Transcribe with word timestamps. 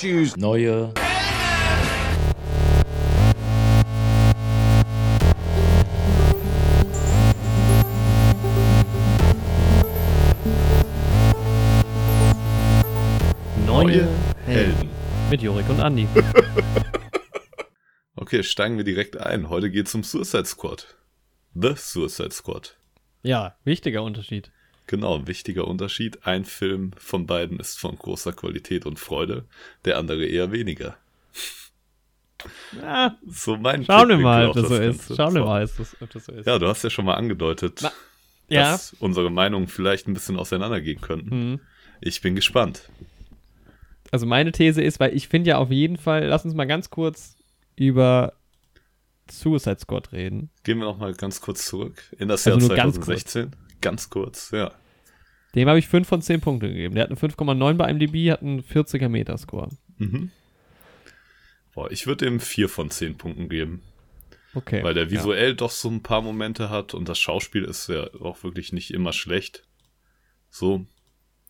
Choose 0.00 0.34
neue 0.40 0.94
Neue 13.66 14.08
Helden. 14.46 14.88
Mit 15.28 15.42
Jorik 15.42 15.68
und 15.68 15.80
Andi. 15.80 16.08
Okay, 18.16 18.42
steigen 18.42 18.78
wir 18.78 18.84
direkt 18.84 19.18
ein. 19.18 19.50
Heute 19.50 19.70
geht 19.70 19.88
es 19.88 19.94
um 19.94 20.02
Suicide 20.02 20.46
Squad. 20.46 20.96
The 21.54 21.74
Suicide 21.76 22.30
Squad. 22.30 22.78
Ja, 23.22 23.56
wichtiger 23.64 24.02
Unterschied. 24.02 24.50
Genau, 24.90 25.28
wichtiger 25.28 25.68
Unterschied. 25.68 26.26
Ein 26.26 26.44
Film 26.44 26.90
von 26.96 27.24
beiden 27.24 27.60
ist 27.60 27.78
von 27.78 27.94
großer 27.94 28.32
Qualität 28.32 28.86
und 28.86 28.98
Freude, 28.98 29.44
der 29.84 29.98
andere 29.98 30.26
eher 30.26 30.50
weniger. 30.50 30.96
Ja, 32.82 33.16
So 33.28 33.56
mein 33.56 33.84
schauen 33.84 34.08
wir 34.08 34.18
mal, 34.18 34.48
ob 34.48 34.54
das 34.54 34.66
so 34.66 34.74
ist. 34.74 35.14
Schauen 35.14 35.34
wir 35.34 35.44
mal, 35.44 35.62
ob 35.62 36.10
das, 36.10 36.24
so 36.24 36.32
ist. 36.32 36.44
Ja, 36.44 36.58
du 36.58 36.66
hast 36.66 36.82
ja 36.82 36.90
schon 36.90 37.04
mal 37.04 37.14
angedeutet, 37.14 37.78
Na, 37.82 37.92
ja. 38.48 38.72
dass 38.72 38.92
unsere 38.94 39.30
Meinungen 39.30 39.68
vielleicht 39.68 40.08
ein 40.08 40.14
bisschen 40.14 40.36
auseinandergehen 40.36 41.00
könnten. 41.00 41.30
Hm. 41.30 41.60
Ich 42.00 42.20
bin 42.20 42.34
gespannt. 42.34 42.90
Also 44.10 44.26
meine 44.26 44.50
These 44.50 44.82
ist, 44.82 44.98
weil 44.98 45.14
ich 45.14 45.28
finde 45.28 45.50
ja 45.50 45.58
auf 45.58 45.70
jeden 45.70 45.98
Fall, 45.98 46.26
lass 46.26 46.44
uns 46.44 46.54
mal 46.54 46.66
ganz 46.66 46.90
kurz 46.90 47.36
über 47.76 48.32
Suicide 49.30 49.78
Squad 49.78 50.10
reden. 50.10 50.50
Gehen 50.64 50.78
wir 50.78 50.86
noch 50.86 50.98
mal 50.98 51.14
ganz 51.14 51.40
kurz 51.40 51.66
zurück 51.66 52.02
in 52.18 52.26
das 52.26 52.44
Also 52.44 52.58
Jahr 52.58 52.68
nur 52.68 52.76
ganz 52.76 52.96
2016. 52.96 53.54
Ganz 53.80 54.10
kurz, 54.10 54.50
ja. 54.50 54.72
Dem 55.54 55.68
habe 55.68 55.78
ich 55.78 55.88
5 55.88 56.06
von 56.06 56.22
10 56.22 56.40
Punkte 56.40 56.68
gegeben. 56.68 56.94
Der 56.94 57.04
hat 57.04 57.10
eine 57.10 57.18
5,9 57.18 57.74
bei 57.74 57.90
IMDb, 57.90 58.30
hat 58.30 58.42
einen 58.42 58.62
40er 58.62 59.08
Metascore. 59.08 59.68
Mhm. 59.98 60.30
Boah, 61.74 61.90
ich 61.90 62.06
würde 62.06 62.26
ihm 62.26 62.40
4 62.40 62.68
von 62.68 62.90
10 62.90 63.16
Punkten 63.16 63.48
geben. 63.48 63.82
Okay. 64.54 64.82
Weil 64.82 64.94
der 64.94 65.04
ja. 65.04 65.10
visuell 65.10 65.54
doch 65.54 65.70
so 65.70 65.88
ein 65.88 66.02
paar 66.02 66.22
Momente 66.22 66.70
hat 66.70 66.94
und 66.94 67.08
das 67.08 67.18
Schauspiel 67.18 67.64
ist 67.64 67.88
ja 67.88 68.12
auch 68.20 68.42
wirklich 68.42 68.72
nicht 68.72 68.92
immer 68.92 69.12
schlecht. 69.12 69.64
So. 70.50 70.86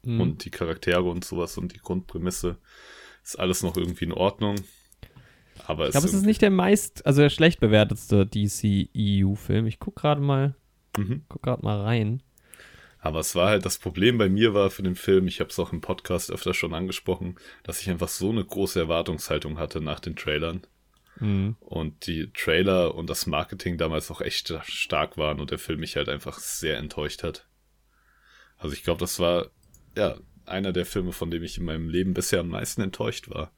Mhm. 0.03 0.21
Und 0.21 0.45
die 0.45 0.51
Charaktere 0.51 1.05
und 1.05 1.25
sowas 1.25 1.57
und 1.59 1.75
die 1.75 1.79
Grundprämisse 1.79 2.59
ist 3.23 3.39
alles 3.39 3.63
noch 3.63 3.77
irgendwie 3.77 4.05
in 4.07 4.13
Ordnung. 4.13 4.57
Aber 5.67 5.87
Ich 5.87 5.93
glaube, 5.93 6.07
es 6.07 6.15
ist 6.15 6.25
nicht 6.25 6.43
der 6.43 6.51
meist, 6.51 7.05
also 7.07 7.21
der 7.21 7.31
schlecht 7.31 7.61
bewertetste 7.61 8.27
DC-EU-Film. 8.27 9.67
Ich 9.67 9.79
guck 9.79 9.97
gerade 9.97 10.21
mal, 10.21 10.55
Mhm. 10.97 11.23
guck 11.29 11.43
gerade 11.43 11.63
mal 11.63 11.81
rein. 11.81 12.23
Aber 13.01 13.21
es 13.21 13.35
war 13.35 13.49
halt, 13.49 13.65
das 13.65 13.79
Problem 13.79 14.19
bei 14.19 14.29
mir 14.29 14.53
war 14.53 14.71
für 14.71 14.83
den 14.83 14.95
Film, 14.95 15.27
ich 15.27 15.41
habe 15.41 15.51
es 15.51 15.59
auch 15.59 15.73
im 15.73 15.81
Podcast 15.81 16.31
öfter 16.31 16.53
schon 16.53 16.75
angesprochen, 16.75 17.37
dass 17.63 17.81
ich 17.81 17.89
einfach 17.89 18.09
so 18.09 18.31
eine 18.31 18.45
große 18.45 18.79
Erwartungshaltung 18.79 19.59
hatte 19.59 19.81
nach 19.81 20.01
den 20.01 20.17
Trailern. 20.17 20.63
Mhm. 21.19 21.57
Und 21.61 22.07
die 22.07 22.31
Trailer 22.33 22.95
und 22.95 23.09
das 23.09 23.27
Marketing 23.27 23.79
damals 23.79 24.11
auch 24.11 24.21
echt 24.21 24.53
stark 24.65 25.17
waren 25.17 25.41
und 25.41 25.51
der 25.51 25.59
Film 25.59 25.81
mich 25.81 25.97
halt 25.97 26.09
einfach 26.09 26.39
sehr 26.39 26.77
enttäuscht 26.77 27.23
hat. 27.23 27.47
Also 28.59 28.75
ich 28.75 28.83
glaube, 28.85 29.01
das 29.01 29.19
war 29.19 29.47
ja 29.97 30.17
einer 30.45 30.73
der 30.73 30.85
Filme, 30.85 31.13
von 31.13 31.31
dem 31.31 31.43
ich 31.43 31.57
in 31.57 31.65
meinem 31.65 31.89
Leben 31.89 32.13
bisher 32.13 32.41
am 32.41 32.49
meisten 32.49 32.83
enttäuscht 32.83 33.31
war. 33.31 33.53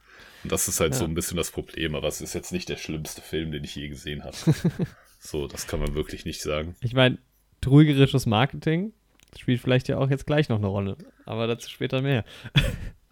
Und 0.44 0.52
das 0.52 0.68
ist 0.68 0.78
halt 0.78 0.92
Ja. 0.92 0.98
so 1.00 1.04
ein 1.04 1.14
bisschen 1.14 1.36
das 1.36 1.50
Problem, 1.50 1.94
aber 1.96 2.06
es 2.06 2.20
ist 2.20 2.34
jetzt 2.34 2.52
nicht 2.52 2.68
der 2.68 2.76
schlimmste 2.76 3.20
Film, 3.22 3.50
den 3.50 3.64
ich 3.64 3.74
je 3.74 3.88
gesehen 3.88 4.22
habe. 4.24 4.36
so, 5.18 5.48
das 5.48 5.66
kann 5.66 5.80
man 5.80 5.94
wirklich 5.94 6.24
nicht 6.24 6.42
sagen. 6.42 6.76
Ich 6.80 6.94
meine, 6.94 7.18
trügerisches 7.60 8.26
Marketing 8.26 8.92
spielt 9.38 9.60
vielleicht 9.60 9.88
ja 9.88 9.98
auch 9.98 10.10
jetzt 10.10 10.26
gleich 10.26 10.48
noch 10.48 10.58
eine 10.58 10.66
Rolle. 10.66 10.96
Aber 11.24 11.46
dazu 11.46 11.68
später 11.70 12.02
mehr. 12.02 12.24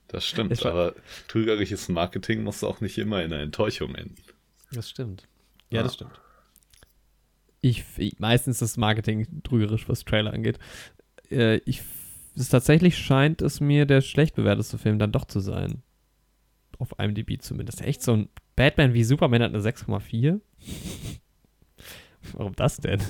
Das 0.09 0.27
stimmt, 0.27 0.63
war- 0.65 0.73
aber 0.73 0.95
trügerisches 1.29 1.89
Marketing 1.89 2.43
muss 2.43 2.65
auch 2.65 2.81
nicht 2.81 2.99
immer 2.99 3.23
in 3.23 3.33
einer 3.33 3.43
Enttäuschung 3.43 3.95
enden. 3.95 4.17
Das 4.73 4.91
stimmt. 4.91 5.29
Ja, 5.71 5.79
Ja. 5.79 5.83
das 5.85 5.95
stimmt. 5.95 6.13
Ich, 7.61 7.85
ich 7.99 8.19
meistens 8.19 8.63
ist 8.63 8.77
Marketing 8.77 9.43
trügerisch, 9.43 9.89
was 9.89 10.05
Trailer 10.05 10.33
angeht. 10.33 10.59
Äh, 11.31 11.57
ich 11.67 11.83
es 12.37 12.49
tatsächlich 12.49 12.97
scheint 12.97 13.43
es 13.43 13.61
mir 13.61 13.87
der 13.87 14.01
schlecht 14.01 14.35
bewerteste 14.35 14.79
Film 14.79 14.99
dann 14.99 15.13
doch 15.13 15.25
zu 15.27 15.41
sein. 15.41 15.83
Auf 16.79 16.95
IMDb 16.99 17.41
zumindest. 17.43 17.83
Echt 17.83 18.03
so 18.03 18.15
ein 18.15 18.29
Batman 18.57 18.95
wie 18.95 19.05
Superman 19.05 19.43
hat 19.43 19.53
eine 19.55 19.63
6,4. 19.63 20.41
Warum 22.33 22.55
das 22.55 22.79
denn? 22.79 23.03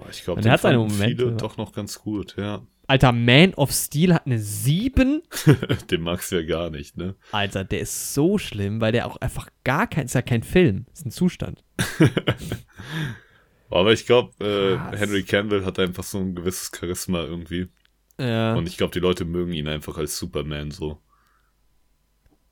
Boah, 0.00 0.10
ich 0.10 0.24
glaube, 0.24 0.38
Und 0.38 0.44
den 0.44 0.50
er 0.50 0.54
hat 0.54 0.62
seine 0.62 0.78
Momente. 0.78 1.04
viele 1.04 1.32
doch 1.32 1.56
noch 1.56 1.72
ganz 1.72 1.98
gut, 1.98 2.36
ja. 2.38 2.62
Alter, 2.86 3.12
Man 3.12 3.54
of 3.54 3.70
Steel 3.70 4.14
hat 4.14 4.26
eine 4.26 4.38
7? 4.38 5.22
Den 5.90 6.00
magst 6.00 6.32
du 6.32 6.40
ja 6.40 6.46
gar 6.46 6.70
nicht, 6.70 6.96
ne? 6.96 7.14
Alter, 7.30 7.62
der 7.62 7.80
ist 7.80 8.14
so 8.14 8.36
schlimm, 8.36 8.80
weil 8.80 8.90
der 8.90 9.06
auch 9.06 9.16
einfach 9.18 9.48
gar 9.62 9.86
kein, 9.86 10.06
ist 10.06 10.14
ja 10.14 10.22
kein 10.22 10.42
Film, 10.42 10.86
ist 10.92 11.06
ein 11.06 11.12
Zustand. 11.12 11.62
Aber 13.70 13.92
ich 13.92 14.06
glaube, 14.06 14.32
äh. 14.44 14.96
Henry 14.96 15.22
Cavill 15.22 15.64
hat 15.64 15.78
einfach 15.78 16.02
so 16.02 16.18
ein 16.18 16.34
gewisses 16.34 16.72
Charisma 16.74 17.22
irgendwie. 17.22 17.68
Ja. 18.18 18.54
Und 18.54 18.66
ich 18.66 18.76
glaube, 18.76 18.92
die 18.92 18.98
Leute 18.98 19.24
mögen 19.24 19.52
ihn 19.52 19.68
einfach 19.68 19.96
als 19.96 20.18
Superman 20.18 20.72
so. 20.72 21.00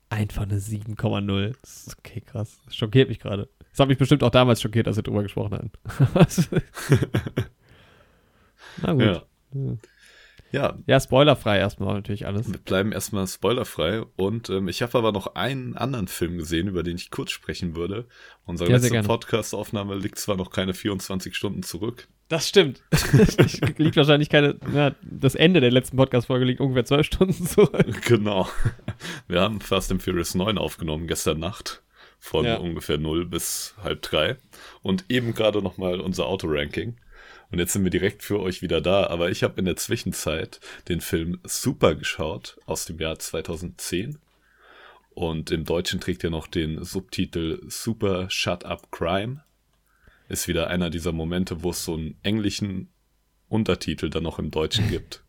Einfach 0.09 0.43
eine 0.43 0.59
7,0. 0.59 1.55
Das 1.61 1.87
ist 1.87 1.97
okay, 1.99 2.21
krass. 2.21 2.61
Das 2.63 2.75
schockiert 2.77 3.09
mich 3.09 3.19
gerade. 3.19 3.49
Das 3.79 3.85
hat 3.85 3.89
mich 3.91 3.97
bestimmt 3.97 4.23
auch 4.23 4.29
damals 4.29 4.61
schockiert, 4.61 4.87
als 4.89 4.97
wir 4.97 5.03
drüber 5.03 5.23
gesprochen 5.23 5.53
hatten. 5.53 5.71
Na 8.81 8.91
gut. 8.91 9.01
Ja. 9.01 9.23
Ja. 9.53 9.77
Ja, 10.51 10.77
ja, 10.85 10.99
spoilerfrei 10.99 11.59
erstmal 11.59 11.93
natürlich 11.93 12.25
alles. 12.25 12.51
wir 12.51 12.59
bleiben 12.59 12.91
erstmal 12.91 13.25
spoilerfrei. 13.25 14.03
Und 14.17 14.49
ähm, 14.49 14.67
ich 14.67 14.81
habe 14.81 14.97
aber 14.97 15.13
noch 15.13 15.35
einen 15.35 15.77
anderen 15.77 16.09
Film 16.09 16.37
gesehen, 16.37 16.67
über 16.67 16.83
den 16.83 16.97
ich 16.97 17.09
kurz 17.09 17.31
sprechen 17.31 17.77
würde. 17.77 18.05
Unsere 18.45 18.69
Ja, 18.69 18.77
letzte. 18.77 19.01
Podcast-Aufnahme 19.03 19.95
liegt 19.95 20.17
zwar 20.17 20.35
noch 20.35 20.49
keine 20.49 20.73
24 20.73 21.33
Stunden 21.33 21.63
zurück. 21.63 22.09
Das 22.27 22.49
stimmt. 22.49 22.81
liegt 23.77 23.95
wahrscheinlich 23.95 24.27
keine. 24.27 24.57
Ja, 24.73 24.93
das 25.03 25.35
Ende 25.35 25.61
der 25.61 25.71
letzten 25.71 25.95
Podcast-Folge 25.95 26.43
liegt 26.43 26.59
ungefähr 26.59 26.83
zwölf 26.83 27.05
Stunden 27.05 27.45
zurück. 27.45 28.01
genau. 28.05 28.49
Wir 29.29 29.39
haben 29.39 29.61
Fast 29.61 29.89
and 29.89 30.03
Furious 30.03 30.35
9 30.35 30.57
aufgenommen 30.57 31.07
gestern 31.07 31.39
Nacht. 31.39 31.81
Von 32.19 32.45
Ja. 32.45 32.57
ungefähr 32.57 32.97
0 32.97 33.25
bis 33.25 33.75
halb 33.81 34.01
drei. 34.01 34.37
Und 34.81 35.05
eben 35.09 35.33
gerade 35.33 35.61
nochmal 35.61 35.99
unser 36.01 36.25
Autoranking. 36.27 36.97
Und 37.51 37.59
jetzt 37.59 37.73
sind 37.73 37.83
wir 37.83 37.89
direkt 37.91 38.21
für 38.23 38.39
euch 38.39 38.61
wieder 38.61 38.81
da. 38.81 39.07
Aber 39.07 39.29
ich 39.29 39.41
habe 39.43 39.57
in 39.59 39.65
der 39.65 39.77
Zwischenzeit 39.77 40.59
den 40.87 41.01
Film 41.01 41.39
Super 41.43 41.95
geschaut 41.95 42.57
aus 42.65 42.85
dem 42.85 42.99
Jahr 42.99 43.17
2010. 43.17 44.19
Und 45.11 45.51
im 45.51 45.65
Deutschen 45.65 45.99
trägt 45.99 46.23
er 46.23 46.29
noch 46.29 46.47
den 46.47 46.83
Subtitel 46.83 47.61
Super 47.67 48.29
Shut 48.29 48.65
Up 48.65 48.91
Crime. 48.91 49.43
Ist 50.27 50.47
wieder 50.47 50.67
einer 50.67 50.89
dieser 50.89 51.11
Momente, 51.11 51.63
wo 51.63 51.71
es 51.71 51.83
so 51.83 51.95
einen 51.95 52.17
englischen 52.21 52.89
Untertitel 53.47 54.09
dann 54.09 54.23
noch 54.23 54.37
im 54.39 54.51
Deutschen 54.51 54.87
gibt. 54.89 55.23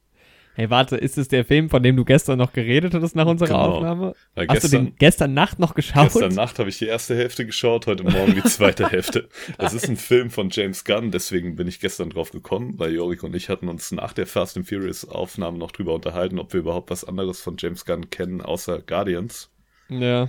Hey, 0.61 0.69
warte, 0.69 0.99
ist 0.99 1.17
es 1.17 1.29
der 1.29 1.47
Film, 1.47 1.71
von 1.71 1.83
dem 1.83 1.97
du 1.97 2.05
gestern 2.05 2.37
noch 2.37 2.53
geredet 2.53 2.93
hattest 2.93 3.17
nach 3.17 3.25
unserer 3.25 3.49
Genau. 3.49 3.77
Aufnahme? 3.77 4.15
Weil 4.35 4.47
Hast 4.49 4.65
du 4.65 4.69
den 4.69 4.95
gestern 4.99 5.33
Nacht 5.33 5.59
noch 5.59 5.75
geschaut? 5.75 6.13
Gestern 6.13 6.35
Nacht 6.35 6.59
habe 6.59 6.69
ich 6.69 6.77
die 6.77 6.85
erste 6.85 7.17
Hälfte 7.17 7.47
geschaut, 7.47 7.87
heute 7.87 8.03
Morgen 8.05 8.35
die 8.35 8.43
zweite 8.43 8.87
Hälfte. 8.91 9.31
Das 9.57 9.73
ist 9.73 9.89
ein 9.89 9.97
Film 9.97 10.29
von 10.29 10.51
James 10.51 10.85
Gunn, 10.85 11.13
deswegen 11.13 11.57
bin 11.57 11.67
ich 11.67 11.81
gestern 11.81 12.11
drauf 12.11 12.31
gekommen, 12.31 12.75
weil 12.77 12.93
Jorik 12.93 13.23
und 13.23 13.35
ich 13.35 13.49
hatten 13.49 13.69
uns 13.69 13.91
nach 13.91 14.13
der 14.13 14.27
Fast 14.27 14.59
and 14.59 14.69
Furious 14.69 15.09
Aufnahme 15.09 15.57
noch 15.57 15.71
drüber 15.71 15.95
unterhalten, 15.95 16.39
ob 16.39 16.53
wir 16.53 16.61
überhaupt 16.61 16.91
was 16.91 17.05
anderes 17.05 17.41
von 17.41 17.57
James 17.59 17.87
Gunn 17.87 18.11
kennen, 18.11 18.43
außer 18.43 18.83
Guardians. 18.83 19.49
Ja. 19.89 20.29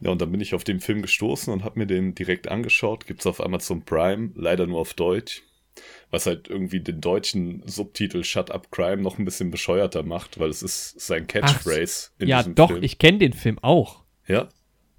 Ja, 0.00 0.10
und 0.10 0.20
dann 0.20 0.30
bin 0.30 0.40
ich 0.40 0.54
auf 0.54 0.62
den 0.62 0.78
Film 0.78 1.02
gestoßen 1.02 1.52
und 1.52 1.64
habe 1.64 1.80
mir 1.80 1.86
den 1.86 2.14
direkt 2.14 2.46
angeschaut. 2.48 3.06
Gibt's 3.06 3.26
auf 3.26 3.42
Amazon 3.44 3.82
Prime, 3.82 4.30
leider 4.36 4.68
nur 4.68 4.78
auf 4.78 4.94
Deutsch. 4.94 5.42
Was 6.10 6.26
halt 6.26 6.48
irgendwie 6.48 6.80
den 6.80 7.00
deutschen 7.00 7.62
Subtitel 7.66 8.24
Shut 8.24 8.50
Up 8.50 8.70
Crime 8.70 9.02
noch 9.02 9.18
ein 9.18 9.24
bisschen 9.24 9.50
bescheuerter 9.50 10.02
macht, 10.02 10.38
weil 10.38 10.50
es 10.50 10.62
ist 10.62 11.00
sein 11.00 11.26
Catchphrase 11.26 12.10
in 12.18 12.28
Ja, 12.28 12.38
diesem 12.38 12.54
doch, 12.54 12.70
Film. 12.70 12.82
ich 12.82 12.98
kenne 12.98 13.18
den 13.18 13.32
Film 13.32 13.58
auch. 13.60 14.04
Ja? 14.26 14.48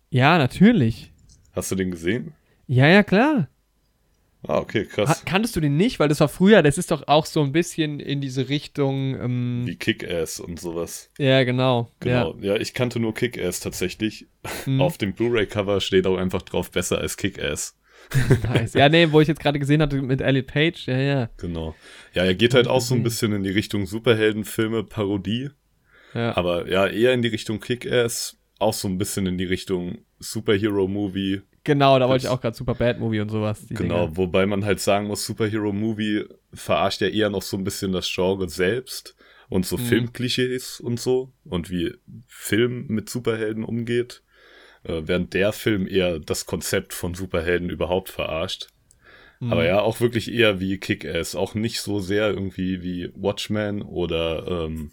Ja, 0.10 0.38
natürlich. 0.38 1.12
Hast 1.54 1.72
du 1.72 1.76
den 1.76 1.92
gesehen? 1.92 2.34
Ja, 2.68 2.88
ja, 2.88 3.04
klar. 3.04 3.50
Ah, 4.44 4.60
okay, 4.60 4.86
krass. 4.86 5.26
kanntest 5.26 5.56
du 5.56 5.60
den 5.60 5.76
nicht? 5.78 6.00
Weil 6.00 6.08
das 6.10 6.20
war 6.20 6.30
früher, 6.30 6.62
das 6.62 6.78
ist 6.78 6.92
doch 6.92 7.08
auch 7.08 7.26
so 7.26 7.42
ein 7.42 7.52
bisschen 7.52 8.00
in 8.00 8.22
diese 8.22 8.48
Richtung. 8.50 9.16
Ähm, 9.20 9.64
Wie 9.66 9.76
Kick-Ass 9.76 10.40
und 10.40 10.60
sowas. 10.60 11.10
ja, 11.18 11.44
genau. 11.44 11.92
Genau. 12.00 12.36
Ja, 12.40 12.56
ich 12.56 12.74
kannte 12.74 13.00
nur 13.00 13.14
Kick-Ass 13.14 13.60
tatsächlich. 13.60 14.28
Ja. 14.46 14.52
Hm, 14.66 14.82
Auf 14.82 14.98
dem 14.98 15.14
Blu-ray-Cover 15.14 15.82
steht 15.82 16.06
auch 16.08 16.18
einfach 16.18 16.44
drauf 16.44 16.72
besser 16.72 17.00
als 17.00 17.18
Kick-Ass. 17.18 17.76
nice. 18.44 18.74
ja, 18.74 18.90
nee, 18.90 19.12
wo 19.12 19.20
ich 19.22 19.28
jetzt 19.28 19.40
gerade 19.42 19.60
gesehen 19.60 19.82
hatte 19.82 20.02
mit 20.02 20.22
Elliot 20.22 20.48
Page. 20.48 20.88
Ja, 20.88 20.98
ja. 20.98 21.30
Genau. 21.38 21.76
Ja, 22.14 22.24
er 22.24 22.36
geht 22.36 22.54
halt 22.54 22.68
auch 22.68 22.82
so 22.82 22.96
ein 22.96 23.00
Mhm. 23.00 23.04
bisschen 23.04 23.32
in 23.34 23.44
die 23.44 23.50
Richtung 23.52 23.86
Superheldenfilme, 23.86 24.84
Parodie. 24.84 25.50
ja. 26.14 26.36
Aber 26.38 26.70
ja, 26.70 26.88
eher 26.88 27.14
in 27.14 27.22
die 27.22 27.28
Richtung 27.30 27.60
Kick-Ass. 27.60 28.38
Auch 28.60 28.74
so 28.74 28.88
ein 28.88 28.98
bisschen 28.98 29.28
in 29.28 29.38
die 29.38 29.46
Richtung 29.46 30.00
Superhero-Movie. 30.20 31.42
Genau, 31.64 32.00
da 32.00 32.08
wollte 32.08 32.26
ich 32.26 32.30
auch 32.30 32.42
gerade 32.42 32.56
Super 32.56 32.76
Bad 32.76 33.00
Movie 33.00 33.20
und 33.20 33.30
sowas. 33.30 33.66
Genau, 33.70 34.06
Dinger. 34.06 34.18
wobei 34.18 34.46
man 34.46 34.64
halt 34.66 34.80
sagen 34.80 35.08
muss, 35.08 35.26
Superhero-Movie 35.26 36.26
verarscht 36.54 37.02
ja 37.02 37.08
eher 37.10 37.30
noch 37.30 37.42
so 37.42 37.58
ein 37.58 37.64
bisschen 37.64 37.92
das 37.92 38.10
Genre 38.12 38.48
selbst 38.50 39.16
und 39.50 39.66
so 39.66 39.78
Mhm. 39.78 39.82
Filmklischees 39.82 40.80
und 40.80 41.00
so 41.00 41.34
und 41.44 41.70
wie 41.70 41.94
Film 42.28 42.86
mit 42.88 43.10
Superhelden 43.10 43.64
umgeht. 43.64 44.24
Äh, 44.84 45.04
während 45.06 45.34
der 45.34 45.54
Film 45.54 45.88
eher 45.88 46.20
das 46.20 46.46
Konzept 46.46 46.94
von 46.94 47.14
Superhelden 47.14 47.70
überhaupt 47.70 48.10
verarscht. 48.10 48.68
Mhm. 49.40 49.52
Aber 49.52 49.66
ja, 49.66 49.82
auch 49.82 50.00
wirklich 50.00 50.32
eher 50.32 50.60
wie 50.60 50.78
Kick-Ass. 50.78 51.36
Auch 51.36 51.56
nicht 51.56 51.82
so 51.82 52.00
sehr 52.00 52.30
irgendwie 52.30 52.82
wie 52.82 53.12
Watchmen 53.16 53.82
oder, 53.82 54.48
ähm, 54.48 54.92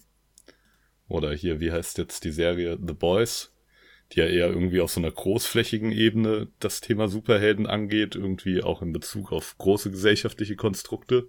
oder 1.08 1.32
hier, 1.32 1.60
wie 1.60 1.72
heißt 1.72 1.98
jetzt 1.98 2.24
die 2.24 2.32
Serie 2.32 2.78
The 2.84 2.94
Boys, 2.94 3.52
die 4.12 4.20
ja 4.20 4.26
eher 4.26 4.48
irgendwie 4.48 4.80
auf 4.80 4.90
so 4.90 5.00
einer 5.00 5.10
großflächigen 5.10 5.92
Ebene 5.92 6.48
das 6.60 6.80
Thema 6.80 7.08
Superhelden 7.08 7.66
angeht, 7.66 8.16
irgendwie 8.16 8.62
auch 8.62 8.82
in 8.82 8.92
Bezug 8.92 9.32
auf 9.32 9.56
große 9.58 9.90
gesellschaftliche 9.90 10.56
Konstrukte. 10.56 11.28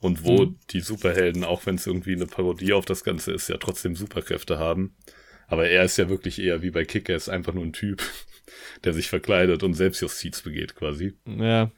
Und 0.00 0.24
wo 0.24 0.46
Mhm. 0.46 0.58
die 0.70 0.80
Superhelden, 0.80 1.44
auch 1.44 1.66
wenn 1.66 1.74
es 1.74 1.86
irgendwie 1.86 2.14
eine 2.14 2.26
Parodie 2.26 2.72
auf 2.72 2.86
das 2.86 3.04
Ganze 3.04 3.32
ist, 3.32 3.48
ja 3.48 3.58
trotzdem 3.58 3.94
Superkräfte 3.94 4.58
haben. 4.58 4.96
Aber 5.50 5.68
er 5.68 5.84
ist 5.84 5.98
ja 5.98 6.08
wirklich 6.08 6.38
eher 6.40 6.62
wie 6.62 6.70
bei 6.70 6.84
Kick-Ass 6.84 7.28
einfach 7.28 7.52
nur 7.52 7.64
ein 7.64 7.72
Typ, 7.74 8.02
der 8.84 8.94
sich 8.94 9.08
verkleidet 9.08 9.62
und 9.62 9.74
Selbstjustiz 9.74 10.40
begeht 10.42 10.74
quasi. 10.76 11.14
Ja. 11.26 11.70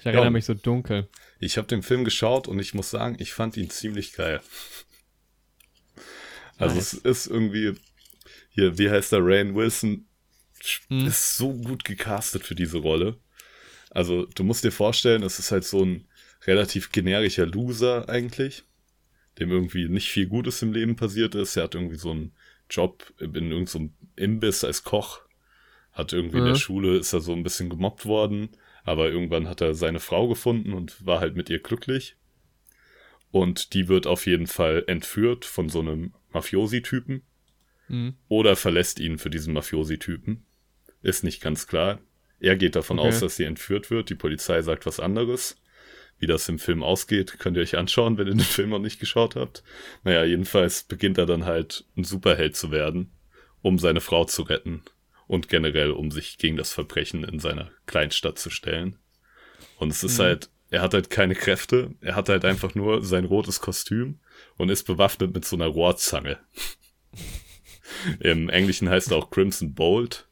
Ich 0.00 0.06
erinnere 0.06 0.24
Ja. 0.24 0.30
mich 0.30 0.44
so 0.46 0.54
dunkel. 0.54 1.08
Ich 1.38 1.56
habe 1.58 1.68
den 1.68 1.82
Film 1.82 2.04
geschaut 2.04 2.48
und 2.48 2.58
ich 2.58 2.74
muss 2.74 2.90
sagen, 2.90 3.16
ich 3.20 3.32
fand 3.32 3.56
ihn 3.56 3.70
ziemlich 3.70 4.12
geil. 4.14 4.40
Also 6.60 6.74
Nice. 6.74 6.92
es 6.94 6.98
ist 7.04 7.26
irgendwie 7.28 7.74
hier, 8.50 8.78
wie 8.78 8.90
heißt 8.90 9.12
der 9.12 9.20
Rain 9.22 9.54
Wilson 9.54 10.06
Hm. 10.88 11.06
ist 11.06 11.36
so 11.36 11.52
gut 11.52 11.84
gecastet 11.84 12.42
für 12.42 12.56
diese 12.56 12.78
Rolle. 12.78 13.16
Also 13.90 14.26
du 14.26 14.42
musst 14.42 14.64
dir 14.64 14.72
vorstellen, 14.72 15.22
es 15.22 15.38
ist 15.38 15.52
halt 15.52 15.64
so 15.64 15.84
ein 15.84 16.08
relativ 16.48 16.90
generischer 16.90 17.46
Loser 17.46 18.08
eigentlich, 18.08 18.64
dem 19.38 19.52
irgendwie 19.52 19.88
nicht 19.88 20.08
viel 20.10 20.26
Gutes 20.26 20.60
im 20.62 20.72
Leben 20.72 20.96
passiert 20.96 21.36
ist. 21.36 21.56
Er 21.56 21.62
hat 21.64 21.76
irgendwie 21.76 21.94
so 21.96 22.10
einen 22.10 22.32
Job 22.70 23.12
in 23.18 23.34
irgendeinem 23.50 23.92
Imbiss 24.16 24.64
als 24.64 24.84
Koch, 24.84 25.20
hat 25.92 26.12
irgendwie 26.12 26.38
in 26.38 26.44
der 26.44 26.54
Mhm. 26.54 26.58
Schule 26.58 26.96
ist 26.98 27.12
er 27.12 27.20
so 27.20 27.32
ein 27.32 27.42
bisschen 27.42 27.68
gemobbt 27.70 28.06
worden, 28.06 28.50
aber 28.84 29.08
irgendwann 29.10 29.48
hat 29.48 29.60
er 29.60 29.74
seine 29.74 30.00
Frau 30.00 30.28
gefunden 30.28 30.72
und 30.72 31.04
war 31.04 31.20
halt 31.20 31.36
mit 31.36 31.50
ihr 31.50 31.58
glücklich. 31.60 32.16
Und 33.30 33.74
die 33.74 33.88
wird 33.88 34.06
auf 34.06 34.26
jeden 34.26 34.46
Fall 34.46 34.84
entführt 34.86 35.44
von 35.44 35.68
so 35.68 35.80
einem 35.80 36.14
Mafiosi-Typen 36.32 37.22
Mhm. 37.88 38.14
oder 38.28 38.56
verlässt 38.56 39.00
ihn 39.00 39.18
für 39.18 39.30
diesen 39.30 39.52
Mafiosi-Typen. 39.54 40.44
Ist 41.02 41.24
nicht 41.24 41.40
ganz 41.42 41.66
klar. 41.66 42.00
Er 42.40 42.56
geht 42.56 42.76
davon 42.76 42.98
Okay. 42.98 43.08
aus, 43.08 43.20
dass 43.20 43.36
sie 43.36 43.44
entführt 43.44 43.90
wird. 43.90 44.10
Die 44.10 44.14
Polizei 44.14 44.62
sagt 44.62 44.86
was 44.86 45.00
anderes. 45.00 45.60
Wie 46.18 46.26
das 46.26 46.48
im 46.48 46.58
Film 46.58 46.82
ausgeht, 46.82 47.38
könnt 47.38 47.56
ihr 47.56 47.62
euch 47.62 47.76
anschauen, 47.76 48.18
wenn 48.18 48.26
ihr 48.26 48.34
den 48.34 48.40
Film 48.40 48.70
noch 48.70 48.78
nicht 48.80 48.98
geschaut 48.98 49.36
habt. 49.36 49.62
Naja, 50.02 50.24
jedenfalls 50.24 50.82
beginnt 50.84 51.16
er 51.18 51.26
dann 51.26 51.44
halt 51.44 51.84
ein 51.96 52.04
Superheld 52.04 52.56
zu 52.56 52.70
werden, 52.72 53.12
um 53.62 53.78
seine 53.78 54.00
Frau 54.00 54.24
zu 54.24 54.42
retten 54.42 54.82
und 55.28 55.48
generell 55.48 55.90
um 55.92 56.10
sich 56.10 56.38
gegen 56.38 56.56
das 56.56 56.72
Verbrechen 56.72 57.22
in 57.22 57.38
seiner 57.38 57.70
Kleinstadt 57.86 58.38
zu 58.38 58.50
stellen. 58.50 58.98
Und 59.78 59.90
es 59.90 60.02
ist 60.02 60.18
Mhm. 60.18 60.22
halt, 60.22 60.50
er 60.70 60.82
hat 60.82 60.92
halt 60.94 61.08
keine 61.08 61.34
Kräfte, 61.36 61.94
er 62.00 62.16
hat 62.16 62.28
halt 62.28 62.44
einfach 62.44 62.74
nur 62.74 63.04
sein 63.04 63.24
rotes 63.24 63.60
Kostüm 63.60 64.18
und 64.56 64.70
ist 64.70 64.84
bewaffnet 64.84 65.32
mit 65.34 65.44
so 65.44 65.54
einer 65.56 65.66
Rohrzange. 65.66 66.38
Im 68.20 68.48
Englischen 68.48 68.88
heißt 68.88 69.10
er 69.10 69.16
auch 69.18 69.30
Crimson 69.30 69.74
Bolt, 69.74 70.26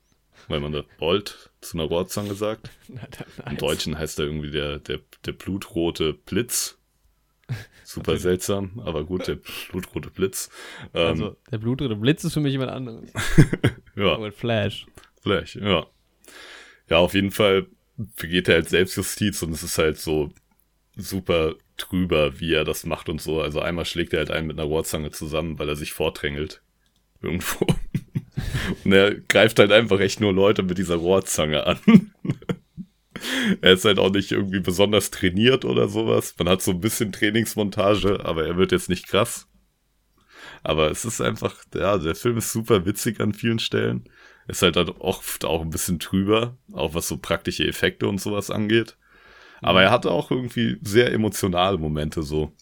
weil 0.48 0.60
man 0.60 0.72
da 0.72 0.82
Bolt 0.98 1.45
zu 1.60 1.76
einer 1.78 1.86
Rohrzange 1.88 2.34
sagt. 2.34 2.70
Im 3.50 3.56
Deutschen 3.56 3.98
heißt 3.98 4.18
er 4.18 4.26
irgendwie 4.26 4.50
der, 4.50 4.78
der, 4.78 5.00
der 5.24 5.32
blutrote 5.32 6.12
Blitz. 6.12 6.78
Super 7.84 8.16
seltsam, 8.18 8.80
aber 8.84 9.04
gut, 9.04 9.28
der 9.28 9.38
blutrote 9.70 10.10
Blitz. 10.10 10.50
Ähm, 10.94 11.06
Also, 11.06 11.36
der 11.50 11.58
blutrote 11.58 11.94
Blitz 11.96 12.24
ist 12.24 12.34
für 12.34 12.40
mich 12.40 12.52
jemand 12.52 12.72
anderes. 12.72 13.10
ja, 13.96 14.12
Aber 14.14 14.32
Flash. 14.32 14.86
vielleicht, 15.22 15.54
ja. 15.56 15.86
Ja, 16.88 16.98
auf 16.98 17.14
jeden 17.14 17.30
Fall 17.30 17.66
begeht 17.96 18.48
er 18.48 18.56
halt 18.56 18.68
Selbstjustiz 18.68 19.42
und 19.42 19.52
es 19.52 19.62
ist 19.62 19.78
halt 19.78 19.98
so 19.98 20.32
super 20.96 21.54
drüber, 21.76 22.40
wie 22.40 22.52
er 22.54 22.64
das 22.64 22.84
macht 22.84 23.08
und 23.08 23.20
so. 23.20 23.40
Also 23.40 23.60
einmal 23.60 23.84
schlägt 23.84 24.12
er 24.12 24.20
halt 24.20 24.30
einen 24.30 24.46
mit 24.48 24.58
einer 24.58 24.68
Rohrzange 24.68 25.10
zusammen, 25.10 25.58
weil 25.58 25.68
er 25.68 25.76
sich 25.76 25.92
vordrängelt. 25.92 26.62
Irgendwo. 27.22 27.66
Und 28.84 28.92
er 28.92 29.14
greift 29.14 29.58
halt 29.58 29.72
einfach 29.72 30.00
echt 30.00 30.20
nur 30.20 30.32
Leute 30.32 30.62
mit 30.62 30.78
dieser 30.78 30.96
Rohrzange 30.96 31.66
an. 31.66 31.78
er 33.60 33.72
ist 33.72 33.84
halt 33.84 33.98
auch 33.98 34.10
nicht 34.10 34.32
irgendwie 34.32 34.60
besonders 34.60 35.10
trainiert 35.10 35.64
oder 35.64 35.88
sowas. 35.88 36.34
Man 36.38 36.48
hat 36.48 36.62
so 36.62 36.72
ein 36.72 36.80
bisschen 36.80 37.12
Trainingsmontage, 37.12 38.24
aber 38.24 38.46
er 38.46 38.56
wird 38.56 38.72
jetzt 38.72 38.88
nicht 38.88 39.08
krass. 39.08 39.48
Aber 40.62 40.90
es 40.90 41.04
ist 41.04 41.20
einfach, 41.20 41.54
ja, 41.74 41.96
der 41.98 42.14
Film 42.14 42.38
ist 42.38 42.52
super 42.52 42.84
witzig 42.86 43.20
an 43.20 43.32
vielen 43.32 43.58
Stellen. 43.58 44.08
Ist 44.48 44.62
halt, 44.62 44.76
halt 44.76 44.90
oft 45.00 45.44
auch 45.44 45.62
ein 45.62 45.70
bisschen 45.70 45.98
trüber, 45.98 46.56
auch 46.72 46.94
was 46.94 47.08
so 47.08 47.18
praktische 47.18 47.66
Effekte 47.66 48.08
und 48.08 48.20
sowas 48.20 48.50
angeht. 48.50 48.96
Aber 49.60 49.82
er 49.82 49.90
hatte 49.90 50.10
auch 50.10 50.30
irgendwie 50.30 50.78
sehr 50.82 51.12
emotionale 51.12 51.78
Momente 51.78 52.22
so. 52.22 52.52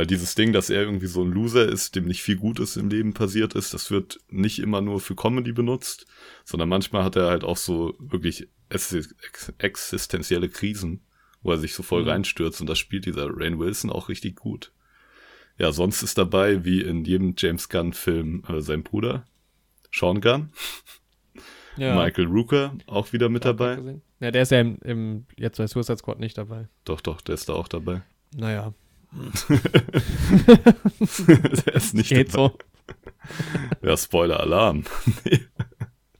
Weil 0.00 0.06
dieses 0.06 0.34
Ding, 0.34 0.54
dass 0.54 0.70
er 0.70 0.80
irgendwie 0.80 1.08
so 1.08 1.22
ein 1.22 1.30
Loser 1.30 1.68
ist, 1.68 1.94
dem 1.94 2.06
nicht 2.06 2.22
viel 2.22 2.36
Gutes 2.36 2.78
im 2.78 2.88
Leben 2.88 3.12
passiert 3.12 3.52
ist, 3.54 3.74
das 3.74 3.90
wird 3.90 4.18
nicht 4.30 4.58
immer 4.58 4.80
nur 4.80 4.98
für 4.98 5.14
Comedy 5.14 5.52
benutzt, 5.52 6.06
sondern 6.42 6.70
manchmal 6.70 7.04
hat 7.04 7.16
er 7.16 7.26
halt 7.26 7.44
auch 7.44 7.58
so 7.58 7.92
wirklich 7.98 8.48
ex 8.70 8.94
ex 8.94 9.52
existenzielle 9.58 10.48
Krisen, 10.48 11.02
wo 11.42 11.50
er 11.50 11.58
sich 11.58 11.74
so 11.74 11.82
voll 11.82 12.04
Mhm. 12.04 12.08
reinstürzt 12.08 12.62
und 12.62 12.66
das 12.66 12.78
spielt 12.78 13.04
dieser 13.04 13.28
Rain 13.30 13.58
Wilson 13.58 13.90
auch 13.90 14.08
richtig 14.08 14.36
gut. 14.36 14.72
Ja, 15.58 15.70
sonst 15.70 16.02
ist 16.02 16.16
dabei, 16.16 16.64
wie 16.64 16.80
in 16.80 17.04
jedem 17.04 17.34
James 17.36 17.68
Gunn-Film, 17.68 18.42
äh, 18.48 18.62
sein 18.62 18.82
Bruder, 18.82 19.26
Sean 19.92 20.22
Gunn, 20.22 20.48
Ja. 21.76 21.94
Michael 21.94 22.24
Rooker 22.28 22.74
auch 22.86 23.12
wieder 23.12 23.28
mit 23.28 23.44
dabei. 23.44 24.00
Ja, 24.20 24.30
der 24.30 24.40
ist 24.40 24.50
ja 24.50 24.62
im, 24.62 24.78
im 24.82 25.26
jetzt 25.36 25.58
bei 25.58 25.66
Suicide 25.66 25.98
Squad 25.98 26.20
nicht 26.20 26.38
dabei. 26.38 26.68
Doch, 26.86 27.02
doch, 27.02 27.20
der 27.20 27.34
ist 27.34 27.50
da 27.50 27.52
auch 27.52 27.68
dabei. 27.68 28.00
Naja. 28.34 28.72
der 31.66 31.74
ist 31.74 31.94
nicht 31.94 32.10
Geht 32.10 32.34
dabei. 32.34 32.52
so. 32.52 32.58
Ja, 33.82 33.96
Spoiler-Alarm. 33.96 34.84
Nee. 35.24 35.40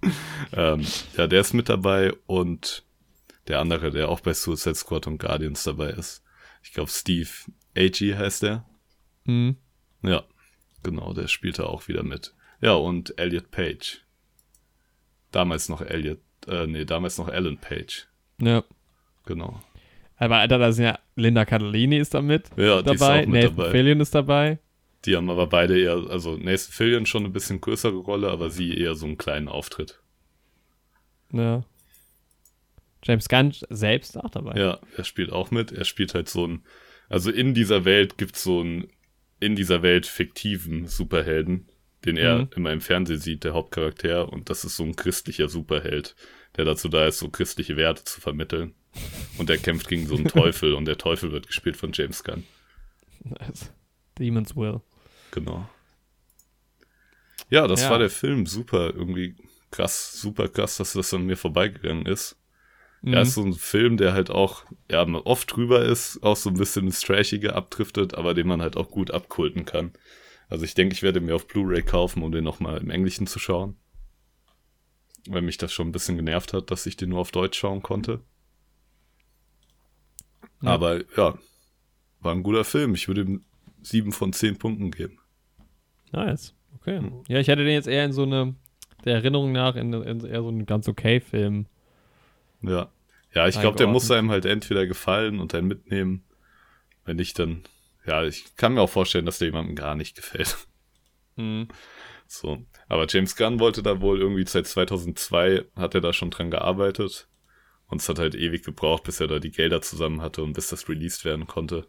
ähm, 0.53 0.87
ja, 1.17 1.27
der 1.27 1.41
ist 1.41 1.53
mit 1.55 1.69
dabei 1.69 2.13
und 2.27 2.85
der 3.49 3.61
andere, 3.61 3.91
der 3.91 4.09
auch 4.09 4.21
bei 4.21 4.33
Suicide 4.35 4.75
Squad 4.75 5.07
und 5.07 5.19
Guardians 5.19 5.65
dabei 5.65 5.91
ist. 5.91 6.23
Ich 6.63 6.73
glaube, 6.73 6.91
Steve 6.91 7.29
Agee 7.77 8.17
heißt 8.17 8.43
der. 8.43 8.65
Mhm. 9.25 9.57
Ja, 10.03 10.25
genau, 10.83 11.13
der 11.13 11.29
spielt 11.29 11.59
da 11.59 11.65
auch 11.65 11.89
wieder 11.89 12.03
mit. 12.03 12.35
Ja, 12.61 12.75
und 12.75 13.19
Elliot 13.19 13.51
Page. 13.51 14.05
Damals 15.31 15.69
noch 15.69 15.81
Elliot, 15.81 16.21
äh, 16.47 16.67
nee, 16.67 16.85
damals 16.85 17.19
noch 17.19 17.29
Alan 17.29 17.59
Page. 17.59 18.09
Ja. 18.41 18.65
Genau. 19.27 19.63
Aber 20.21 20.37
Alter, 20.37 20.59
da 20.59 20.71
sind 20.71 20.85
ja 20.85 20.99
Linda 21.17 21.45
Cardellini 21.47 21.97
ist 21.99 22.13
da 22.15 22.21
mit 22.23 22.51
Ja, 22.57 22.83
dabei, 22.83 23.27
mit 23.27 23.43
Nathan 23.43 23.57
dabei. 23.57 23.71
Fillion 23.71 24.01
ist 24.01 24.15
dabei. 24.15 24.59
Die 25.07 25.17
haben 25.17 25.31
aber 25.31 25.47
beide 25.47 25.81
eher, 25.81 25.97
also 26.11 26.37
Nathan 26.37 26.59
Fillion 26.73 27.07
schon 27.07 27.25
ein 27.25 27.33
bisschen 27.33 27.61
größere 27.61 27.97
Rolle, 27.97 28.31
aber 28.31 28.51
sie 28.51 28.77
eher 28.77 28.95
so 28.95 29.07
einen 29.07 29.17
kleinen 29.17 29.49
Auftritt. 29.49 30.01
Ja. 31.33 31.65
James 33.03 33.29
Gunn 33.29 33.53
selbst 33.71 34.17
auch 34.19 34.29
dabei. 34.31 34.59
Ja, 34.61 34.79
er 34.97 35.05
spielt 35.05 35.33
auch 35.33 35.51
mit. 35.51 35.73
Er 35.73 35.85
spielt 35.87 36.15
halt 36.15 36.29
so 36.29 36.47
ein, 36.47 36.65
also 37.09 37.31
in 37.31 37.55
dieser 37.55 37.87
Welt 37.87 38.19
gibt's 38.19 38.45
so 38.45 38.61
einen, 38.61 38.89
in 39.41 39.57
dieser 39.57 39.83
Welt 39.83 40.07
fiktiven 40.07 40.87
Superhelden, 40.87 41.67
den 42.05 42.19
er 42.19 42.41
Mhm. 42.41 42.49
immer 42.57 42.73
im 42.73 42.83
Fernsehen 42.83 43.19
sieht, 43.21 43.45
der 43.45 43.55
Hauptcharakter. 43.55 44.31
Und 44.31 44.51
das 44.51 44.65
ist 44.65 44.77
so 44.77 44.83
ein 44.85 44.97
christlicher 44.97 45.49
Superheld, 45.49 46.15
der 46.59 46.67
dazu 46.67 46.89
da 46.91 47.07
ist, 47.07 47.19
so 47.21 47.31
christliche 47.31 47.79
Werte 47.79 48.05
zu 48.05 48.21
vermitteln. 48.21 48.75
Und 49.39 49.49
er 49.49 49.59
kämpft 49.59 49.89
gegen 49.89 50.07
so 50.07 50.17
einen 50.17 50.29
Teufel 50.29 50.75
und 50.75 50.85
der 50.85 50.99
Teufel 50.99 51.33
wird 51.33 51.47
gespielt 51.47 51.77
von 51.77 51.93
James 51.93 52.25
Gunn. 52.25 52.45
Nice. 53.25 53.73
Demon's 54.19 54.55
Will. 54.57 54.81
Genau. 55.31 55.69
Ja, 57.49 57.67
das 57.67 57.83
Ja. 57.83 57.91
war 57.91 57.99
der 57.99 58.11
Film. 58.11 58.47
Super, 58.47 58.93
irgendwie 58.95 59.37
krass, 59.71 60.21
super 60.21 60.49
krass, 60.49 60.77
dass 60.77 60.93
das 60.93 61.15
an 61.15 61.27
mir 61.27 61.37
vorbeigegangen 61.37 62.07
ist. 62.07 62.37
Mhm. 63.03 63.13
Ja, 63.15 63.23
ist 63.23 63.35
so 63.35 63.43
ein 63.45 63.55
Film, 63.55 63.97
der 63.97 64.13
halt 64.13 64.31
auch, 64.31 64.65
ja, 64.91 65.03
oft 65.07 65.55
drüber 65.55 65.85
ist, 65.85 66.23
auch 66.23 66.37
so 66.37 66.51
ein 66.51 66.57
bisschen 66.57 66.87
ins 66.87 67.01
Trashige 67.01 67.55
abdriftet, 67.55 68.15
aber 68.15 68.35
den 68.35 68.47
man 68.47 68.61
halt 68.61 68.77
auch 68.77 68.91
gut 68.91 69.11
abkulten 69.11 69.65
kann. 69.65 69.93
Also 70.49 70.65
ich 70.65 70.75
denke, 70.75 70.95
ich 70.95 71.03
werde 71.03 71.21
mir 71.21 71.35
auf 71.35 71.47
Blu-ray 71.47 71.83
kaufen, 71.83 72.23
um 72.23 72.33
den 72.33 72.45
nochmal 72.45 72.79
im 72.79 72.91
Englischen 72.91 73.27
zu 73.27 73.39
schauen. 73.39 73.77
Weil 75.29 75.43
mich 75.43 75.59
das 75.59 75.73
schon 75.73 75.89
ein 75.89 75.93
bisschen 75.93 76.17
genervt 76.17 76.53
hat, 76.53 76.71
dass 76.71 76.87
ich 76.87 76.97
den 76.97 77.11
nur 77.11 77.21
auf 77.21 77.31
Deutsch 77.31 77.59
schauen 77.59 77.83
konnte. 77.83 78.21
Ja. 80.63 80.71
Aber 80.71 81.01
ja, 81.17 81.39
war 82.21 82.33
ein 82.33 82.43
guter 82.43 82.65
Film. 82.65 82.95
Ich 82.95 83.09
würde 83.09 83.23
ihm 83.23 83.45
sieben 83.83 84.13
von 84.13 84.33
zehn 84.33 84.59
Punkten 84.59 84.91
geben. 84.91 85.19
Nice. 86.13 86.55
Okay. 86.77 87.01
Ja, 87.29 87.39
ich 87.39 87.49
hätte 87.49 87.65
den 87.65 87.75
jetzt 87.75 87.89
eher 87.89 88.05
in 88.05 88.13
so 88.13 88.23
eine, 88.23 88.55
der 89.05 89.15
Erinnerung 89.15 89.53
nach, 89.53 89.77
in, 89.77 89.93
in 89.93 90.25
eher 90.25 90.43
so 90.43 90.49
einen 90.49 90.67
ganz 90.67 90.89
okay 90.89 91.21
Film. 91.21 91.67
Ja. 92.63 92.91
Ja, 93.33 93.47
ich 93.47 93.61
glaube, 93.61 93.77
der 93.77 93.87
muss 93.87 94.11
einem 94.11 94.31
halt 94.31 94.45
entweder 94.45 94.87
gefallen 94.87 95.39
und 95.39 95.55
einen 95.55 95.69
mitnehmen. 95.69 96.25
Wenn 97.05 97.17
nicht, 97.17 97.39
dann, 97.39 97.63
ja, 98.05 98.25
ich 98.25 98.57
kann 98.57 98.75
mir 98.75 98.81
auch 98.81 98.91
vorstellen, 98.91 99.25
dass 99.25 99.39
der 99.39 99.49
jemandem 99.49 99.77
gar 99.77 99.95
nicht 99.95 100.17
gefällt. 100.17 100.57
Mhm. 101.37 101.69
So. 102.27 102.65
Aber 102.89 103.07
James 103.09 103.37
Gunn 103.37 103.61
wollte 103.61 103.83
da 103.83 104.01
wohl 104.01 104.21
irgendwie 104.21 104.45
seit 104.47 104.67
2002 104.67 105.65
hat 105.77 105.95
er 105.95 106.01
da 106.01 106.13
schon 106.13 106.31
dran 106.31 106.51
gearbeitet. 106.51 107.29
Und 107.91 108.01
es 108.01 108.09
hat 108.09 108.21
halt 108.21 108.37
ewig 108.37 108.65
gebraucht, 108.65 109.03
bis 109.03 109.21
er 109.21 109.27
da 109.27 109.41
die 109.41 109.51
Gelder 109.51 109.83
zusammen 109.83 110.23
hatte 110.23 110.43
und 110.43 110.53
bis 110.53 110.69
das 110.69 110.89
released 110.89 111.25
werden 111.25 111.47
konnte. 111.47 111.89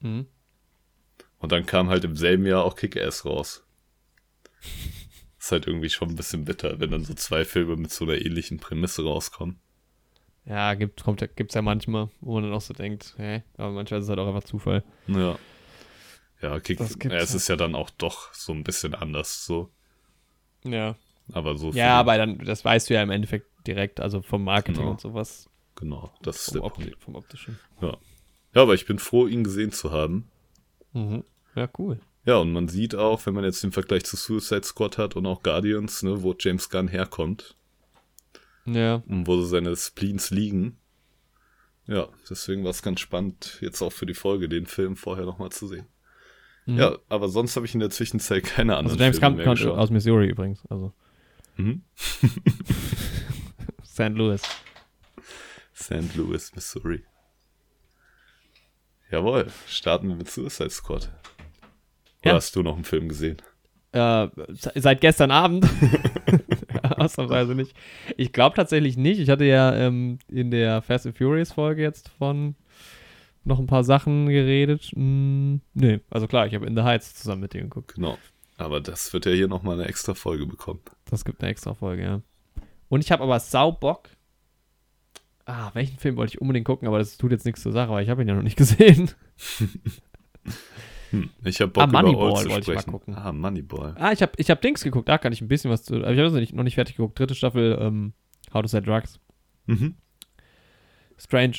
Mhm. 0.00 0.26
Und 1.38 1.52
dann 1.52 1.66
kam 1.66 1.88
halt 1.88 2.04
im 2.04 2.16
selben 2.16 2.46
Jahr 2.46 2.64
auch 2.64 2.76
Kick-Ass 2.76 3.24
raus. 3.24 3.66
Ist 5.38 5.52
halt 5.52 5.66
irgendwie 5.66 5.88
schon 5.88 6.10
ein 6.10 6.16
bisschen 6.16 6.44
bitter, 6.44 6.78
wenn 6.78 6.90
dann 6.90 7.04
so 7.04 7.14
zwei 7.14 7.44
Filme 7.44 7.76
mit 7.76 7.90
so 7.90 8.04
einer 8.04 8.18
ähnlichen 8.18 8.60
Prämisse 8.60 9.02
rauskommen. 9.02 9.58
Ja, 10.44 10.74
gibt, 10.74 11.02
kommt, 11.02 11.26
gibt's 11.36 11.54
ja 11.54 11.62
manchmal, 11.62 12.10
wo 12.20 12.34
man 12.34 12.44
dann 12.44 12.52
auch 12.52 12.60
so 12.60 12.74
denkt, 12.74 13.14
hä, 13.16 13.42
aber 13.56 13.72
manchmal 13.72 14.00
ist 14.00 14.04
es 14.04 14.10
halt 14.10 14.18
auch 14.18 14.28
einfach 14.28 14.44
Zufall. 14.44 14.84
Ja. 15.06 15.38
Ja, 16.42 16.60
Kick, 16.60 16.80
ja, 16.80 17.16
es 17.16 17.34
ist 17.34 17.48
ja 17.48 17.56
dann 17.56 17.74
auch 17.74 17.90
doch 17.90 18.32
so 18.32 18.52
ein 18.52 18.64
bisschen 18.64 18.94
anders 18.94 19.44
so. 19.44 19.70
Ja. 20.64 20.96
Aber 21.32 21.56
so 21.56 21.70
Ja, 21.72 21.98
aber 21.98 22.16
dann, 22.16 22.38
das 22.38 22.64
weißt 22.64 22.88
du 22.88 22.94
ja 22.94 23.02
im 23.02 23.10
Endeffekt 23.10 23.49
direkt, 23.74 24.00
also 24.00 24.20
vom 24.22 24.44
Marketing 24.44 24.80
Genau. 24.82 24.90
und 24.92 25.00
sowas, 25.00 25.48
Genau, 25.76 26.12
das 26.22 26.36
ist 26.38 26.44
vom, 26.46 26.54
der 26.54 26.64
Opti 26.64 26.82
Punkt. 26.84 27.02
vom 27.04 27.14
optischen. 27.14 27.58
Ja. 27.80 27.96
ja, 28.54 28.62
aber 28.62 28.74
ich 28.74 28.84
bin 28.86 28.98
froh, 28.98 29.26
ihn 29.26 29.44
gesehen 29.44 29.72
zu 29.72 29.90
haben. 29.92 30.28
Mhm. 30.92 31.24
Ja, 31.54 31.68
cool. 31.78 32.00
Ja, 32.26 32.36
und 32.36 32.52
man 32.52 32.68
sieht 32.68 32.94
auch, 32.94 33.24
wenn 33.24 33.32
man 33.34 33.44
jetzt 33.44 33.62
den 33.62 33.72
Vergleich 33.72 34.04
zu 34.04 34.16
Suicide 34.16 34.64
Squad 34.64 34.98
hat 34.98 35.16
und 35.16 35.24
auch 35.26 35.42
Guardians, 35.42 36.02
ne, 36.02 36.22
wo 36.22 36.34
James 36.38 36.68
Gunn 36.68 36.88
herkommt 36.88 37.56
Ja, 38.66 38.96
und 39.08 39.26
wo 39.26 39.36
so 39.36 39.44
seine 39.44 39.74
Spleens 39.76 40.30
liegen. 40.30 40.76
Ja, 41.86 42.08
deswegen 42.28 42.62
war 42.62 42.70
es 42.70 42.82
ganz 42.82 43.00
spannend, 43.00 43.56
jetzt 43.62 43.80
auch 43.82 43.92
für 43.92 44.06
die 44.06 44.14
Folge 44.14 44.48
den 44.48 44.66
Film 44.66 44.96
vorher 44.96 45.24
nochmal 45.24 45.50
zu 45.50 45.66
sehen. 45.66 45.86
Mhm. 46.66 46.76
Ja, 46.78 46.98
aber 47.08 47.28
sonst 47.28 47.56
habe 47.56 47.64
ich 47.66 47.72
in 47.74 47.80
der 47.80 47.90
Zwischenzeit 47.90 48.44
keine 48.44 48.76
anderen 48.76 48.98
also 48.98 49.02
James 49.02 49.18
Filme 49.18 49.36
Gunn 49.36 49.44
mehr 49.44 49.54
geschaut. 49.54 49.78
aus 49.78 49.90
Missouri 49.90 50.28
übrigens, 50.28 50.60
also 50.68 50.92
Mhm. 51.56 51.82
St. 54.08 54.16
Louis. 54.16 54.42
St. 55.74 56.14
Louis, 56.16 56.54
Missouri. 56.54 57.04
Jawohl, 59.10 59.46
starten 59.66 60.08
wir 60.08 60.16
mit 60.16 60.30
Suicide 60.30 60.70
Squad. 60.70 61.10
Oder 62.22 62.30
Ja. 62.30 62.34
hast 62.34 62.54
du 62.54 62.62
noch 62.62 62.74
einen 62.76 62.84
Film 62.84 63.08
gesehen? 63.08 63.38
Äh, 63.92 64.28
se- 64.50 64.72
seit 64.76 65.00
gestern 65.00 65.30
Abend. 65.32 65.66
Ausnahmsweise 66.82 67.54
nicht. 67.56 67.74
Ich 68.16 68.32
glaube 68.32 68.54
tatsächlich 68.54 68.96
nicht. 68.96 69.18
Ich 69.18 69.30
hatte 69.30 69.44
ja 69.44 69.74
ähm, 69.74 70.18
in 70.28 70.50
der 70.52 70.80
Fast 70.82 71.06
and 71.06 71.16
Furious 71.18 71.52
Folge 71.52 71.82
jetzt 71.82 72.08
von 72.10 72.54
noch 73.42 73.58
ein 73.58 73.66
paar 73.66 73.82
Sachen 73.82 74.28
geredet. 74.28 74.82
Hm, 74.94 75.60
nee, 75.74 76.00
also 76.10 76.28
klar, 76.28 76.46
ich 76.46 76.54
habe 76.54 76.66
In 76.66 76.76
the 76.76 76.82
Heights 76.82 77.14
zusammen 77.14 77.40
mit 77.40 77.52
dir 77.54 77.62
geguckt. 77.62 77.94
Genau. 77.94 78.16
Aber 78.58 78.80
das 78.80 79.12
wird 79.12 79.24
ja 79.26 79.32
hier 79.32 79.48
nochmal 79.48 79.74
eine 79.80 79.88
extra 79.88 80.14
Folge 80.14 80.46
bekommen. 80.46 80.80
Das 81.06 81.24
gibt 81.24 81.40
eine 81.42 81.50
extra 81.50 81.74
Folge, 81.74 82.02
ja. 82.02 82.20
Und 82.90 83.02
ich 83.02 83.10
habe 83.10 83.22
aber 83.22 83.40
sau 83.40 83.72
Bock. 83.72 84.10
Ah, 85.46 85.70
welchen 85.72 85.96
Film 85.98 86.16
wollte 86.16 86.34
ich 86.34 86.40
unbedingt 86.40 86.66
gucken, 86.66 86.86
aber 86.86 86.98
das 86.98 87.16
tut 87.16 87.32
jetzt 87.32 87.46
nichts 87.46 87.62
zur 87.62 87.72
Sache, 87.72 87.90
weil 87.90 88.04
ich 88.04 88.10
habe 88.10 88.20
ihn 88.20 88.28
ja 88.28 88.34
noch 88.34 88.42
nicht 88.42 88.56
gesehen. 88.58 89.10
Hm. 91.10 91.30
Ich 91.44 91.60
habe 91.60 91.72
Bock 91.72 91.82
Ah, 91.82 91.86
über 91.86 92.02
Moneyball 92.02 92.36
zu 92.42 92.50
wollte 92.50 92.72
ich 92.72 92.86
mal 92.86 92.92
gucken. 92.92 93.14
Ah, 93.16 93.32
Moneyball. 93.32 93.94
Ah, 93.98 94.12
ich 94.12 94.22
habe 94.22 94.32
ich 94.36 94.50
hab 94.50 94.60
Dings 94.60 94.82
geguckt, 94.82 95.08
da 95.08 95.18
kann 95.18 95.32
ich 95.32 95.40
ein 95.40 95.48
bisschen 95.48 95.70
was 95.70 95.84
zu. 95.84 95.96
Aber 95.96 96.12
ich 96.12 96.18
habe 96.18 96.30
nicht, 96.38 96.52
noch 96.54 96.62
nicht 96.62 96.74
fertig 96.76 96.96
geguckt. 96.96 97.18
Dritte 97.18 97.34
Staffel 97.34 97.78
ähm, 97.80 98.12
How 98.52 98.62
to 98.62 98.68
Sell 98.68 98.82
Drugs. 98.82 99.18
Mhm. 99.66 99.94
Strange. 101.16 101.56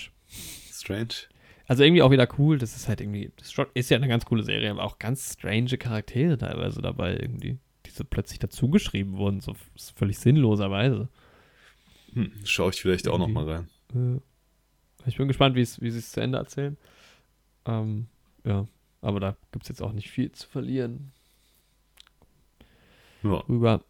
Strange. 0.71 1.13
Also 1.67 1.83
irgendwie 1.83 2.01
auch 2.01 2.11
wieder 2.11 2.27
cool. 2.37 2.57
Das 2.57 2.75
ist 2.75 2.87
halt 2.87 3.01
irgendwie, 3.01 3.31
das 3.37 3.53
ist 3.73 3.89
ja 3.89 3.97
eine 3.97 4.07
ganz 4.07 4.25
coole 4.25 4.43
Serie, 4.43 4.71
aber 4.71 4.83
auch 4.83 4.99
ganz 4.99 5.33
strange 5.33 5.77
Charaktere 5.77 6.37
teilweise 6.37 6.81
dabei 6.81 7.17
irgendwie, 7.17 7.59
die 7.85 7.89
so 7.91 8.03
plötzlich 8.03 8.39
dazugeschrieben 8.39 9.17
wurden, 9.17 9.41
so 9.41 9.55
völlig 9.95 10.19
sinnloserweise. 10.19 11.09
Hm. 12.13 12.31
Schau 12.43 12.69
ich 12.69 12.81
vielleicht 12.81 13.07
auch 13.07 13.17
nochmal 13.17 13.49
rein. 13.49 13.69
Äh, 13.95 14.19
ich 15.07 15.17
bin 15.17 15.27
gespannt, 15.27 15.55
wie 15.55 15.65
sie 15.65 15.87
es 15.87 16.11
zu 16.11 16.21
Ende 16.21 16.37
erzählen. 16.37 16.77
Ähm, 17.65 18.07
ja, 18.45 18.67
aber 19.01 19.19
da 19.19 19.37
gibt 19.51 19.63
es 19.65 19.69
jetzt 19.69 19.81
auch 19.81 19.93
nicht 19.93 20.09
viel 20.09 20.31
zu 20.31 20.47
verlieren 20.47 21.11
Ja. 23.23 23.39
drüber. 23.41 23.83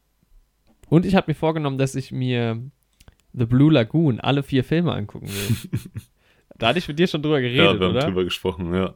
Und 0.90 1.06
ich 1.06 1.16
habe 1.16 1.32
mir 1.32 1.36
vorgenommen, 1.36 1.78
dass 1.78 1.96
ich 1.96 2.12
mir 2.12 2.62
The 3.34 3.46
Blue 3.46 3.72
Lagoon, 3.72 4.20
alle 4.20 4.44
vier 4.44 4.64
Filme 4.64 4.92
angucken 4.94 5.28
will. 5.30 5.80
da 6.58 6.70
hatte 6.70 6.80
ich 6.80 6.88
mit 6.88 7.00
dir 7.00 7.08
schon 7.08 7.22
drüber 7.22 7.40
ja, 7.40 7.48
geredet, 7.50 7.80
wir 7.80 7.88
haben 7.88 7.96
oder? 7.96 8.06
drüber 8.06 8.24
gesprochen, 8.26 8.74
ja. 8.74 8.94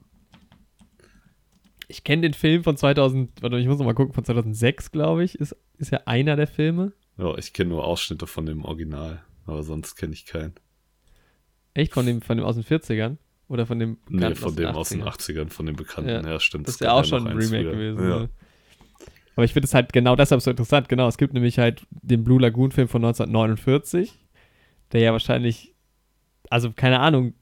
Ich 1.87 2.03
kenne 2.03 2.23
den 2.23 2.33
Film 2.33 2.63
von 2.63 2.75
2000, 2.75 3.41
warte, 3.41 3.59
ich 3.59 3.67
muss 3.67 3.77
noch 3.77 3.85
mal 3.85 3.93
gucken, 3.93 4.13
von 4.13 4.25
2006, 4.25 4.91
glaube 4.91 5.23
ich, 5.23 5.35
ist, 5.35 5.55
ist 5.77 5.91
ja 5.91 6.01
einer 6.05 6.35
der 6.35 6.47
Filme. 6.47 6.93
Ja, 7.17 7.37
ich 7.37 7.53
kenne 7.53 7.69
nur 7.69 7.85
Ausschnitte 7.85 8.27
von 8.27 8.45
dem 8.45 8.65
Original, 8.65 9.23
aber 9.45 9.63
sonst 9.63 9.95
kenne 9.95 10.13
ich 10.13 10.25
keinen. 10.25 10.53
Echt, 11.73 11.93
von 11.93 12.05
dem, 12.05 12.21
von 12.21 12.37
dem 12.37 12.45
aus 12.45 12.55
den 12.55 12.63
40ern? 12.63 13.17
Oder 13.47 13.65
von 13.65 13.77
dem 13.79 13.97
Nee, 14.09 14.17
Bekannten 14.17 14.39
von 14.39 14.55
dem 14.55 14.67
aus 14.69 14.89
den 14.89 15.03
80ern? 15.03 15.07
80ern, 15.45 15.49
von 15.49 15.65
dem 15.65 15.75
bekannten. 15.75 16.09
Ja, 16.09 16.21
Ja, 16.31 16.39
stimmt. 16.39 16.67
Das 16.67 16.75
ist 16.75 16.81
ja 16.81 16.93
auch 16.93 17.05
schon 17.05 17.27
ein 17.27 17.37
Remake 17.37 17.63
früher. 17.63 17.71
gewesen. 17.71 18.09
Ja. 18.09 18.19
Ne? 18.21 18.29
Aber 19.35 19.43
ich 19.45 19.53
finde 19.53 19.65
es 19.65 19.73
halt 19.73 19.91
genau 19.93 20.15
deshalb 20.15 20.41
so 20.41 20.49
interessant. 20.49 20.89
Genau, 20.89 21.07
es 21.07 21.17
gibt 21.17 21.33
nämlich 21.33 21.59
halt 21.59 21.85
den 21.91 22.23
Blue 22.23 22.39
Lagoon 22.41 22.71
Film 22.71 22.87
von 22.87 23.03
1949, 23.03 24.17
der 24.93 25.01
ja 25.01 25.11
wahrscheinlich, 25.11 25.75
also 26.49 26.71
keine 26.71 27.01
Ahnung, 27.01 27.33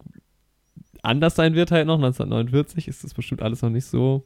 anders 1.04 1.36
sein 1.36 1.54
wird 1.54 1.72
halt 1.72 1.86
noch. 1.88 1.96
1949 1.96 2.88
ist 2.88 3.04
das 3.04 3.14
bestimmt 3.14 3.42
alles 3.44 3.62
noch 3.62 3.70
nicht 3.70 3.86
so. 3.86 4.26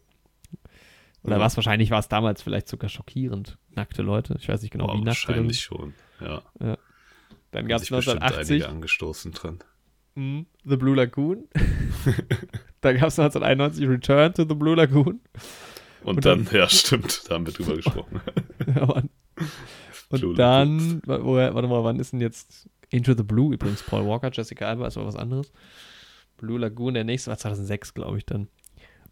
Oder 1.27 1.36
Ja. 1.38 1.41
was 1.41 1.55
wahrscheinlich 1.57 1.91
war 1.91 2.00
es 2.00 2.07
damals 2.07 2.41
vielleicht 2.41 2.67
sogar 2.67 2.89
schockierend. 2.89 3.57
Nackte 3.75 4.01
Leute. 4.01 4.36
Ich 4.39 4.48
weiß 4.50 4.62
nicht 4.62 4.72
genau, 4.72 4.88
Boah, 4.88 4.93
wie 4.96 5.01
nackt. 5.03 5.27
wahrscheinlich 5.27 5.60
schon. 5.60 5.93
Ja. 6.19 6.41
Dann 6.60 6.77
Haben 7.53 7.67
gab 7.67 7.75
es 7.77 7.81
sich 7.84 7.89
bestimmt 7.91 8.22
1980 8.22 8.51
einige 8.63 8.69
angestoßen 8.69 9.31
dran. 9.34 9.60
Mhm. 10.15 10.46
The 10.65 10.77
Blue 10.77 10.96
Lagoon. 10.96 11.48
da 12.81 12.93
gab 12.93 13.07
es 13.10 13.19
1991 13.19 13.88
Return 13.88 14.34
to 14.34 14.46
the 14.48 14.55
Blue 14.55 14.75
Lagoon. 14.75 15.19
Und, 16.03 16.15
Und 16.17 16.25
dann, 16.25 16.46
dann- 16.46 16.55
ja, 16.55 16.69
stimmt, 16.69 17.24
da 17.29 17.36
haben 17.36 17.46
wir 17.46 17.53
drüber 17.53 17.75
gesprochen. 17.75 18.22
Ja, 18.75 18.86
Mann. 18.86 19.10
Und 20.10 20.19
Blue 20.22 20.36
dann, 20.36 21.01
woher, 21.05 21.53
warte 21.53 21.67
mal, 21.67 21.84
wann 21.84 22.00
ist 22.00 22.13
denn 22.13 22.22
jetzt 22.22 22.69
Into 22.89 23.13
the 23.15 23.24
Blue 23.24 23.53
übrigens? 23.53 23.84
Paul 23.84 24.05
Walker, 24.07 24.29
Jessica 24.31 24.65
Alba, 24.67 24.88
ist 24.88 24.98
aber 24.98 25.07
was 25.07 25.15
anderes. 25.17 25.51
Blue 26.38 26.57
Lagoon, 26.60 26.93
der 26.93 27.03
nächste 27.03 27.29
war 27.31 27.38
2006, 27.38 27.93
glaube 27.93 28.17
ich 28.17 28.25
dann. 28.25 28.48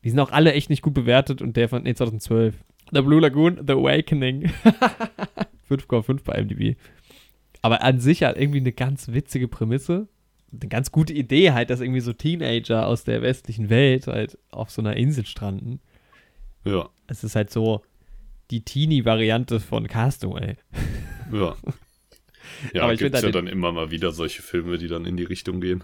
Die 0.05 0.12
sind 0.12 0.19
auch 0.19 0.31
alle 0.31 0.53
echt 0.53 0.69
nicht 0.69 0.83
gut 0.83 0.93
bewertet 0.93 1.41
und 1.41 1.57
der 1.57 1.67
von, 1.67 1.81
nee, 1.83 1.95
2012. 1.95 2.55
The 2.93 3.01
Blue 3.01 3.19
Lagoon, 3.19 3.57
The 3.65 3.74
Awakening. 3.74 4.51
5,5 5.69 6.24
bei 6.24 6.35
IMDb. 6.35 6.77
Aber 7.63 7.81
an 7.81 8.00
sich 8.00 8.21
halt 8.21 8.38
irgendwie 8.38 8.59
eine 8.59 8.71
ganz 8.71 9.07
witzige 9.07 9.47
Prämisse. 9.47 10.07
Eine 10.53 10.69
ganz 10.69 10.91
gute 10.91 11.12
Idee 11.12 11.53
halt, 11.53 11.71
dass 11.71 11.81
irgendwie 11.81 12.01
so 12.01 12.13
Teenager 12.13 12.85
aus 12.85 13.03
der 13.03 13.24
westlichen 13.24 13.71
Welt 13.71 14.05
halt 14.05 14.38
auf 14.51 14.69
so 14.69 14.83
einer 14.83 14.95
Insel 14.95 15.25
stranden. 15.25 15.79
ja, 16.63 16.88
Es 17.07 17.24
ist 17.24 17.35
halt 17.35 17.50
so 17.50 17.81
die 18.51 18.62
Teenie-Variante 18.62 19.59
von 19.59 19.88
Castaway. 19.88 20.55
ja. 21.33 21.55
Ja, 22.74 22.83
Aber 22.83 22.93
ich 22.93 23.00
gibt's 23.00 23.24
ja 23.24 23.31
dann 23.31 23.47
immer 23.47 23.71
mal 23.71 23.89
wieder 23.89 24.12
solche 24.12 24.43
Filme, 24.43 24.77
die 24.77 24.88
dann 24.88 25.05
in 25.05 25.17
die 25.17 25.24
Richtung 25.24 25.62
gehen. 25.62 25.83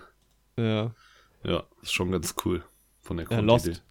Ja. 0.57 0.93
Ja, 1.43 1.63
ist 1.81 1.91
schon 1.91 2.11
ganz 2.11 2.35
cool 2.45 2.63
von 3.01 3.17
der 3.17 3.25
Grundidee. 3.25 3.47
Lost. 3.47 3.83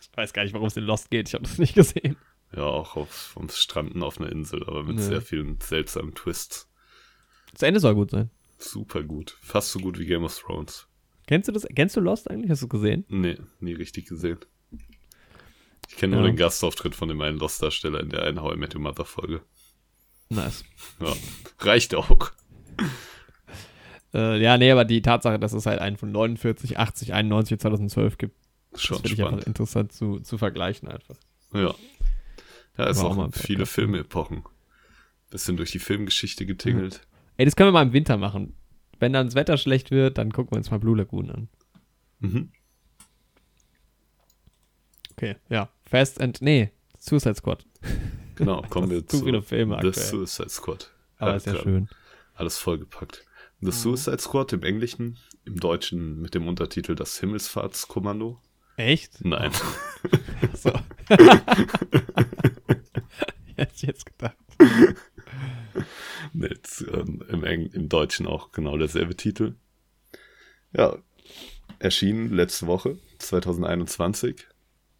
Ich 0.00 0.16
weiß 0.16 0.32
gar 0.32 0.44
nicht, 0.44 0.52
warum 0.52 0.66
es 0.66 0.76
in 0.76 0.84
Lost 0.84 1.10
geht. 1.10 1.28
Ich 1.28 1.34
habe 1.34 1.44
das 1.44 1.58
nicht 1.58 1.74
gesehen. 1.74 2.16
Ja, 2.54 2.64
auch 2.64 2.96
auf, 2.96 3.10
vom 3.10 3.48
Stranden 3.48 4.02
auf 4.02 4.20
einer 4.20 4.30
Insel, 4.30 4.62
aber 4.64 4.82
mit 4.82 4.98
Ja. 4.98 5.02
sehr 5.04 5.22
vielen 5.22 5.58
seltsamen 5.60 6.14
Twists. 6.14 6.68
Das 7.52 7.62
Ende 7.62 7.80
soll 7.80 7.94
gut 7.94 8.10
sein. 8.10 8.30
Super 8.58 9.02
gut. 9.02 9.36
Fast 9.40 9.72
so 9.72 9.78
gut 9.80 9.98
wie 9.98 10.06
Game 10.06 10.24
of 10.24 10.38
Thrones. 10.38 10.86
Kennst 11.26 11.48
du 11.48 11.52
das? 11.52 11.66
Kennst 11.74 11.96
du 11.96 12.00
Lost 12.00 12.30
eigentlich? 12.30 12.50
Hast 12.50 12.62
du 12.62 12.66
es 12.66 12.70
gesehen? 12.70 13.04
Nee, 13.08 13.38
nie 13.60 13.72
richtig 13.74 14.06
gesehen. 14.06 14.38
Ich 15.88 15.96
kenne 15.96 16.16
nur 16.16 16.24
Ja. 16.24 16.30
den 16.30 16.36
Gastauftritt 16.36 16.94
von 16.94 17.08
dem 17.08 17.20
einen 17.20 17.38
Lost-Darsteller 17.38 18.00
in 18.00 18.10
der 18.10 18.22
einen 18.22 18.40
How 18.40 18.54
I 18.54 18.56
Met 18.56 18.74
Your 18.74 18.80
Mother-Folge. 18.82 19.42
Nice. 20.30 20.64
Ja, 21.00 21.12
reicht 21.60 21.94
auch. 21.94 22.32
Äh, 24.14 24.42
ja, 24.42 24.58
nee, 24.58 24.70
aber 24.70 24.84
die 24.84 25.02
Tatsache, 25.02 25.38
dass 25.38 25.52
es 25.52 25.66
halt 25.66 25.80
einen 25.80 25.96
von 25.96 26.12
49, 26.12 26.78
80, 26.78 27.14
91, 27.14 27.58
2012 27.60 28.18
gibt, 28.18 28.36
Schon 28.76 29.02
das 29.02 29.10
finde 29.10 29.22
ich 29.22 29.28
einfach 29.28 29.46
interessant 29.46 29.92
zu, 29.92 30.20
zu 30.20 30.38
vergleichen 30.38 30.88
einfach. 30.88 31.16
Ja. 31.54 31.74
Ja, 32.78 32.86
ist 32.86 33.00
auch 33.00 33.14
mal 33.14 33.30
viele. 33.32 33.66
Filmepochen. 33.66 34.44
Bisschen 35.30 35.56
durch 35.56 35.70
die 35.72 35.78
Filmgeschichte 35.78 36.46
getingelt. 36.46 37.06
Ey, 37.36 37.44
das 37.44 37.56
können 37.56 37.68
wir 37.68 37.72
mal 37.72 37.82
im 37.82 37.92
Winter 37.92 38.16
machen. 38.16 38.54
Wenn 38.98 39.12
dann 39.12 39.26
das 39.26 39.34
Wetter 39.34 39.56
schlecht 39.56 39.90
wird, 39.90 40.16
dann 40.16 40.32
gucken 40.32 40.52
wir 40.52 40.58
uns 40.58 40.70
mal 40.70 40.78
Blue 40.78 40.96
Lagoon 40.96 41.30
an. 41.30 41.48
Mhm. 42.20 42.52
Okay, 45.12 45.36
ja. 45.48 45.68
Fast 45.82 46.20
and, 46.20 46.40
nee, 46.40 46.70
Suicide 46.98 47.34
Squad. 47.34 47.66
Genau, 48.36 48.62
kommen 48.62 48.90
wir 48.90 49.06
Zu 49.06 49.18
zu 49.18 49.24
viele 49.24 49.42
Filme 49.42 49.78
The 49.82 49.88
aktuell. 49.88 50.06
Suicide 50.06 50.48
Squad. 50.48 50.90
Aber 51.18 51.36
ist 51.36 51.46
ja 51.46 51.56
schön. 51.56 51.88
Alles 52.34 52.58
vollgepackt. 52.58 53.24
The 53.62 53.68
Mhm. 53.68 53.72
Suicide 53.72 54.18
Squad 54.18 54.52
im 54.52 54.62
Englischen, 54.64 55.18
im 55.44 55.58
Deutschen 55.60 56.20
mit 56.20 56.34
dem 56.34 56.46
Untertitel 56.48 56.94
Das 56.96 57.18
Himmelsfahrtskommando. 57.20 58.40
Echt? 58.76 59.24
Nein. 59.24 59.52
So. 60.54 60.72
Hätte 63.56 63.72
ich 63.74 63.82
jetzt 63.82 64.06
gedacht. 64.06 64.36
Nee, 66.32 66.46
jetzt, 66.48 66.82
ähm, 66.92 67.22
im, 67.28 67.44
Eng 67.44 67.66
Im 67.72 67.88
Deutschen 67.88 68.26
auch 68.26 68.50
genau 68.52 68.76
derselbe 68.78 69.14
Titel. 69.16 69.54
Ja, 70.72 70.96
erschien 71.78 72.30
letzte 72.30 72.66
Woche, 72.66 72.98
2021. 73.18 74.46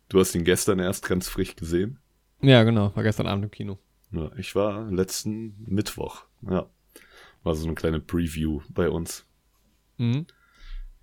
Du 0.09 0.21
hast 0.21 0.35
ihn 0.35 0.45
gestern 0.45 0.79
erst 0.79 1.09
ganz 1.09 1.29
frisch 1.29 1.57
gesehen. 1.57 1.99
Ja, 2.43 2.63
genau. 2.65 2.95
War 2.95 3.03
gestern 3.03 3.27
Abend 3.27 3.45
im 3.47 3.51
Kino. 3.51 3.79
Ja, 4.13 4.31
ich 4.37 4.55
war 4.55 4.91
letzten 4.91 5.57
Mittwoch. 5.67 6.25
Ja, 6.43 6.69
war 7.43 7.55
so 7.55 7.67
eine 7.67 7.75
kleine 7.75 8.01
Preview 8.01 8.61
bei 8.71 8.89
uns. 8.89 9.27
Mhm. 9.99 10.27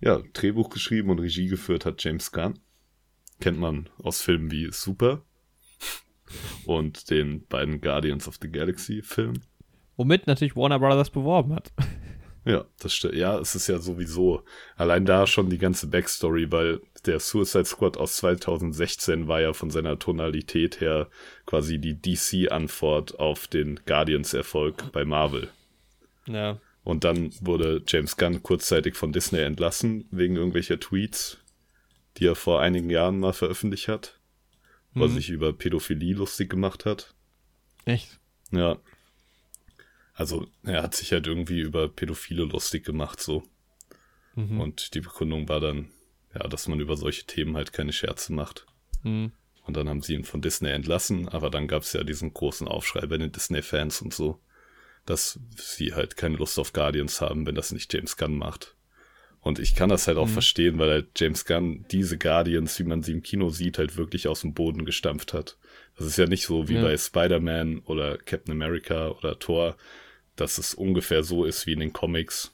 Ja, 0.00 0.22
Drehbuch 0.32 0.70
geschrieben 0.70 1.10
und 1.10 1.18
Regie 1.18 1.48
geführt 1.48 1.84
hat 1.84 2.02
James 2.02 2.32
Gunn. 2.32 2.58
Kennt 3.40 3.58
man 3.58 3.88
aus 4.02 4.22
Filmen 4.22 4.50
wie 4.50 4.70
Super 4.72 5.22
und 6.64 7.10
den 7.10 7.46
beiden 7.46 7.80
Guardians 7.80 8.28
of 8.28 8.38
the 8.40 8.50
Galaxy 8.50 9.02
Filmen. 9.02 9.42
Womit 9.96 10.26
natürlich 10.26 10.56
Warner 10.56 10.78
Brothers 10.78 11.10
beworben 11.10 11.54
hat. 11.54 11.72
Ja, 12.46 12.64
das 12.78 12.94
stimmt. 12.94 13.16
Ja, 13.16 13.38
es 13.38 13.54
ist 13.54 13.66
ja 13.66 13.78
sowieso 13.78 14.44
allein 14.76 15.04
da 15.04 15.26
schon 15.26 15.50
die 15.50 15.58
ganze 15.58 15.88
Backstory, 15.88 16.50
weil 16.50 16.80
der 17.04 17.20
Suicide 17.20 17.66
Squad 17.66 17.98
aus 17.98 18.16
2016 18.16 19.28
war 19.28 19.42
ja 19.42 19.52
von 19.52 19.70
seiner 19.70 19.98
Tonalität 19.98 20.80
her 20.80 21.08
quasi 21.44 21.78
die 21.78 22.00
DC-Antwort 22.00 23.20
auf 23.20 23.46
den 23.46 23.80
Guardians-Erfolg 23.84 24.90
bei 24.92 25.04
Marvel. 25.04 25.50
Ja. 26.32 26.60
Und 26.82 27.04
dann 27.04 27.32
wurde 27.40 27.82
James 27.86 28.16
Gunn 28.16 28.42
kurzzeitig 28.42 28.96
von 28.96 29.12
Disney 29.12 29.40
entlassen, 29.40 30.06
wegen 30.10 30.36
irgendwelcher 30.36 30.80
Tweets, 30.80 31.38
die 32.16 32.26
er 32.26 32.34
vor 32.34 32.60
einigen 32.60 32.88
Jahren 32.90 33.20
mal 33.20 33.32
veröffentlicht 33.34 33.88
hat, 33.88 34.18
wo 34.94 35.04
er 35.04 35.08
Mhm. 35.08 35.14
sich 35.14 35.30
über 35.30 35.52
Pädophilie 35.52 36.14
lustig 36.14 36.48
gemacht 36.50 36.86
hat. 36.86 37.14
Echt? 37.84 38.18
Ja. 38.50 38.78
Also, 40.14 40.46
er 40.64 40.82
hat 40.82 40.94
sich 40.94 41.12
halt 41.12 41.26
irgendwie 41.26 41.60
über 41.60 41.88
Pädophile 41.88 42.44
lustig 42.44 42.84
gemacht, 42.84 43.20
so. 43.20 43.42
Mhm. 44.34 44.60
Und 44.60 44.94
die 44.94 45.00
Begründung 45.00 45.48
war 45.48 45.60
dann, 45.60 45.90
ja, 46.34 46.46
dass 46.48 46.68
man 46.68 46.80
über 46.80 46.96
solche 46.96 47.24
Themen 47.24 47.56
halt 47.56 47.72
keine 47.72 47.92
Scherze 47.92 48.32
macht. 48.32 48.66
Mhm. 49.02 49.32
Und 49.64 49.76
dann 49.76 49.88
haben 49.88 50.02
sie 50.02 50.14
ihn 50.14 50.24
von 50.24 50.42
Disney 50.42 50.70
entlassen, 50.70 51.28
aber 51.28 51.50
dann 51.50 51.68
gab 51.68 51.82
es 51.82 51.92
ja 51.92 52.02
diesen 52.04 52.34
großen 52.34 52.66
Aufschrei 52.68 53.06
bei 53.06 53.18
den 53.18 53.32
Disney-Fans 53.32 54.02
und 54.02 54.12
so, 54.12 54.40
dass 55.06 55.38
sie 55.56 55.94
halt 55.94 56.16
keine 56.16 56.36
Lust 56.36 56.58
auf 56.58 56.72
Guardians 56.72 57.20
haben, 57.20 57.46
wenn 57.46 57.54
das 57.54 57.72
nicht 57.72 57.92
James 57.92 58.16
Gunn 58.16 58.36
macht. 58.36 58.76
Und 59.42 59.58
ich 59.58 59.74
kann 59.74 59.88
das 59.88 60.06
halt 60.06 60.18
auch 60.18 60.26
Mhm. 60.26 60.32
verstehen, 60.32 60.78
weil 60.78 60.90
halt 60.90 61.08
James 61.18 61.46
Gunn 61.46 61.86
diese 61.90 62.18
Guardians, 62.18 62.78
wie 62.78 62.84
man 62.84 63.02
sie 63.02 63.12
im 63.12 63.22
Kino 63.22 63.48
sieht, 63.48 63.78
halt 63.78 63.96
wirklich 63.96 64.28
aus 64.28 64.42
dem 64.42 64.52
Boden 64.52 64.84
gestampft 64.84 65.32
hat. 65.32 65.56
Das 65.96 66.06
ist 66.06 66.18
ja 66.18 66.26
nicht 66.26 66.44
so 66.44 66.68
wie 66.68 66.74
Ja. 66.74 66.82
bei 66.82 66.96
Spider-Man 66.96 67.78
oder 67.80 68.18
Captain 68.18 68.52
America 68.52 69.08
oder 69.12 69.38
Thor, 69.38 69.76
dass 70.36 70.58
es 70.58 70.74
ungefähr 70.74 71.22
so 71.22 71.44
ist 71.44 71.66
wie 71.66 71.72
in 71.72 71.80
den 71.80 71.92
Comics, 71.94 72.52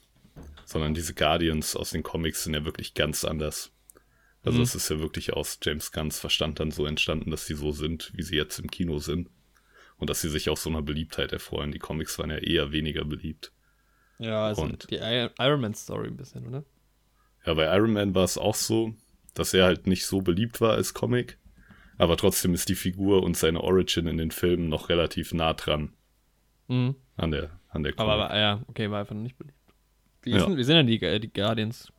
sondern 0.65 0.93
diese 0.93 1.13
Guardians 1.13 1.75
aus 1.75 1.91
den 1.91 2.03
Comics 2.03 2.43
sind 2.45 2.53
ja 2.53 2.63
wirklich 2.65 2.93
ganz 2.93 3.25
anders. 3.25 3.71
Also 4.43 4.59
Mhm. 4.59 4.63
es 4.63 4.75
ist 4.75 4.89
ja 4.89 4.99
wirklich 4.99 5.33
aus 5.33 5.59
James 5.61 5.91
Gunns 5.91 6.19
Verstand 6.19 6.61
dann 6.61 6.71
so 6.71 6.85
entstanden, 6.85 7.31
dass 7.31 7.45
sie 7.47 7.55
so 7.55 7.73
sind, 7.73 8.11
wie 8.15 8.23
sie 8.23 8.35
jetzt 8.37 8.59
im 8.59 8.71
Kino 8.71 8.99
sind. 8.99 9.29
Und 9.97 10.09
dass 10.09 10.21
sie 10.21 10.29
sich 10.29 10.49
auch 10.49 10.57
so 10.57 10.69
einer 10.69 10.81
Beliebtheit 10.81 11.31
erfreuen. 11.33 11.71
Die 11.71 11.79
Comics 11.79 12.19
waren 12.19 12.29
ja 12.29 12.37
eher 12.37 12.71
weniger 12.71 13.03
beliebt. 13.03 13.51
Ja, 14.19 14.45
also 14.47 14.63
Und- 14.63 14.89
die 14.91 14.95
Iron 14.95 15.61
Man 15.61 15.73
Story 15.73 16.07
ein 16.07 16.17
bisschen, 16.17 16.45
oder? 16.47 16.63
Ja, 17.45 17.53
bei 17.55 17.65
Iron 17.75 17.93
Man 17.93 18.13
war 18.15 18.23
es 18.23 18.37
auch 18.37 18.55
so, 18.55 18.93
dass 19.33 19.53
er 19.53 19.65
halt 19.65 19.87
nicht 19.87 20.05
so 20.05 20.21
beliebt 20.21 20.61
war 20.61 20.73
als 20.73 20.93
Comic. 20.93 21.37
Aber 21.97 22.15
trotzdem 22.17 22.53
ist 22.53 22.69
die 22.69 22.75
Figur 22.75 23.23
und 23.23 23.35
seine 23.37 23.61
Origin 23.61 24.05
in 24.07 24.17
den 24.17 24.29
Filmen 24.31 24.69
noch 24.69 24.89
relativ 24.89 25.33
nah 25.33 25.53
dran 25.53 25.93
Mhm. 26.67 26.95
an 27.15 27.31
der, 27.31 27.59
an 27.69 27.81
der 27.83 27.93
Aber, 27.97 28.11
Comic. 28.13 28.25
aber 28.29 28.37
ja, 28.37 28.63
okay, 28.67 28.91
war 28.91 28.99
einfach 28.99 29.15
noch 29.15 29.23
nicht 29.23 29.37
beliebt. 29.37 29.57
Wie, 30.21 30.31
Ja. 30.31 30.41
sind, 30.45 30.57
wie 30.57 30.63
sind 30.63 30.75
denn 30.75 30.87
die, 30.87 31.01
äh, 31.01 31.19
die 31.19 31.31
Guardians? 31.33 31.91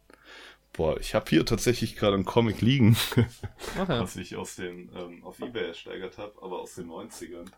Boah, 0.73 1.01
ich 1.01 1.15
habe 1.17 1.29
hier 1.31 1.45
tatsächlich 1.45 1.97
gerade 1.97 2.15
einen 2.15 2.25
Comic 2.27 2.61
liegen, 2.61 2.97
Ach 3.77 3.77
ja. 3.89 4.01
was 4.01 4.15
ich 4.17 4.37
aus 4.37 4.55
den, 4.57 4.91
ähm, 4.95 5.25
auf 5.25 5.41
Ebay 5.41 5.67
ersteigert 5.69 6.19
habe, 6.19 6.35
aber 6.43 6.61
aus 6.61 6.75
den 6.77 6.87
90ern. 6.89 7.51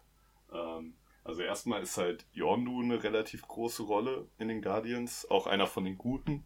Ähm, 0.53 0.95
also 1.25 1.43
erstmal 1.43 1.83
ist 1.83 1.97
halt 1.97 2.27
Yondu 2.33 2.83
eine 2.83 3.03
relativ 3.03 3.43
große 3.43 3.83
Rolle 3.83 4.29
in 4.39 4.49
den 4.49 4.63
Guardians, 4.63 5.27
auch 5.31 5.47
einer 5.47 5.67
von 5.67 5.85
den 5.85 5.99
Guten. 5.99 6.45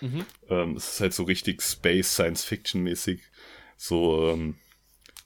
Mhm. 0.00 0.24
Ähm, 0.48 0.76
es 0.76 0.94
ist 0.94 1.00
halt 1.00 1.12
so 1.12 1.24
richtig 1.24 1.62
Space 1.62 2.12
Science 2.14 2.44
Fiction 2.44 2.82
mäßig. 2.82 3.22
So 3.76 4.28
ähm, 4.30 4.56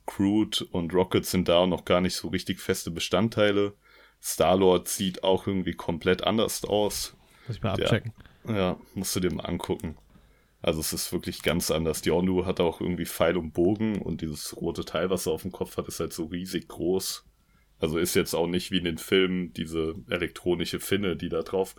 Crude 0.07 0.65
und 0.71 0.95
Rocket 0.95 1.27
sind 1.27 1.49
da 1.49 1.67
noch 1.67 1.85
gar 1.85 2.01
nicht 2.01 2.15
so 2.15 2.29
richtig 2.29 2.61
feste 2.61 2.91
Bestandteile. 2.91 3.75
Star-Lord 4.23 4.89
sieht 4.89 5.25
auch 5.25 5.47
irgendwie 5.47 5.75
komplett 5.75 6.25
anders 6.25 6.65
aus. 6.65 7.17
Muss 7.47 7.57
ich 7.57 7.63
mal 7.63 7.77
Der- 7.77 7.87
abchecken. 7.87 8.13
Ja, 8.49 8.79
musst 8.95 9.15
du 9.17 9.21
dir 9.21 9.33
mal 9.35 9.45
angucken. 9.45 9.99
Also 10.63 10.81
es 10.81 10.93
ist 10.93 11.13
wirklich 11.13 11.43
ganz 11.43 11.71
anders. 11.71 12.05
Yondu 12.05 12.47
hat 12.47 12.61
auch 12.61 12.81
irgendwie 12.81 13.05
Pfeil 13.05 13.37
und 13.37 13.53
Bogen 13.53 14.01
und 14.01 14.21
dieses 14.21 14.57
rote 14.57 14.85
Teil, 14.85 15.11
was 15.11 15.27
er 15.27 15.33
auf 15.33 15.43
dem 15.43 15.53
Kopf 15.53 15.77
hat, 15.77 15.89
ist 15.89 16.01
halt 16.01 16.13
so 16.13 16.27
riesig 16.27 16.69
groß. 16.69 17.26
Also 17.79 17.99
ist 17.99 18.15
jetzt 18.15 18.35
auch 18.35 18.47
nicht 18.47 18.71
wie 18.71 18.79
in 18.79 18.85
den 18.85 18.99
Filmen 18.99 19.53
diese 19.53 19.95
elektronische 20.09 20.81
Finne, 20.81 21.17
die 21.17 21.29
da 21.29 21.43
drauf 21.43 21.75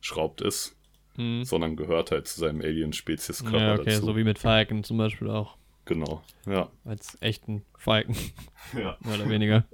geschraubt 0.00 0.40
ist, 0.40 0.76
Mhm. 1.16 1.44
sondern 1.44 1.76
gehört 1.76 2.10
halt 2.10 2.26
zu 2.26 2.40
seinem 2.40 2.60
Alien-Spezieskörper 2.62 3.58
Ja, 3.58 3.74
okay, 3.74 3.84
dazu. 3.90 4.06
so 4.06 4.16
wie 4.16 4.24
mit 4.24 4.38
Falken 4.38 4.82
zum 4.82 4.96
Beispiel 4.96 5.28
auch. 5.30 5.58
Genau, 5.84 6.22
ja. 6.46 6.70
Als 6.84 7.18
echten 7.20 7.64
Falken, 7.76 8.16
ja. 8.72 8.96
mehr 9.00 9.14
oder 9.16 9.28
weniger. 9.28 9.64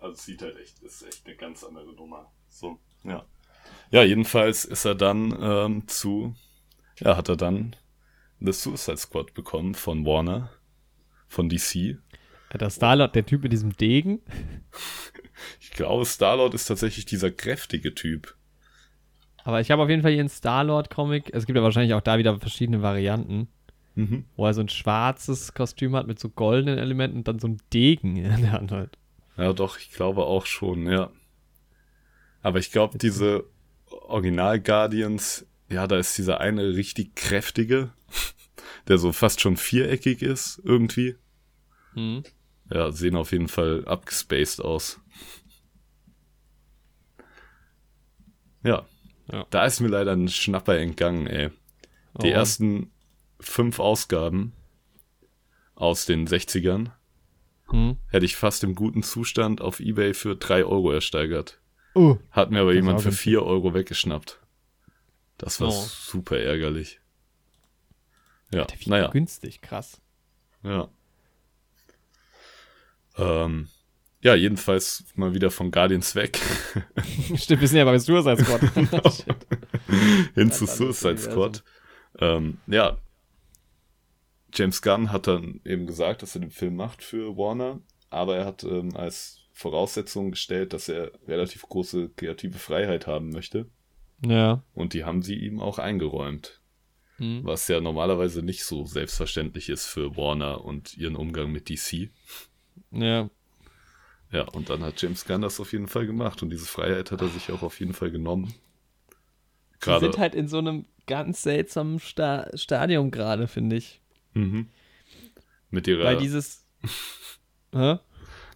Also 0.00 0.14
sieht 0.16 0.42
halt 0.42 0.56
echt, 0.58 0.80
ist 0.80 1.02
echt 1.02 1.26
eine 1.26 1.36
ganz 1.36 1.62
andere 1.64 1.92
Nummer. 1.94 2.30
So, 2.48 2.78
ja. 3.04 3.24
Ja, 3.90 4.02
jedenfalls 4.02 4.64
ist 4.64 4.84
er 4.84 4.94
dann 4.94 5.36
ähm, 5.40 5.86
zu, 5.88 6.34
ja, 7.00 7.16
hat 7.16 7.28
er 7.28 7.36
dann 7.36 7.76
The 8.40 8.52
Suicide 8.52 8.96
Squad 8.96 9.32
bekommen 9.34 9.74
von 9.74 10.04
Warner, 10.04 10.50
von 11.28 11.48
DC. 11.48 11.98
Der 12.54 12.70
Starlord, 12.70 13.14
der 13.14 13.26
Typ 13.26 13.42
mit 13.42 13.52
diesem 13.52 13.76
Degen. 13.76 14.20
Ich 15.60 15.70
glaube, 15.70 16.04
Star-Lord 16.04 16.54
ist 16.54 16.66
tatsächlich 16.66 17.04
dieser 17.04 17.30
kräftige 17.30 17.94
Typ. 17.94 18.34
Aber 19.44 19.60
ich 19.60 19.70
habe 19.70 19.82
auf 19.82 19.88
jeden 19.88 20.02
Fall 20.02 20.10
hier 20.12 20.20
einen 20.20 20.28
Starlord-Comic. 20.28 21.30
Es 21.32 21.46
gibt 21.46 21.56
ja 21.56 21.62
wahrscheinlich 21.62 21.94
auch 21.94 22.00
da 22.00 22.18
wieder 22.18 22.38
verschiedene 22.40 22.82
Varianten, 22.82 23.48
Mhm. 23.94 24.24
wo 24.36 24.46
er 24.46 24.54
so 24.54 24.60
ein 24.60 24.68
schwarzes 24.68 25.54
Kostüm 25.54 25.94
hat 25.96 26.06
mit 26.06 26.18
so 26.18 26.28
goldenen 26.28 26.78
Elementen 26.78 27.18
und 27.18 27.28
dann 27.28 27.38
so 27.38 27.48
ein 27.48 27.58
Degen 27.72 28.16
in 28.16 28.24
der 28.42 28.52
Hand 28.52 28.72
halt. 28.72 28.98
Ja, 29.36 29.52
doch, 29.52 29.78
ich 29.78 29.90
glaube 29.92 30.24
auch 30.24 30.46
schon, 30.46 30.86
ja. 30.90 31.10
Aber 32.42 32.58
ich 32.58 32.70
glaube, 32.72 32.98
diese 32.98 33.44
Original-Guardians, 33.90 35.46
ja, 35.70 35.86
da 35.86 35.98
ist 35.98 36.16
dieser 36.18 36.40
eine 36.40 36.74
richtig 36.76 37.14
kräftige, 37.14 37.90
der 38.88 38.98
so 38.98 39.12
fast 39.12 39.40
schon 39.40 39.56
viereckig 39.56 40.22
ist, 40.22 40.60
irgendwie. 40.64 41.16
Mhm. 41.94 42.22
Ja, 42.70 42.90
sehen 42.92 43.16
auf 43.16 43.32
jeden 43.32 43.48
Fall 43.48 43.84
abgespaced 43.86 44.60
aus. 44.60 45.00
Ja. 48.62 48.86
Ja. 49.30 49.46
Da 49.50 49.64
ist 49.66 49.80
mir 49.80 49.88
leider 49.88 50.12
ein 50.12 50.28
Schnapper 50.28 50.78
entgangen, 50.78 51.26
ey. 51.26 51.50
Die 52.22 52.28
Oh, 52.28 52.32
ersten 52.32 52.90
fünf 53.40 53.78
Ausgaben 53.78 54.52
aus 55.74 56.06
den 56.06 56.26
60ern 56.26 56.90
Mhm. 57.70 57.98
hätte 58.08 58.24
ich 58.24 58.36
fast 58.36 58.64
im 58.64 58.74
guten 58.74 59.02
Zustand 59.02 59.60
auf 59.60 59.78
Ebay 59.80 60.14
für 60.14 60.34
drei 60.36 60.64
Euro 60.64 60.90
ersteigert. 60.90 61.60
Oh. 61.94 62.16
Hat 62.30 62.50
mir 62.50 62.60
aber 62.62 62.72
jemand 62.74 63.00
für 63.00 63.08
günstig. 63.10 63.22
vier 63.22 63.42
Euro 63.42 63.74
weggeschnappt. 63.74 64.40
Das 65.36 65.60
war 65.60 65.68
Oh. 65.68 65.72
super 65.88 66.38
ärgerlich. 66.38 67.00
Ja, 68.52 68.66
viel 68.66 68.88
naja. 68.90 69.08
günstig, 69.08 69.60
krass. 69.60 70.00
Ja. 70.62 70.88
Ähm, 73.18 73.68
ja, 74.20 74.34
jedenfalls 74.34 75.04
mal 75.14 75.32
wieder 75.34 75.50
von 75.50 75.70
Guardians 75.70 76.14
weg. 76.14 76.40
Stimmt, 77.36 77.60
wir 77.60 77.68
sind 77.68 77.78
ja 77.78 77.84
bei 77.84 77.98
Suicide 77.98 78.44
Squad. 78.44 79.14
Shit. 79.14 79.36
hin 80.34 80.50
zu 80.50 80.66
Suicide. 80.66 81.18
Squad. 81.18 81.62
Ähm, 82.18 82.58
ja. 82.66 82.98
James 84.52 84.82
Gunn 84.82 85.12
hat 85.12 85.26
dann 85.26 85.60
eben 85.64 85.86
gesagt, 85.86 86.22
dass 86.22 86.34
er 86.34 86.40
den 86.40 86.50
Film 86.50 86.74
macht 86.74 87.02
für 87.02 87.36
Warner, 87.36 87.80
aber 88.10 88.36
er 88.36 88.46
hat 88.46 88.64
ähm, 88.64 88.96
als 88.96 89.40
Voraussetzung 89.52 90.30
gestellt, 90.30 90.72
dass 90.72 90.88
er 90.88 91.12
relativ 91.26 91.62
große 91.62 92.10
kreative 92.16 92.58
Freiheit 92.58 93.06
haben 93.06 93.30
möchte. 93.30 93.66
ja. 94.20 94.64
Und 94.74 94.94
die 94.94 95.04
haben 95.04 95.22
sie 95.22 95.36
ihm 95.36 95.60
auch 95.60 95.78
eingeräumt. 95.78 96.60
Mhm. 97.18 97.40
Was 97.44 97.68
ja 97.68 97.80
normalerweise 97.80 98.42
nicht 98.42 98.64
so 98.64 98.84
selbstverständlich 98.84 99.68
ist 99.68 99.86
für 99.86 100.16
Warner 100.16 100.64
und 100.64 100.96
ihren 100.96 101.16
Umgang 101.16 101.52
mit 101.52 101.68
DC. 101.68 102.10
Ja. 102.90 103.28
Ja, 104.30 104.42
und 104.42 104.68
dann 104.68 104.82
hat 104.82 105.00
James 105.00 105.24
Gunn 105.24 105.40
das 105.40 105.58
auf 105.58 105.72
jeden 105.72 105.88
Fall 105.88 106.06
gemacht 106.06 106.42
und 106.42 106.50
diese 106.50 106.66
Freiheit 106.66 107.10
hat 107.10 107.22
er 107.22 107.28
sich 107.28 107.50
auch 107.50 107.62
auf 107.62 107.80
jeden 107.80 107.94
Fall 107.94 108.10
genommen. 108.10 108.46
Sie 108.48 109.78
Gerade. 109.80 110.06
sind 110.06 110.18
halt 110.18 110.34
in 110.34 110.48
so 110.48 110.58
einem 110.58 110.84
ganz 111.06 111.42
seltsamen 111.42 111.98
Sta 111.98 112.50
Stadium 112.54 113.10
gerade, 113.10 113.46
finde 113.48 113.76
ich. 113.76 114.00
mhm. 114.34 114.68
Mit 115.70 115.86
ihrer, 115.86 116.04
Weil 116.04 116.16
dieses. 116.18 116.66
Hä? 117.74 117.98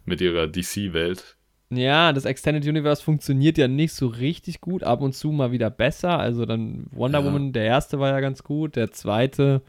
mit 0.04 0.20
ihrer 0.20 0.46
DC-Welt. 0.48 1.36
Ja, 1.70 2.12
das 2.12 2.24
Extended 2.24 2.66
Universe 2.66 3.02
funktioniert 3.02 3.56
ja 3.56 3.68
nicht 3.68 3.92
so 3.94 4.06
richtig 4.08 4.60
gut, 4.60 4.82
ab 4.82 5.00
und 5.00 5.14
zu 5.14 5.30
mal 5.30 5.52
wieder 5.52 5.70
besser. 5.70 6.18
Also 6.18 6.44
dann 6.44 6.86
Wonder 6.90 7.20
Ja. 7.20 7.24
Woman, 7.26 7.52
der 7.52 7.64
erste 7.64 7.98
war 8.00 8.10
ja 8.10 8.20
ganz 8.20 8.42
gut, 8.42 8.76
der 8.76 8.90
zweite 8.92 9.62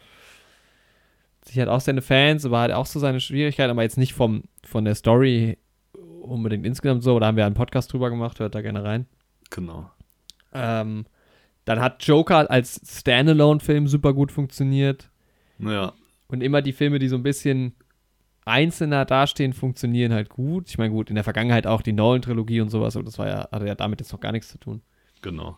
sich 1.45 1.59
hat 1.59 1.67
auch 1.67 1.81
seine 1.81 2.01
Fans, 2.01 2.45
aber 2.45 2.61
hat 2.61 2.71
auch 2.71 2.85
so 2.85 2.99
seine 2.99 3.19
Schwierigkeiten, 3.19 3.71
aber 3.71 3.83
jetzt 3.83 3.97
nicht 3.97 4.13
vom, 4.13 4.43
von 4.63 4.85
der 4.85 4.95
Story 4.95 5.57
unbedingt 6.21 6.65
insgesamt 6.65 7.03
so. 7.03 7.19
Da 7.19 7.27
haben 7.27 7.37
wir 7.37 7.45
einen 7.45 7.55
Podcast 7.55 7.91
drüber 7.91 8.09
gemacht, 8.09 8.39
hört 8.39 8.55
da 8.55 8.61
gerne 8.61 8.83
rein. 8.83 9.05
Genau. 9.49 9.89
Ähm, 10.53 11.05
dann 11.65 11.79
hat 11.79 12.03
Joker 12.05 12.49
als 12.49 12.81
Standalone-Film 12.99 13.87
super 13.87 14.13
gut 14.13 14.31
funktioniert. 14.31 15.09
Ja, 15.59 15.93
Und 16.27 16.41
immer 16.41 16.61
die 16.61 16.73
Filme, 16.73 16.99
die 16.99 17.07
so 17.07 17.15
ein 17.15 17.23
bisschen 17.23 17.75
einzelner 18.45 19.05
dastehen, 19.05 19.53
funktionieren 19.53 20.13
halt 20.13 20.29
gut. 20.29 20.69
Ich 20.69 20.77
meine, 20.77 20.91
gut, 20.91 21.09
in 21.09 21.15
der 21.15 21.23
Vergangenheit 21.23 21.67
auch 21.67 21.81
die 21.81 21.93
Nolan-Trilogie 21.93 22.61
und 22.61 22.69
sowas, 22.69 22.95
aber 22.95 23.05
das 23.05 23.17
war 23.17 23.27
ja, 23.27 23.47
hatte 23.51 23.67
ja 23.67 23.75
damit 23.75 24.01
jetzt 24.01 24.11
noch 24.11 24.19
gar 24.19 24.31
nichts 24.31 24.49
zu 24.49 24.57
tun. 24.57 24.81
genau. 25.21 25.57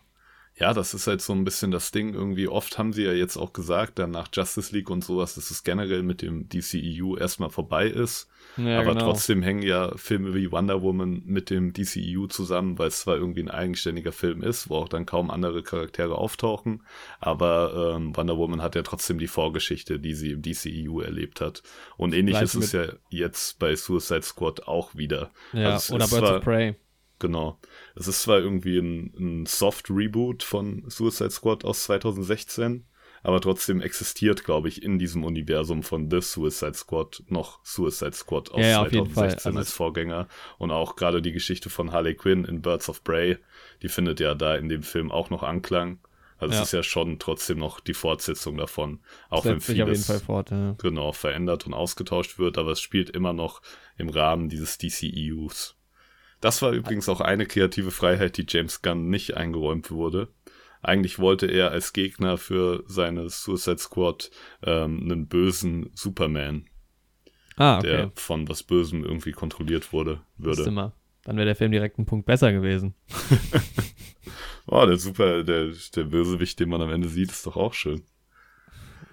Ja, 0.58 0.74
das 0.74 0.94
ist 0.94 1.08
halt 1.08 1.22
so 1.22 1.34
ein 1.34 1.44
bisschen 1.44 1.72
das 1.72 1.92
Ding. 1.92 2.14
Irgendwie 2.14 2.48
oft 2.48 2.78
haben 2.78 2.94
sie 2.94 3.04
ja 3.04 3.12
jetzt 3.12 3.36
auch 3.36 3.52
gesagt, 3.52 4.00
dann 4.00 4.12
nach 4.12 4.30
Justice 4.34 4.74
League 4.74 4.90
und 4.90 5.04
sowas, 5.04 5.36
dass 5.36 5.52
es 5.52 5.64
generell 5.64 6.02
mit 6.02 6.22
dem 6.22 6.48
DCEU 6.48 7.18
erstmal 7.18 7.50
vorbei 7.50 7.88
ist. 7.88 8.30
Ja, 8.56 8.80
aber 8.80 8.94
genau. 8.94 9.08
trotzdem 9.08 9.44
hängen 9.44 9.64
ja 9.64 9.92
Filme 9.98 10.34
wie 10.34 10.50
Wonder 10.52 10.82
Woman 10.82 11.24
mit 11.26 11.50
dem 11.50 11.74
DCEU 11.74 12.28
zusammen, 12.28 12.80
weil 12.80 12.88
es 12.88 13.02
zwar 13.02 13.18
irgendwie 13.18 13.42
ein 13.42 13.50
eigenständiger 13.50 14.14
Film 14.14 14.42
ist, 14.42 14.70
wo 14.70 14.76
auch 14.76 14.88
dann 14.88 15.06
kaum 15.06 15.30
andere 15.30 15.62
Charaktere 15.62 16.16
auftauchen, 16.16 16.84
aber 17.20 17.96
ähm, 17.96 18.16
Wonder 18.16 18.38
Woman 18.38 18.62
hat 18.62 18.76
ja 18.76 18.84
trotzdem 18.84 19.18
die 19.18 19.28
Vorgeschichte, 19.28 20.00
die 20.00 20.14
sie 20.14 20.32
im 20.32 20.42
DCEU 20.42 21.02
erlebt 21.02 21.42
hat. 21.42 21.64
Und 21.98 22.14
ähnlich 22.14 22.36
Gleich 22.38 22.44
ist 22.44 22.56
es 22.56 22.72
ja 22.72 22.86
jetzt 23.10 23.60
bei 23.60 23.76
Suicide 23.76 24.22
Squad 24.22 24.68
auch 24.68 24.96
wieder. 24.96 25.32
Ja, 25.52 25.74
Also 25.74 25.96
oder 25.96 26.08
Birds 26.08 26.32
of 26.32 26.42
Prey. 26.42 26.76
Genau. 27.20 27.60
Es 27.96 28.08
ist 28.08 28.22
zwar 28.24 28.40
irgendwie 28.40 28.78
ein, 28.78 29.14
ein 29.18 29.46
Soft-Reboot 29.46 30.44
von 30.44 30.84
Suicide 30.90 31.32
Squad 31.32 31.64
aus 31.64 31.84
2016, 31.84 32.86
aber 33.24 33.42
trotzdem 33.42 33.82
existiert, 33.82 34.44
glaube 34.44 34.68
ich, 34.68 34.84
in 34.84 35.00
diesem 35.00 35.24
Universum 35.24 35.82
von 35.82 36.12
The 36.12 36.22
Suicide 36.22 36.74
Squad 36.74 37.24
noch 37.28 37.60
Suicide 37.64 38.12
Squad 38.14 38.52
aus 38.52 38.62
Ja, 38.62 38.68
ja, 38.68 38.82
auf 38.82 38.92
jeden 38.92 39.06
2016 39.06 39.40
Fall. 39.42 39.50
Also 39.52 39.60
als 39.60 39.72
Vorgänger. 39.74 40.28
Und 40.58 40.72
auch 40.72 40.96
gerade 40.96 41.22
die 41.22 41.32
Geschichte 41.32 41.70
von 41.70 41.92
Harley 41.92 42.16
Quinn 42.16 42.46
in 42.46 42.62
Birds 42.62 42.90
of 42.90 43.04
Prey, 43.04 43.38
die 43.82 43.90
findet 43.90 44.20
ja 44.20 44.36
da 44.36 44.56
in 44.56 44.70
dem 44.70 44.84
Film 44.84 45.12
auch 45.12 45.30
noch 45.30 45.42
Anklang. 45.42 46.00
Also 46.38 46.54
Ja. 46.54 46.62
es 46.62 46.68
ist 46.68 46.74
ja 46.74 46.84
schon 46.84 47.18
trotzdem 47.18 47.58
noch 47.60 47.80
die 47.80 47.94
Fortsetzung 47.94 48.58
davon. 48.58 49.00
Auch 49.30 49.46
wenn 49.46 49.60
Setzt 49.60 49.72
vieles 49.72 50.06
Fall 50.06 50.20
fort. 50.20 50.52
Genau 50.80 51.12
verändert 51.14 51.66
und 51.66 51.74
ausgetauscht 51.74 52.38
wird, 52.38 52.58
aber 52.58 52.72
es 52.72 52.82
spielt 52.82 53.10
immer 53.10 53.34
noch 53.34 53.62
im 53.98 54.10
Rahmen 54.10 54.50
dieses 54.50 54.78
DCEUs. 54.78 55.75
Das 56.46 56.62
war 56.62 56.74
übrigens 56.74 57.10
auch 57.10 57.22
eine 57.22 57.48
kreative 57.48 57.90
Freiheit, 57.90 58.38
die 58.38 58.46
James 58.48 58.84
Gunn 58.84 59.10
nicht 59.10 59.36
eingeräumt 59.36 59.90
wurde. 59.90 60.28
Eigentlich 60.84 61.18
wollte 61.18 61.48
er 61.48 61.72
als 61.72 61.92
Gegner 61.92 62.38
für 62.38 62.84
seine 62.86 63.28
Suicide 63.32 63.80
Squad 63.80 64.30
ähm, 64.62 65.00
einen 65.02 65.28
bösen 65.28 65.90
Superman, 65.96 66.66
Ah, 67.58 67.80
okay. 67.80 67.88
der 67.88 68.12
von 68.14 68.48
was 68.48 68.62
Bösem 68.62 69.04
irgendwie 69.04 69.32
kontrolliert 69.32 69.92
wurde, 69.92 70.22
würde. 70.38 70.70
mal. 70.70 70.94
Dann 71.24 71.38
wäre 71.38 71.48
der 71.48 71.56
Film 71.56 71.72
direkt 71.72 71.98
einen 71.98 72.06
Punkt 72.06 72.28
besser 72.28 72.52
gewesen. 72.54 72.94
Oh, 74.68 74.84
der 74.86 74.98
Super, 74.98 75.44
der, 75.44 75.72
der 75.96 76.04
Bösewicht, 76.06 76.60
den 76.60 76.70
man 76.70 76.82
am 76.82 76.90
Ende 76.90 77.08
sieht, 77.08 77.30
ist 77.30 77.46
doch 77.46 77.56
auch 77.56 77.76
schön. 77.76 78.02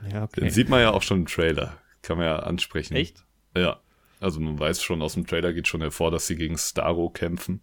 Ja, 0.04 0.26
Den 0.26 0.44
okay. 0.44 0.48
sieht 0.48 0.70
man 0.70 0.80
ja 0.80 0.92
auch 0.92 1.02
schon 1.02 1.20
im 1.20 1.26
Trailer. 1.26 1.76
Kann 2.00 2.16
man 2.16 2.24
ja 2.26 2.36
ansprechen. 2.38 2.94
Echt? 2.96 3.22
Ja, 3.54 3.81
also 4.22 4.40
man 4.40 4.58
weiß 4.58 4.82
schon, 4.82 5.02
aus 5.02 5.14
dem 5.14 5.26
Trailer 5.26 5.52
geht 5.52 5.68
schon 5.68 5.80
hervor, 5.82 6.10
dass 6.10 6.26
sie 6.26 6.36
gegen 6.36 6.56
Starro 6.58 7.10
kämpfen. 7.10 7.60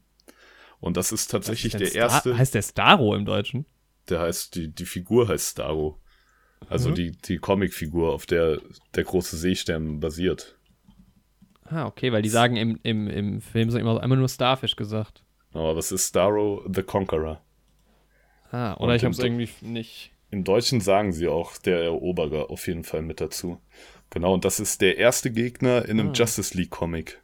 Und 0.80 0.95
das 0.98 1.12
ist 1.12 1.28
tatsächlich 1.28 1.74
der 1.74 1.82
ist 1.82 1.95
denn 1.95 2.02
Star- 2.02 2.15
erste, 2.15 2.38
Heißt 2.38 2.56
der 2.56 2.62
Starro 2.62 3.15
im 3.15 3.26
Deutschen? 3.26 3.65
der 4.10 4.22
heißt, 4.22 4.56
die, 4.56 4.69
die 4.74 4.86
Figur 4.86 5.28
heißt 5.28 5.52
Starro. 5.52 6.00
Also 6.67 6.89
Mhm. 6.89 6.95
die, 6.95 7.12
die 7.12 7.38
Comicfigur, 7.38 8.13
auf 8.13 8.26
der 8.26 8.60
der 8.95 9.04
große 9.04 9.38
Seestern 9.38 10.00
basiert. 10.00 10.58
Ah, 11.63 11.86
okay, 11.86 12.12
weil 12.12 12.22
die 12.24 12.30
sagen 12.30 12.56
im, 12.56 12.80
im, 12.84 13.08
im 13.08 13.41
Film 13.41 13.69
so 13.69 13.78
immer 13.78 14.02
einmal 14.02 14.17
nur 14.17 14.28
Starfish 14.30 14.76
gesagt. 14.76 15.24
Aber 15.54 15.76
was 15.76 15.91
ist 15.91 16.08
Starro 16.10 16.65
the 16.74 16.82
Conqueror? 16.84 17.41
Ah, 18.52 18.74
Und 18.74 18.86
oder 18.86 18.95
ich 18.95 19.04
habe 19.04 19.12
es 19.12 19.17
Do- 19.17 19.26
irgendwie 19.26 19.50
nicht. 19.62 20.12
Im 20.32 20.43
Deutschen 20.43 20.80
sagen 20.82 21.12
sie 21.12 21.28
auch 21.28 21.58
der 21.58 21.82
Eroberer 21.84 22.50
auf 22.52 22.67
jeden 22.67 22.84
Fall 22.84 23.02
mit 23.04 23.19
dazu. 23.22 23.60
Genau, 24.12 24.34
und 24.34 24.43
das 24.45 24.60
ist 24.60 24.82
der 24.82 24.98
erste 24.98 25.32
Gegner 25.32 25.86
in 25.86 26.00
einem 26.00 26.10
Ah. 26.10 26.13
Justice 26.13 26.58
League 26.58 26.72
Comic. 26.72 27.22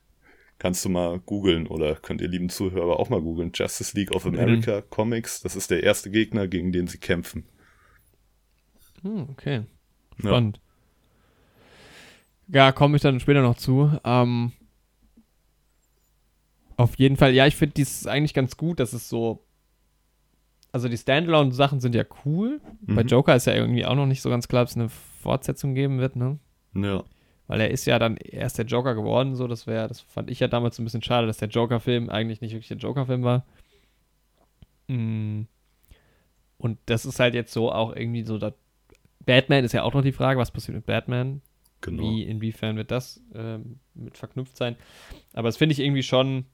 Kannst 0.57 0.85
du 0.85 0.89
mal 0.89 1.19
googeln 1.19 1.67
oder 1.67 1.95
könnt 1.95 2.21
ihr 2.21 2.27
lieben 2.29 2.49
Zuhörer 2.49 2.99
auch 2.99 3.09
mal 3.09 3.21
googeln. 3.21 3.51
Justice 3.53 3.95
League 3.97 4.11
of 4.15 4.25
America 4.25 4.81
Comics. 4.81 5.41
Das 5.41 5.55
ist 5.55 5.69
der 5.71 5.83
erste 5.83 6.09
Gegner, 6.11 6.47
gegen 6.47 6.71
den 6.71 6.87
sie 6.87 6.97
kämpfen. 6.97 7.45
Hm, 9.01 9.27
okay. 9.31 9.63
Ja. 10.23 10.29
Spannend. 10.29 10.61
Ja, 12.47 12.71
komme 12.71 12.95
ich 12.95 13.01
dann 13.01 13.19
später 13.19 13.41
noch 13.41 13.57
zu. 13.57 13.91
Ähm, 14.05 14.53
auf 16.77 16.97
jeden 16.97 17.17
Fall, 17.17 17.33
ja, 17.33 17.47
ich 17.47 17.55
finde 17.55 17.73
dies 17.73 18.05
eigentlich 18.05 18.33
ganz 18.33 18.55
gut, 18.57 18.79
dass 18.79 18.93
es 18.93 19.09
so. 19.09 19.41
Also 20.71 20.89
die 20.89 20.97
Standalone-Sachen 20.97 21.79
sind 21.79 21.95
ja 21.95 22.03
cool. 22.25 22.59
Bei 22.81 23.03
Mhm. 23.03 23.07
Joker 23.07 23.35
ist 23.35 23.47
ja 23.47 23.53
irgendwie 23.53 23.85
auch 23.85 23.95
noch 23.95 24.05
nicht 24.05 24.21
so 24.21 24.29
ganz 24.29 24.47
klar, 24.49 24.63
ob 24.63 24.67
es 24.69 24.75
eine 24.75 24.89
Fortsetzung 24.89 25.73
geben 25.73 25.99
wird, 25.99 26.15
ne? 26.17 26.37
Ja, 26.75 27.03
Weil 27.47 27.61
er 27.61 27.71
ist 27.71 27.85
ja 27.85 27.99
dann 27.99 28.17
erst 28.17 28.57
der 28.57 28.65
Joker 28.65 28.95
geworden, 28.95 29.35
so, 29.35 29.47
das 29.47 29.67
wäre, 29.67 29.87
das 29.87 30.01
fand 30.01 30.29
ich 30.29 30.39
ja 30.39 30.47
damals 30.47 30.75
so 30.75 30.81
ein 30.81 30.85
bisschen 30.85 31.03
schade, 31.03 31.27
dass 31.27 31.37
der 31.37 31.49
Joker-Film 31.49 32.09
eigentlich 32.09 32.41
nicht 32.41 32.51
wirklich 32.51 32.67
der 32.67 32.77
Joker-Film 32.77 33.23
war. 33.23 33.45
Mm. 34.87 35.43
Und 36.57 36.79
das 36.85 37.05
ist 37.05 37.19
halt 37.19 37.33
jetzt 37.33 37.53
so 37.53 37.71
auch 37.71 37.95
irgendwie 37.95 38.23
so, 38.23 38.37
dass 38.37 38.53
Batman 39.25 39.63
ist 39.63 39.73
ja 39.73 39.83
auch 39.83 39.93
noch 39.93 40.03
die 40.03 40.11
Frage, 40.11 40.39
was 40.39 40.51
passiert 40.51 40.75
mit 40.75 40.85
Batman? 40.85 41.41
genau. 41.85 42.03
Wie, 42.03 42.23
inwiefern 42.23 42.75
wird 42.75 42.91
das 42.91 43.21
ähm, 43.33 43.79
mit 43.93 44.17
verknüpft 44.17 44.57
sein? 44.57 44.75
Aber 45.33 45.47
das 45.47 45.57
finde 45.57 45.73
ich 45.73 45.79
irgendwie 45.79 46.03
schon. 46.03 46.45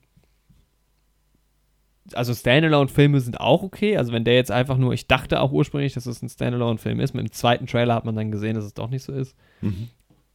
Also 2.14 2.34
Standalone-Filme 2.34 3.20
sind 3.20 3.40
auch 3.40 3.62
okay. 3.62 3.96
Also 3.96 4.12
wenn 4.12 4.24
der 4.24 4.34
jetzt 4.34 4.50
einfach 4.50 4.76
nur, 4.76 4.92
ich 4.92 5.06
dachte 5.06 5.40
auch 5.40 5.52
ursprünglich, 5.52 5.94
dass 5.94 6.06
es 6.06 6.20
ein 6.20 6.28
Standalone-Film 6.28 7.00
ist. 7.00 7.14
Mit 7.14 7.24
dem 7.24 7.32
zweiten 7.32 7.66
Trailer 7.66 7.94
hat 7.94 8.04
man 8.04 8.16
dann 8.16 8.32
gesehen, 8.32 8.54
dass 8.54 8.64
es 8.64 8.74
doch 8.74 8.90
nicht 8.90 9.04
so 9.04 9.12
ist. 9.12 9.36
Mhm. 9.60 9.88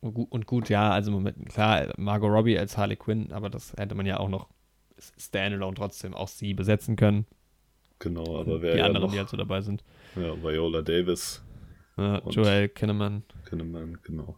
Und 0.07 0.13
gut, 0.13 0.31
und 0.31 0.45
gut, 0.45 0.69
ja, 0.69 0.89
also 0.91 1.11
Moment, 1.11 1.49
klar, 1.49 1.87
Margot 1.97 2.29
Robbie 2.31 2.57
als 2.57 2.77
Harley 2.77 2.95
Quinn, 2.95 3.31
aber 3.33 3.49
das 3.49 3.73
hätte 3.77 3.93
man 3.95 4.05
ja 4.05 4.19
auch 4.19 4.29
noch 4.29 4.47
Standalone 5.17 5.75
trotzdem 5.75 6.13
auch 6.13 6.29
sie 6.29 6.53
besetzen 6.53 6.95
können. 6.95 7.25
Genau, 7.99 8.39
aber 8.39 8.61
wer 8.61 8.73
die 8.73 8.79
ja 8.79 8.85
anderen, 8.85 9.07
noch, 9.07 9.11
die 9.11 9.17
halt 9.19 9.29
so 9.29 9.35
dabei 9.37 9.61
sind. 9.61 9.83
ja, 10.15 10.41
Viola 10.41 10.81
Davis, 10.81 11.43
Ja, 11.97 12.21
Joel 12.29 12.69
Kinnaman. 12.69 13.23
könnte 13.45 13.65
man, 13.65 13.97
genau. 14.03 14.35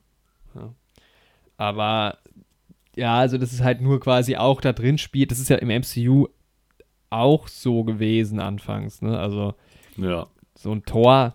Aber 1.57 2.17
ja, 2.95 3.17
also 3.19 3.37
das 3.37 3.53
ist 3.53 3.61
halt 3.61 3.81
nur 3.81 3.99
quasi 3.99 4.35
auch 4.37 4.61
da 4.61 4.73
drin 4.73 4.97
spielt. 4.97 5.31
Das 5.31 5.39
ist 5.39 5.49
ja 5.49 5.57
im 5.57 5.69
MCU 5.69 6.27
auch 7.09 7.47
so 7.47 7.83
gewesen 7.83 8.39
anfangs, 8.39 9.01
ne? 9.01 9.19
Also 9.19 9.53
Ja, 9.97 10.27
so 10.55 10.71
ein 10.71 10.83
Tor 10.83 11.33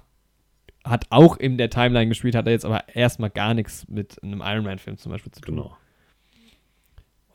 hat 0.85 1.07
auch 1.11 1.37
in 1.39 1.57
der 1.59 1.71
Timeline 1.71 2.09
gespielt, 2.09 2.35
hat 2.35 2.47
er 2.47 2.53
jetzt 2.53 2.65
aber 2.67 2.89
erstmal 2.95 3.31
gar 3.31 3.55
nichts 3.55 3.89
mit 3.89 4.23
einem 4.23 4.41
Iron 4.45 4.65
Man-Film 4.65 4.99
zum 4.99 5.13
Beispiel 5.13 5.33
zu 5.33 5.41
tun. 5.41 5.57
genau. 5.57 5.77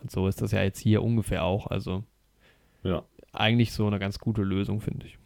Und 0.02 0.12
so 0.12 0.28
ist 0.28 0.42
das 0.42 0.52
ja 0.52 0.64
jetzt 0.64 0.80
hier 0.80 1.04
ungefähr 1.04 1.44
auch. 1.44 1.68
Also 1.68 2.04
Ja, 2.84 3.04
eigentlich 3.34 3.74
so 3.74 3.86
eine 3.88 4.00
ganz 4.00 4.20
gute 4.20 4.44
Lösung, 4.44 4.80
finde 4.82 5.08
ich. 5.08 5.18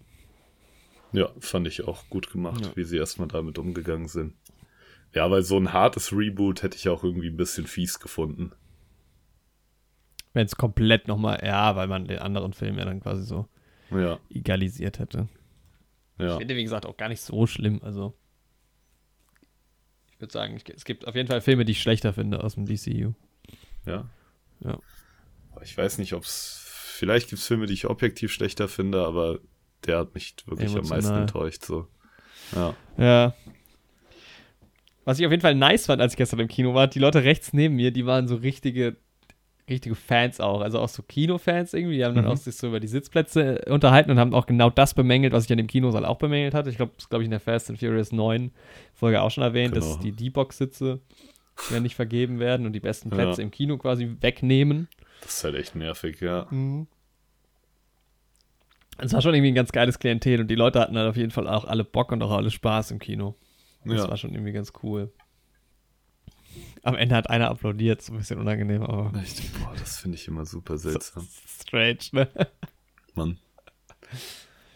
ja, 1.12 1.30
fand 1.40 1.68
ich 1.68 1.88
auch 1.88 2.10
gut 2.10 2.32
gemacht, 2.32 2.66
Ja. 2.66 2.76
wie 2.76 2.84
sie 2.84 2.98
erstmal 2.98 3.28
damit 3.28 3.60
umgegangen 3.60 4.08
sind. 4.08 4.34
Ja, 5.14 5.30
weil 5.30 5.44
so 5.44 5.58
ein 5.58 5.74
hartes 5.74 6.12
Reboot 6.12 6.64
hätte 6.64 6.76
ich 6.78 6.90
auch 6.90 7.04
irgendwie 7.04 7.28
ein 7.28 7.38
bisschen 7.38 7.68
fies 7.68 8.00
gefunden. 8.00 8.52
Wenn 10.34 10.46
es 10.48 10.56
komplett 10.56 11.08
nochmal, 11.08 11.42
ja, 11.46 11.76
weil 11.76 11.88
man 11.88 12.06
den 12.06 12.18
anderen 12.20 12.54
Film 12.54 12.80
ja 12.80 12.86
dann 12.86 13.00
quasi 13.00 13.24
so 13.24 13.48
Ja, 13.92 14.18
egalisiert 14.32 14.98
hätte. 14.98 15.28
Ich 16.18 16.26
ja, 16.26 16.38
finde, 16.38 16.56
wie 16.56 16.64
gesagt, 16.64 16.86
auch 16.86 16.98
gar 16.98 17.10
nicht 17.10 17.22
so 17.22 17.48
schlimm. 17.48 17.80
Also, 17.84 18.14
ich 20.12 20.22
würde 20.22 20.32
sagen, 20.32 20.56
ich, 20.56 20.70
es 20.70 20.86
gibt 20.86 21.08
auf 21.08 21.16
jeden 21.16 21.28
Fall 21.28 21.42
Filme, 21.42 21.66
die 21.66 21.72
ich 21.72 21.82
schlechter 21.82 22.14
finde 22.14 22.44
aus 22.44 22.56
dem 22.56 22.66
DCU. 22.66 23.14
ja. 23.86 24.10
Ja. 24.64 24.80
Ich 25.62 25.78
weiß 25.78 25.98
nicht, 25.98 26.14
ob 26.14 26.24
es. 26.24 26.60
Vielleicht 26.96 27.30
gibt 27.30 27.42
es 27.42 27.48
Filme, 27.48 27.66
die 27.66 27.74
ich 27.74 27.86
objektiv 27.86 28.32
schlechter 28.32 28.68
finde, 28.68 29.06
aber 29.06 29.40
der 29.86 30.00
hat 30.00 30.14
mich 30.14 30.36
wirklich 30.46 30.70
am 30.70 30.76
meisten 30.76 30.94
Emotional. 30.94 31.22
enttäuscht. 31.22 31.66
So. 31.66 31.88
Ja, 32.56 32.76
Ja. 32.98 33.36
Was 35.06 35.20
ich 35.20 35.26
auf 35.26 35.32
jeden 35.32 35.42
Fall 35.42 35.56
nice 35.56 35.88
fand, 35.88 36.02
als 36.02 36.14
ich 36.14 36.18
gestern 36.18 36.40
im 36.40 36.48
Kino 36.48 36.74
war, 36.74 36.88
die 36.88 37.00
Leute 37.00 37.24
rechts 37.24 37.52
neben 37.52 37.76
mir, 37.76 37.92
die 37.92 38.06
waren 38.06 38.30
so 38.30 38.36
richtige, 38.36 38.96
richtige 39.70 39.96
Fans 39.96 40.40
auch. 40.40 40.62
Also 40.62 40.80
auch 40.80 40.90
so 40.90 41.04
Kinofans 41.04 41.74
irgendwie. 41.74 41.96
Die 41.98 42.06
haben 42.06 42.16
dann 42.16 42.26
Mhm. 42.26 42.32
auch 42.32 42.38
sich 42.38 42.56
so 42.56 42.68
über 42.68 42.80
die 42.80 42.88
Sitzplätze 42.88 43.64
unterhalten 43.70 44.12
und 44.12 44.20
haben 44.20 44.34
auch 44.34 44.46
genau 44.46 44.70
das 44.70 44.94
bemängelt, 44.94 45.32
was 45.34 45.46
ich 45.46 45.52
an 45.52 45.58
dem 45.58 45.68
Kinosaal 45.68 46.06
auch 46.06 46.18
bemängelt 46.18 46.54
hatte. 46.54 46.70
Ich 46.70 46.76
glaube, 46.78 46.92
das 46.98 47.08
glaube 47.10 47.24
ich 47.24 47.28
in 47.28 47.32
der 47.32 47.40
Fast 47.40 47.70
and 47.70 47.80
Furious 47.80 48.12
9 48.12 48.52
Folge 48.94 49.22
auch 49.22 49.32
schon 49.32 49.44
erwähnt, 49.44 49.76
dass 49.76 49.86
Genau. 49.92 50.04
die 50.04 50.12
D-Box-Sitze 50.12 51.00
dann 51.72 51.84
nicht 51.84 51.96
vergeben 51.96 52.40
werden 52.40 52.66
und 52.66 52.74
die 52.74 52.80
besten 52.80 53.10
Plätze 53.10 53.42
Ja. 53.42 53.46
im 53.46 53.52
Kino 53.52 53.78
quasi 53.78 54.18
wegnehmen. 54.22 54.88
Das 55.22 55.38
ist 55.38 55.44
halt 55.44 55.56
echt 55.56 55.76
nervig, 55.76 56.20
ja. 56.20 56.48
Es 59.00 59.14
war 59.14 59.22
schon 59.22 59.34
irgendwie 59.34 59.52
ein 59.52 59.56
ganz 59.56 59.72
geiles 59.72 59.98
Klientel 60.00 60.42
und 60.42 60.48
die 60.50 60.56
Leute 60.56 60.80
hatten 60.80 60.98
halt 60.98 61.10
auf 61.10 61.18
jeden 61.18 61.32
Fall 61.32 61.48
auch 61.48 61.66
alle 61.66 61.84
Bock 61.84 62.12
und 62.12 62.22
auch 62.22 62.32
alle 62.32 62.52
Spaß 62.52 62.92
im 62.92 63.00
Kino. 63.00 63.36
Das 63.86 64.04
Ja. 64.04 64.10
war 64.10 64.18
schon 64.18 64.34
irgendwie 64.34 64.52
ganz 64.52 64.72
cool. 64.84 65.12
Am 66.84 66.96
Ende 66.96 67.16
hat 67.16 67.30
einer 67.30 67.50
applaudiert, 67.50 68.02
so 68.02 68.12
ein 68.14 68.18
bisschen 68.20 68.40
unangenehm, 68.40 68.84
aber 68.84 69.18
Echt, 69.20 69.42
boah, 69.60 69.74
das 69.80 69.98
finde 70.00 70.18
ich 70.18 70.28
immer 70.28 70.46
super 70.46 70.78
seltsam. 70.78 71.26
strange, 71.48 72.00
ne? 72.12 72.30
Mann. 73.16 73.38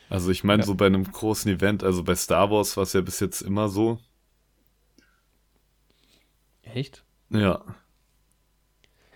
Also 0.10 0.32
ich 0.32 0.44
meine, 0.46 0.62
Ja. 0.62 0.66
so 0.66 0.76
bei 0.76 0.86
einem 0.86 1.04
großen 1.04 1.52
Event, 1.52 1.84
also 1.84 2.04
bei 2.04 2.16
Star 2.16 2.50
Wars 2.50 2.78
war 2.78 2.84
es 2.84 2.94
ja 2.94 3.02
bis 3.02 3.20
jetzt 3.20 3.42
immer 3.42 3.68
so. 3.68 4.00
Echt? 6.64 7.04
Ja. 7.30 7.62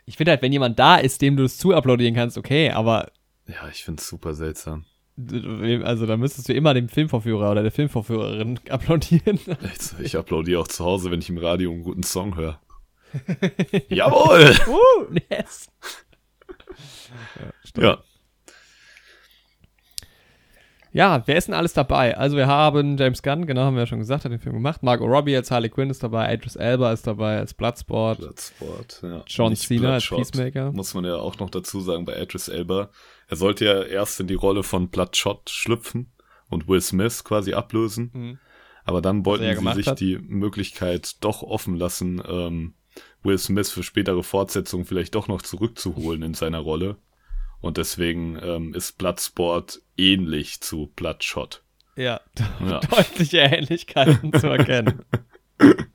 Ich 0.05 0.17
finde 0.17 0.31
halt, 0.31 0.41
wenn 0.41 0.51
jemand 0.51 0.77
da 0.79 0.97
ist, 0.97 1.21
dem 1.21 1.37
du 1.37 1.43
es 1.43 1.57
zu 1.57 1.73
applaudieren 1.73 2.13
kannst, 2.13 2.37
okay, 2.37 2.71
aber 2.71 3.11
Ja, 3.47 3.69
ich 3.71 3.83
finde 3.85 4.01
es 4.01 4.07
super 4.09 4.33
seltsam. 4.33 4.83
also 5.83 6.05
da 6.05 6.17
müsstest 6.17 6.49
du 6.49 6.53
immer 6.53 6.73
dem 6.73 6.89
Filmvorführer 6.89 7.51
oder 7.51 7.61
der 7.61 7.71
Filmvorführerin 7.71 8.59
applaudieren. 8.69 9.39
So, 9.79 9.97
ich 9.99 10.17
applaudiere 10.17 10.59
auch 10.59 10.67
zu 10.67 10.83
Hause, 10.83 11.09
wenn 11.11 11.19
ich 11.19 11.29
im 11.29 11.37
Radio 11.37 11.71
einen 11.71 11.83
guten 11.83 12.03
Song 12.03 12.35
höre. 12.35 12.59
Jawohl! 13.89 14.55
uh, 14.67 15.15
yes. 15.29 15.69
Ja, 17.75 18.03
Ja, 20.93 21.23
wer 21.25 21.37
ist 21.37 21.47
denn 21.47 21.55
alles 21.55 21.71
dabei? 21.71 22.17
Also 22.17 22.35
wir 22.35 22.47
haben 22.47 22.97
James 22.97 23.23
Gunn, 23.23 23.45
genau, 23.45 23.61
haben 23.61 23.75
wir 23.75 23.83
ja 23.83 23.87
schon 23.87 23.99
gesagt, 23.99 24.25
hat 24.25 24.31
den 24.31 24.39
Film 24.39 24.55
gemacht. 24.55 24.83
Margot 24.83 25.07
Robbie 25.07 25.35
als 25.37 25.49
Harley 25.49 25.69
Quinn 25.69 25.89
ist 25.89 26.03
dabei, 26.03 26.33
Idris 26.33 26.57
Elba 26.57 26.91
ist 26.91 27.07
dabei 27.07 27.37
als 27.37 27.53
Bloodsport. 27.53 28.17
Bloodsport, 28.17 28.99
ja. 29.01 29.23
John 29.25 29.51
Nicht 29.51 29.65
Cena 29.65 29.93
als 29.93 30.07
Bloodshot, 30.07 30.33
Peacemaker. 30.33 30.71
Muss 30.73 30.93
man 30.93 31.05
ja 31.05 31.15
auch 31.15 31.39
noch 31.39 31.49
dazu 31.49 31.79
sagen 31.79 32.03
bei 32.03 32.21
Idris 32.21 32.49
Elba. 32.49 32.89
Er 33.29 33.37
sollte 33.37 33.65
ja 33.65 33.83
erst 33.83 34.19
in 34.19 34.27
die 34.27 34.33
Rolle 34.33 34.63
von 34.63 34.89
Bloodshot 34.89 35.49
schlüpfen 35.49 36.11
und 36.49 36.67
Will 36.67 36.81
Smith 36.81 37.23
quasi 37.23 37.53
ablösen. 37.53 38.11
Mhm. 38.13 38.39
Aber 38.83 39.01
dann 39.01 39.25
wollten 39.25 39.45
ja 39.45 39.55
sie 39.55 39.73
sich 39.73 39.87
hat. 39.87 39.99
die 40.01 40.17
Möglichkeit 40.17 41.23
doch 41.23 41.41
offen 41.41 41.75
lassen, 41.77 42.21
ähm, 42.27 42.73
Will 43.23 43.37
Smith 43.37 43.69
für 43.71 43.83
spätere 43.83 44.23
Fortsetzungen 44.23 44.85
vielleicht 44.85 45.15
doch 45.15 45.27
noch 45.27 45.41
zurückzuholen 45.41 46.23
in 46.23 46.33
seiner 46.33 46.59
Rolle. 46.59 46.97
Und 47.59 47.77
deswegen 47.77 48.39
ähm, 48.41 48.73
ist 48.73 48.97
Bloodsport 48.97 49.81
ähnlich 49.97 50.61
zu 50.61 50.87
Bloodshot. 50.95 51.61
Ja, 51.95 52.21
Ja. 52.59 52.79
deutliche 52.79 53.37
Ähnlichkeiten 53.39 54.33
zu 54.39 54.47
erkennen. 54.47 55.03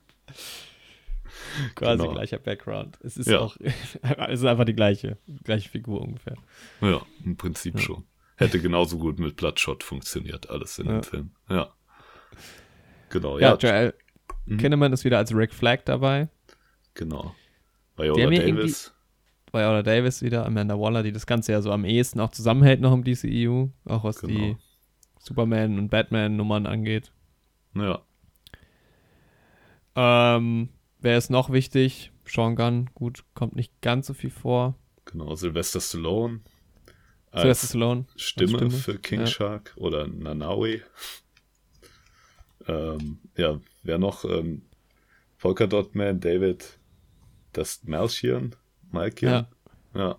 Quasi 1.75 1.97
Genau. 2.03 2.13
gleicher 2.13 2.37
Background. 2.37 2.99
Es 3.03 3.17
ist 3.17 3.27
Ja. 3.27 3.39
auch, 3.39 3.57
es 3.59 4.39
ist 4.39 4.45
einfach 4.45 4.65
die 4.65 4.75
gleiche, 4.75 5.17
gleiche 5.43 5.69
Figur 5.69 6.01
ungefähr. 6.01 6.35
Ja, 6.81 7.01
im 7.25 7.35
Prinzip 7.35 7.79
schon. 7.79 8.03
Hätte 8.35 8.59
genauso 8.61 8.99
gut 8.99 9.17
mit 9.19 9.35
Bloodshot 9.35 9.83
funktioniert, 9.83 10.49
alles 10.49 10.77
in 10.77 10.85
Ja. 10.85 10.91
dem 10.93 11.03
Film. 11.03 11.31
Ja. 11.49 11.73
Genau, 13.09 13.39
Ja, 13.39 13.49
ja, 13.53 13.57
Joel 13.57 13.93
Mhm. 14.45 14.57
Kinnaman 14.59 14.93
ist 14.93 15.03
wieder 15.03 15.17
als 15.17 15.33
Rick 15.35 15.53
Flag 15.53 15.79
dabei. 15.85 16.29
Genau. 16.97 17.33
Der 17.97 18.05
Viola 18.13 18.27
mir 18.29 18.41
Davis. 18.45 18.93
Viola 19.51 19.81
Davis 19.81 20.21
wieder, 20.21 20.45
Amanda 20.45 20.77
Waller, 20.79 21.03
die 21.03 21.11
das 21.13 21.25
Ganze 21.25 21.53
ja 21.53 21.61
so 21.61 21.71
am 21.71 21.85
ehesten 21.85 22.19
auch 22.19 22.31
zusammenhält 22.31 22.81
noch 22.81 22.93
im 22.93 23.03
DCEU, 23.03 23.67
auch 23.85 24.03
was 24.03 24.19
die 24.21 24.27
Genau. 24.35 24.57
Superman- 25.19 25.79
und 25.79 25.89
Batman-Nummern 25.89 26.65
angeht. 26.67 27.11
Ja, 27.75 28.01
Ähm, 29.95 30.69
wer 30.99 31.17
ist 31.17 31.29
noch 31.29 31.49
wichtig? 31.51 32.11
Sean 32.25 32.55
Gunn, 32.55 32.89
gut, 32.93 33.23
kommt 33.33 33.55
nicht 33.55 33.81
ganz 33.81 34.07
so 34.07 34.13
viel 34.13 34.29
vor. 34.29 34.75
genau. 35.05 35.35
Sylvester 35.35 35.79
Stallone. 35.79 36.41
Sylvester 37.33 37.67
Stallone. 37.67 38.05
Stimme, 38.15 38.49
Stimme, 38.57 38.71
für 38.71 38.97
King 38.99 39.21
ja. 39.21 39.27
Shark 39.27 39.73
oder 39.77 40.07
Nanawi. 40.07 40.81
ähm, 42.67 43.19
ja, 43.37 43.59
wer 43.83 43.97
noch? 43.97 44.25
Ähm, 44.25 44.63
Polka 45.39 45.67
Dot 45.67 45.95
Man, 45.95 46.19
David, 46.19 46.76
das 47.53 47.83
Malchian, 47.83 48.55
Malchian. 48.91 49.47
Ja. 49.93 50.17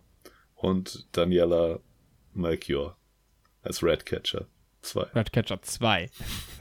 Und 0.55 1.07
Daniela 1.13 1.81
Melchior 2.35 2.97
als 3.63 3.83
Ratcatcher 3.83 4.47
2. 4.83 5.03
Ratcatcher 5.15 5.61
2. 5.63 6.11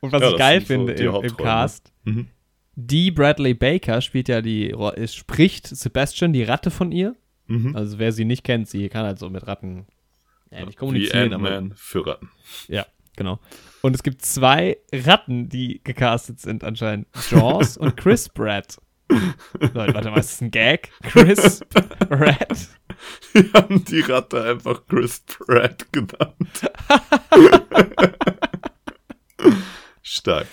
und 0.00 0.12
was 0.12 0.22
Ja, 0.22 0.30
ich 0.30 0.36
geil 0.36 0.60
so 0.60 0.66
finde 0.66 0.94
die 0.94 1.04
im, 1.04 1.14
im 1.14 1.20
ne? 1.22 1.30
Cast, 1.30 1.92
Mhm. 2.04 2.28
die 2.74 3.10
Bradley 3.10 3.54
Baker 3.54 4.00
spielt 4.00 4.28
ja 4.28 4.40
die, 4.40 4.74
spricht 5.06 5.66
Sebastian, 5.66 6.32
die 6.32 6.42
Ratte 6.44 6.70
von 6.70 6.92
ihr. 6.92 7.16
Mhm. 7.46 7.74
Also 7.76 7.98
wer 7.98 8.12
sie 8.12 8.24
nicht 8.24 8.44
kennt, 8.44 8.68
sie 8.68 8.88
kann 8.88 9.04
halt 9.06 9.18
so 9.18 9.30
mit 9.30 9.46
Ratten 9.46 9.86
ja, 10.50 10.64
nicht 10.64 10.78
kommunizieren, 10.78 11.32
aber 11.32 11.50
Ant-Man 11.50 11.76
für 11.76 12.06
Ratten. 12.06 12.30
ja, 12.68 12.86
genau. 13.16 13.38
Und 13.82 13.94
es 13.94 14.02
gibt 14.02 14.22
zwei 14.22 14.78
Ratten, 14.92 15.48
die 15.48 15.80
gecastet 15.84 16.40
sind 16.40 16.64
anscheinend. 16.64 17.06
Jaws 17.30 17.76
und 17.76 17.96
Chris 17.96 18.28
Pratt. 18.28 18.78
Leute, 19.08 19.94
warte 19.94 20.10
mal, 20.10 20.18
ist 20.18 20.32
das 20.32 20.40
ein 20.40 20.50
Gag? 20.50 20.90
Chris 21.02 21.60
Pratt? 21.70 22.68
Die 23.34 23.52
haben 23.52 23.84
die 23.84 24.00
Ratte 24.00 24.42
einfach 24.42 24.86
Chris 24.88 25.20
Pratt 25.20 25.86
genannt. 25.92 26.70
Stark. 30.02 30.46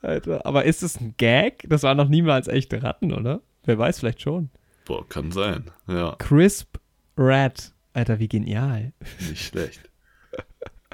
Alter, 0.00 0.44
aber 0.46 0.64
ist 0.64 0.82
es 0.82 1.00
ein 1.00 1.14
Gag? 1.16 1.64
Das 1.68 1.82
waren 1.82 1.96
noch 1.96 2.08
niemals 2.08 2.48
echte 2.48 2.82
Ratten, 2.82 3.12
oder? 3.12 3.40
Wer 3.64 3.78
weiß, 3.78 4.00
vielleicht 4.00 4.22
schon. 4.22 4.50
Boah, 4.84 5.08
kann 5.08 5.30
sein. 5.32 5.70
Ja, 5.86 6.16
Crisp 6.18 6.76
Rat. 7.16 7.72
Alter, 7.94 8.18
wie 8.18 8.28
genial. 8.28 8.92
nicht 9.28 9.44
schlecht. 9.46 9.90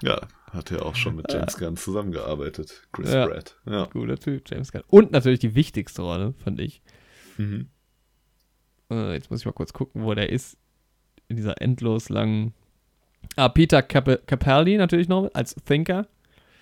Ja, 0.02 0.20
hat 0.52 0.70
ja 0.70 0.82
auch 0.82 0.94
schon 0.96 1.16
mit 1.16 1.32
James 1.32 1.56
Gunn 1.56 1.76
zusammengearbeitet. 1.76 2.82
Chris 2.92 3.12
Ja. 3.12 3.26
Pratt. 3.26 3.56
Ja. 3.66 3.84
Guter 3.86 4.18
Typ, 4.18 4.48
James 4.50 4.72
Gunn. 4.72 4.82
Und 4.88 5.12
natürlich 5.12 5.38
die 5.40 5.54
wichtigste 5.54 6.02
Rolle, 6.02 6.34
fand 6.44 6.60
ich. 6.60 6.82
Mhm. 7.38 7.68
Äh, 8.90 9.14
jetzt 9.14 9.30
muss 9.30 9.40
ich 9.40 9.46
mal 9.46 9.52
kurz 9.52 9.72
gucken, 9.72 10.04
wo 10.04 10.14
der 10.14 10.30
ist. 10.30 10.56
In 11.28 11.36
dieser 11.36 11.60
endlos 11.60 12.08
langen. 12.08 12.54
Ah, 13.36 13.48
Peter 13.48 13.82
Cap 13.82 14.26
Capaldi 14.26 14.76
natürlich 14.78 15.08
noch 15.08 15.28
als 15.34 15.54
Thinker. 15.54 16.06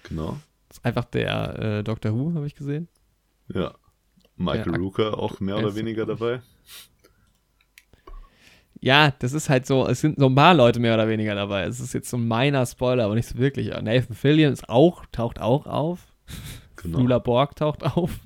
Genau. 0.09 0.39
Das 0.69 0.79
ist 0.79 0.85
einfach 0.85 1.05
der 1.05 1.59
äh, 1.59 1.85
Doctor 1.85 2.13
Who, 2.13 2.35
habe 2.35 2.47
ich 2.47 2.55
gesehen. 2.55 2.89
Ja. 3.53 3.75
Michael 4.37 4.73
Der 4.73 4.81
Rooker 4.81 5.19
auch 5.19 5.41
mehr 5.41 5.57
oder 5.57 5.75
weniger 5.75 6.05
dabei. 6.05 6.43
Ja, 8.81 9.13
das 9.19 9.33
ist 9.33 9.49
halt 9.49 9.67
so, 9.67 9.87
es 9.87 10.01
sind 10.01 10.19
so 10.19 10.27
ein 10.27 10.35
paar 10.35 10.55
Leute 10.55 10.81
mehr 10.81 10.95
oder 10.95 11.09
weniger 11.09 11.35
dabei. 11.35 11.63
Es 11.63 11.81
ist 11.81 11.95
jetzt 11.95 12.11
so 12.11 12.19
ein 12.19 12.29
meiner 12.29 12.67
Spoiler, 12.67 13.05
aber 13.05 13.15
nicht 13.15 13.29
so 13.29 13.39
wirklich. 13.39 13.69
Nathan 13.69 14.15
Fillion 14.15 14.53
ist 14.53 14.69
auch, 14.69 15.07
taucht 15.13 15.41
auch 15.41 15.67
auf. 15.67 16.13
Genau. 16.77 16.99
Lula 16.99 17.19
Borg 17.19 17.57
taucht 17.57 17.85
auf. 17.85 18.21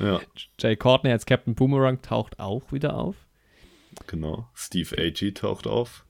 Ja, 0.00 0.20
Jay 0.58 0.76
Courtney 0.76 1.10
als 1.10 1.26
Captain 1.26 1.54
Boomerang 1.54 2.00
taucht 2.02 2.38
auch 2.38 2.72
wieder 2.72 2.96
auf. 2.96 3.16
genau. 4.06 4.48
Steve 4.54 4.96
Agee 4.98 5.32
taucht 5.32 5.66
auf. 5.66 6.04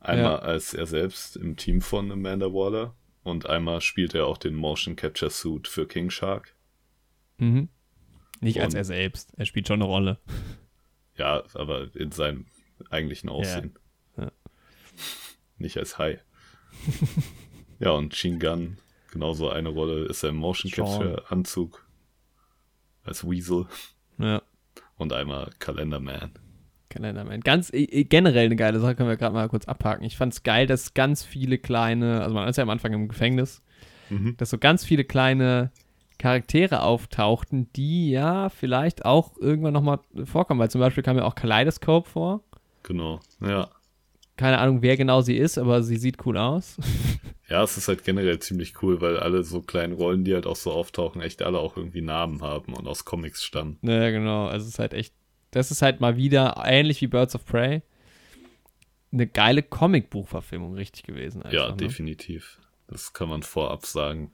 Einmal 0.00 0.32
Ja. 0.32 0.38
als 0.40 0.74
er 0.74 0.86
selbst 0.86 1.36
im 1.36 1.56
Team 1.56 1.80
von 1.80 2.10
Amanda 2.10 2.46
Waller 2.46 2.96
und 3.22 3.46
einmal 3.46 3.80
spielt 3.80 4.14
er 4.14 4.26
auch 4.26 4.38
den 4.38 4.54
Motion 4.54 4.96
Capture 4.96 5.30
Suit 5.30 5.68
für 5.68 5.86
King 5.86 6.10
Shark. 6.10 6.56
Mhm. 7.38 7.68
Nicht 8.40 8.60
als 8.60 8.74
Und- 8.74 8.78
er 8.78 8.84
selbst. 8.84 9.32
Er 9.36 9.46
spielt 9.46 9.68
schon 9.68 9.80
eine 9.80 9.84
Rolle. 9.90 10.18
Ja, 11.16 11.44
aber 11.54 11.94
in 11.94 12.10
seinem 12.10 12.46
eigentlichen 12.90 13.28
Aussehen. 13.28 13.78
Ja. 14.16 14.32
Nicht 15.58 15.76
als 15.76 15.98
Hai. 15.98 16.20
ja, 17.78 17.90
und 17.90 18.14
Shingun, 18.16 18.78
genauso 19.12 19.48
eine 19.50 19.68
Rolle, 19.68 20.06
ist 20.06 20.22
er 20.24 20.30
im 20.30 20.36
Motion. 20.36 20.72
Capture 20.72 21.30
Anzug 21.30 21.81
als 23.04 23.28
Weasel 23.28 23.66
Ja. 24.18 24.42
und 24.96 25.12
einmal 25.12 25.50
Calendarman. 25.58 26.32
Kalenderman. 26.88 27.40
Ganz 27.40 27.70
äh, 27.72 28.04
generell 28.04 28.46
eine 28.46 28.56
geile 28.56 28.78
Sache, 28.80 28.94
können 28.94 29.08
wir 29.08 29.16
gerade 29.16 29.34
mal 29.34 29.48
kurz 29.48 29.64
abhaken. 29.66 30.04
Ich 30.04 30.16
fand 30.16 30.32
es 30.34 30.42
geil, 30.42 30.66
dass 30.66 30.94
ganz 30.94 31.22
viele 31.24 31.58
kleine, 31.58 32.22
also 32.22 32.34
man 32.34 32.48
ist 32.48 32.56
ja 32.56 32.62
am 32.62 32.70
Anfang 32.70 32.92
im 32.92 33.08
Gefängnis, 33.08 33.62
Mhm. 34.10 34.36
dass 34.36 34.50
so 34.50 34.58
ganz 34.58 34.84
viele 34.84 35.04
kleine 35.04 35.70
Charaktere 36.18 36.82
auftauchten, 36.82 37.72
die 37.72 38.10
ja 38.10 38.48
vielleicht 38.50 39.04
auch 39.06 39.36
irgendwann 39.38 39.72
nochmal 39.72 40.00
vorkommen, 40.24 40.60
weil 40.60 40.70
zum 40.70 40.80
Beispiel 40.82 41.02
kam 41.02 41.16
ja 41.16 41.24
auch 41.24 41.34
Kaleidoscope 41.34 42.08
vor. 42.08 42.42
Genau, 42.82 43.20
ja. 43.40 43.68
Keine 44.36 44.58
Ahnung, 44.58 44.82
wer 44.82 44.96
genau 44.96 45.20
sie 45.20 45.36
ist, 45.36 45.58
aber 45.58 45.82
sie 45.82 45.96
sieht 45.96 46.24
cool 46.26 46.36
aus. 46.36 46.76
Ja, 47.48 47.62
es 47.62 47.76
ist 47.76 47.86
halt 47.86 48.02
generell 48.02 48.38
ziemlich 48.38 48.82
cool, 48.82 49.02
weil 49.02 49.18
alle 49.18 49.42
so 49.42 49.60
kleinen 49.60 49.92
Rollen, 49.92 50.24
die 50.24 50.32
halt 50.32 50.46
auch 50.46 50.56
so 50.56 50.72
auftauchen, 50.72 51.20
echt 51.20 51.42
alle 51.42 51.58
auch 51.58 51.76
irgendwie 51.76 52.00
Namen 52.00 52.40
haben 52.40 52.72
und 52.72 52.86
aus 52.88 53.04
Comics 53.04 53.44
stammen. 53.44 53.78
ja, 53.82 54.08
genau. 54.08 54.46
Also 54.46 54.64
es 54.64 54.72
ist 54.72 54.78
halt 54.78 54.94
echt, 54.94 55.12
das 55.50 55.70
ist 55.70 55.82
halt 55.82 56.00
mal 56.00 56.16
wieder, 56.16 56.62
ähnlich 56.64 57.02
wie 57.02 57.08
Birds 57.08 57.34
of 57.34 57.44
Prey, 57.44 57.82
eine 59.12 59.26
geile 59.26 59.62
Comicbuchverfilmung 59.62 60.76
richtig 60.76 61.02
gewesen. 61.02 61.42
Einfach, 61.42 61.52
ja, 61.52 61.68
ne? 61.72 61.76
definitiv. 61.76 62.58
Das 62.86 63.12
kann 63.12 63.28
man 63.28 63.42
vorab 63.42 63.84
sagen. 63.84 64.32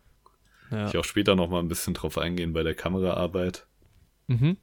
Ja. 0.70 0.87
Ich 0.87 0.96
auch 0.96 1.04
später 1.04 1.34
noch 1.34 1.50
mal 1.50 1.58
ein 1.58 1.68
bisschen 1.68 1.94
drauf 1.94 2.18
eingehen 2.18 2.52
bei 2.52 2.62
der 2.62 2.74
Kameraarbeit. 2.76 3.66
Mhm. 4.28 4.58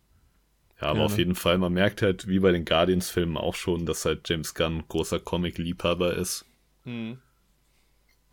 Ja, 0.81 0.87
aber 0.87 0.93
Gerne. 0.99 1.05
auf 1.05 1.17
jeden 1.17 1.35
Fall, 1.35 1.57
man 1.57 1.71
merkt 1.73 2.01
halt, 2.01 2.27
wie 2.27 2.39
bei 2.39 2.51
den 2.51 2.65
Guardians-Filmen 2.65 3.37
auch 3.37 3.55
schon, 3.55 3.85
dass 3.85 4.03
halt 4.05 4.27
James 4.29 4.53
Gunn 4.53 4.83
großer 4.89 5.19
Comic-Liebhaber 5.19 6.15
ist, 6.15 6.45
Mhm. 6.83 7.19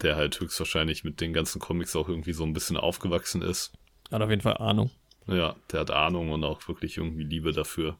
der 0.00 0.16
halt 0.16 0.40
höchstwahrscheinlich 0.40 1.04
mit 1.04 1.20
den 1.20 1.32
ganzen 1.32 1.60
Comics 1.60 1.94
auch 1.94 2.08
irgendwie 2.08 2.32
so 2.32 2.42
ein 2.44 2.52
bisschen 2.52 2.76
aufgewachsen 2.76 3.42
ist. 3.42 3.72
Hat 4.10 4.20
auf 4.22 4.30
jeden 4.30 4.42
Fall 4.42 4.56
Ahnung. 4.58 4.90
Ja, 5.28 5.54
der 5.70 5.80
hat 5.80 5.90
Ahnung 5.92 6.30
und 6.30 6.42
auch 6.42 6.66
wirklich 6.66 6.96
irgendwie 6.98 7.22
Liebe 7.22 7.52
dafür. 7.52 7.96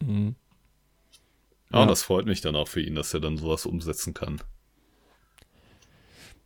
Mhm. 0.00 0.36
Ja, 1.70 1.78
Ja. 1.78 1.82
und 1.82 1.88
das 1.88 2.04
freut 2.04 2.26
mich 2.26 2.40
dann 2.40 2.54
auch 2.54 2.68
für 2.68 2.80
ihn, 2.80 2.94
dass 2.94 3.12
er 3.12 3.18
dann 3.20 3.36
sowas 3.36 3.66
umsetzen 3.66 4.14
kann. 4.14 4.40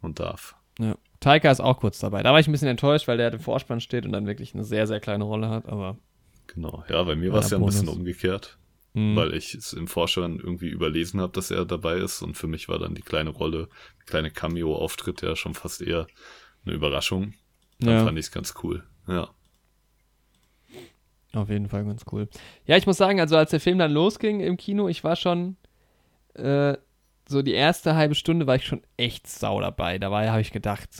Und 0.01 0.19
darf. 0.19 0.57
Ja. 0.79 0.97
Taika 1.21 1.51
ist 1.51 1.61
auch 1.61 1.79
kurz 1.79 1.99
dabei. 2.01 2.23
Da 2.23 2.33
war 2.33 2.41
ich 2.41 2.49
ein 2.49 2.53
bisschen 2.53 2.69
enttäuscht, 2.69 3.07
weil 3.07 3.19
der 3.19 3.33
im 3.33 3.39
Vorspann 3.39 3.81
steht 3.81 4.05
und 4.07 4.13
dann 4.13 4.27
wirklich 4.27 4.55
eine 4.55 4.65
sehr, 4.65 4.87
sehr 4.87 4.99
kleine 4.99 5.25
Rolle 5.25 5.49
hat, 5.51 5.67
aber. 5.69 5.99
Genau. 6.55 6.85
Ja, 6.89 7.03
bei 7.03 7.17
mir 7.17 7.33
war 7.33 7.41
es 7.41 7.51
ja 7.51 7.59
ein 7.59 7.65
bisschen 7.65 7.89
umgekehrt, 7.89 8.59
Mhm. 8.95 9.17
weil 9.17 9.35
ich 9.35 9.55
es 9.55 9.73
im 9.73 9.89
Vorspann 9.89 10.39
irgendwie 10.39 10.69
überlesen 10.69 11.21
habe, 11.21 11.33
dass 11.33 11.51
er 11.51 11.65
dabei 11.65 11.97
ist. 11.97 12.21
Und 12.23 12.37
für 12.37 12.47
mich 12.47 12.69
war 12.69 12.79
dann 12.79 12.95
die 12.95 13.01
kleine 13.03 13.31
Rolle, 13.31 13.69
die 14.03 14.07
kleine 14.07 14.31
Cameo-Auftritt 14.31 15.23
ja 15.23 15.35
schon 15.35 15.55
fast 15.55 15.81
eher 15.81 16.07
eine 16.67 16.75
Überraschung. 16.75 17.33
Dann 17.81 17.91
ja. 17.91 18.05
fand 18.05 18.19
ich 18.19 18.27
es 18.27 18.33
ganz 18.33 18.55
cool. 18.63 18.85
Ja. 19.09 19.31
Auf 21.33 21.49
jeden 21.49 21.69
Fall 21.69 21.85
ganz 21.85 22.05
cool. 22.13 22.29
Ja, 22.67 22.77
ich 22.77 22.87
muss 22.87 22.99
sagen, 22.99 23.19
also 23.19 23.37
als 23.37 23.51
der 23.51 23.61
Film 23.61 23.79
dann 23.79 23.93
losging 23.93 24.41
im 24.41 24.59
Kino, 24.59 24.89
ich 24.89 25.03
war 25.03 25.17
schon 25.17 25.57
äh, 26.35 26.77
so 27.27 27.41
die 27.41 27.53
erste 27.55 27.95
halbe 27.95 28.15
Stunde 28.15 28.47
war 28.47 28.57
ich 28.57 28.67
schon 28.67 28.83
echt 28.99 29.27
sau 29.27 29.61
dabei. 29.61 29.99
Da 29.99 30.11
war 30.11 30.27
habe 30.29 30.43
ich 30.43 30.53
gedacht, 30.53 30.91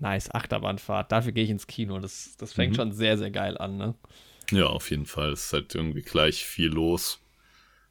nice, 0.00 0.34
Achterbahnfahrt, 0.34 1.12
dafür 1.12 1.32
gehe 1.32 1.44
ich 1.44 1.50
ins 1.50 1.66
Kino. 1.66 1.98
Das, 1.98 2.34
das 2.38 2.54
fängt 2.54 2.72
Mhm. 2.72 2.76
schon 2.76 2.92
sehr, 2.92 3.18
sehr 3.18 3.30
geil 3.30 3.58
an, 3.58 3.76
ne? 3.76 3.94
Ja, 4.52 4.66
auf 4.66 4.90
jeden 4.90 5.06
Fall. 5.06 5.32
Es 5.32 5.46
ist 5.46 5.52
halt 5.52 5.74
irgendwie 5.74 6.02
gleich 6.02 6.44
viel 6.44 6.68
los. 6.68 7.20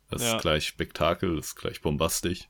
Es 0.09 0.21
Ja. 0.23 0.35
ist 0.35 0.41
gleich 0.41 0.65
Spektakel, 0.67 1.37
es 1.37 1.47
ist 1.47 1.55
gleich 1.55 1.81
bombastisch. 1.81 2.47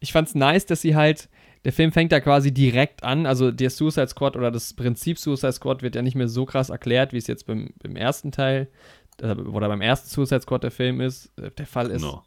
Ich 0.00 0.12
fand's 0.12 0.34
nice, 0.34 0.66
dass 0.66 0.82
sie 0.82 0.94
halt, 0.94 1.28
der 1.64 1.72
Film 1.72 1.90
fängt 1.90 2.12
da 2.12 2.20
quasi 2.20 2.52
direkt 2.52 3.02
an, 3.02 3.24
also 3.26 3.50
der 3.50 3.70
Suicide 3.70 4.08
Squad 4.08 4.36
oder 4.36 4.50
das 4.50 4.74
Prinzip 4.74 5.18
Suicide 5.18 5.52
Squad 5.52 5.82
wird 5.82 5.94
ja 5.94 6.02
nicht 6.02 6.14
mehr 6.14 6.28
so 6.28 6.44
krass 6.44 6.68
erklärt, 6.68 7.12
wie 7.12 7.18
es 7.18 7.26
jetzt 7.26 7.46
beim, 7.46 7.70
beim 7.82 7.96
ersten 7.96 8.30
Teil 8.30 8.68
äh, 9.22 9.32
oder 9.34 9.68
beim 9.68 9.80
ersten 9.80 10.08
Suicide 10.10 10.42
Squad 10.42 10.64
der 10.64 10.70
Film 10.70 11.00
ist, 11.00 11.32
äh, 11.38 11.50
der 11.50 11.66
Fall 11.66 11.90
ist. 11.90 12.02
Genau. 12.02 12.22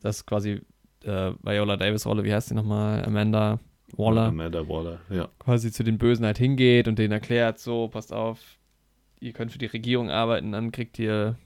dass 0.00 0.24
quasi 0.24 0.60
äh, 1.02 1.32
Viola 1.42 1.76
Davis 1.76 2.06
Rolle, 2.06 2.22
wie 2.22 2.32
heißt 2.32 2.48
sie 2.50 2.54
nochmal, 2.54 3.04
Amanda 3.04 3.58
Waller, 3.96 4.26
Amanda 4.26 4.68
Waller, 4.68 5.00
ja. 5.10 5.28
quasi 5.40 5.72
zu 5.72 5.82
den 5.82 5.98
Bösen 5.98 6.24
halt 6.24 6.38
hingeht 6.38 6.86
und 6.86 6.98
denen 6.98 7.12
erklärt, 7.12 7.58
so, 7.58 7.88
passt 7.88 8.12
auf, 8.12 8.38
ihr 9.26 9.32
könnt 9.32 9.52
für 9.52 9.58
die 9.58 9.66
Regierung 9.66 10.10
arbeiten, 10.10 10.52
dann 10.52 10.72
kriegt 10.72 10.98
ihr 10.98 11.36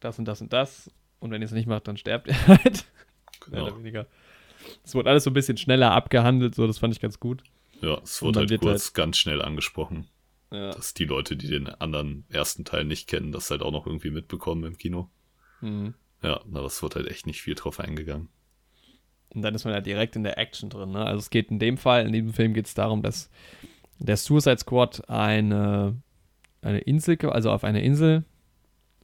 das 0.00 0.18
und 0.18 0.24
das 0.26 0.40
und 0.40 0.52
das 0.52 0.90
und 1.18 1.30
wenn 1.30 1.42
ihr 1.42 1.46
es 1.46 1.52
nicht 1.52 1.66
macht, 1.66 1.86
dann 1.88 1.96
sterbt 1.96 2.28
ihr 2.28 2.34
halt. 2.46 2.64
Mehr 2.64 3.60
Genau. 3.60 3.66
oder 3.66 3.78
weniger. 3.78 4.06
Es 4.84 4.94
wurde 4.94 5.08
alles 5.10 5.24
so 5.24 5.30
ein 5.30 5.34
bisschen 5.34 5.56
schneller 5.56 5.92
abgehandelt, 5.92 6.54
so, 6.54 6.66
das 6.66 6.78
fand 6.78 6.94
ich 6.94 7.00
ganz 7.00 7.18
gut. 7.20 7.42
Ja, 7.80 7.98
es 8.02 8.20
wurde 8.20 8.40
halt 8.40 8.60
kurz 8.60 8.92
ganz 8.92 9.16
schnell 9.18 9.40
angesprochen, 9.40 10.06
Ja. 10.52 10.70
dass 10.72 10.92
die 10.92 11.06
Leute, 11.06 11.36
die 11.36 11.48
den 11.48 11.66
anderen 11.68 12.24
ersten 12.28 12.64
Teil 12.66 12.84
nicht 12.84 13.08
kennen, 13.08 13.32
das 13.32 13.50
halt 13.50 13.62
auch 13.62 13.72
noch 13.72 13.86
irgendwie 13.86 14.10
mitbekommen 14.10 14.64
im 14.64 14.76
Kino. 14.76 15.08
Mhm. 15.62 15.94
Ja, 16.22 16.40
aber 16.42 16.66
es 16.66 16.82
wurde 16.82 16.96
halt 16.96 17.08
echt 17.08 17.26
nicht 17.26 17.40
viel 17.40 17.54
drauf 17.54 17.80
eingegangen. 17.80 18.28
Und 19.30 19.40
dann 19.42 19.54
ist 19.54 19.64
man 19.64 19.72
ja 19.72 19.80
direkt 19.80 20.16
in 20.16 20.24
der 20.24 20.36
Action 20.36 20.68
drin. 20.68 20.90
Ne? 20.90 21.04
Also 21.06 21.20
es 21.20 21.30
geht 21.30 21.50
in 21.50 21.58
dem 21.58 21.78
Fall, 21.78 22.04
in 22.06 22.12
diesem 22.12 22.34
Film 22.34 22.52
geht 22.52 22.66
es 22.66 22.74
darum, 22.74 23.00
dass 23.02 23.30
der 23.98 24.16
Suicide 24.18 24.58
Squad 24.58 25.08
eine, 25.08 25.96
eine 26.62 26.78
Insel, 26.80 27.18
also 27.30 27.50
auf 27.50 27.64
einer 27.64 27.80
Insel 27.82 28.24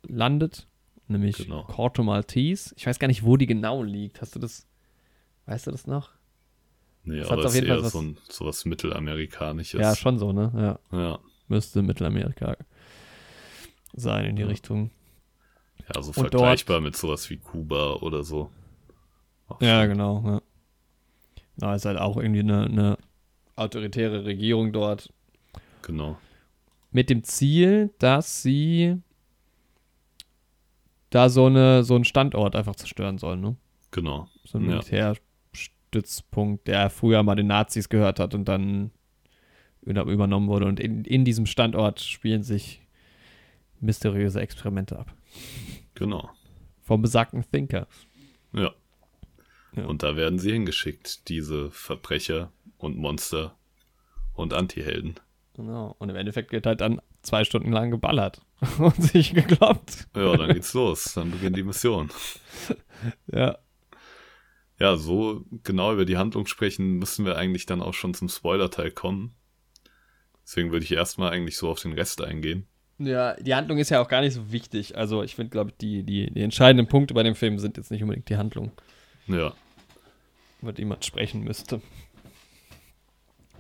landet, 0.07 0.66
nämlich 1.09 1.37
Genau. 1.38 1.62
Corto 1.64 2.03
Maltese. 2.03 2.75
Ich 2.77 2.87
weiß 2.87 2.99
gar 2.99 3.09
nicht, 3.09 3.25
wo 3.25 3.37
die 3.37 3.47
genau 3.47 3.83
liegt. 3.83 4.21
Hast 4.21 4.35
du 4.35 4.38
das, 4.38 4.66
weißt 5.47 5.66
du 5.66 5.71
das 5.71 5.87
noch? 5.87 6.11
Nee, 7.05 7.21
Das 7.21 7.31
aber 7.31 7.40
auf 7.42 7.47
ist 7.49 7.55
jeden 7.55 7.69
Fall 7.69 7.77
eher 7.79 7.85
was- 7.85 7.92
so 7.92 8.01
ein, 8.03 8.19
sowas 8.29 8.64
Mittelamerikanisches. 8.64 9.81
Ja, 9.81 9.95
schon 9.95 10.19
so, 10.19 10.33
ne? 10.33 10.79
Ja, 10.92 10.99
Ja, 10.99 11.19
müsste 11.49 11.83
Mittelamerika 11.83 12.57
sein 13.95 14.25
in 14.27 14.37
die 14.37 14.42
Ja. 14.42 14.49
Richtung. 14.49 14.90
ja 15.95 16.03
so 16.03 16.09
Und 16.09 16.16
dort- 16.16 16.31
vergleichbar 16.33 16.81
mit 16.81 16.97
sowas 16.97 17.31
wie 17.31 17.37
Kuba 17.37 17.95
oder 17.97 18.25
so. 18.25 18.51
Auch 19.49 19.61
Ja, 19.62 19.81
schon. 19.83 19.90
genau. 19.90 20.23
Ja. 20.27 20.42
Na, 21.59 21.75
ist 21.75 21.85
halt 21.85 21.99
auch 21.99 22.16
irgendwie 22.16 22.40
eine, 22.40 22.64
eine 22.64 22.99
autoritäre 23.55 24.25
Regierung 24.25 24.73
dort. 24.73 25.12
Genau. 25.83 26.19
Mit 26.96 27.11
dem 27.11 27.22
Ziel, 27.24 27.90
dass 27.98 28.42
sie 28.42 28.96
da 31.11 31.28
so, 31.28 31.44
eine, 31.44 31.85
so 31.85 31.94
einen 31.94 32.04
Standort 32.04 32.56
einfach 32.56 32.74
zerstören 32.74 33.18
sollen, 33.18 33.42
ne? 33.42 33.56
Genau. 33.90 34.30
So 34.44 34.56
ein. 34.56 34.64
Militärstützpunkt, 34.64 36.66
der 36.66 36.88
früher 36.88 37.22
mal 37.22 37.35
den 37.35 37.48
Nazis 37.48 37.90
gehört 37.90 38.18
hat 38.18 38.35
und 38.35 38.46
dann 38.46 38.92
über- 39.82 40.04
übernommen 40.04 40.48
wurde. 40.48 40.64
Und 40.64 40.80
in, 40.80 41.04
in 41.04 41.26
diesem 41.26 41.44
Standort 41.44 42.00
spielen 42.00 42.42
sich 42.42 42.80
mysteriöse 43.80 44.40
Experimente 44.40 44.98
ab. 44.98 45.14
Genau. 45.96 46.30
Vom 46.80 47.02
besagten 47.02 47.44
Thinker. 47.52 47.88
Ja. 48.54 48.72
Ja. 49.76 49.85
Und 49.85 50.02
da 50.02 50.16
werden 50.16 50.38
sie 50.38 50.52
hingeschickt, 50.52 51.28
diese 51.28 51.70
Verbrecher 51.72 52.52
und 52.78 52.96
Monster 52.96 53.54
und 54.32 54.54
Antihelden. 54.54 55.16
Genau. 55.57 55.97
Und 55.99 56.11
im 56.11 56.16
Endeffekt 56.16 56.53
wird 56.53 56.66
halt 56.66 56.83
dann 56.83 57.01
zwei 57.23 57.45
Stunden 57.45 57.73
lang 57.73 57.90
geballert 57.90 58.42
und 58.79 59.03
sich 59.03 59.33
gekloppt. 59.35 60.07
Ja, 60.14 60.37
dann 60.37 60.53
geht's 60.53 60.75
los. 60.75 61.14
Dann 61.14 61.31
beginnt 61.31 61.57
die 61.57 61.62
Mission. 61.64 62.11
Ja. 63.31 63.59
Ja, 64.79 64.97
so 64.97 65.45
genau 65.64 65.92
über 65.92 66.07
die 66.07 66.16
Handlung 66.16 66.47
sprechen 66.47 66.95
müssen 66.99 67.27
wir 67.27 67.37
eigentlich 67.37 67.66
dann 67.66 67.83
auch 67.83 67.92
schon 67.92 68.14
zum 68.14 68.29
Spoiler-Teil 68.31 68.90
kommen. 68.90 69.35
Deswegen 70.42 70.73
würde 70.73 70.85
ich 70.85 70.92
erstmal 70.92 71.31
eigentlich 71.33 71.59
so 71.59 71.69
auf 71.69 71.81
den 71.81 71.92
Rest 71.92 72.23
eingehen. 72.23 72.66
Ja, 72.99 73.35
die 73.35 73.55
Handlung 73.55 73.79
ist 73.79 73.90
ja 73.90 74.01
auch 74.01 74.09
gar 74.09 74.23
nicht 74.23 74.33
so 74.33 74.51
wichtig. 74.53 74.97
Also 74.97 75.23
ich 75.23 75.35
finde, 75.35 75.51
glaube 75.51 75.71
ich, 75.71 75.77
die, 75.77 76.03
die, 76.05 76.33
die 76.33 76.40
entscheidenden 76.40 76.88
Punkte 76.88 77.12
bei 77.12 77.23
dem 77.23 77.35
Film 77.35 77.59
sind 77.59 77.77
jetzt 77.77 77.90
nicht 77.90 78.03
unbedingt 78.03 78.31
die 78.31 78.37
Handlung, 78.38 78.73
Ja, 79.27 79.53
über 80.62 80.73
die 80.73 80.87
man 80.87 81.03
sprechen 81.03 81.45
müsste. 81.45 81.83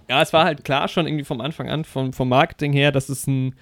Ja, 0.08 0.22
es 0.22 0.32
war 0.32 0.44
halt 0.44 0.64
klar 0.64 0.88
schon 0.88 1.06
irgendwie 1.06 1.24
vom 1.24 1.40
Anfang 1.40 1.68
an, 1.68 1.84
vom, 1.84 2.12
vom 2.12 2.28
Marketing 2.28 2.72
her, 2.72 2.92
dass 2.92 3.08
es 3.08 3.26
ein 3.26 3.54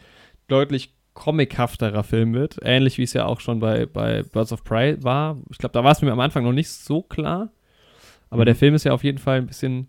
deutlich 0.49 0.95
comichafterer 1.15 2.03
Film 2.05 2.35
wird. 2.35 2.59
Ähnlich 2.63 2.99
wie 2.99 3.05
es 3.05 3.13
ja 3.13 3.25
auch 3.27 3.41
schon 3.41 3.61
bei, 3.61 3.87
bei 3.87 4.23
Birds 4.25 4.53
of 4.53 4.65
Prey 4.65 5.03
war. 5.03 5.39
Ich 5.51 5.59
glaube, 5.59 5.73
da 5.73 5.85
war 5.85 5.93
es 5.93 6.03
mir 6.03 6.13
am 6.13 6.21
Anfang 6.21 6.45
noch 6.45 6.53
nicht 6.53 6.69
so 6.71 7.03
klar. 7.03 7.51
Aber 8.31 8.43
Mhm. 8.43 8.47
der 8.47 8.57
Film 8.57 8.75
ist 8.75 8.85
ja 8.85 8.93
auf 8.93 9.05
jeden 9.05 9.19
Fall 9.19 9.39
ein 9.39 9.47
bisschen, 9.47 9.89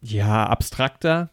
ja, 0.00 0.46
abstrakter 0.46 1.30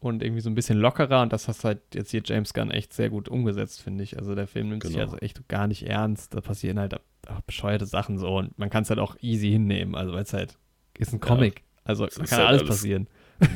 und 0.00 0.22
irgendwie 0.22 0.40
so 0.40 0.50
ein 0.50 0.54
bisschen 0.54 0.78
lockerer. 0.78 1.22
Und 1.22 1.32
das 1.32 1.46
hast 1.48 1.64
halt 1.64 1.80
jetzt 1.94 2.10
hier 2.10 2.22
James 2.24 2.54
Gunn 2.54 2.70
echt 2.70 2.92
sehr 2.92 3.10
gut 3.10 3.28
umgesetzt, 3.28 3.82
finde 3.82 4.02
ich. 4.02 4.18
Also 4.18 4.34
der 4.34 4.46
Film 4.46 4.70
nimmt 4.70 4.82
sich 4.82 4.92
Genau. 4.94 5.04
also 5.04 5.18
echt 5.18 5.46
gar 5.48 5.66
nicht 5.66 5.86
ernst. 5.86 6.34
Da 6.34 6.40
passieren 6.40 6.78
halt 6.78 6.98
bescheuerte 7.46 7.86
Sachen 7.86 8.18
so. 8.18 8.38
Und 8.38 8.58
man 8.58 8.70
kann 8.70 8.82
es 8.82 8.90
halt 8.90 8.98
auch 8.98 9.16
easy 9.20 9.50
hinnehmen. 9.50 9.94
Also 9.94 10.12
weil 10.14 10.22
es 10.22 10.32
halt 10.32 10.56
ist 10.98 11.12
ein 11.12 11.20
Comic. 11.20 11.62
Also 11.84 12.06
es 12.06 12.14
da 12.14 12.22
ist 12.24 12.30
kann 12.30 12.38
halt 12.40 12.48
alles 12.48 12.60
alles- 12.62 12.76
passieren. 12.76 13.06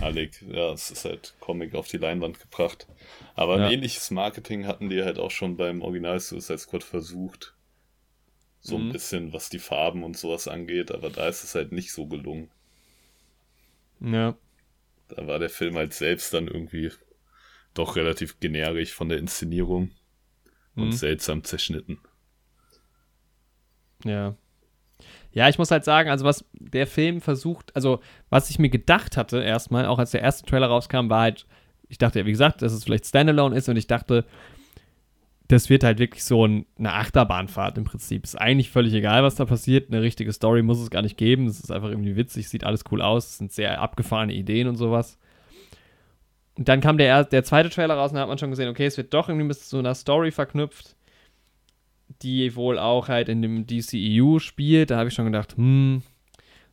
Alec, 0.00 0.42
ja, 0.42 0.72
es 0.72 0.90
ist 0.90 1.04
halt 1.04 1.34
Comic 1.38 1.74
auf 1.76 1.86
die 1.86 1.98
Leinwand 1.98 2.40
gebracht. 2.40 2.88
Aber 3.36 3.54
ein 3.54 3.60
Ja. 3.60 3.70
ähnliches 3.70 4.10
Marketing 4.10 4.66
hatten 4.66 4.88
die 4.90 5.04
halt 5.04 5.18
auch 5.20 5.30
schon 5.30 5.56
beim 5.56 5.80
Original 5.82 6.18
Suicide 6.18 6.58
Squad 6.58 6.82
versucht. 6.82 7.54
So 8.60 8.76
ein 8.76 8.88
Mhm. 8.88 8.92
bisschen, 8.92 9.32
was 9.32 9.48
die 9.48 9.60
Farben 9.60 10.02
und 10.02 10.16
sowas 10.18 10.48
angeht, 10.48 10.90
aber 10.90 11.10
da 11.10 11.28
ist 11.28 11.44
es 11.44 11.54
halt 11.54 11.70
nicht 11.70 11.92
so 11.92 12.06
gelungen. 12.06 12.50
Ja. 14.00 14.36
Da 15.08 15.24
war 15.28 15.38
der 15.38 15.50
Film 15.50 15.76
halt 15.76 15.94
selbst 15.94 16.34
dann 16.34 16.48
irgendwie 16.48 16.90
doch 17.74 17.94
relativ 17.94 18.40
generisch 18.40 18.92
von 18.92 19.09
der 19.09 19.18
Inszenierung 19.18 19.92
und 20.74 20.86
Mhm. 20.88 20.92
seltsam 20.92 21.44
zerschnitten. 21.44 22.01
Ja. 24.05 24.36
Ja, 25.37 25.51
ich 25.51 25.59
muss 25.59 25.70
halt 25.70 25.84
sagen, 25.84 26.09
also 26.09 26.24
was 26.24 26.47
der 26.55 26.87
Film 26.87 27.20
versucht, 27.20 27.70
also 27.76 28.01
was 28.30 28.49
ich 28.49 28.59
mir 28.59 28.70
gedacht 28.70 29.18
hatte 29.18 29.43
erstmal, 29.43 29.84
auch 29.84 29.99
als 29.99 30.12
der 30.12 30.22
erste 30.22 30.47
Trailer 30.47 30.68
rauskam, 30.68 31.11
war 31.11 31.20
halt, 31.20 31.45
ich 31.91 31.99
dachte 31.99 32.18
ja, 32.20 32.24
wie 32.24 32.30
gesagt, 32.30 32.62
dass 32.62 32.72
es 32.72 32.84
vielleicht 32.84 33.05
Standalone 33.05 33.55
ist 33.55 33.68
und 33.68 33.76
ich 33.76 33.87
dachte, 33.87 34.24
das 35.49 35.68
wird 35.68 35.84
halt 35.84 35.99
wirklich 35.99 36.24
so 36.24 36.47
ein, 36.47 36.64
eine 36.78 36.95
Achterbahnfahrt 36.95 37.76
im 37.76 37.84
Prinzip. 37.84 38.24
Ist 38.24 38.41
eigentlich 38.41 38.70
völlig 38.70 38.95
egal, 38.95 39.22
was 39.24 39.34
da 39.34 39.45
passiert. 39.45 39.93
Eine 39.93 40.01
richtige 40.01 40.32
Story 40.32 40.62
muss 40.62 40.80
es 40.80 40.89
gar 40.91 41.03
nicht 41.03 41.18
geben. 41.18 41.47
Es 41.47 41.61
ist 41.61 41.70
einfach 41.70 41.91
irgendwie 41.91 42.16
witzig, 42.16 42.49
sieht 42.49 42.64
alles 42.64 42.84
cool 42.91 43.03
aus. 43.03 43.26
Es 43.26 43.39
sind 43.39 43.53
sehr 43.53 43.78
abgefahrene 43.82 44.32
Ideen 44.32 44.68
und 44.68 44.76
sowas. 44.76 45.18
Und 46.57 46.66
dann 46.66 46.80
kam 46.80 46.97
der, 46.97 47.09
er- 47.09 47.24
der 47.24 47.45
zweite 47.45 47.68
Trailer 47.68 47.95
raus 47.95 48.11
und 48.11 48.14
da 48.16 48.22
hat 48.22 48.28
man 48.28 48.39
schon 48.39 48.51
gesehen, 48.51 48.70
okay, 48.70 48.87
es 48.87 48.97
wird 48.97 49.12
doch 49.12 49.28
irgendwie 49.28 49.47
mit 49.47 49.59
so 49.59 49.78
einer 49.78 49.95
Story 49.95 50.30
verknüpft 50.30 50.95
die 52.22 52.54
wohl 52.57 52.78
auch 52.78 53.09
halt 53.09 53.28
in 53.28 53.42
dem 53.42 53.66
DCEU 53.66 54.38
spielt. 54.38 54.90
Da 54.90 54.98
habe 54.98 55.09
ich 55.09 55.14
schon 55.14 55.26
gedacht, 55.26 55.57
hm, 55.57 56.02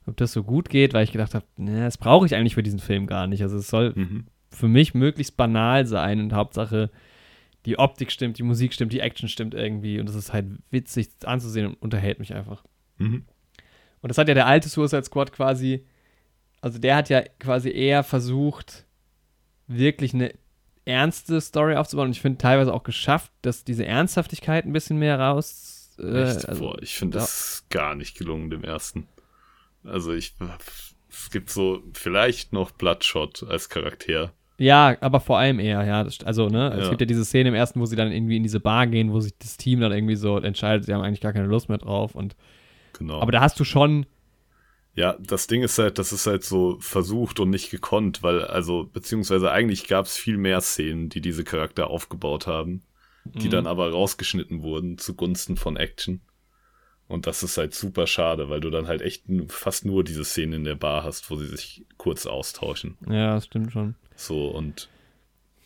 ob 0.06 0.18
das 0.18 0.34
so 0.34 0.44
gut 0.44 0.70
geht, 0.70 0.94
weil 0.94 1.04
ich 1.04 1.12
gedacht 1.12 1.34
habe, 1.34 1.46
ne, 1.58 1.82
das 1.86 1.98
brauche 1.98 2.26
ich 2.26 2.36
eigentlich 2.36 2.56
für 2.56 2.64
diesen 2.64 2.80
Film 2.80 3.08
gar 3.08 3.28
nicht. 3.28 3.42
Also 3.42 3.58
es 3.58 3.68
soll 3.68 3.94
Mhm. 3.96 4.26
für 4.50 4.68
mich 4.68 4.94
möglichst 4.94 5.38
banal 5.38 5.86
sein 5.86 6.20
und 6.20 6.34
Hauptsache 6.34 6.90
Die 7.66 7.80
Optik 7.80 8.12
stimmt, 8.12 8.38
die 8.38 8.44
Musik 8.44 8.74
stimmt, 8.74 8.92
die 8.92 9.00
Action 9.00 9.30
stimmt 9.30 9.54
irgendwie 9.54 9.98
und 10.02 10.10
es 10.10 10.16
ist 10.16 10.34
halt 10.34 10.48
witzig 10.70 11.08
anzusehen 11.24 11.68
und 11.68 11.82
unterhält 11.82 12.20
mich 12.20 12.34
einfach. 12.36 12.62
Mhm. 12.98 13.24
Und 14.02 14.10
das 14.10 14.18
hat 14.18 14.28
ja 14.28 14.34
der 14.34 14.48
alte 14.48 14.68
Suicide 14.68 15.06
Squad 15.06 15.32
quasi, 15.32 15.86
also 16.60 16.78
der 16.78 16.98
hat 16.98 17.08
ja 17.08 17.22
quasi 17.40 17.72
eher 17.72 18.04
versucht, 18.04 18.86
wirklich 19.68 20.14
eine 20.14 20.34
ernste 20.86 21.40
Story 21.42 21.76
aufzubauen. 21.76 22.08
Und 22.08 22.12
ich 22.12 22.22
finde 22.22 22.38
teilweise 22.38 22.74
auch 22.74 22.84
geschafft, 22.84 23.32
dass 23.42 23.64
diese 23.64 23.86
Ernsthaftigkeit 23.86 24.66
ein 24.66 24.74
bisschen 24.74 24.98
mehr 25.00 25.20
raus. 25.20 25.96
Äh, 26.00 26.24
Echt? 26.24 26.48
also, 26.50 26.62
Boah, 26.66 26.82
ich 26.82 26.96
finde 26.96 27.18
ja. 27.18 27.24
das 27.24 27.66
gar 27.70 27.96
nicht 27.96 28.18
gelungen, 28.18 28.50
dem 28.50 28.64
ersten. 28.64 29.08
Also 29.84 30.14
ich, 30.14 30.36
es 31.10 31.30
gibt 31.30 31.50
so 31.50 31.84
vielleicht 31.94 32.54
noch 32.54 32.72
Bloodshot 32.72 33.44
als 33.50 33.70
Charakter. 33.70 34.34
Ja, 34.58 34.96
aber 35.02 35.20
vor 35.20 35.40
allem 35.40 35.60
eher, 35.60 35.84
ja. 35.84 36.06
Also, 36.26 36.48
ne, 36.48 36.72
es 36.74 36.84
Ja. 36.84 36.90
gibt 36.90 37.02
ja 37.02 37.08
diese 37.08 37.26
Szene 37.26 37.50
im 37.50 37.56
ersten, 37.56 37.80
wo 37.80 37.86
sie 37.86 37.96
dann 37.96 38.12
irgendwie 38.12 38.38
in 38.38 38.44
diese 38.44 38.60
Bar 38.60 38.88
gehen, 38.88 39.12
wo 39.12 39.20
sich 39.20 39.38
das 39.38 39.58
Team 39.58 39.80
dann 39.82 39.92
irgendwie 39.92 40.16
so 40.16 40.38
entscheidet, 40.38 40.86
sie 40.86 40.94
haben 40.94 41.02
eigentlich 41.02 41.22
gar 41.22 41.34
keine 41.34 41.48
Lust 41.48 41.70
mehr 41.70 41.80
drauf. 41.80 42.16
Und, 42.16 42.36
Genau. 42.98 43.20
aber 43.20 43.32
da 43.32 43.42
hast 43.42 43.60
du 43.60 43.64
schon, 43.64 44.06
Ja, 44.96 45.18
das 45.20 45.48
Ding 45.48 45.64
ist 45.64 45.80
halt, 45.80 45.98
das 45.98 46.12
ist 46.12 46.28
halt 46.28 46.44
so 46.44 46.78
versucht 46.80 47.40
und 47.40 47.50
nicht 47.50 47.72
gekonnt, 47.72 48.22
weil, 48.22 48.42
also, 48.44 48.84
beziehungsweise 48.92 49.52
eigentlich 49.52 49.88
gab 49.88 50.06
es 50.06 50.16
viel 50.18 50.38
mehr 50.38 50.62
Szenen, 50.62 51.10
die 51.10 51.20
diese 51.22 51.44
Charakter 51.44 51.88
aufgebaut 51.90 52.46
haben, 52.46 52.84
die 53.26 53.48
Mhm. 53.48 53.52
dann 53.52 53.68
aber 53.68 53.90
rausgeschnitten 53.92 54.62
wurden 54.62 54.98
zugunsten 55.00 55.58
von 55.58 55.78
Action. 55.78 56.22
Und 57.08 57.26
das 57.28 57.42
ist 57.44 57.58
halt 57.58 57.74
super 57.74 58.06
schade, 58.08 58.50
weil 58.50 58.60
du 58.60 58.70
dann 58.70 58.88
halt 58.88 59.02
echt 59.02 59.24
fast 59.48 59.84
nur 59.86 60.04
diese 60.04 60.24
Szenen 60.24 60.54
in 60.54 60.64
der 60.64 60.76
Bar 60.76 61.04
hast, 61.04 61.30
wo 61.30 61.36
sie 61.38 61.48
sich 61.48 61.86
kurz 61.98 62.26
austauschen. 62.26 62.98
ja, 63.10 63.34
das 63.36 63.46
stimmt 63.46 63.72
schon. 63.72 63.96
So 64.16 64.48
und 64.50 64.90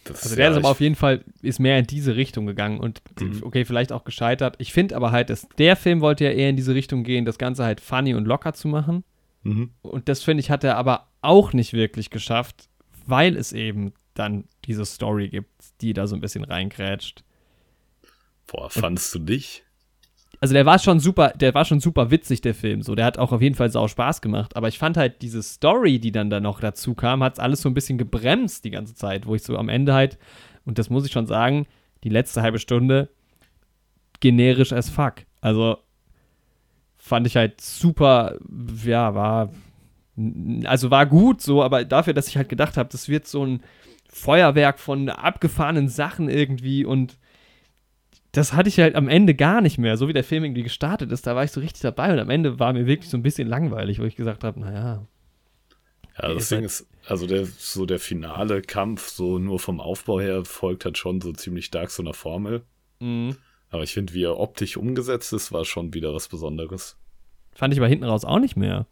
das 0.05 0.23
Also 0.23 0.35
der 0.37 0.49
ist 0.49 0.53
ja, 0.55 0.59
aber 0.59 0.69
auf 0.69 0.79
jeden 0.79 0.95
Fall 0.95 1.23
ist 1.41 1.59
mehr 1.59 1.77
in 1.77 1.85
diese 1.85 2.15
Richtung 2.15 2.45
gegangen 2.45 2.79
und 2.79 3.01
Mhm. 3.19 3.43
okay, 3.43 3.65
vielleicht 3.65 3.91
auch 3.91 4.03
gescheitert. 4.05 4.55
Ich 4.59 4.71
finde 4.71 4.95
aber 4.95 5.11
halt, 5.11 5.29
dass 5.29 5.47
der 5.57 5.75
Film 5.75 5.99
wollte 6.01 6.23
ja 6.23 6.31
eher 6.31 6.49
in 6.49 6.55
diese 6.55 6.73
Richtung 6.73 7.03
gehen, 7.03 7.25
das 7.25 7.37
Ganze 7.37 7.65
halt 7.65 7.81
funny 7.81 8.13
und 8.13 8.25
locker 8.25 8.53
zu 8.53 8.67
machen. 8.69 9.03
Mhm. 9.47 9.71
Und 9.81 10.09
das 10.09 10.23
finde 10.23 10.41
ich, 10.41 10.51
hat 10.51 10.65
er 10.65 10.75
aber 10.75 11.07
auch 11.21 11.53
nicht 11.53 11.71
wirklich 11.71 12.09
geschafft, 12.09 12.67
weil 13.05 13.37
es 13.37 13.53
eben 13.53 13.93
dann 14.13 14.45
diese 14.65 14.85
Story 14.85 15.29
gibt, 15.29 15.49
die 15.81 15.93
da 15.93 16.05
so 16.05 16.15
ein 16.15 16.21
bisschen 16.21 16.43
reingrätscht. 16.43 17.23
Boah, 18.47 18.69
fandst 18.69 19.13
du 19.15 19.19
dich? 19.19 19.63
Also 20.39 20.53
der 20.53 20.65
war 20.65 20.79
schon 20.79 20.99
super, 20.99 21.29
der 21.29 21.53
war 21.53 21.63
schon 21.65 21.79
super 21.79 22.11
witzig, 22.11 22.41
der 22.41 22.53
Film. 22.53 22.81
So, 22.81 22.93
der 22.93 23.05
hat 23.05 23.17
auch 23.17 23.31
auf 23.31 23.41
jeden 23.41 23.55
Fall 23.55 23.71
sau 23.71 23.87
Spaß 23.87 24.21
gemacht. 24.21 24.55
Aber 24.55 24.67
ich 24.67 24.77
fand 24.77 24.97
halt 24.97 25.21
diese 25.21 25.41
Story, 25.41 25.99
die 25.99 26.11
dann 26.11 26.29
da 26.29 26.39
noch 26.39 26.59
dazu 26.59 26.93
kam, 26.93 27.23
hat 27.23 27.39
alles 27.39 27.61
so 27.61 27.69
ein 27.69 27.73
bisschen 27.73 27.97
gebremst 27.97 28.65
die 28.65 28.71
ganze 28.71 28.95
Zeit, 28.95 29.25
wo 29.25 29.33
ich 29.33 29.43
so 29.43 29.57
am 29.57 29.69
Ende 29.69 29.93
halt, 29.93 30.17
und 30.65 30.77
das 30.77 30.89
muss 30.89 31.05
ich 31.05 31.11
schon 31.11 31.25
sagen, 31.25 31.65
die 32.03 32.09
letzte 32.09 32.41
halbe 32.41 32.59
Stunde 32.59 33.09
generisch 34.19 34.73
as 34.73 34.89
fuck. 34.89 35.25
Also 35.39 35.77
fand 37.07 37.25
ich 37.27 37.35
halt 37.35 37.59
super, 37.61 38.37
ja, 38.85 39.15
war, 39.15 39.51
also 40.65 40.91
war 40.91 41.05
gut 41.05 41.41
so, 41.41 41.63
aber 41.63 41.85
dafür, 41.85 42.13
dass 42.13 42.27
ich 42.27 42.37
halt 42.37 42.49
gedacht 42.49 42.77
habe, 42.77 42.89
das 42.91 43.09
wird 43.09 43.27
so 43.27 43.45
ein 43.45 43.61
Feuerwerk 44.09 44.79
von 44.79 45.09
abgefahrenen 45.09 45.89
Sachen 45.89 46.29
irgendwie 46.29 46.85
und 46.85 47.17
das 48.31 48.53
hatte 48.53 48.69
ich 48.69 48.79
halt 48.79 48.95
am 48.95 49.07
Ende 49.09 49.33
gar 49.35 49.61
nicht 49.61 49.77
mehr. 49.77 49.97
So 49.97 50.07
wie 50.07 50.13
der 50.13 50.23
Film 50.23 50.43
irgendwie 50.43 50.63
gestartet 50.63 51.11
ist, 51.11 51.25
da 51.25 51.35
war 51.35 51.43
ich 51.43 51.51
so 51.51 51.59
richtig 51.59 51.81
dabei 51.81 52.13
und 52.13 52.19
am 52.19 52.29
Ende 52.29 52.59
war 52.59 52.73
mir 52.73 52.85
wirklich 52.85 53.09
so 53.09 53.17
ein 53.17 53.23
bisschen 53.23 53.47
langweilig, 53.47 53.99
wo 53.99 54.03
ich 54.03 54.15
gesagt 54.15 54.43
habe, 54.43 54.59
naja, 54.59 55.05
Ja, 56.21 56.33
das 56.33 56.49
Ding 56.49 56.57
halt- 56.59 56.65
ist, 56.65 56.87
also 57.07 57.25
der, 57.27 57.45
so 57.45 57.85
der 57.85 57.99
finale 57.99 58.61
Kampf, 58.61 59.07
so 59.09 59.39
nur 59.39 59.59
vom 59.59 59.79
Aufbau 59.79 60.19
her, 60.19 60.45
folgt 60.45 60.85
halt 60.85 60.97
schon 60.97 61.21
so 61.21 61.31
ziemlich 61.31 61.65
stark 61.65 61.89
so 61.89 62.03
einer 62.03 62.13
Formel. 62.13 62.63
mhm. 62.99 63.35
Aber 63.69 63.83
ich 63.83 63.93
finde, 63.93 64.13
wie 64.13 64.23
er 64.23 64.39
optisch 64.39 64.77
umgesetzt 64.77 65.33
ist, 65.33 65.51
war 65.51 65.65
schon 65.65 65.93
wieder 65.93 66.13
was 66.13 66.27
Besonderes. 66.27 66.97
fand 67.51 67.73
ich 67.73 67.79
aber 67.79 67.87
hinten 67.87 68.05
raus 68.05 68.23
auch 68.25 68.39
nicht 68.39 68.55
mehr. 68.55 68.85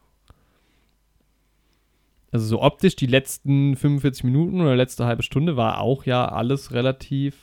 Also 2.31 2.45
so 2.47 2.61
optisch 2.61 2.95
die 2.97 3.05
letzten 3.05 3.77
45 3.77 4.25
Minuten 4.25 4.59
oder 4.59 4.75
letzte 4.75 5.05
halbe 5.05 5.23
Stunde 5.23 5.55
war 5.55 5.79
auch 5.79 6.05
ja 6.05 6.27
alles 6.27 6.73
relativ, 6.73 7.35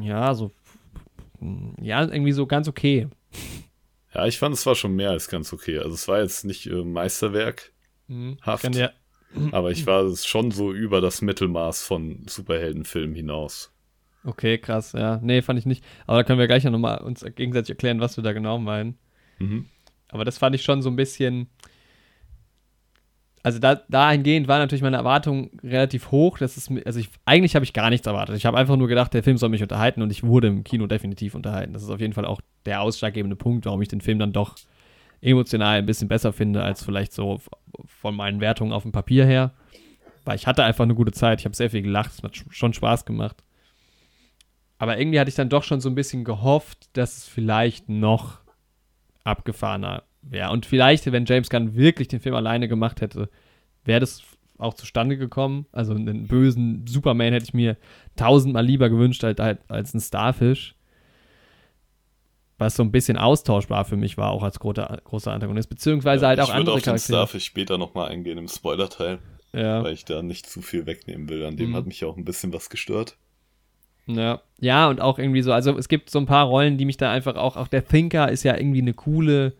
ja, 0.00 0.34
so, 0.34 0.52
ja, 1.80 2.02
irgendwie 2.04 2.32
so 2.32 2.46
ganz 2.46 2.68
okay. 2.68 3.08
Ja, 4.14 4.26
ich 4.26 4.38
fand, 4.38 4.54
es 4.54 4.66
war 4.66 4.74
schon 4.74 4.94
mehr 4.94 5.10
als 5.10 5.28
ganz 5.28 5.52
okay. 5.52 5.78
Also 5.78 5.94
es 5.94 6.06
war 6.06 6.20
jetzt 6.20 6.44
nicht 6.44 6.66
äh, 6.66 6.84
Meisterwerk, 6.84 7.72
Mhm. 8.10 8.38
Haft. 8.42 8.74
Ja, 8.74 8.90
aber 9.52 9.70
ich 9.70 9.86
war 9.86 10.02
es 10.02 10.26
schon 10.26 10.50
so 10.50 10.72
über 10.72 11.00
das 11.00 11.22
Mittelmaß 11.22 11.84
von 11.84 12.24
Superheldenfilmen 12.28 13.14
hinaus. 13.14 13.72
Okay, 14.24 14.58
krass, 14.58 14.92
ja. 14.92 15.18
Nee, 15.22 15.42
fand 15.42 15.58
ich 15.58 15.66
nicht. 15.66 15.84
Aber 16.06 16.18
da 16.18 16.24
können 16.24 16.38
wir 16.38 16.46
gleich 16.46 16.64
nochmal 16.64 16.98
uns 16.98 17.24
gegenseitig 17.36 17.70
erklären, 17.70 18.00
was 18.00 18.16
wir 18.16 18.24
da 18.24 18.32
genau 18.32 18.58
meinen. 18.58 18.98
Mhm. 19.38 19.66
Aber 20.08 20.24
das 20.24 20.38
fand 20.38 20.54
ich 20.54 20.62
schon 20.62 20.82
so 20.82 20.90
ein 20.90 20.96
bisschen. 20.96 21.48
Also 23.42 23.58
da, 23.58 23.76
dahingehend 23.88 24.48
war 24.48 24.58
natürlich 24.58 24.82
meine 24.82 24.98
Erwartung 24.98 25.50
relativ 25.62 26.10
hoch. 26.10 26.36
Das 26.36 26.58
ist, 26.58 26.70
also 26.84 27.00
ich, 27.00 27.08
eigentlich 27.24 27.54
habe 27.54 27.64
ich 27.64 27.72
gar 27.72 27.88
nichts 27.88 28.06
erwartet. 28.06 28.36
Ich 28.36 28.44
habe 28.44 28.58
einfach 28.58 28.76
nur 28.76 28.88
gedacht, 28.88 29.14
der 29.14 29.22
Film 29.22 29.38
soll 29.38 29.48
mich 29.48 29.62
unterhalten 29.62 30.02
und 30.02 30.10
ich 30.10 30.22
wurde 30.22 30.48
im 30.48 30.62
Kino 30.62 30.86
definitiv 30.86 31.34
unterhalten. 31.34 31.72
Das 31.72 31.82
ist 31.82 31.88
auf 31.88 32.00
jeden 32.00 32.12
Fall 32.12 32.26
auch 32.26 32.42
der 32.66 32.82
ausschlaggebende 32.82 33.36
Punkt, 33.36 33.64
warum 33.64 33.80
ich 33.80 33.88
den 33.88 34.02
Film 34.02 34.18
dann 34.18 34.34
doch 34.34 34.56
emotional 35.22 35.78
ein 35.78 35.86
bisschen 35.86 36.08
besser 36.08 36.34
finde, 36.34 36.62
als 36.62 36.84
vielleicht 36.84 37.14
so 37.14 37.40
von 37.86 38.14
meinen 38.14 38.40
Wertungen 38.42 38.74
auf 38.74 38.82
dem 38.82 38.92
Papier 38.92 39.24
her. 39.24 39.52
Weil 40.26 40.36
ich 40.36 40.46
hatte 40.46 40.62
einfach 40.62 40.84
eine 40.84 40.94
gute 40.94 41.12
Zeit. 41.12 41.40
Ich 41.40 41.46
habe 41.46 41.56
sehr 41.56 41.70
viel 41.70 41.80
gelacht. 41.82 42.10
Es 42.12 42.22
hat 42.22 42.34
sch- 42.34 42.44
schon 42.50 42.74
Spaß 42.74 43.06
gemacht. 43.06 43.42
Aber 44.80 44.98
irgendwie 44.98 45.20
hatte 45.20 45.28
ich 45.28 45.34
dann 45.34 45.50
doch 45.50 45.62
schon 45.62 45.80
so 45.82 45.90
ein 45.90 45.94
bisschen 45.94 46.24
gehofft, 46.24 46.88
dass 46.94 47.18
es 47.18 47.28
vielleicht 47.28 47.90
noch 47.90 48.38
abgefahrener 49.24 50.04
wäre. 50.22 50.50
Und 50.52 50.64
vielleicht, 50.64 51.10
wenn 51.12 51.26
James 51.26 51.50
Gunn 51.50 51.74
wirklich 51.76 52.08
den 52.08 52.18
Film 52.20 52.34
alleine 52.34 52.66
gemacht 52.66 53.02
hätte, 53.02 53.28
wäre 53.84 54.00
das 54.00 54.22
auch 54.56 54.72
zustande 54.72 55.18
gekommen. 55.18 55.66
Also 55.70 55.92
einen 55.94 56.26
bösen 56.26 56.86
Superman 56.86 57.34
hätte 57.34 57.44
ich 57.44 57.52
mir 57.54 57.76
tausendmal 58.16 58.64
lieber 58.64 58.88
gewünscht 58.88 59.22
als, 59.22 59.38
als 59.68 59.92
einen 59.94 60.00
Starfish. 60.00 60.74
Was 62.56 62.74
so 62.76 62.82
ein 62.82 62.90
bisschen 62.92 63.16
austauschbar 63.18 63.84
für 63.84 63.96
mich 63.96 64.16
war, 64.18 64.30
auch 64.30 64.42
als 64.42 64.58
großer, 64.60 65.00
großer 65.04 65.32
Antagonist. 65.32 65.68
Beziehungsweise 65.68 66.26
halt 66.26 66.40
auch 66.40 66.44
ich 66.44 66.48
würde 66.50 66.58
andere 66.58 66.74
auf 66.76 66.80
den 66.80 66.84
Charaktere. 66.86 67.18
Starfish 67.18 67.44
später 67.44 67.76
nochmal 67.78 68.10
eingehen 68.10 68.36
im 68.38 68.48
Spoiler-Teil, 68.48 69.18
Ja. 69.52 69.82
weil 69.82 69.92
ich 69.94 70.04
da 70.06 70.22
nicht 70.22 70.46
zu 70.46 70.60
viel 70.62 70.86
wegnehmen 70.86 71.28
will. 71.28 71.44
An 71.44 71.56
dem 71.56 71.70
Mhm. 71.70 71.76
hat 71.76 71.86
mich 71.86 72.04
auch 72.04 72.16
ein 72.16 72.24
bisschen 72.24 72.52
was 72.54 72.68
gestört. 72.70 73.16
Ja. 74.06 74.40
ja, 74.58 74.88
und 74.88 75.00
auch 75.00 75.18
irgendwie 75.18 75.42
so, 75.42 75.52
also 75.52 75.76
es 75.78 75.88
gibt 75.88 76.10
so 76.10 76.18
ein 76.18 76.26
paar 76.26 76.46
Rollen, 76.46 76.78
die 76.78 76.84
mich 76.84 76.96
da 76.96 77.12
einfach 77.12 77.36
auch, 77.36 77.56
auch 77.56 77.68
der 77.68 77.86
Thinker 77.86 78.30
ist 78.30 78.42
ja 78.42 78.56
irgendwie 78.56 78.80
eine 78.80 78.94
coole 78.94 79.54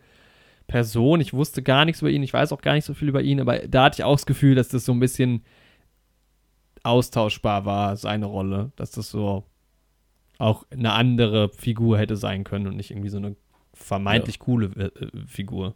Person. 0.67 1.21
Ich 1.21 1.33
wusste 1.33 1.61
gar 1.63 1.85
nichts 1.85 2.01
über 2.01 2.09
ihn, 2.11 2.23
ich 2.23 2.33
weiß 2.33 2.51
auch 2.51 2.61
gar 2.61 2.73
nicht 2.73 2.85
so 2.85 2.93
viel 2.93 3.07
über 3.09 3.21
ihn, 3.21 3.39
aber 3.39 3.59
da 3.59 3.85
hatte 3.85 3.99
ich 4.01 4.03
auch 4.03 4.15
das 4.15 4.25
Gefühl, 4.25 4.55
dass 4.55 4.67
das 4.69 4.83
so 4.85 4.91
ein 4.91 4.99
bisschen 4.99 5.43
austauschbar 6.83 7.65
war, 7.65 7.95
seine 7.97 8.25
Rolle. 8.25 8.71
Dass 8.75 8.91
das 8.91 9.09
so 9.09 9.43
auch 10.37 10.65
eine 10.71 10.93
andere 10.93 11.49
Figur 11.49 11.97
hätte 11.97 12.15
sein 12.15 12.43
können 12.43 12.67
und 12.67 12.75
nicht 12.75 12.91
irgendwie 12.91 13.09
so 13.09 13.17
eine 13.17 13.35
vermeintlich 13.73 14.39
coole 14.39 14.71
äh, 14.75 14.85
äh, 15.05 15.25
Figur. 15.27 15.75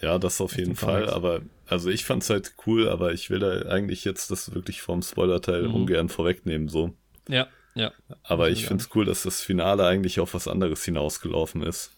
Ja, 0.00 0.18
das 0.18 0.40
auf 0.40 0.56
jeden 0.56 0.70
den 0.70 0.76
Fall, 0.76 1.00
Comics. 1.02 1.12
aber 1.12 1.40
also 1.68 1.90
ich 1.90 2.04
fand's 2.04 2.30
halt 2.30 2.54
cool, 2.66 2.88
aber 2.88 3.12
ich 3.12 3.30
will 3.30 3.38
da 3.38 3.70
eigentlich 3.70 4.04
jetzt 4.04 4.30
das 4.30 4.54
wirklich 4.54 4.82
vom 4.82 5.02
Spoiler-Teil 5.02 5.68
Mhm. 5.68 5.74
ungern 5.74 6.08
vorwegnehmen, 6.08 6.68
so. 6.68 6.92
Ja, 7.28 7.46
ja. 7.74 7.92
Aber 8.22 8.50
ich 8.50 8.62
will 8.62 8.68
find's 8.68 8.88
cool, 8.94 9.04
dass 9.04 9.22
das 9.22 9.40
Finale 9.42 9.86
eigentlich 9.86 10.20
auf 10.20 10.34
was 10.34 10.48
anderes 10.48 10.84
hinausgelaufen 10.84 11.62
ist. 11.62 11.92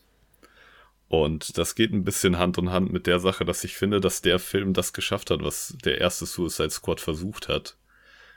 Und 1.09 1.59
das 1.59 1.75
geht 1.75 1.93
ein 1.93 2.05
bisschen 2.05 2.39
Hand 2.39 2.57
in 2.59 2.71
Hand 2.71 2.91
mit 2.93 3.07
der 3.07 3.21
Sache, 3.21 3.45
dass 3.45 3.65
ich 3.65 3.75
finde, 3.77 4.01
dass 4.01 4.23
der 4.23 4.39
Film 4.39 4.73
das 4.73 4.93
geschafft 4.95 5.31
hat, 5.31 5.43
was 5.43 5.77
der 5.85 6.01
erste 6.01 6.25
Suicide 6.25 6.71
Squad 6.71 7.01
versucht 7.01 7.49
hat. 7.49 7.77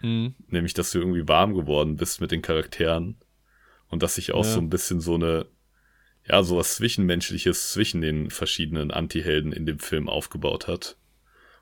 Mhm. 0.02 0.36
Nämlich, 0.48 0.74
dass 0.74 0.92
du 0.92 1.00
irgendwie 1.00 1.28
warm 1.28 1.54
geworden 1.54 1.96
bist 1.96 2.20
mit 2.20 2.32
den 2.32 2.42
Charakteren. 2.42 3.16
Und 3.88 4.04
dass 4.04 4.16
sich 4.16 4.34
auch 4.34 4.44
Ja. 4.44 4.52
so 4.52 4.60
ein 4.60 4.70
bisschen 4.70 5.00
so 5.00 5.16
eine, 5.16 5.46
ja, 6.28 6.44
sowas 6.44 6.76
Zwischenmenschliches 6.76 7.72
zwischen 7.72 8.02
den 8.02 8.30
verschiedenen 8.30 8.92
Anti-Helden 8.92 9.54
in 9.54 9.66
dem 9.66 9.80
Film 9.80 10.10
aufgebaut 10.10 10.68
hat. 10.68 10.98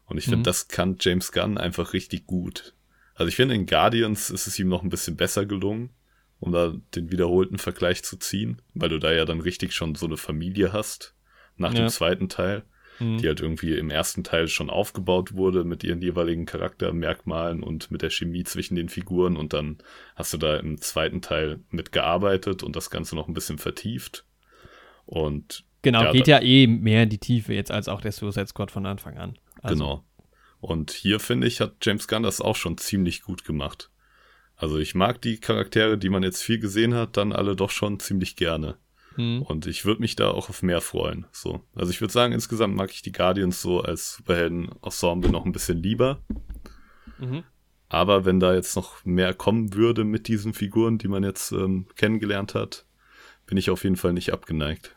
Und 0.06 0.18
ich 0.18 0.24
finde, 0.26 0.38
Mhm. 0.40 0.44
das 0.44 0.68
kann 0.68 0.98
James 1.00 1.32
Gunn 1.32 1.58
einfach 1.60 1.94
richtig 1.94 2.26
gut. 2.26 2.74
Also 3.16 3.28
ich 3.30 3.36
finde, 3.36 3.56
in 3.56 3.66
Guardians 3.66 4.30
ist 4.30 4.48
es 4.48 4.58
ihm 4.60 4.70
noch 4.70 4.84
ein 4.84 4.90
bisschen 4.90 5.16
besser 5.16 5.46
gelungen, 5.46 5.92
um 6.40 6.52
da 6.52 6.74
den 6.96 7.12
wiederholten 7.12 7.58
Vergleich 7.58 8.04
zu 8.04 8.18
ziehen, 8.18 8.62
weil 8.74 8.90
du 8.90 9.00
da 9.00 9.12
ja 9.14 9.26
dann 9.26 9.40
richtig 9.42 9.74
schon 9.74 9.96
so 9.96 10.06
eine 10.08 10.18
Familie 10.18 10.74
hast 10.74 11.16
nach 11.58 11.74
Ja. 11.74 11.82
dem 11.82 11.90
zweiten 11.90 12.30
Teil 12.30 12.64
Mhm. 13.00 13.18
die 13.18 13.28
halt 13.28 13.42
irgendwie 13.42 13.76
im 13.76 13.90
ersten 13.90 14.24
Teil 14.24 14.48
schon 14.48 14.70
aufgebaut 14.70 15.34
wurde 15.34 15.64
mit 15.64 15.84
ihren 15.84 16.00
jeweiligen 16.00 16.46
Charaktermerkmalen 16.46 17.64
und 17.64 17.90
mit 17.90 18.04
der 18.04 18.12
Chemie 18.12 18.44
zwischen 18.44 18.76
den 18.76 18.88
Figuren 18.88 19.36
und 19.36 19.52
dann 19.54 19.80
hast 20.16 20.32
du 20.32 20.38
da 20.38 20.58
im 20.58 20.80
zweiten 20.80 21.20
Teil 21.24 21.60
mitgearbeitet 21.72 22.62
und 22.62 22.76
das 22.76 22.92
Ganze 22.92 23.16
noch 23.16 23.28
ein 23.28 23.34
bisschen 23.34 23.58
vertieft. 23.58 24.26
Und 25.06 25.64
Genau, 25.82 26.04
Ja, 26.04 26.12
geht 26.12 26.28
ja 26.28 26.40
eh 26.42 26.68
mehr 26.68 27.04
in 27.04 27.10
die 27.10 27.18
Tiefe 27.18 27.54
jetzt 27.54 27.72
als 27.72 27.88
auch 27.90 28.00
der 28.00 28.12
Suicide 28.12 28.46
Squad 28.48 28.70
von 28.72 28.86
Anfang 28.86 29.18
an. 29.18 29.38
Also, 29.64 29.76
genau. 29.84 30.06
Und 30.64 30.92
hier 30.92 31.20
finde 31.20 31.46
ich, 31.46 31.60
hat 31.60 31.76
James 31.82 32.08
Gunn 32.08 32.24
das 32.24 32.40
auch 32.40 32.56
schon 32.56 32.78
ziemlich 32.78 33.22
gut 33.22 33.44
gemacht. 33.44 33.90
Also 34.56 34.78
ich 34.78 34.96
mag 34.96 35.22
die 35.22 35.38
Charaktere, 35.38 35.98
die 35.98 36.08
man 36.08 36.24
jetzt 36.24 36.42
viel 36.42 36.58
gesehen 36.58 36.94
hat, 36.94 37.18
dann 37.18 37.34
alle 37.34 37.58
doch 37.58 37.70
schon 37.70 38.00
ziemlich 38.00 38.38
gerne. 38.38 38.78
Hm. 39.16 39.42
Und 39.42 39.68
ich 39.68 39.84
würde 39.84 40.00
mich 40.00 40.16
da 40.16 40.30
auch 40.30 40.48
auf 40.48 40.64
mehr 40.64 40.80
freuen. 40.80 41.26
So. 41.34 41.66
Also 41.76 41.92
ich 41.92 42.00
würde 42.00 42.14
sagen, 42.14 42.32
insgesamt 42.32 42.76
mag 42.76 42.92
ich 42.92 43.02
die 43.02 43.12
Guardians 43.12 43.62
so 43.62 43.82
als 43.82 44.16
Superhelden-Ensemble 44.16 45.32
noch 45.32 45.46
ein 45.46 45.52
bisschen 45.52 45.84
lieber. 45.84 46.24
Mhm. 47.20 47.44
Aber 47.90 48.24
wenn 48.24 48.40
da 48.40 48.54
jetzt 48.54 48.78
noch 48.78 49.04
mehr 49.04 49.34
kommen 49.34 49.74
würde 49.74 50.06
mit 50.06 50.30
diesen 50.30 50.54
Figuren, 50.54 50.98
die 50.98 51.10
man 51.10 51.24
jetzt 51.24 51.52
ähm, 51.52 51.88
kennengelernt 51.98 52.56
hat, 52.56 52.86
bin 53.48 53.58
ich 53.58 53.70
auf 53.70 53.84
jeden 53.84 53.98
Fall 53.98 54.14
nicht 54.14 54.32
abgeneigt. 54.32 54.96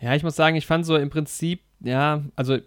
Ja, 0.00 0.16
ich 0.16 0.24
muss 0.24 0.34
sagen, 0.34 0.56
ich 0.56 0.66
fand 0.66 0.84
so 0.84 0.96
im 0.96 1.08
Prinzip, 1.08 1.62
ja, 1.78 2.24
also 2.34 2.58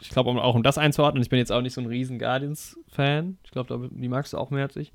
ich 0.00 0.10
glaube 0.10 0.30
auch 0.30 0.54
um 0.54 0.62
das 0.62 0.78
einzuordnen, 0.78 1.22
ich 1.22 1.28
bin 1.28 1.38
jetzt 1.38 1.52
auch 1.52 1.62
nicht 1.62 1.74
so 1.74 1.80
ein 1.80 1.86
riesen 1.86 2.18
Guardians-Fan. 2.18 3.38
Ich 3.44 3.50
glaube, 3.50 3.88
die 3.92 4.08
magst 4.08 4.32
du 4.32 4.38
auch 4.38 4.50
mehr 4.50 4.64
als 4.64 4.76
ich. 4.76 4.92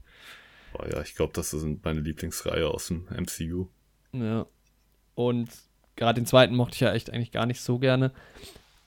Boah, 0.73 0.89
ja, 0.89 1.01
ich 1.01 1.15
glaube, 1.15 1.33
das 1.33 1.51
sind 1.51 1.83
meine 1.83 1.99
Lieblingsreihe 1.99 2.67
aus 2.67 2.87
dem 2.87 3.05
MCU. 3.09 3.67
Ja. 4.13 4.45
Und 5.15 5.49
gerade 5.95 6.19
den 6.19 6.25
zweiten 6.25 6.55
mochte 6.55 6.75
ich 6.75 6.79
ja 6.79 6.93
echt 6.93 7.11
eigentlich 7.11 7.31
gar 7.31 7.45
nicht 7.45 7.61
so 7.61 7.79
gerne. 7.79 8.11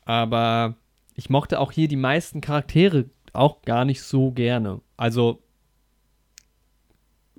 Aber 0.05 0.77
ich 1.15 1.31
mochte 1.31 1.61
auch 1.61 1.73
hier 1.73 1.89
die 1.89 1.97
meisten 1.97 2.41
Charaktere 2.41 3.07
auch 3.33 3.63
gar 3.63 3.85
nicht 3.85 4.03
so 4.03 4.33
gerne. 4.33 4.81
Also 4.97 5.43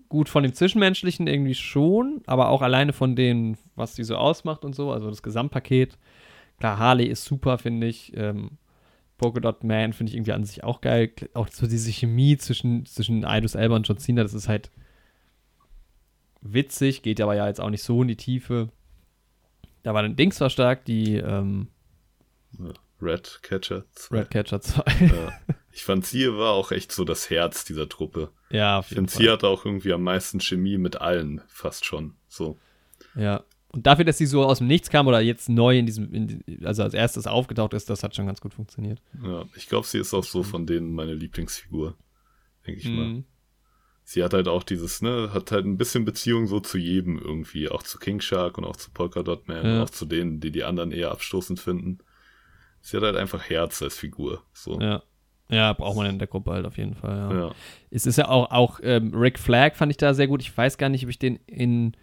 gut 0.09 0.29
von 0.29 0.43
dem 0.43 0.53
Zwischenmenschlichen 0.53 1.27
irgendwie 1.27 1.55
schon, 1.55 2.21
aber 2.27 2.49
auch 2.49 2.61
alleine 2.61 2.93
von 2.93 3.15
dem, 3.15 3.57
was 3.75 3.95
die 3.95 4.03
so 4.03 4.15
ausmacht 4.15 4.63
und 4.63 4.73
so, 4.73 4.91
also 4.91 5.09
das 5.09 5.23
Gesamtpaket. 5.23 5.97
Klar, 6.59 6.79
Harley 6.79 7.05
ist 7.05 7.25
super, 7.25 7.57
finde 7.57 7.87
ich. 7.87 8.15
Ähm, 8.15 8.51
Polka 9.17 9.39
Dot 9.39 9.63
Man 9.63 9.93
finde 9.93 10.11
ich 10.11 10.15
irgendwie 10.15 10.33
an 10.33 10.43
sich 10.45 10.63
auch 10.63 10.81
geil. 10.81 11.11
Auch 11.33 11.47
so 11.49 11.67
diese 11.67 11.91
Chemie 11.91 12.37
zwischen, 12.37 12.85
zwischen 12.85 13.23
Idris 13.23 13.55
Elba 13.55 13.75
und 13.75 13.87
John 13.87 13.97
Cena, 13.97 14.23
das 14.23 14.33
ist 14.33 14.47
halt 14.47 14.71
witzig, 16.41 17.01
geht 17.01 17.19
aber 17.21 17.35
ja 17.35 17.47
jetzt 17.47 17.59
auch 17.59 17.69
nicht 17.69 17.83
so 17.83 18.01
in 18.01 18.07
die 18.07 18.15
Tiefe. 18.15 18.69
Da 19.83 19.93
war 19.93 20.01
dann 20.03 20.15
Dings 20.15 20.37
verstärkt, 20.37 20.87
die 20.87 21.15
ähm, 21.15 21.67
Red 23.01 23.39
Catcher 23.41 23.85
2. 23.93 24.17
Red 24.17 24.29
Catcher 24.29 24.61
2. 24.61 24.83
Ja. 25.01 25.33
Ich 25.77 25.83
fand, 25.83 26.07
sie 26.07 26.27
war 26.35 26.53
auch 26.53 26.71
echt 26.71 26.91
so 26.91 27.05
das 27.05 27.29
Herz 27.29 27.63
dieser 27.63 27.87
Truppe. 27.87 28.31
ja, 28.49 28.79
auf 28.79 28.85
Ich 28.85 28.97
jeden 28.97 29.07
finde, 29.07 29.23
sie 29.25 29.29
hat 29.29 29.43
auch 29.43 29.63
irgendwie 29.63 29.93
am 29.93 30.01
meisten 30.01 30.39
Chemie 30.39 30.79
mit 30.79 31.01
allen, 31.01 31.43
fast 31.47 31.85
schon. 31.85 32.15
So. 32.27 32.57
Ja. 33.13 33.43
Und 33.69 33.85
dafür, 33.85 34.05
dass 34.05 34.17
sie 34.17 34.25
so 34.25 34.43
aus 34.45 34.59
dem 34.59 34.67
Nichts 34.67 34.89
kam 34.89 35.07
oder 35.07 35.19
jetzt 35.19 35.49
neu 35.49 35.77
in 35.77 35.85
diesem, 35.85 36.13
in, 36.13 36.43
also 36.63 36.83
als 36.83 36.93
erstes 36.93 37.27
aufgetaucht 37.27 37.73
ist, 37.73 37.89
das 37.89 38.01
hat 38.01 38.15
schon 38.15 38.25
ganz 38.25 38.39
gut 38.39 38.53
funktioniert. 38.53 39.01
Ja, 39.23 39.45
ich 39.55 39.67
glaube, 39.67 39.85
sie 39.85 39.99
ist 39.99 40.13
auch 40.13 40.23
so 40.23 40.43
von 40.43 40.65
denen 40.65 40.93
meine 40.93 41.13
Lieblingsfigur. 41.13 41.95
Denke 42.65 42.79
ich 42.81 42.89
mal. 42.89 43.07
Mhm. 43.07 43.25
Sie 44.03 44.23
hat 44.23 44.33
halt 44.33 44.47
auch 44.47 44.63
dieses, 44.63 45.01
ne, 45.01 45.31
hat 45.33 45.51
halt 45.51 45.65
ein 45.65 45.77
bisschen 45.77 46.05
Beziehung 46.05 46.47
so 46.47 46.61
zu 46.61 46.77
jedem 46.77 47.19
irgendwie. 47.19 47.67
Auch 47.67 47.83
zu 47.83 47.99
King 47.99 48.21
Shark 48.21 48.57
und 48.57 48.63
auch 48.63 48.77
zu 48.77 48.89
Polka 48.91 49.21
Dot 49.21 49.49
Man 49.49 49.65
Ja. 49.65 49.75
und 49.75 49.81
auch 49.81 49.89
zu 49.89 50.05
denen, 50.05 50.39
die 50.39 50.51
die 50.51 50.63
anderen 50.63 50.93
eher 50.93 51.11
abstoßend 51.11 51.59
finden. 51.59 51.97
Sie 52.79 52.95
hat 52.95 53.03
halt 53.03 53.17
einfach 53.17 53.49
Herz 53.49 53.81
als 53.81 53.97
Figur. 53.97 54.43
So. 54.53 54.79
Ja. 54.79 55.03
Ja, 55.49 55.73
braucht 55.73 55.95
man 55.97 56.07
in 56.07 56.19
der 56.19 56.27
Gruppe 56.27 56.51
halt 56.51 56.65
auf 56.65 56.77
jeden 56.77 56.93
Fall, 56.95 57.17
ja. 57.17 57.39
Ja. 57.47 57.55
Es 57.89 58.05
ist 58.05 58.17
ja 58.17 58.27
auch, 58.27 58.51
auch 58.51 58.79
ähm, 58.83 59.13
Rick 59.13 59.39
Flag 59.39 59.75
fand 59.75 59.91
ich 59.91 59.97
da 59.97 60.13
sehr 60.13 60.27
gut. 60.27 60.41
Ich 60.41 60.55
weiß 60.57 60.77
gar 60.77 60.89
nicht, 60.89 61.03
ob 61.03 61.09
ich 61.09 61.19
den 61.19 61.37
in 61.47 61.95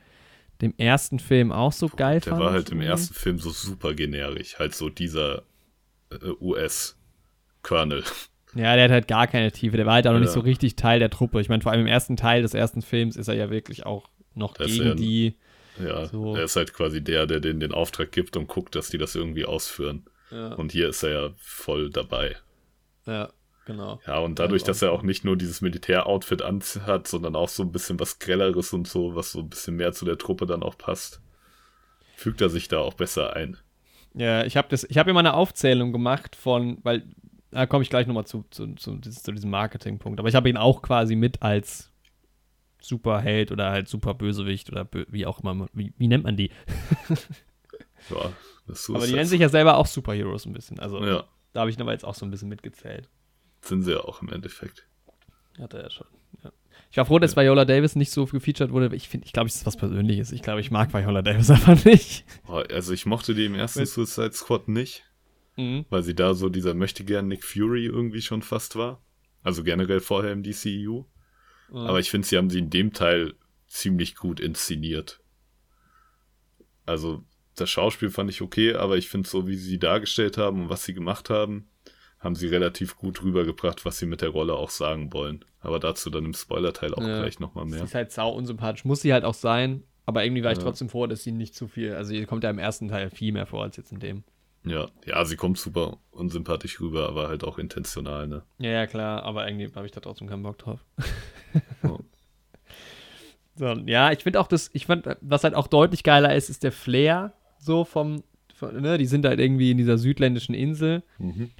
dem 0.60 0.74
ersten 0.78 1.18
Film 1.18 1.52
auch 1.52 1.72
so 1.72 1.88
geil 1.88 2.20
Der 2.20 2.30
fand. 2.32 2.42
war 2.44 2.52
halt 2.52 2.68
im 2.70 2.78
irgendwie. 2.78 2.88
ersten 2.90 3.14
Film 3.14 3.38
so 3.38 3.50
super 3.50 3.94
generisch. 3.94 4.58
Halt 4.58 4.74
so 4.74 4.88
dieser 4.88 5.42
äh, 6.10 6.16
US-Colonel. 6.40 8.04
Ja, 8.54 8.74
der 8.76 8.84
hat 8.84 8.90
halt 8.92 9.08
gar 9.08 9.26
keine 9.26 9.50
Tiefe. 9.50 9.76
Der 9.76 9.86
war 9.86 9.94
halt 9.94 10.06
auch 10.06 10.12
noch 10.12 10.20
nicht 10.20 10.28
Ja. 10.28 10.34
so 10.34 10.40
richtig 10.40 10.76
Teil 10.76 11.00
der 11.00 11.10
Truppe. 11.10 11.40
Ich 11.40 11.48
meine, 11.48 11.62
vor 11.62 11.72
allem 11.72 11.80
im 11.82 11.86
ersten 11.88 12.16
Teil 12.16 12.42
des 12.42 12.54
ersten 12.54 12.82
Films 12.82 13.16
ist 13.16 13.26
er 13.28 13.34
ja 13.34 13.50
wirklich 13.50 13.84
auch 13.84 14.08
noch 14.34 14.54
Da 14.54 14.64
ist 14.64 14.72
gegen 14.72 14.86
er- 14.86 14.94
die. 14.94 15.34
Ja, 15.84 16.06
So. 16.06 16.36
er 16.36 16.44
ist 16.44 16.54
halt 16.54 16.72
quasi 16.72 17.02
der, 17.02 17.26
der 17.26 17.40
denen 17.40 17.58
den 17.58 17.72
Auftrag 17.72 18.12
gibt 18.12 18.36
und 18.36 18.46
guckt, 18.46 18.76
dass 18.76 18.90
die 18.90 18.98
das 18.98 19.16
irgendwie 19.16 19.44
ausführen. 19.44 20.04
Ja, 20.30 20.54
Und 20.54 20.70
hier 20.70 20.88
ist 20.88 21.02
er 21.02 21.10
ja 21.10 21.30
voll 21.36 21.90
dabei. 21.90 22.36
ja 23.06 23.30
genau. 23.64 24.00
Ja, 24.06 24.18
und 24.18 24.38
dadurch, 24.38 24.62
dass 24.64 24.82
er 24.82 24.92
auch 24.92 25.02
nicht 25.02 25.24
nur 25.24 25.36
dieses 25.36 25.60
Militär-Outfit 25.60 26.42
anhat, 26.42 27.08
sondern 27.08 27.36
auch 27.36 27.48
so 27.48 27.62
ein 27.62 27.72
bisschen 27.72 27.98
was 28.00 28.18
Grelleres 28.18 28.72
und 28.72 28.86
so, 28.88 29.14
was 29.14 29.32
so 29.32 29.40
ein 29.40 29.48
bisschen 29.48 29.76
mehr 29.76 29.92
zu 29.92 30.04
der 30.04 30.18
Truppe 30.18 30.46
dann 30.46 30.62
auch 30.62 30.78
passt, 30.78 31.20
fügt 32.16 32.40
er 32.40 32.48
sich 32.48 32.68
da 32.68 32.78
auch 32.78 32.94
besser 32.94 33.34
ein. 33.34 33.56
Ja, 34.14 34.44
ich 34.44 34.56
habe 34.56 34.76
habe 34.76 35.10
immer 35.10 35.20
eine 35.20 35.34
Aufzählung 35.34 35.92
gemacht 35.92 36.36
von, 36.36 36.78
weil, 36.82 37.04
da 37.50 37.66
komme 37.66 37.82
ich 37.82 37.90
gleich 37.90 38.06
nochmal 38.06 38.26
zu, 38.26 38.44
zu, 38.50 38.74
zu, 38.74 39.00
zu 39.00 39.32
diesem 39.32 39.50
Marketingpunkt. 39.50 40.20
Aber 40.20 40.28
ich 40.28 40.34
habe 40.34 40.48
ihn 40.48 40.56
auch 40.56 40.82
quasi 40.82 41.16
mit 41.16 41.42
als 41.42 41.90
Superheld 42.80 43.50
oder 43.50 43.70
halt 43.70 43.88
Superbösewicht 43.88 44.70
oder 44.70 44.84
bö 44.84 45.04
wie 45.08 45.26
auch 45.26 45.40
immer. 45.40 45.66
Wie, 45.72 45.92
wie 45.96 46.08
nennt 46.08 46.24
man 46.24 46.36
die? 46.36 46.50
Ja, 48.10 48.32
das 48.66 48.80
ist 48.80 48.90
Aber 48.90 49.06
die 49.06 49.14
nennen 49.14 49.26
sich 49.26 49.40
ja 49.40 49.48
selber 49.48 49.78
auch 49.78 49.86
Superheroes 49.86 50.46
ein 50.46 50.52
bisschen. 50.52 50.78
Also 50.78 51.02
Ja, 51.02 51.24
da 51.52 51.60
habe 51.60 51.70
ich 51.70 51.80
aber 51.80 51.92
jetzt 51.92 52.04
auch 52.04 52.14
so 52.14 52.26
ein 52.26 52.30
bisschen 52.30 52.48
mitgezählt. 52.48 53.08
Sind 53.68 53.82
sie 53.82 53.92
ja 53.92 54.00
auch 54.00 54.22
im 54.22 54.28
Endeffekt. 54.30 54.86
Hat 55.58 55.74
er 55.74 55.82
ja 55.84 55.90
schon. 55.90 56.06
Ja. 56.42 56.52
Ich 56.90 56.96
war 56.96 57.06
froh, 57.06 57.18
dass 57.18 57.36
Viola 57.36 57.64
Davis 57.64 57.96
nicht 57.96 58.10
so 58.10 58.26
gefeatured 58.26 58.70
wurde. 58.72 58.94
Ich 58.94 59.08
finde, 59.08 59.26
ich 59.26 59.32
glaube, 59.32 59.48
es 59.48 59.56
ist 59.56 59.66
was 59.66 59.76
Persönliches. 59.76 60.32
Ich 60.32 60.42
glaube, 60.42 60.60
ich 60.60 60.70
mag 60.70 60.92
Viola 60.94 61.22
Davis 61.22 61.50
einfach 61.50 61.84
nicht. 61.84 62.24
Oh, 62.48 62.62
Also 62.70 62.92
ich 62.92 63.06
mochte 63.06 63.34
die 63.34 63.46
im 63.46 63.54
ersten 63.54 63.80
Mit- 63.80 63.88
Suicide 63.88 64.32
Squad 64.32 64.68
nicht, 64.68 65.04
Mhm. 65.56 65.84
weil 65.90 66.02
sie 66.02 66.14
da 66.14 66.34
so 66.34 66.48
dieser 66.48 66.74
möchte 66.74 67.04
gern 67.04 67.28
Nick 67.28 67.44
Fury 67.44 67.86
irgendwie 67.86 68.22
schon 68.22 68.42
fast 68.42 68.74
war. 68.76 69.00
Also 69.42 69.62
generell 69.62 70.00
vorher 70.00 70.32
im 70.32 70.42
DCEU. 70.42 71.02
Aber 71.72 71.98
ich 71.98 72.10
finde, 72.10 72.26
sie 72.26 72.36
haben 72.36 72.50
sie 72.50 72.58
in 72.58 72.70
dem 72.70 72.92
Teil 72.92 73.34
ziemlich 73.66 74.14
gut 74.16 74.38
inszeniert. 74.40 75.20
Also, 76.86 77.24
das 77.56 77.70
Schauspiel 77.70 78.10
fand 78.10 78.30
ich 78.30 78.42
okay, 78.42 78.74
aber 78.74 78.96
ich 78.96 79.08
finde, 79.08 79.28
so 79.28 79.46
wie 79.46 79.56
sie 79.56 79.78
dargestellt 79.78 80.36
haben 80.38 80.62
und 80.62 80.68
was 80.68 80.84
sie 80.84 80.94
gemacht 80.94 81.30
haben, 81.30 81.68
haben 82.24 82.34
sie 82.34 82.48
relativ 82.48 82.96
gut 82.96 83.22
rübergebracht, 83.22 83.84
was 83.84 83.98
sie 83.98 84.06
mit 84.06 84.22
der 84.22 84.30
Rolle 84.30 84.54
auch 84.54 84.70
sagen 84.70 85.12
wollen. 85.12 85.44
Aber 85.60 85.78
dazu 85.78 86.10
dann 86.10 86.24
im 86.24 86.34
Spoiler-Teil 86.34 86.94
auch 86.94 87.02
Ja. 87.02 87.20
gleich 87.20 87.38
nochmal 87.38 87.66
Sie 87.66 87.72
mehr. 87.76 87.84
ist 87.84 87.94
halt 87.94 88.10
sau 88.12 88.30
unsympathisch. 88.34 88.84
Muss 88.84 89.02
sie 89.02 89.12
halt 89.12 89.24
auch 89.24 89.34
sein. 89.34 89.82
Aber 90.06 90.24
irgendwie 90.24 90.42
war 90.42 90.52
ich 90.52 90.58
Ja. 90.58 90.64
trotzdem 90.64 90.88
froh, 90.88 91.06
dass 91.06 91.22
sie 91.22 91.32
nicht 91.32 91.54
zu 91.54 91.68
viel. 91.68 91.94
Also, 91.94 92.10
sie 92.10 92.24
kommt 92.26 92.42
ja 92.44 92.50
im 92.50 92.58
ersten 92.58 92.88
Teil 92.88 93.10
viel 93.10 93.32
mehr 93.32 93.46
vor 93.46 93.62
als 93.62 93.76
jetzt 93.76 93.92
in 93.92 94.00
dem. 94.00 94.24
Ja, 94.66 94.88
ja, 95.06 95.24
sie 95.26 95.36
kommt 95.36 95.58
super 95.58 95.98
unsympathisch 96.10 96.80
rüber, 96.80 97.06
aber 97.08 97.28
halt 97.28 97.44
auch 97.44 97.58
intentional, 97.58 98.26
ne? 98.26 98.42
Ja, 98.58 98.70
ja, 98.70 98.86
klar. 98.86 99.22
Aber 99.22 99.46
irgendwie 99.46 99.70
habe 99.74 99.84
ich 99.86 99.92
da 99.92 100.00
trotzdem 100.00 100.26
keinen 100.28 100.42
Bock 100.42 100.58
drauf. 100.58 100.80
Ja. 101.82 101.98
So, 103.56 103.66
ja, 103.86 104.10
ich 104.10 104.18
finde 104.24 104.40
auch 104.40 104.48
das, 104.48 104.68
ich 104.72 104.86
fand, 104.86 105.06
was 105.20 105.44
halt 105.44 105.54
auch 105.54 105.68
deutlich 105.68 106.02
geiler 106.02 106.34
ist, 106.34 106.50
ist 106.50 106.64
der 106.64 106.72
Flair 106.72 107.34
so 107.58 107.84
vom, 107.84 108.24
von, 108.52 108.80
ne, 108.80 108.98
die 108.98 109.06
sind 109.06 109.24
halt 109.24 109.38
irgendwie 109.38 109.70
in 109.70 109.78
dieser 109.78 109.96
südländischen 109.96 110.56
Insel. 110.56 111.04
Mhm. 111.18 111.50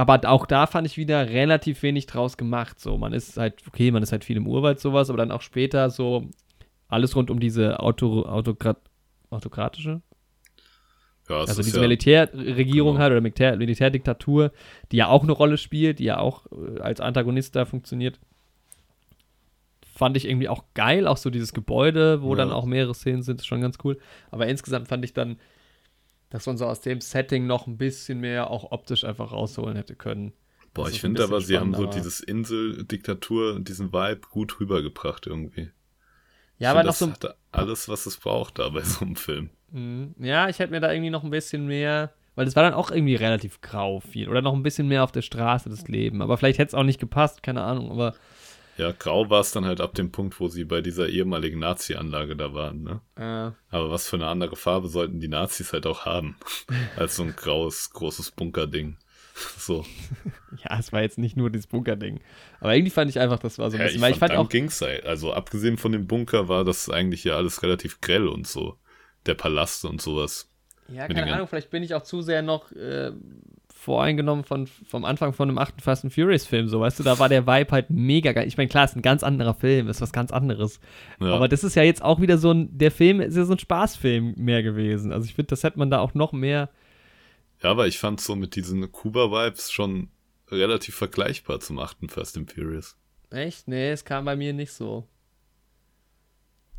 Aber 0.00 0.18
auch 0.30 0.46
da 0.46 0.66
fand 0.66 0.86
ich 0.86 0.96
wieder 0.96 1.28
relativ 1.28 1.82
wenig 1.82 2.06
draus 2.06 2.38
gemacht. 2.38 2.80
So, 2.80 2.96
man 2.96 3.12
ist 3.12 3.36
halt, 3.36 3.62
okay, 3.68 3.90
man 3.90 4.02
ist 4.02 4.12
halt 4.12 4.24
viel 4.24 4.38
im 4.38 4.46
Urwald, 4.46 4.80
sowas, 4.80 5.10
aber 5.10 5.18
dann 5.18 5.30
auch 5.30 5.42
später 5.42 5.90
so 5.90 6.26
alles 6.88 7.14
rund 7.14 7.30
um 7.30 7.38
diese 7.38 7.80
Auto, 7.80 8.22
Autokrat, 8.24 8.78
autokratische, 9.28 10.00
Ja, 11.28 11.36
also 11.36 11.62
diese 11.62 11.76
ja, 11.76 11.82
Militärregierung 11.82 12.92
genau. 12.94 13.02
halt 13.02 13.12
oder 13.12 13.20
Militär, 13.20 13.56
Militärdiktatur, 13.58 14.52
die 14.90 14.96
ja 14.96 15.08
auch 15.08 15.22
eine 15.22 15.32
Rolle 15.32 15.58
spielt, 15.58 15.98
die 15.98 16.04
ja 16.04 16.18
auch 16.18 16.46
äh, 16.50 16.80
als 16.80 17.00
Antagonist 17.02 17.54
da 17.54 17.66
funktioniert. 17.66 18.18
Fand 19.94 20.16
ich 20.16 20.26
irgendwie 20.26 20.48
auch 20.48 20.64
geil, 20.72 21.06
auch 21.06 21.18
so 21.18 21.28
dieses 21.28 21.52
Gebäude, 21.52 22.22
wo 22.22 22.30
Ja. 22.30 22.36
dann 22.36 22.52
auch 22.52 22.64
mehrere 22.64 22.94
Szenen 22.94 23.22
sind, 23.22 23.40
ist 23.40 23.46
schon 23.46 23.60
ganz 23.60 23.76
cool. 23.84 23.98
Aber 24.30 24.46
insgesamt 24.46 24.88
fand 24.88 25.04
ich 25.04 25.12
dann, 25.12 25.36
dass 26.30 26.46
man 26.46 26.56
so 26.56 26.66
aus 26.66 26.80
dem 26.80 27.00
Setting 27.00 27.46
noch 27.46 27.66
ein 27.66 27.76
bisschen 27.76 28.20
mehr 28.20 28.50
auch 28.50 28.70
optisch 28.72 29.04
einfach 29.04 29.32
rausholen 29.32 29.76
hätte 29.76 29.96
können. 29.96 30.32
boah, 30.74 30.84
das 30.84 30.94
ich 30.94 31.00
finde 31.00 31.22
aber, 31.24 31.40
sie 31.40 31.58
haben 31.58 31.74
so 31.74 31.86
dieses 31.86 32.20
Insel-Diktatur, 32.20 33.60
diesen 33.60 33.92
Vibe 33.92 34.22
gut 34.30 34.60
rübergebracht 34.60 35.26
irgendwie. 35.26 35.70
Ja, 36.58 36.70
Ich 36.72 36.78
aber 36.78 36.80
find, 36.80 36.86
noch 36.86 37.16
das 37.16 37.20
so 37.20 37.28
ein 37.28 37.34
alles, 37.52 37.88
was 37.88 38.06
es 38.06 38.16
braucht 38.16 38.58
da 38.58 38.68
bei 38.68 38.82
so 38.84 39.04
einem 39.04 39.16
Film. 39.16 39.50
Mhm. 39.72 40.14
Ja, 40.18 40.48
ich 40.48 40.58
hätte 40.58 40.72
mir 40.72 40.80
da 40.80 40.92
irgendwie 40.92 41.10
noch 41.10 41.24
ein 41.24 41.30
bisschen 41.30 41.66
mehr, 41.66 42.12
weil 42.36 42.44
das 42.44 42.54
war 42.54 42.62
dann 42.62 42.74
auch 42.74 42.90
irgendwie 42.90 43.16
relativ 43.16 43.60
grau 43.60 44.00
viel 44.00 44.28
oder 44.28 44.42
noch 44.42 44.54
ein 44.54 44.62
bisschen 44.62 44.86
mehr 44.86 45.02
auf 45.04 45.12
der 45.12 45.22
Straße 45.22 45.68
das 45.68 45.88
Leben. 45.88 46.22
Aber 46.22 46.36
vielleicht 46.36 46.58
hätte 46.58 46.68
es 46.68 46.74
auch 46.74 46.84
nicht 46.84 47.00
gepasst, 47.00 47.42
keine 47.42 47.62
Ahnung. 47.62 47.90
Aber 47.90 48.14
Ja, 48.80 48.92
grau 48.92 49.28
war 49.30 49.40
es 49.40 49.52
dann 49.52 49.64
halt 49.66 49.80
ab 49.80 49.94
dem 49.94 50.10
Punkt, 50.12 50.40
wo 50.40 50.48
sie 50.48 50.64
bei 50.64 50.80
dieser 50.80 51.08
ehemaligen 51.08 51.58
Nazi-Anlage 51.58 52.36
da 52.36 52.54
waren, 52.54 52.82
ne? 52.82 53.00
äh, 53.16 53.52
Aber 53.70 53.90
was 53.90 54.08
für 54.08 54.16
eine 54.16 54.28
andere 54.28 54.56
Farbe 54.56 54.88
sollten 54.88 55.20
die 55.20 55.28
Nazis 55.28 55.72
halt 55.72 55.86
auch 55.86 56.06
haben? 56.06 56.36
Als 56.96 57.16
so 57.16 57.24
ein 57.24 57.36
graues, 57.36 57.90
großes 57.90 58.32
Bunkerding. 58.32 58.96
So. 59.56 59.86
ja, 60.50 60.78
es 60.78 60.92
war 60.92 61.00
jetzt 61.02 61.16
nicht 61.18 61.36
nur 61.36 61.48
dieses 61.50 61.66
Bunkerding. 61.66 62.20
Aber 62.60 62.74
irgendwie 62.74 62.90
fand 62.90 63.08
ich 63.10 63.18
einfach, 63.20 63.38
das 63.38 63.58
war 63.58 63.70
so 63.70 63.78
ein 63.78 63.80
Ja, 63.80 63.84
bisschen, 63.84 64.00
ich 64.00 64.06
fand, 64.06 64.16
ich 64.16 64.18
fand 64.18 64.32
dann 64.32 64.46
auch, 64.46 64.48
ging's 64.48 64.80
halt. 64.80 65.04
Also 65.06 65.32
abgesehen 65.32 65.76
von 65.78 65.92
dem 65.92 66.06
Bunker 66.06 66.48
war 66.48 66.64
das 66.64 66.88
eigentlich 66.90 67.24
ja 67.24 67.36
alles 67.36 67.62
relativ 67.62 68.00
grell 68.00 68.28
und 68.28 68.46
so. 68.46 68.78
Der 69.26 69.34
Palast 69.34 69.84
und 69.84 70.00
sowas. 70.02 70.50
ja, 70.88 71.08
keine 71.08 71.32
Ahnung, 71.32 71.46
vielleicht 71.46 71.70
bin 71.70 71.82
ich 71.82 71.94
auch 71.94 72.02
zu 72.02 72.22
sehr 72.22 72.42
noch 72.42 72.72
äh, 72.72 73.12
voreingenommen 73.80 74.44
von, 74.44 74.66
vom 74.66 75.06
Anfang 75.06 75.32
von 75.32 75.48
einem 75.48 75.56
achten 75.56 75.80
Fast 75.80 76.04
and 76.04 76.12
Furious 76.12 76.46
Film, 76.46 76.68
so, 76.68 76.80
weißt 76.80 76.98
du, 76.98 77.02
da 77.02 77.18
war 77.18 77.30
der 77.30 77.46
Vibe 77.46 77.72
halt 77.72 77.88
mega 77.88 78.32
geil. 78.32 78.46
Ich 78.46 78.58
meine, 78.58 78.68
klar, 78.68 78.84
ist 78.84 78.94
ein 78.94 79.00
ganz 79.00 79.22
anderer 79.22 79.54
Film, 79.54 79.88
ist 79.88 80.02
was 80.02 80.12
ganz 80.12 80.32
anderes. 80.32 80.80
Ja. 81.18 81.32
Aber 81.32 81.48
das 81.48 81.64
ist 81.64 81.76
ja 81.76 81.82
jetzt 81.82 82.02
auch 82.02 82.20
wieder 82.20 82.36
so 82.36 82.52
ein, 82.52 82.76
der 82.76 82.90
Film 82.90 83.22
ist 83.22 83.38
ja 83.38 83.44
so 83.46 83.54
ein 83.54 83.58
Spaßfilm 83.58 84.34
mehr 84.36 84.62
gewesen. 84.62 85.12
Also 85.12 85.24
ich 85.24 85.34
finde, 85.34 85.48
das 85.48 85.64
hätte 85.64 85.78
man 85.78 85.90
da 85.90 86.00
auch 86.00 86.12
noch 86.12 86.32
mehr. 86.32 86.68
Ja, 87.62 87.70
aber 87.70 87.86
ich 87.86 87.98
fand 87.98 88.20
so 88.20 88.36
mit 88.36 88.54
diesen 88.54 88.92
Kuba-Vibes 88.92 89.72
schon 89.72 90.10
relativ 90.50 90.94
vergleichbar 90.96 91.60
zum 91.60 91.78
achten 91.78 92.10
Fast 92.10 92.36
and 92.36 92.52
Furious. 92.52 92.98
Echt? 93.30 93.66
Nee, 93.66 93.92
es 93.92 94.04
kam 94.04 94.26
bei 94.26 94.36
mir 94.36 94.52
nicht 94.52 94.72
so. 94.72 95.08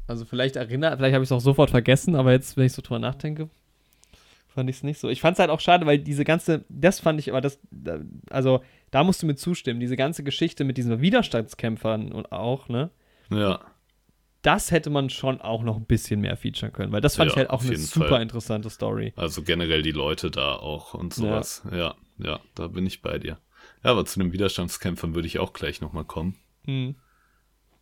Also 0.05 0.25
vielleicht 0.25 0.55
erinnert, 0.55 0.97
vielleicht 0.97 1.15
habe 1.15 1.23
ich 1.23 1.29
es 1.29 1.31
auch 1.31 1.41
sofort 1.41 1.71
vergessen, 1.71 2.15
aber 2.15 2.31
jetzt, 2.31 2.57
wenn 2.57 2.65
ich 2.65 2.73
so 2.73 2.83
drüber 2.83 2.99
nachdenke, 2.99 3.49
fand 4.53 4.69
ich 4.69 4.77
es 4.77 4.83
nicht 4.83 4.99
so. 4.99 5.09
Ich 5.09 5.21
fand 5.21 5.35
es 5.35 5.39
halt 5.39 5.49
auch 5.49 5.59
schade, 5.59 5.85
weil 5.85 5.99
diese 5.99 6.23
ganze, 6.23 6.65
das 6.69 6.99
fand 6.99 7.19
ich 7.19 7.29
aber 7.29 7.41
das, 7.41 7.59
also 8.29 8.61
da 8.91 9.03
musst 9.03 9.23
du 9.23 9.27
mir 9.27 9.35
zustimmen, 9.35 9.79
diese 9.79 9.95
ganze 9.95 10.23
Geschichte 10.23 10.63
mit 10.63 10.77
diesen 10.77 11.01
Widerstandskämpfern 11.01 12.11
und 12.11 12.31
auch, 12.31 12.67
ne? 12.67 12.91
Ja. 13.29 13.61
Das 14.41 14.71
hätte 14.71 14.89
man 14.89 15.09
schon 15.09 15.39
auch 15.39 15.61
noch 15.61 15.77
ein 15.77 15.85
bisschen 15.85 16.21
mehr 16.21 16.35
featuren 16.35 16.73
können, 16.73 16.91
weil 16.91 17.01
das 17.01 17.15
fand 17.15 17.29
ja, 17.29 17.33
ich 17.33 17.37
halt 17.37 17.49
auch 17.51 17.63
eine 17.63 17.77
super 17.77 18.07
Fall. 18.07 18.21
interessante 18.21 18.69
Story. 18.69 19.13
Also 19.15 19.43
generell 19.43 19.83
die 19.83 19.91
Leute 19.91 20.31
da 20.31 20.55
auch 20.55 20.93
und 20.95 21.13
sowas. 21.13 21.63
Ja. 21.71 21.77
ja, 21.77 21.95
ja, 22.17 22.39
da 22.55 22.67
bin 22.67 22.85
ich 22.87 23.01
bei 23.01 23.19
dir. 23.19 23.37
Ja, 23.83 23.91
aber 23.91 24.05
zu 24.05 24.19
den 24.19 24.33
Widerstandskämpfern 24.33 25.15
würde 25.15 25.27
ich 25.27 25.39
auch 25.39 25.53
gleich 25.53 25.79
nochmal 25.79 26.05
kommen. 26.05 26.37
Mhm. 26.65 26.95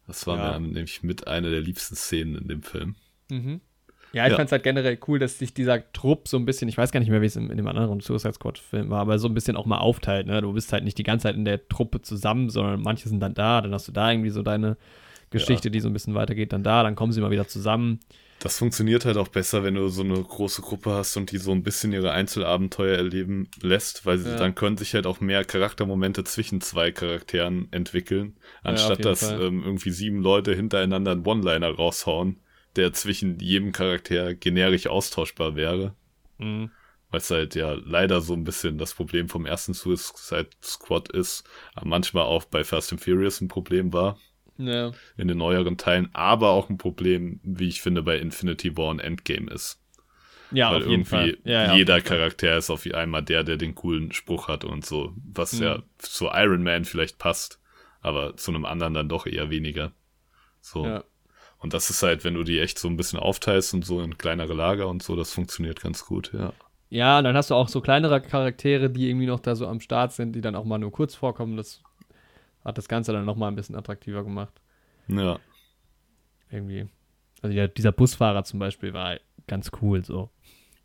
Das 0.05 0.27
war 0.27 0.37
ja. 0.37 0.59
mir 0.59 0.67
nämlich 0.67 1.01
mit 1.01 1.27
einer 1.27 1.49
der 1.49 1.61
liebsten 1.61 1.95
Szenen 1.95 2.35
in 2.35 2.47
dem 2.47 2.63
Film. 2.63 2.95
Mhm. 3.29 3.61
Ja, 4.11 4.25
ich 4.25 4.31
ja. 4.31 4.37
fand 4.37 4.47
es 4.47 4.51
halt 4.51 4.63
generell 4.63 4.97
cool, 5.07 5.19
dass 5.19 5.37
sich 5.37 5.53
dieser 5.53 5.91
Trupp 5.93 6.27
so 6.27 6.37
ein 6.37 6.45
bisschen, 6.45 6.67
ich 6.67 6.77
weiß 6.77 6.91
gar 6.91 6.99
nicht 6.99 7.09
mehr, 7.09 7.21
wie 7.21 7.27
es 7.27 7.35
in, 7.35 7.49
in 7.49 7.57
dem 7.57 7.67
anderen 7.67 7.99
Suicide 7.99 8.33
Squad-Film 8.33 8.89
war, 8.89 9.01
aber 9.01 9.19
so 9.19 9.27
ein 9.27 9.33
bisschen 9.33 9.55
auch 9.55 9.65
mal 9.65 9.77
aufteilt. 9.77 10.25
Ne? 10.25 10.41
Du 10.41 10.51
bist 10.53 10.73
halt 10.73 10.83
nicht 10.83 10.97
die 10.97 11.03
ganze 11.03 11.23
Zeit 11.23 11.35
in 11.35 11.45
der 11.45 11.67
Truppe 11.67 12.01
zusammen, 12.01 12.49
sondern 12.49 12.81
manche 12.81 13.07
sind 13.07 13.19
dann 13.19 13.35
da, 13.35 13.61
dann 13.61 13.73
hast 13.73 13.87
du 13.87 13.91
da 13.91 14.11
irgendwie 14.11 14.31
so 14.31 14.41
deine 14.41 14.77
Geschichte, 15.29 15.67
ja. 15.67 15.71
die 15.71 15.79
so 15.79 15.89
ein 15.89 15.93
bisschen 15.93 16.15
weitergeht, 16.15 16.53
dann 16.53 16.63
da, 16.63 16.81
dann 16.81 16.95
kommen 16.95 17.11
sie 17.11 17.21
mal 17.21 17.29
wieder 17.29 17.47
zusammen. 17.47 17.99
Das 18.39 18.57
funktioniert 18.57 19.03
halt 19.03 19.17
auch 19.17 19.27
besser, 19.27 19.63
wenn 19.63 19.75
du 19.75 19.89
so 19.89 20.01
eine 20.01 20.13
große 20.13 20.61
Gruppe 20.61 20.91
hast 20.91 21.17
und 21.17 21.31
die 21.31 21.37
so 21.37 21.51
ein 21.51 21.61
bisschen 21.61 21.91
ihre 21.91 22.11
Einzelabenteuer 22.11 22.95
erleben 22.95 23.49
lässt, 23.61 24.05
weil 24.05 24.17
sie, 24.17 24.29
ja. 24.29 24.37
dann 24.37 24.55
können 24.55 24.77
sich 24.77 24.93
halt 24.95 25.05
auch 25.05 25.19
mehr 25.19 25.43
Charaktermomente 25.43 26.23
zwischen 26.23 26.61
zwei 26.61 26.91
Charakteren 26.91 27.67
entwickeln, 27.71 28.37
anstatt 28.63 29.03
dass 29.03 29.29
ähm, 29.29 29.61
irgendwie 29.63 29.91
sieben 29.91 30.21
Leute 30.21 30.55
hintereinander 30.55 31.11
einen 31.11 31.25
One-Liner 31.25 31.69
raushauen 31.69 32.37
der 32.79 32.93
zwischen 32.93 33.39
jedem 33.39 33.71
Charakter 33.71 34.33
generisch 34.33 34.87
austauschbar 34.87 35.55
wäre. 35.55 35.95
Mhm. 36.37 36.71
Weil 37.11 37.19
es 37.19 37.29
halt 37.29 37.55
ja 37.55 37.73
leider 37.73 38.21
so 38.21 38.33
ein 38.33 38.43
bisschen 38.43 38.77
das 38.77 38.93
Problem 38.93 39.29
vom 39.29 39.45
ersten 39.45 39.73
Suicide 39.73 40.49
Squad 40.63 41.09
ist, 41.09 41.43
manchmal 41.83 42.23
auch 42.23 42.45
bei 42.45 42.63
Fast 42.63 42.91
and 42.91 43.03
Furious 43.03 43.41
ein 43.41 43.47
Problem 43.47 43.93
war. 43.93 44.17
Ja. 44.57 44.91
In 45.17 45.27
den 45.27 45.37
neueren 45.37 45.77
Teilen, 45.77 46.09
aber 46.13 46.49
auch 46.49 46.69
ein 46.69 46.77
Problem, 46.77 47.39
wie 47.43 47.67
ich 47.67 47.81
finde, 47.81 48.03
bei 48.03 48.17
Infinity 48.17 48.75
War 48.77 48.89
und 48.89 48.99
Endgame 48.99 49.49
ist. 49.51 49.81
Ja, 50.51 50.71
Weil 50.71 50.83
auf 50.83 50.89
jeden 50.89 51.05
Fall. 51.05 51.37
Ja, 51.43 51.65
ja, 51.65 51.75
jeder 51.75 52.01
Charakter 52.01 52.57
ist 52.57 52.69
auf 52.69 52.85
einmal 52.85 53.23
der, 53.23 53.43
der 53.43 53.57
den 53.57 53.75
coolen 53.75 54.11
Spruch 54.11 54.47
hat 54.47 54.63
und 54.63 54.85
so, 54.85 55.13
was 55.15 55.53
mhm. 55.53 55.63
ja 55.63 55.83
zu 55.97 56.27
Iron 56.27 56.63
Man 56.63 56.85
vielleicht 56.85 57.17
passt, 57.17 57.59
aber 58.01 58.35
zu 58.35 58.51
einem 58.51 58.65
anderen 58.65 58.93
dann 58.93 59.09
doch 59.09 59.25
eher 59.25 59.49
weniger. 59.49 59.93
So. 60.61 60.85
Ja. 60.85 61.03
Und 61.59 61.73
das 61.73 61.89
ist 61.89 62.01
halt, 62.03 62.23
wenn 62.23 62.33
du 62.33 62.43
die 62.43 62.59
echt 62.59 62.79
so 62.79 62.87
ein 62.87 62.97
bisschen 62.97 63.19
aufteilst 63.19 63.73
und 63.73 63.85
so 63.85 64.01
in 64.01 64.17
kleinere 64.17 64.53
Lager 64.53 64.87
und 64.87 65.03
so, 65.03 65.15
das 65.15 65.33
funktioniert 65.33 65.81
ganz 65.81 66.05
gut, 66.05 66.31
ja. 66.33 66.53
Ja, 66.91 67.19
und 67.19 67.23
dann 67.23 67.35
hast 67.35 67.51
du 67.51 67.55
auch 67.55 67.69
so 67.69 67.81
kleinere 67.81 68.19
Charaktere, 68.19 68.89
die 68.89 69.09
irgendwie 69.09 69.27
noch 69.27 69.39
da 69.39 69.55
so 69.55 69.67
am 69.67 69.79
Start 69.79 70.11
sind, 70.11 70.33
die 70.33 70.41
dann 70.41 70.55
auch 70.55 70.65
mal 70.65 70.79
nur 70.79 70.91
kurz 70.91 71.13
vorkommen. 71.13 71.55
Das 71.55 71.81
hat 72.65 72.77
das 72.77 72.87
Ganze 72.87 73.13
dann 73.13 73.25
nochmal 73.25 73.51
ein 73.51 73.55
bisschen 73.55 73.75
attraktiver 73.75 74.23
gemacht. 74.23 74.53
Ja. 75.07 75.39
Irgendwie. 76.49 76.87
Also 77.41 77.55
ja, 77.55 77.67
dieser 77.67 77.91
Busfahrer 77.91 78.43
zum 78.43 78.59
Beispiel 78.59 78.93
war 78.93 79.19
ganz 79.47 79.69
cool 79.81 80.03
so. 80.03 80.31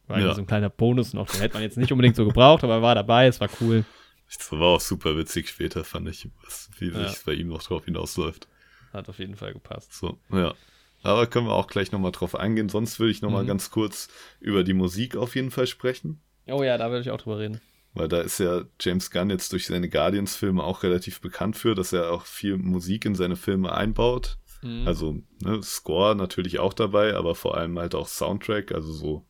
War 0.07 0.21
ja. 0.21 0.35
so 0.35 0.43
ein 0.43 0.47
kleiner 0.47 0.69
Bonus 0.69 1.15
noch. 1.15 1.27
Den 1.27 1.41
hätte 1.41 1.55
man 1.55 1.63
jetzt 1.63 1.79
nicht 1.79 1.91
unbedingt 1.91 2.17
so 2.17 2.27
gebraucht, 2.27 2.63
aber 2.65 2.75
er 2.75 2.83
war 2.83 2.95
dabei, 2.95 3.27
es 3.27 3.41
war 3.41 3.49
cool. 3.63 3.85
Das 4.29 4.53
war 4.53 4.61
auch 4.61 4.81
super 4.81 5.17
witzig 5.17 5.49
später, 5.49 5.85
fand 5.85 6.09
ich, 6.09 6.29
was, 6.43 6.71
wie 6.79 6.91
ja. 6.91 7.09
sich 7.09 7.25
bei 7.25 7.33
ihm 7.33 7.49
noch 7.49 7.63
drauf 7.63 7.87
hinausläuft. 7.87 8.47
Hat 8.95 9.09
auf 9.09 9.19
jeden 9.19 9.37
Fall 9.37 9.53
gepasst. 9.53 9.93
So, 9.93 10.19
ja. 10.31 10.55
Aber 11.03 11.27
können 11.27 11.47
wir 11.47 11.53
auch 11.53 11.67
gleich 11.67 11.93
nochmal 11.93 12.13
drauf 12.13 12.35
eingehen. 12.35 12.69
Sonst 12.71 12.99
würde 12.99 13.11
ich 13.11 13.21
nochmal 13.21 13.43
mhm. 13.43 13.49
ganz 13.49 13.71
kurz 13.71 14.09
über 14.41 14.65
die 14.65 14.73
Musik 14.73 15.17
auf 15.17 15.35
jeden 15.35 15.51
Fall 15.51 15.67
sprechen. 15.67 16.23
Oh 16.47 16.63
ja, 16.63 16.79
da 16.79 16.91
würde 16.91 17.03
ich 17.03 17.11
auch 17.11 17.21
drüber 17.21 17.39
reden. 17.39 17.61
Weil 17.93 18.09
da 18.09 18.21
ist 18.21 18.39
ja 18.39 18.63
James 18.81 19.11
Gunn 19.11 19.31
jetzt 19.31 19.53
durch 19.53 19.67
seine 19.67 19.89
Guardians-Filme 19.89 20.63
auch 20.63 20.83
relativ 20.83 21.21
bekannt 21.21 21.57
für, 21.57 21.75
dass 21.75 21.93
er 21.93 22.11
auch 22.11 22.25
viel 22.25 22.57
Musik 22.57 23.05
in 23.05 23.15
seine 23.15 23.37
Filme 23.37 23.73
einbaut. 23.73 24.39
Mhm. 24.63 24.87
Also 24.87 25.19
ne, 25.43 25.63
Score 25.63 26.17
natürlich 26.17 26.59
auch 26.59 26.73
dabei, 26.73 27.15
aber 27.15 27.35
vor 27.35 27.57
allem 27.57 27.79
halt 27.79 27.95
auch 27.95 28.09
Soundtrack, 28.09 28.73
also 28.73 28.93
so 28.93 29.27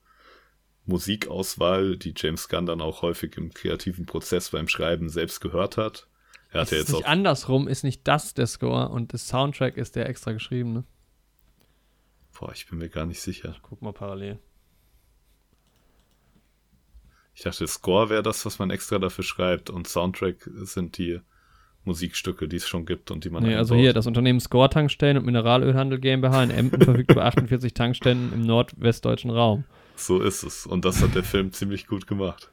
Musikauswahl, 0.87 1.97
die 1.97 2.15
James 2.17 2.49
Gunn 2.49 2.67
dann 2.67 2.81
auch 2.81 3.03
häufig 3.03 3.37
im 3.37 3.53
kreativen 3.53 4.07
Prozess 4.07 4.51
beim 4.51 4.69
Schreiben 4.69 5.09
selbst 5.09 5.41
gehört 5.41 5.77
hat. 5.77 6.09
Er 6.55 6.61
hat 6.61 6.71
ja 6.71 6.79
jetzt 6.79 6.93
nicht 6.93 7.07
andersrum, 7.07 7.67
ist 7.67 7.83
nicht 7.83 8.07
das 8.07 8.33
der 8.33 8.47
Score 8.47 8.89
und 8.89 9.13
das 9.13 9.27
Soundtrack 9.27 9.77
ist 9.77 9.97
der 9.97 10.09
extra 10.09 10.31
geschriebene. 10.31 10.85
Boah, 12.39 12.53
ich 12.53 12.69
bin 12.69 12.79
mir 12.79 12.89
gar 12.89 13.07
nicht 13.07 13.21
sicher. 13.21 13.57
Guck 13.63 13.83
mal 13.83 13.93
parallel. 13.93 14.39
Ich 17.35 17.43
dachte, 17.43 17.67
Score 17.67 18.09
wäre 18.09 18.23
das, 18.23 18.47
was 18.47 18.61
man 18.61 18.71
extra 18.71 19.01
dafür 19.01 19.25
schreibt 19.25 19.69
und 19.69 19.89
Soundtrack 19.89 20.49
sind 20.55 20.97
die 20.97 21.21
Musikstücke, 21.83 22.47
die 22.47 22.57
es 22.57 22.69
schon 22.69 22.87
gibt 22.87 23.11
und 23.11 23.25
die 23.25 23.31
man. 23.31 23.43
Nee, 23.43 23.57
also 23.57 23.75
hier, 23.75 23.93
das 23.93 24.07
Unternehmen 24.07 24.39
Score 24.39 24.71
Tankstellen 24.71 25.19
und 25.19 25.27
Mineralölhandel 25.27 25.99
GmbH 25.99 26.45
in 26.45 26.51
Emden 26.51 26.81
verfügt 26.85 27.11
über 27.11 27.25
48 27.25 27.75
Tankstellen 27.75 28.33
im 28.33 28.43
nordwestdeutschen 28.43 29.33
Raum. 29.33 29.65
So 29.97 30.21
ist 30.21 30.45
es. 30.45 30.67
Und 30.67 30.85
das 30.85 31.03
hat 31.03 31.17
der 31.17 31.25
Film 31.25 31.53
ziemlich 31.53 31.89
gut 31.89 32.07
gemacht. 32.07 32.53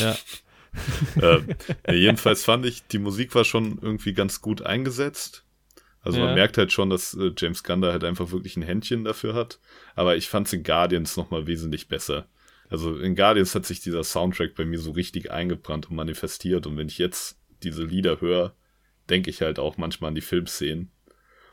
Ja. 0.00 0.16
äh, 1.20 1.94
jedenfalls 1.94 2.44
fand 2.44 2.66
ich, 2.66 2.86
die 2.86 2.98
Musik 2.98 3.34
war 3.34 3.44
schon 3.44 3.78
irgendwie 3.80 4.12
ganz 4.12 4.40
gut 4.40 4.62
eingesetzt. 4.62 5.44
Also 6.00 6.18
ja. 6.18 6.26
man 6.26 6.34
merkt 6.34 6.58
halt 6.58 6.72
schon, 6.72 6.90
dass 6.90 7.14
äh, 7.14 7.32
James 7.36 7.62
Gunn 7.62 7.80
da 7.80 7.90
halt 7.90 8.04
einfach 8.04 8.30
wirklich 8.30 8.56
ein 8.56 8.62
Händchen 8.62 9.04
dafür 9.04 9.34
hat. 9.34 9.58
Aber 9.94 10.16
ich 10.16 10.28
fand 10.28 10.46
es 10.46 10.52
in 10.52 10.62
Guardians 10.62 11.16
nochmal 11.16 11.46
wesentlich 11.46 11.88
besser. 11.88 12.26
Also 12.68 12.98
in 12.98 13.14
Guardians 13.14 13.54
hat 13.54 13.66
sich 13.66 13.80
dieser 13.80 14.04
Soundtrack 14.04 14.54
bei 14.54 14.64
mir 14.64 14.78
so 14.78 14.90
richtig 14.90 15.30
eingebrannt 15.30 15.90
und 15.90 15.96
manifestiert. 15.96 16.66
Und 16.66 16.76
wenn 16.76 16.88
ich 16.88 16.98
jetzt 16.98 17.38
diese 17.62 17.84
Lieder 17.84 18.20
höre, 18.20 18.54
denke 19.08 19.30
ich 19.30 19.40
halt 19.40 19.58
auch 19.58 19.76
manchmal 19.76 20.08
an 20.08 20.14
die 20.14 20.20
Filmszenen. 20.20 20.90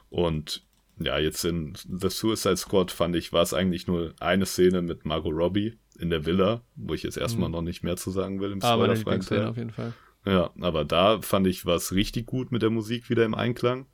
Und 0.10 0.66
ja, 1.00 1.18
jetzt 1.18 1.46
in 1.46 1.74
The 1.88 2.10
Suicide 2.10 2.58
Squad 2.58 2.92
fand 2.92 3.16
ich, 3.16 3.32
war 3.32 3.42
es 3.42 3.54
eigentlich 3.54 3.88
nur 3.88 4.14
eine 4.20 4.46
Szene 4.46 4.82
mit 4.82 5.06
Margot 5.06 5.34
Robbie 5.34 5.78
in 6.00 6.10
der 6.10 6.26
Villa, 6.26 6.62
wo 6.76 6.94
ich 6.94 7.04
jetzt 7.04 7.18
erstmal 7.18 7.50
mhm. 7.50 7.56
noch 7.56 7.62
nicht 7.62 7.84
mehr 7.84 7.98
zu 7.98 8.12
sagen 8.12 8.40
will 8.40 8.52
im 8.52 8.62
aber 8.62 8.96
Spoiler 8.96 9.50
auf 9.50 9.58
jeden 9.58 9.72
Fall. 9.72 9.94
Ja, 10.26 10.52
aber 10.60 10.86
da 10.86 11.22
fand 11.22 11.48
ich 11.48 11.66
was 11.66 11.94
richtig 11.94 12.28
gut 12.28 12.52
mit 12.52 12.62
der 12.62 12.70
Musik 12.70 13.10
wieder 13.10 13.26
im 13.26 13.34
Einklang. 13.34 13.88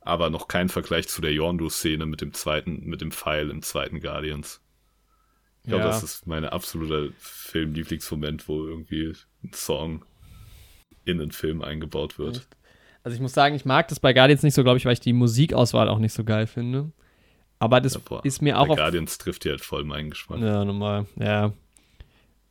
Aber 0.00 0.28
noch 0.28 0.48
kein 0.48 0.68
Vergleich 0.68 1.08
zu 1.08 1.22
der 1.22 1.32
Yondu-Szene 1.32 2.04
mit 2.04 2.20
dem 2.20 2.34
zweiten, 2.34 2.84
mit 2.84 3.00
dem 3.00 3.10
Pfeil 3.10 3.50
im 3.50 3.62
zweiten 3.62 4.00
Guardians. 4.00 4.60
Ich 5.62 5.68
glaube, 5.68 5.84
ja. 5.84 5.90
das 5.90 6.02
ist 6.02 6.26
mein 6.26 6.44
absoluter 6.44 7.08
Filmlieblingsmoment, 7.18 8.48
wo 8.48 8.66
irgendwie 8.66 9.14
ein 9.42 9.52
Song 9.54 10.04
in 11.06 11.18
den 11.18 11.30
Film 11.30 11.62
eingebaut 11.62 12.18
wird. 12.18 12.46
Also 13.02 13.14
ich 13.14 13.20
muss 13.20 13.32
sagen, 13.32 13.54
ich 13.54 13.64
mag 13.64 13.88
das 13.88 14.00
bei 14.00 14.12
Guardians 14.12 14.42
nicht 14.42 14.54
so, 14.54 14.62
glaube 14.62 14.76
ich, 14.76 14.84
weil 14.84 14.92
ich 14.92 15.00
die 15.00 15.12
Musikauswahl 15.12 15.88
auch 15.88 15.98
nicht 15.98 16.12
so 16.12 16.24
geil 16.24 16.46
finde. 16.46 16.92
Aber 17.58 17.80
das 17.80 17.94
ja, 17.94 18.20
ist 18.22 18.42
mir 18.42 18.58
auch. 18.58 18.68
Bei 18.68 18.74
Guardians 18.76 19.18
trifft 19.18 19.44
ja 19.44 19.52
halt 19.52 19.60
voll 19.60 19.84
meinen 19.84 20.10
Geschmack. 20.10 20.40
Ja, 20.40 20.64
normal. 20.64 21.06
Ja. 21.18 21.52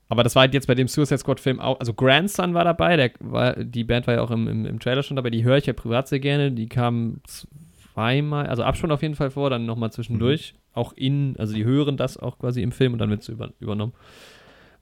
Aber 0.10 0.24
das 0.24 0.36
war 0.36 0.42
halt 0.42 0.54
jetzt 0.54 0.68
bei 0.68 0.76
dem 0.76 0.88
Suicide 0.88 1.18
Squad-Film 1.18 1.60
auch. 1.60 1.80
Also 1.80 1.94
Grandson 1.94 2.54
war 2.54 2.64
dabei, 2.64 2.98
der 2.98 3.12
war, 3.20 3.56
die 3.56 3.84
Band 3.84 4.06
war 4.06 4.16
ja 4.16 4.22
auch 4.22 4.32
im, 4.32 4.48
im, 4.48 4.66
im 4.66 4.80
Trailer 4.80 5.04
schon 5.04 5.16
dabei. 5.16 5.30
Die 5.30 5.44
höre 5.44 5.58
ich 5.58 5.66
ja 5.66 5.74
privat 5.74 6.08
sehr 6.08 6.20
gerne. 6.20 6.52
Die 6.52 6.68
kam 6.68 7.22
zweimal, 7.26 8.48
also 8.48 8.64
Abschon 8.64 8.92
auf 8.92 9.02
jeden 9.02 9.16
Fall 9.16 9.32
vor, 9.32 9.50
dann 9.50 9.66
nochmal 9.66 9.92
zwischendurch. 9.92 10.54
Mhm. 10.54 10.60
Auch 10.74 10.94
in, 10.94 11.36
also 11.38 11.54
die 11.54 11.66
hören 11.66 11.98
das 11.98 12.18
auch 12.18 12.38
quasi 12.38 12.62
im 12.62 12.72
Film 12.72 12.94
und 12.94 13.00
dann 13.00 13.10
wird 13.10 13.22
es 13.22 13.30
über, 13.30 13.52
übernommen. 13.60 13.94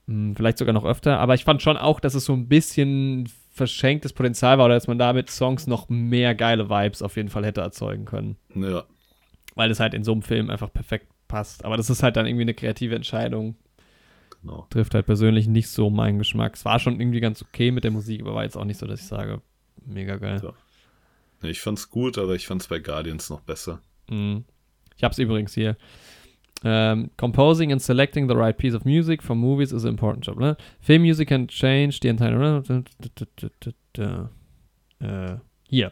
Hm, 0.08 0.36
vielleicht 0.36 0.58
sogar 0.58 0.74
noch 0.74 0.86
öfter. 0.86 1.20
Aber 1.20 1.34
ich 1.34 1.44
fand 1.44 1.62
schon 1.62 1.78
auch, 1.78 2.00
dass 2.00 2.14
es 2.14 2.26
so 2.26 2.34
ein 2.34 2.48
bisschen 2.48 3.30
verschenktes 3.52 4.14
Potenzial 4.14 4.58
war 4.58 4.66
oder 4.66 4.76
dass 4.76 4.88
man 4.88 4.98
damit 4.98 5.30
Songs 5.30 5.68
noch 5.68 5.90
mehr 5.90 6.36
geile 6.36 6.70
Vibes 6.70 7.02
auf 7.02 7.16
jeden 7.18 7.30
Fall 7.30 7.46
hätte 7.46 7.62
erzeugen 7.62 8.06
können. 8.06 8.38
Ja 8.56 8.84
weil 9.56 9.72
es 9.72 9.80
halt 9.80 9.94
in 9.94 10.04
so 10.04 10.12
einem 10.12 10.22
Film 10.22 10.50
einfach 10.50 10.72
perfekt 10.72 11.08
passt. 11.28 11.66
Aber 11.66 11.78
das 11.78 11.90
ist 11.90 12.04
halt 12.04 12.16
dann 12.16 12.26
irgendwie 12.26 12.44
eine 12.44 12.54
kreative 12.54 12.96
Entscheidung. 12.96 13.56
Genau. 14.42 14.68
Trifft 14.70 14.96
halt 14.96 15.06
persönlich 15.06 15.48
nicht 15.48 15.70
so 15.70 15.90
meinen 15.90 16.18
Geschmack. 16.18 16.56
Es 16.56 16.66
war 16.66 16.80
schon 16.80 17.00
irgendwie 17.00 17.20
ganz 17.20 17.42
okay 17.42 17.72
mit 17.72 17.84
der 17.84 17.92
Musik, 17.92 18.22
aber 18.22 18.34
war 18.34 18.44
jetzt 18.44 18.58
auch 18.58 18.66
nicht 18.66 18.78
so, 18.80 18.88
dass 18.88 19.02
ich 19.02 19.08
sage, 19.08 19.42
mega 19.86 20.18
geil. 20.18 20.42
Ja. 20.44 20.54
Ich 21.48 21.62
fand's 21.62 21.90
gut, 21.90 22.18
aber 22.18 22.36
ich 22.36 22.48
fand's 22.48 22.68
bei 22.68 22.80
Guardians 22.80 23.30
noch 23.30 23.42
besser. 23.42 23.82
Mhm. 24.10 24.46
Ich 24.98 25.04
hab's 25.04 25.18
übrigens 25.18 25.54
hier. 25.54 25.78
Um, 26.64 27.10
composing 27.18 27.72
and 27.72 27.82
selecting 27.82 28.28
the 28.28 28.36
right 28.36 28.56
piece 28.56 28.76
of 28.76 28.86
music 28.86 29.24
for 29.24 29.36
movies 29.36 29.72
is 29.72 29.84
an 29.84 29.90
important 29.90 30.24
job. 30.28 30.40
Ne? 30.40 30.56
Film 30.80 31.02
music 31.02 31.30
can 31.30 31.48
change 31.48 32.00
the 32.02 32.10
entire. 32.10 32.62
Uh, 35.04 35.38
here. 35.68 35.92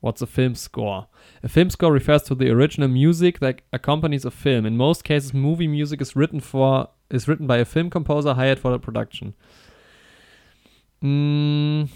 What's 0.00 0.22
a 0.22 0.26
film 0.26 0.54
score? 0.54 1.08
A 1.42 1.48
film 1.48 1.70
score 1.70 1.92
refers 1.92 2.22
to 2.24 2.34
the 2.34 2.50
original 2.50 2.88
music 2.88 3.40
that 3.40 3.62
accompanies 3.72 4.24
a 4.24 4.30
film. 4.30 4.66
In 4.66 4.76
most 4.76 5.04
cases, 5.04 5.32
movie 5.32 5.68
music 5.68 6.00
is 6.00 6.14
written 6.14 6.40
for 6.40 6.88
is 7.10 7.28
written 7.28 7.46
by 7.46 7.58
a 7.58 7.64
film 7.64 7.88
composer 7.88 8.34
hired 8.34 8.58
for 8.58 8.72
the 8.72 8.78
production. 8.78 9.34
Mm, 11.02 11.88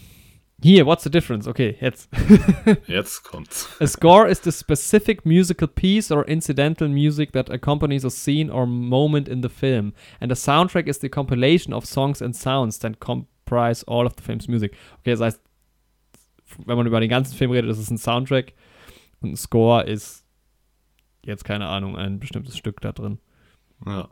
here, 0.63 0.85
what's 0.85 1.05
the 1.05 1.11
difference? 1.11 1.49
Okay, 1.49 1.79
jetzt. 1.81 2.09
Jetzt 2.87 3.25
kommt's. 3.25 3.67
A 3.81 3.87
score 3.87 4.29
is 4.29 4.41
the 4.41 4.53
specific 4.53 5.25
musical 5.25 5.67
piece 5.67 6.11
or 6.11 6.25
incidental 6.25 6.87
music 6.87 7.33
that 7.33 7.49
accompanies 7.49 8.05
a 8.05 8.11
scene 8.11 8.51
or 8.51 8.67
moment 8.67 9.27
in 9.27 9.41
the 9.41 9.49
film. 9.49 9.95
And 10.21 10.31
a 10.31 10.35
soundtrack 10.35 10.87
is 10.87 10.99
the 10.99 11.09
compilation 11.09 11.73
of 11.73 11.87
songs 11.87 12.21
and 12.21 12.37
sounds 12.37 12.79
that 12.79 13.01
comprise 13.01 13.83
all 13.85 14.07
of 14.07 14.17
the 14.17 14.23
film's 14.23 14.49
music. 14.49 14.75
Okay, 15.01 15.13
das 15.13 15.21
heißt, 15.21 15.41
wenn 16.67 16.77
man 16.77 16.87
über 16.87 17.01
den 17.01 17.09
ganzen 17.11 17.37
Film 17.37 17.51
redet, 17.51 17.71
ist 17.71 17.79
es 17.79 17.91
ein 17.91 17.99
Soundtrack 17.99 18.53
und 19.21 19.33
ein 19.33 19.37
Score 19.37 19.85
ist 19.85 20.25
jetzt 21.25 21.45
keine 21.45 21.67
Ahnung, 21.67 21.97
ein 21.97 22.19
bestimmtes 22.19 22.57
Stück 22.57 22.81
da 22.81 22.93
drin. 22.93 23.19
Ja. 23.87 24.09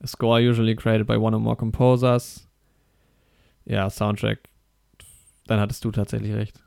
A 0.00 0.06
score 0.06 0.40
usually 0.40 0.76
created 0.76 1.06
by 1.06 1.16
one 1.16 1.34
or 1.34 1.40
more 1.40 1.56
composers. 1.56 2.48
Ja, 3.64 3.88
Soundtrack. 3.88 4.40
Dann 5.46 5.60
hattest 5.60 5.84
du 5.84 5.90
tatsächlich 5.90 6.34
recht. 6.34 6.62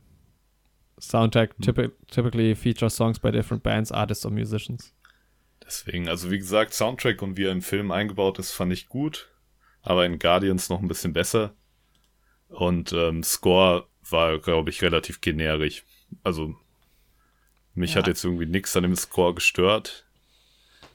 Soundtrack 1.00 1.54
Hm. 1.58 1.62
typi 1.62 1.90
typically 2.10 2.56
features 2.56 2.96
songs 2.96 3.20
by 3.20 3.32
different 3.32 3.62
bands, 3.62 3.92
artists 3.92 4.26
or 4.26 4.32
musicians. 4.32 4.94
Deswegen, 5.64 6.08
also 6.08 6.32
wie 6.32 6.38
gesagt, 6.40 6.74
Soundtrack 6.74 7.22
und 7.22 7.38
wie 7.38 7.46
er 7.46 7.52
im 7.52 7.62
Film 7.62 7.92
eingebaut 7.92 8.40
ist, 8.40 8.52
fand 8.52 8.74
ich 8.74 8.88
gut. 8.88 9.30
Aber 9.82 10.06
in 10.06 10.18
Guardians 10.18 10.70
noch 10.70 10.82
ein 10.82 10.88
bisschen 10.88 11.14
besser. 11.14 11.54
Und 12.50 12.94
ähm, 12.94 13.22
Score 13.24 13.88
war, 14.12 14.40
glaube 14.40 14.70
ich, 14.70 14.82
relativ 14.82 15.22
generisch. 15.22 15.84
Also 16.24 16.56
mich 17.74 17.92
Ja. 17.94 17.98
hat 17.98 18.08
jetzt 18.08 18.24
irgendwie 18.24 18.46
nichts 18.46 18.76
an 18.76 18.84
dem 18.84 18.96
Score 18.96 19.34
gestört. 19.34 20.06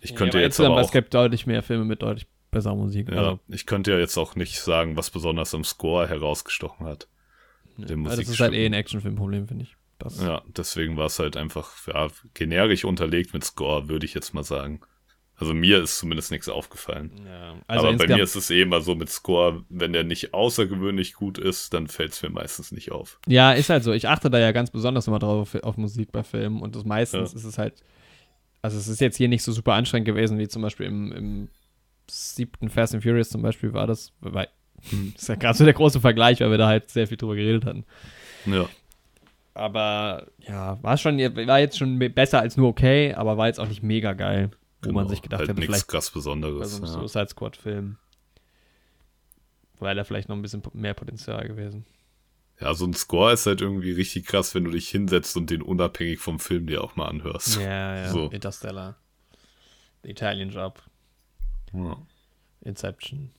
Ich 0.01 0.15
könnte 0.15 0.39
aber 0.39 0.43
jetzt 0.45 0.59
aber 0.61 0.81
es 0.81 0.89
auch, 0.89 0.93
gibt 0.93 1.15
deutlich 1.15 1.47
mehr 1.47 1.63
Filme 1.63 1.85
mit 1.85 2.03
deutlich 2.03 2.27
besserer 2.51 2.75
Musik. 2.75 3.09
ja, 3.09 3.17
Also, 3.17 3.41
ich 3.49 3.67
könnte 3.67 3.93
ja 3.93 3.99
jetzt 3.99 4.17
auch 4.19 4.35
nicht 4.35 4.61
sagen, 4.61 4.97
was 4.97 5.11
besonders 5.11 5.55
am 5.55 5.65
Score 5.65 6.09
herausgestochen 6.09 6.87
hat. 6.87 7.09
dem 7.77 8.07
also 8.07 8.21
das 8.21 8.29
ist 8.31 8.41
halt 8.41 8.53
eh 8.55 8.67
ein. 8.67 8.73
Actionfilmproblem, 8.75 9.49
finde 9.49 9.65
ich. 9.65 9.77
Das, 9.99 10.21
Ja, 10.21 10.43
deswegen 10.47 10.97
war 10.97 11.07
es 11.07 11.19
halt 11.19 11.37
einfach 11.37 11.71
ja, 11.87 12.09
generisch 12.35 12.85
unterlegt 12.85 13.33
mit 13.33 13.45
Score, 13.45 13.89
würde 13.89 14.05
ich 14.05 14.15
jetzt 14.15 14.35
mal 14.35 14.45
sagen. 14.45 14.81
Also 15.43 15.55
mir 15.55 15.83
ist 15.83 15.99
zumindest 15.99 16.31
nichts 16.31 16.49
aufgefallen. 16.49 17.11
Ja, 17.27 17.57
also 17.67 17.89
Aber 17.89 17.97
bei 17.97 18.07
mir 18.07 18.23
ist 18.23 18.37
es 18.37 18.49
eh 18.49 18.63
immer 18.63 18.81
so 18.81 18.95
mit 18.95 19.11
Score, 19.11 19.65
wenn 19.71 19.93
der 19.93 20.05
nicht 20.05 20.33
außergewöhnlich 20.33 21.15
gut 21.15 21.37
ist, 21.37 21.75
dann 21.75 21.89
fällt 21.89 22.13
es 22.13 22.23
mir 22.23 22.31
meistens 22.31 22.71
nicht 22.71 22.93
auf. 22.93 23.19
Ja, 23.27 23.51
ist 23.51 23.69
halt 23.69 23.83
so. 23.83 23.91
Ich 23.93 24.07
achte 24.07 24.31
da 24.31 24.39
ja 24.39 24.53
ganz 24.53 24.71
besonders 24.71 25.09
immer 25.09 25.19
drauf 25.19 25.57
auf 25.65 25.77
Musik 25.77 26.13
bei 26.13 26.23
Filmen 26.23 26.63
und 26.63 26.77
das 26.77 26.85
meistens 26.85 27.33
Ja. 27.33 27.37
ist 27.39 27.45
es 27.45 27.59
halt, 27.59 27.83
also 28.63 28.79
es 28.79 28.87
ist 28.87 29.01
jetzt 29.01 29.17
hier 29.17 29.27
nicht 29.27 29.43
so 29.43 29.51
super 29.51 29.73
anstrengend 29.75 30.07
gewesen, 30.07 30.39
wie 30.39 30.47
zum 30.47 30.63
Beispiel 30.63 30.87
im, 30.87 31.11
im 31.11 31.49
siebten 32.09 32.69
Fast 32.69 32.95
and 32.95 33.03
Furious 33.03 33.31
zum 33.31 33.43
Beispiel 33.43 33.73
war 33.73 33.89
das, 33.89 34.13
weil, 34.21 34.47
das 35.15 35.23
ist 35.23 35.29
ja 35.29 35.35
gerade 35.35 35.59
so 35.59 35.65
der 35.65 35.75
große 35.75 36.01
Vergleich, 36.01 36.39
weil 36.39 36.53
wir 36.53 36.59
da 36.59 36.69
halt 36.69 36.89
sehr 36.89 37.09
viel 37.09 37.17
drüber 37.17 37.35
geredet 37.35 37.65
hatten. 37.65 37.85
Ja, 38.47 38.69
Aber 39.55 40.29
ja, 40.39 40.79
war 40.83 40.97
schon, 40.99 41.19
war 41.19 41.59
jetzt 41.59 41.79
schon 41.79 41.99
besser 41.99 42.39
als 42.41 42.57
nur 42.57 42.69
okay, 42.69 43.13
aber 43.15 43.37
war 43.37 43.49
jetzt 43.49 43.59
auch 43.59 43.69
nicht 43.69 43.83
mega 43.83 44.13
geil, 44.13 44.51
wo 44.83 44.93
man 44.93 45.05
genau. 45.05 45.11
sich 45.11 45.23
gedacht 45.23 45.41
halt 45.41 45.51
hätte, 45.51 45.61
nichts 45.61 45.75
vielleicht 45.75 45.89
krass 45.89 46.11
bei 46.11 46.15
Besonderes. 46.15 46.71
so 46.71 46.77
einem 46.77 46.87
ja. 46.87 46.93
Suicide 46.93 47.29
Squad-Film. 47.29 47.97
Wäre 49.81 49.95
da 49.95 50.05
vielleicht 50.05 50.29
noch 50.29 50.37
ein 50.37 50.43
bisschen 50.43 50.63
mehr 50.75 50.95
Potenzial 50.95 51.47
gewesen. 51.49 51.85
ja, 52.61 52.73
so 52.75 52.85
ein 52.85 52.95
Score 52.95 53.33
ist 53.33 53.47
halt 53.47 53.61
irgendwie 53.61 53.93
richtig 53.93 54.27
krass, 54.27 54.55
wenn 54.55 54.65
du 54.65 54.71
dich 54.71 54.89
hinsetzt 54.89 55.37
und 55.37 55.51
den 55.51 55.63
unabhängig 55.63 56.21
vom 56.21 56.39
Film 56.39 56.67
dir 56.67 56.85
auch 56.85 56.97
mal 56.97 57.09
anhörst. 57.09 57.57
Ja, 57.57 57.97
ja. 57.97 58.09
So. 58.13 58.29
Interstellar. 58.31 58.97
The 60.03 60.11
Italian 60.11 60.51
Job. 60.51 60.83
Ja. 61.73 61.97
Inception. 62.61 63.31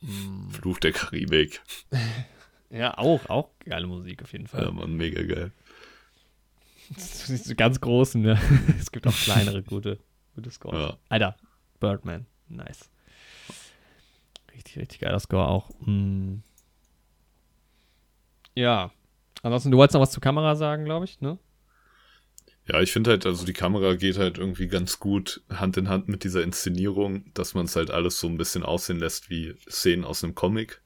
Mm. 0.00 0.50
Fluch 0.50 0.78
der 0.78 0.92
Karibik. 0.92 1.60
Ja, 2.72 2.96
auch, 2.98 3.28
auch 3.28 3.50
geile 3.64 3.88
Musik 3.88 4.22
auf 4.22 4.32
jeden 4.32 4.46
Fall. 4.46 4.62
Ja, 4.62 4.70
Mann, 4.70 4.94
mega 4.94 5.22
geil. 5.24 5.50
Das 6.90 7.28
ist 7.28 7.46
so 7.46 7.54
ganz 7.54 7.80
großen, 7.80 8.22
ne? 8.22 8.40
Es 8.78 8.92
gibt 8.92 9.06
auch 9.06 9.14
kleinere 9.14 9.62
gute, 9.62 9.98
gute 10.40 10.50
Scores. 10.50 10.78
Ja. 10.78 10.98
Alter, 11.08 11.36
Birdman. 11.78 12.26
Nice. 12.48 12.90
Richtig, 14.54 14.78
richtig 14.78 15.00
geiler 15.00 15.20
Score 15.20 15.46
auch. 15.46 15.70
Mm. 15.80 16.38
Ja. 18.54 18.90
Ansonsten, 19.42 19.70
du 19.70 19.78
wolltest 19.78 19.94
noch 19.94 20.00
was 20.00 20.12
zur 20.12 20.22
Kamera 20.22 20.56
sagen, 20.56 20.84
glaube 20.84 21.04
ich, 21.04 21.20
ne? 21.20 21.38
Ja, 22.66 22.80
ich 22.80 22.92
finde 22.92 23.10
halt, 23.10 23.26
also 23.26 23.46
die 23.46 23.52
Kamera 23.52 23.94
geht 23.94 24.18
halt 24.18 24.38
irgendwie 24.38 24.68
ganz 24.68 25.00
gut 25.00 25.42
Hand 25.50 25.76
in 25.76 25.88
Hand 25.88 26.08
mit 26.08 26.24
dieser 26.24 26.42
Inszenierung, 26.42 27.32
dass 27.34 27.54
man 27.54 27.64
es 27.64 27.74
halt 27.74 27.90
alles 27.90 28.20
so 28.20 28.28
ein 28.28 28.36
bisschen 28.36 28.62
aussehen 28.62 28.98
lässt 28.98 29.30
wie 29.30 29.54
Szenen 29.68 30.04
aus 30.04 30.22
einem 30.22 30.34
Comic. 30.34 30.80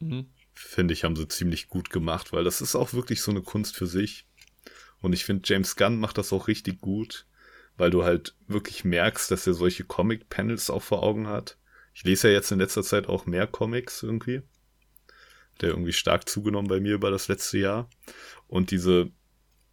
Mhm. 0.00 0.26
Finde 0.52 0.92
ich, 0.92 1.04
haben 1.04 1.16
sie 1.16 1.28
ziemlich 1.28 1.68
gut 1.68 1.90
gemacht, 1.90 2.32
weil 2.32 2.44
das 2.44 2.60
ist 2.60 2.74
auch 2.74 2.92
wirklich 2.92 3.22
so 3.22 3.30
eine 3.30 3.42
Kunst 3.42 3.76
für 3.76 3.86
sich. 3.86 4.26
Und 5.00 5.12
ich 5.12 5.24
finde, 5.24 5.42
James 5.46 5.76
Gunn 5.76 5.98
macht 5.98 6.18
das 6.18 6.32
auch 6.32 6.48
richtig 6.48 6.80
gut, 6.80 7.26
weil 7.76 7.90
du 7.90 8.04
halt 8.04 8.36
wirklich 8.46 8.84
merkst, 8.84 9.30
dass 9.30 9.46
er 9.46 9.54
solche 9.54 9.84
Comic-Panels 9.84 10.70
auch 10.70 10.82
vor 10.82 11.02
Augen 11.02 11.26
hat. 11.26 11.58
Ich 11.94 12.04
lese 12.04 12.28
ja 12.28 12.34
jetzt 12.34 12.50
in 12.52 12.58
letzter 12.58 12.82
Zeit 12.82 13.06
auch 13.08 13.26
mehr 13.26 13.46
Comics 13.46 14.02
irgendwie. 14.02 14.42
Der 15.60 15.70
irgendwie 15.70 15.92
stark 15.92 16.28
zugenommen 16.28 16.68
bei 16.68 16.80
mir 16.80 16.94
über 16.94 17.10
das 17.10 17.28
letzte 17.28 17.58
Jahr. 17.58 17.88
Und 18.46 18.70
diese 18.70 19.10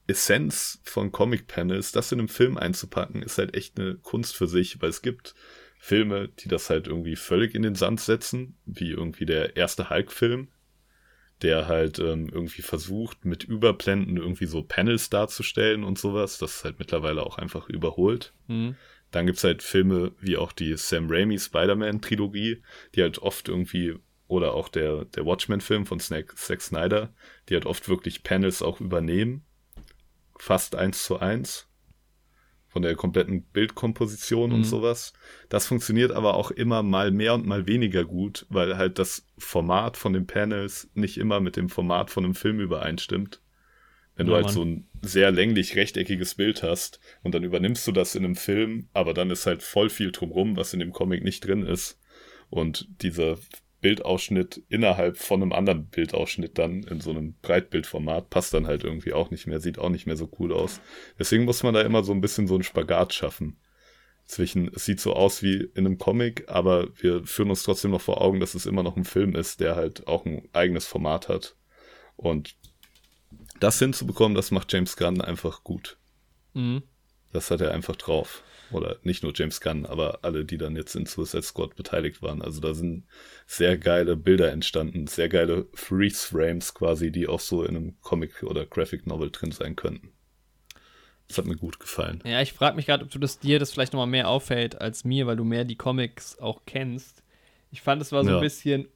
Essenz 0.08 0.82
von 0.84 1.12
Comic-Panels, 1.12 1.92
das 1.92 2.12
in 2.12 2.20
einem 2.20 2.30
Film 2.30 2.58
einzupacken, 2.58 3.22
ist 3.22 3.38
halt 3.38 3.56
echt 3.56 3.80
eine 3.80 3.96
Kunst 3.96 4.36
für 4.36 4.48
sich, 4.48 4.82
weil 4.82 4.90
es 4.90 5.02
gibt 5.02 5.36
Filme, 5.78 6.28
die 6.28 6.50
das 6.50 6.70
halt 6.70 6.88
irgendwie 6.88 7.16
völlig 7.16 7.56
in 7.56 7.62
den 7.62 7.76
Sand 7.76 8.02
setzen, 8.02 8.58
wie 8.66 8.92
irgendwie 8.92 9.26
der 9.26 9.56
erste 9.56 9.90
Hulk-Film, 9.90 10.50
der 11.42 11.68
halt 11.68 12.00
ähm, 12.00 12.30
irgendwie 12.32 12.62
versucht, 12.62 13.26
mit 13.26 13.44
Überblenden 13.44 14.18
irgendwie 14.18 14.46
so 14.46 14.62
Panels 14.62 15.10
darzustellen 15.10 15.84
und 15.84 15.98
sowas. 15.98 16.38
Das 16.38 16.58
ist 16.58 16.64
halt 16.66 16.80
mittlerweile 16.80 17.24
auch 17.26 17.38
einfach 17.38 17.70
überholt. 17.70 18.34
Mhm. 18.48 18.76
Dann 19.12 19.26
gibt's 19.26 19.44
halt 19.44 19.64
Filme 19.64 20.12
wie 20.20 20.38
auch 20.38 20.52
die 20.52 20.76
Sam 20.76 21.08
Raimi 21.10 21.40
Spider-Man-Trilogie, 21.40 22.62
die 22.94 23.02
halt 23.02 23.20
oft 23.20 23.48
irgendwie, 23.48 23.96
oder 24.28 24.54
auch 24.54 24.70
der, 24.70 25.06
der 25.06 25.26
Watchmen-Film 25.26 25.86
von 25.86 26.00
Snack, 26.00 26.38
Zack 26.38 26.62
Snyder, 26.62 27.14
die 27.48 27.56
halt 27.56 27.66
oft 27.66 27.90
wirklich 27.90 28.24
Panels 28.24 28.62
auch 28.62 28.82
übernehmen. 28.82 29.46
Fast 30.38 30.76
eins 30.76 31.04
zu 31.04 31.20
eins. 31.20 31.69
Von 32.70 32.84
der 32.84 32.96
kompletten 32.96 33.42
Bildkomposition 33.44 34.52
Mhm. 34.52 34.56
und 34.58 34.64
sowas. 34.64 35.14
Das 35.50 35.66
funktioniert 35.68 36.12
aber 36.12 36.36
auch 36.36 36.52
immer 36.52 36.84
mal 36.84 37.12
mehr 37.12 37.34
und 37.34 37.46
mal 37.46 37.66
weniger 37.68 38.06
gut, 38.06 38.46
weil 38.50 38.78
halt 38.78 39.00
das 39.00 39.26
Format 39.38 39.98
von 39.98 40.14
den 40.14 40.28
Panels 40.28 40.90
nicht 40.94 41.18
immer 41.18 41.40
mit 41.40 41.58
dem 41.58 41.70
Format 41.70 42.12
von 42.12 42.24
einem 42.24 42.36
Film 42.36 42.60
übereinstimmt. 42.60 43.42
Wenn 44.16 44.28
du 44.28 44.34
Ja, 44.34 44.38
halt 44.38 44.46
Mann. 44.48 44.54
so 44.54 44.64
ein 44.64 44.88
sehr 45.02 45.32
länglich 45.32 45.76
rechteckiges 45.76 46.36
Bild 46.36 46.62
hast 46.62 47.00
und 47.24 47.34
dann 47.34 47.44
übernimmst 47.44 47.88
du 47.88 47.92
das 47.92 48.16
in 48.16 48.26
einem 48.26 48.36
Film, 48.36 48.90
aber 48.94 49.14
dann 49.14 49.32
ist 49.32 49.46
halt 49.46 49.64
voll 49.64 49.90
viel 49.90 50.12
drumrum, 50.12 50.56
was 50.58 50.74
in 50.74 50.80
dem 50.80 50.92
Comic 50.92 51.24
nicht 51.24 51.48
drin 51.48 51.66
ist. 51.66 52.00
Und 52.50 52.88
dieser 53.02 53.38
Bildausschnitt 53.82 54.62
innerhalb 54.70 55.18
von 55.18 55.42
einem 55.42 55.54
anderen 55.54 55.88
Bildausschnitt 55.88 56.58
dann 56.58 56.84
in 56.84 57.00
so 57.00 57.12
einem 57.12 57.36
Breitbildformat 57.42 58.30
passt 58.30 58.54
dann 58.54 58.68
halt 58.68 58.84
irgendwie 58.84 59.14
auch 59.14 59.32
nicht 59.32 59.48
mehr, 59.48 59.60
sieht 59.60 59.80
auch 59.80 59.90
nicht 59.90 60.06
mehr 60.06 60.18
so 60.18 60.30
cool 60.40 60.54
aus. 60.54 60.82
Deswegen 61.18 61.46
muss 61.46 61.64
man 61.64 61.74
da 61.74 61.82
immer 61.82 62.04
so 62.04 62.12
ein 62.12 62.22
bisschen 62.22 62.48
so 62.48 62.56
einen 62.56 62.64
Spagat 62.64 63.14
schaffen. 63.14 63.58
Zwischen, 64.26 64.70
es 64.76 64.86
sieht 64.86 65.00
so 65.00 65.14
aus 65.14 65.42
wie 65.42 65.56
in 65.74 65.86
einem 65.86 65.98
Comic, 65.98 66.50
aber 66.50 66.90
wir 67.02 67.24
führen 67.26 67.50
uns 67.50 67.64
trotzdem 67.64 67.92
noch 67.92 68.02
vor 68.02 68.22
Augen, 68.22 68.40
dass 68.40 68.54
es 68.54 68.66
immer 68.66 68.84
noch 68.84 68.96
ein 68.96 69.06
Film 69.06 69.36
ist, 69.36 69.60
der 69.60 69.76
halt 69.76 70.08
auch 70.08 70.26
ein 70.26 70.48
eigenes 70.54 70.86
Format 70.86 71.30
hat. 71.30 71.56
Und 72.16 72.56
das 73.60 73.80
hinzubekommen, 73.80 74.36
das 74.36 74.52
macht 74.52 74.72
James 74.72 74.98
Gunn 74.98 75.22
einfach 75.22 75.64
gut. 75.64 75.98
Mhm. 76.54 76.84
Das 77.32 77.50
hat 77.50 77.62
er 77.62 77.72
einfach 77.72 77.96
drauf. 77.96 78.44
Oder 78.72 78.98
nicht 79.04 79.24
nur 79.24 79.34
James 79.36 79.62
Gunn, 79.62 79.86
aber 79.86 80.20
alle, 80.22 80.46
die 80.46 80.58
dann 80.58 80.76
jetzt 80.76 80.96
in 80.96 81.06
Suicide 81.06 81.44
Squad 81.44 81.76
beteiligt 81.76 82.22
waren. 82.22 82.42
Also 82.42 82.62
da 82.62 82.74
sind 82.74 83.06
sehr 83.48 83.78
geile 83.78 84.16
Bilder 84.16 84.52
entstanden, 84.52 85.08
sehr 85.08 85.30
geile 85.30 85.68
Freeze-Frames 85.74 86.74
quasi, 86.74 87.12
die 87.12 87.28
auch 87.28 87.40
so 87.40 87.64
in 87.64 87.76
einem 87.76 88.02
Comic 88.02 88.44
oder 88.44 88.66
Graphic 88.66 89.08
Novel 89.08 89.32
drin 89.32 89.52
sein 89.52 89.76
könnten. 89.76 90.12
Das 91.28 91.38
hat 91.38 91.46
mir 91.46 91.56
gut 91.58 91.80
gefallen. 91.80 92.22
Ja, 92.26 92.42
ich 92.42 92.54
frage 92.54 92.76
mich 92.76 92.88
gerade, 92.88 93.04
ob 93.04 93.12
du 93.12 93.20
das 93.20 93.40
dir 93.40 93.60
das 93.60 93.72
vielleicht 93.72 93.94
nochmal 93.94 94.08
mehr 94.08 94.28
auffällt 94.30 94.82
als 94.82 95.04
mir, 95.04 95.28
weil 95.28 95.36
du 95.38 95.44
mehr 95.44 95.64
die 95.64 95.76
Comics 95.76 96.40
auch 96.40 96.62
kennst. 96.66 97.24
Ich 97.72 97.82
fand, 97.82 98.02
es 98.02 98.12
war 98.12 98.24
so 98.24 98.32
Ja. 98.32 98.38
ein 98.38 98.42
bisschen 98.42 98.88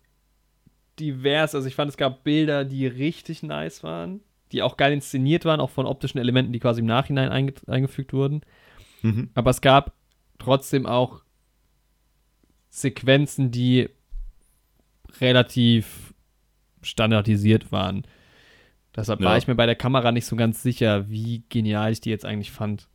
divers. 1.00 1.56
Also 1.56 1.68
ich 1.68 1.76
fand, 1.76 1.90
es 1.90 1.98
gab 1.98 2.24
Bilder, 2.24 2.66
die 2.66 2.88
richtig 2.88 3.44
nice 3.44 3.84
waren, 3.84 4.22
die 4.52 4.62
auch 4.62 4.78
geil 4.78 4.94
inszeniert 4.94 5.46
waren, 5.46 5.60
auch 5.60 5.70
von 5.70 5.86
optischen 5.86 6.20
Elementen, 6.20 6.54
die 6.54 6.60
quasi 6.60 6.82
im 6.82 6.88
Nachhinein 6.88 7.30
einge 7.30 7.54
eingefügt 7.68 8.14
wurden. 8.14 8.42
Mhm. 9.04 9.30
Aber 9.36 9.52
es 9.52 9.62
gab 9.62 9.94
trotzdem 10.40 10.86
auch 10.86 11.22
Sequenzen, 12.70 13.52
die 13.52 13.90
relativ 15.22 16.14
standardisiert 16.82 17.72
waren. 17.72 18.04
Deshalb 18.96 19.22
war 19.22 19.34
Ja. 19.34 19.38
ich 19.38 19.48
mir 19.48 19.56
bei 19.56 19.66
der 19.66 19.76
Kamera 19.76 20.12
nicht 20.12 20.26
so 20.26 20.36
ganz 20.36 20.62
sicher, 20.62 21.10
wie 21.10 21.44
genial 21.50 21.92
ich 21.92 22.02
die 22.02 22.10
jetzt 22.10 22.26
eigentlich 22.26 22.52
fand. 22.52 22.90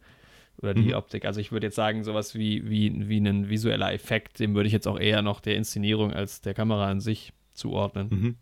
Oder 0.60 0.74
die 0.74 0.88
Mhm. 0.88 0.94
Optik. 0.94 1.24
Also 1.24 1.40
ich 1.40 1.52
würde 1.52 1.68
jetzt 1.68 1.76
sagen, 1.76 2.02
sowas 2.02 2.34
wie, 2.34 2.68
wie, 2.68 3.08
wie 3.08 3.18
ein 3.20 3.48
visueller 3.48 3.92
Effekt, 3.92 4.40
dem 4.40 4.56
würde 4.56 4.66
ich 4.66 4.72
jetzt 4.72 4.88
auch 4.88 4.98
eher 4.98 5.22
noch 5.22 5.38
der 5.38 5.54
Inszenierung 5.54 6.12
als 6.12 6.40
der 6.40 6.52
Kamera 6.54 6.88
an 6.88 7.00
sich 7.00 7.32
zuordnen. 7.54 8.08
Mhm. 8.10 8.36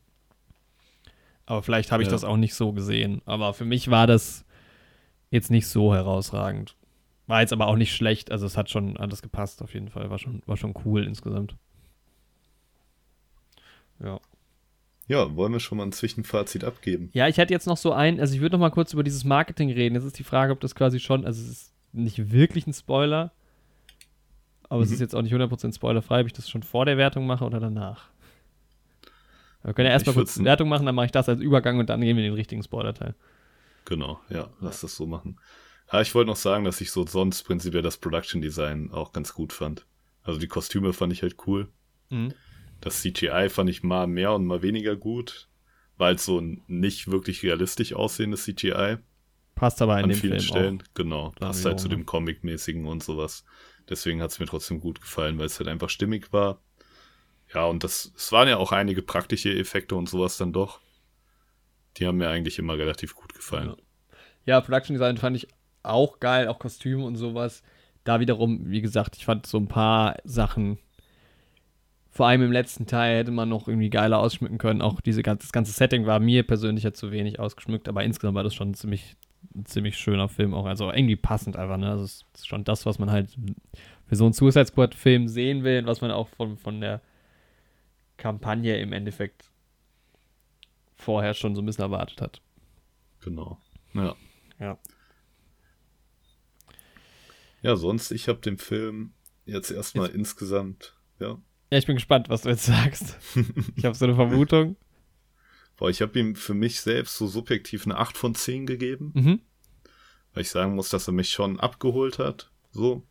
Aber 1.44 1.62
vielleicht 1.62 1.92
habe 1.92 2.02
ich 2.02 2.08
Ja. 2.08 2.12
das 2.12 2.24
auch 2.24 2.38
nicht 2.38 2.54
so 2.54 2.72
gesehen. 2.72 3.20
Aber 3.26 3.52
für 3.52 3.66
mich 3.66 3.90
war 3.90 4.06
das 4.06 4.46
jetzt 5.30 5.50
nicht 5.50 5.66
so 5.66 5.94
herausragend. 5.94 6.74
War 7.26 7.40
jetzt 7.40 7.52
aber 7.52 7.66
auch 7.66 7.76
nicht 7.76 7.94
schlecht. 7.94 8.30
Also 8.30 8.46
es 8.46 8.56
hat 8.56 8.70
schon 8.70 8.96
alles 8.96 9.20
gepasst 9.22 9.62
auf 9.62 9.74
jeden 9.74 9.88
Fall. 9.88 10.10
War 10.10 10.18
schon, 10.18 10.42
war 10.46 10.56
schon 10.56 10.74
cool 10.84 11.04
insgesamt. 11.04 11.56
Ja. 14.00 14.20
Ja, 15.08 15.36
wollen 15.36 15.52
wir 15.52 15.60
schon 15.60 15.78
mal 15.78 15.84
ein 15.86 15.92
Zwischenfazit 15.92 16.64
abgeben? 16.64 17.10
Ja, 17.12 17.28
ich 17.28 17.36
hätte 17.38 17.54
jetzt 17.54 17.66
noch 17.66 17.76
so 17.76 17.92
ein, 17.92 18.18
also 18.20 18.34
ich 18.34 18.40
würde 18.40 18.54
noch 18.56 18.60
mal 18.60 18.70
kurz 18.70 18.92
über 18.92 19.04
dieses 19.04 19.24
Marketing 19.24 19.70
reden. 19.70 19.94
Jetzt 19.94 20.04
ist 20.04 20.18
die 20.18 20.24
Frage, 20.24 20.52
ob 20.52 20.60
das 20.60 20.74
quasi 20.74 20.98
schon, 20.98 21.24
also 21.24 21.40
es 21.42 21.48
ist 21.48 21.72
nicht 21.92 22.32
wirklich 22.32 22.66
ein 22.66 22.72
Spoiler, 22.74 23.30
aber 24.68 24.82
es 24.82 24.88
Mhm. 24.88 24.94
ist 24.94 25.00
jetzt 25.00 25.14
auch 25.14 25.22
nicht 25.22 25.32
100% 25.32 25.74
spoilerfrei, 25.76 26.20
ob 26.22 26.26
ich 26.26 26.32
das 26.32 26.50
schon 26.50 26.64
vor 26.64 26.84
der 26.86 26.96
Wertung 26.96 27.24
mache 27.26 27.44
oder 27.44 27.60
danach. 27.60 28.08
Wir 29.62 29.74
können 29.74 29.86
ja 29.86 29.92
erstmal 29.92 30.14
kurz 30.14 30.36
würd's- 30.36 30.44
Wertung 30.44 30.68
machen, 30.68 30.86
dann 30.86 30.94
mache 30.96 31.06
ich 31.06 31.12
das 31.12 31.28
als 31.28 31.40
Übergang 31.40 31.78
und 31.78 31.88
dann 31.88 32.00
gehen 32.00 32.16
wir 32.16 32.24
in 32.24 32.30
den 32.32 32.36
richtigen 32.36 32.62
Spoiler-Teil. 32.64 33.14
Genau, 33.84 34.18
ja, 34.28 34.48
lass 34.60 34.80
das 34.80 34.96
so 34.96 35.06
machen. 35.06 35.38
Ja, 35.92 36.00
ich 36.00 36.14
wollte 36.14 36.30
noch 36.30 36.36
sagen, 36.36 36.64
dass 36.64 36.80
ich 36.80 36.90
so 36.90 37.06
sonst 37.06 37.42
prinzipiell 37.44 37.82
das 37.82 37.98
Production 37.98 38.40
Design 38.40 38.90
auch 38.92 39.12
ganz 39.12 39.32
gut 39.34 39.52
fand. 39.52 39.86
Also 40.22 40.40
die 40.40 40.48
Kostüme 40.48 40.92
fand 40.92 41.12
ich 41.12 41.22
halt 41.22 41.36
cool. 41.46 41.68
Mhm. 42.10 42.34
Das 42.80 43.00
CGI 43.00 43.48
fand 43.48 43.70
ich 43.70 43.82
mal 43.82 44.06
mehr 44.06 44.32
und 44.32 44.44
mal 44.44 44.62
weniger 44.62 44.96
gut. 44.96 45.48
War 45.96 46.08
halt 46.08 46.20
so 46.20 46.38
ein 46.40 46.62
nicht 46.66 47.10
wirklich 47.10 47.42
realistisch 47.42 47.94
aussehendes 47.94 48.44
CGI 48.44 48.98
Passt 49.56 49.80
aber 49.80 49.96
in 49.96 50.04
an 50.04 50.10
dem 50.10 50.18
vielen 50.18 50.40
Film 50.40 50.42
Stellen. 50.42 50.82
Genau, 50.92 51.32
Da 51.38 51.46
passt 51.46 51.64
halt 51.64 51.80
zu 51.80 51.88
dem 51.88 52.04
Comic-mäßigen 52.04 52.86
und 52.86 53.02
sowas. 53.02 53.42
Deswegen 53.88 54.20
hat 54.20 54.30
es 54.30 54.38
mir 54.38 54.46
trotzdem 54.46 54.80
gut 54.80 55.00
gefallen, 55.00 55.38
weil 55.38 55.46
es 55.46 55.58
halt 55.58 55.68
einfach 55.68 55.88
stimmig 55.88 56.30
war. 56.32 56.60
Ja, 57.54 57.64
und 57.64 57.82
das, 57.82 58.12
es 58.14 58.32
waren 58.32 58.48
ja 58.48 58.58
auch 58.58 58.72
einige 58.72 59.00
praktische 59.00 59.56
Effekte 59.56 59.94
und 59.94 60.10
sowas 60.10 60.36
dann 60.36 60.52
doch. 60.52 60.80
Die 61.96 62.06
haben 62.06 62.18
mir 62.18 62.28
eigentlich 62.28 62.58
immer 62.58 62.76
relativ 62.76 63.14
gut 63.14 63.32
gefallen. 63.34 63.68
Ja. 63.68 63.76
Ja, 64.44 64.60
Production 64.60 64.94
Design 64.94 65.16
fand 65.16 65.36
ich 65.36 65.48
auch 65.86 66.20
geil, 66.20 66.48
auch 66.48 66.58
Kostüme 66.58 67.04
und 67.04 67.16
sowas. 67.16 67.62
Da 68.04 68.20
wiederum, 68.20 68.70
wie 68.70 68.80
gesagt, 68.80 69.16
ich 69.16 69.24
fand 69.24 69.46
so 69.46 69.58
ein 69.58 69.68
paar 69.68 70.16
Sachen, 70.24 70.78
vor 72.10 72.26
allem 72.26 72.42
im 72.42 72.52
letzten 72.52 72.86
Teil 72.86 73.18
hätte 73.18 73.30
man 73.30 73.48
noch 73.48 73.68
irgendwie 73.68 73.90
geiler 73.90 74.18
ausschmücken 74.18 74.56
können. 74.56 74.80
Auch 74.80 75.00
diese 75.02 75.22
ganze, 75.22 75.46
das 75.46 75.52
ganze 75.52 75.72
Setting 75.72 76.06
war 76.06 76.18
mir 76.18 76.46
persönlich 76.46 76.84
ja 76.84 76.92
zu 76.92 77.12
wenig 77.12 77.38
ausgeschmückt, 77.38 77.88
aber 77.88 78.04
insgesamt 78.04 78.36
war 78.36 78.42
das 78.42 78.54
schon 78.54 78.70
ein 78.70 78.74
ziemlich, 78.74 79.16
ein 79.54 79.66
ziemlich 79.66 79.98
schöner 79.98 80.28
Film 80.28 80.54
auch. 80.54 80.64
Also 80.64 80.90
irgendwie 80.90 81.16
passend 81.16 81.56
einfach, 81.56 81.76
ne? 81.76 81.90
Also 81.90 82.04
es 82.04 82.24
ist 82.34 82.48
schon 82.48 82.64
das, 82.64 82.86
was 82.86 82.98
man 82.98 83.10
halt 83.10 83.36
für 84.06 84.16
so 84.16 84.24
einen 84.24 84.32
Suicide 84.32 84.66
Squad-Film 84.66 85.28
sehen 85.28 85.62
will 85.62 85.80
und 85.80 85.86
was 85.86 86.00
man 86.00 86.10
auch 86.10 86.28
von, 86.28 86.56
von 86.56 86.80
der 86.80 87.02
Kampagne 88.16 88.78
im 88.78 88.94
Endeffekt 88.94 89.50
vorher 90.94 91.34
schon 91.34 91.54
so 91.54 91.60
ein 91.60 91.66
bisschen 91.66 91.84
erwartet 91.84 92.22
hat. 92.22 92.40
Genau. 93.20 93.58
Ja. 93.92 94.14
Ja. 94.58 94.78
Ja, 97.62 97.76
sonst, 97.76 98.10
ich 98.12 98.28
habe 98.28 98.40
dem 98.40 98.58
Film 98.58 99.12
jetzt 99.44 99.70
erstmal 99.70 100.08
insgesamt, 100.10 100.96
ja. 101.18 101.40
Ja, 101.70 101.78
ich 101.78 101.86
bin 101.86 101.96
gespannt, 101.96 102.28
was 102.28 102.42
du 102.42 102.48
jetzt 102.50 102.66
sagst. 102.66 103.16
Ich 103.76 103.84
habe 103.84 103.94
so 103.96 104.04
eine 104.04 104.14
Vermutung. 104.14 104.76
Boah, 105.76 105.90
ich 105.90 106.00
habe 106.00 106.18
ihm 106.18 106.36
für 106.36 106.54
mich 106.54 106.80
selbst 106.80 107.16
so 107.16 107.26
subjektiv 107.26 107.84
eine 107.86 107.98
8 107.98 108.16
von 108.16 108.34
10 108.34 108.66
gegeben, 108.66 109.12
Mhm. 109.14 109.40
weil 110.32 110.42
ich 110.42 110.50
sagen 110.50 110.74
muss, 110.74 110.88
dass 110.90 111.08
er 111.08 111.12
mich 111.12 111.30
schon 111.30 111.58
abgeholt 111.60 112.18
hat. 112.18 112.50
So. 112.70 113.02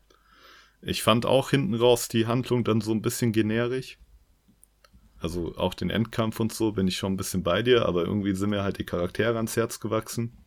Ich 0.82 1.04
fand 1.04 1.26
auch 1.26 1.50
hinten 1.50 1.74
raus 1.76 2.08
die 2.08 2.28
Handlung 2.28 2.64
dann 2.64 2.82
so 2.82 2.92
ein 2.92 3.02
bisschen 3.02 3.32
generisch. 3.34 3.98
Also 5.20 5.56
auch 5.58 5.74
den 5.74 5.90
Endkampf 5.90 6.40
und 6.40 6.54
so 6.54 6.72
bin 6.72 6.88
ich 6.88 6.98
schon 6.98 7.14
ein 7.14 7.18
bisschen 7.18 7.42
bei 7.44 7.62
dir, 7.64 7.86
aber 7.88 8.06
irgendwie 8.06 8.36
sind 8.36 8.52
mir 8.52 8.64
halt 8.64 8.78
die 8.78 8.86
Charaktere 8.86 9.36
ans 9.38 9.56
Herz 9.58 9.80
gewachsen. 9.80 10.38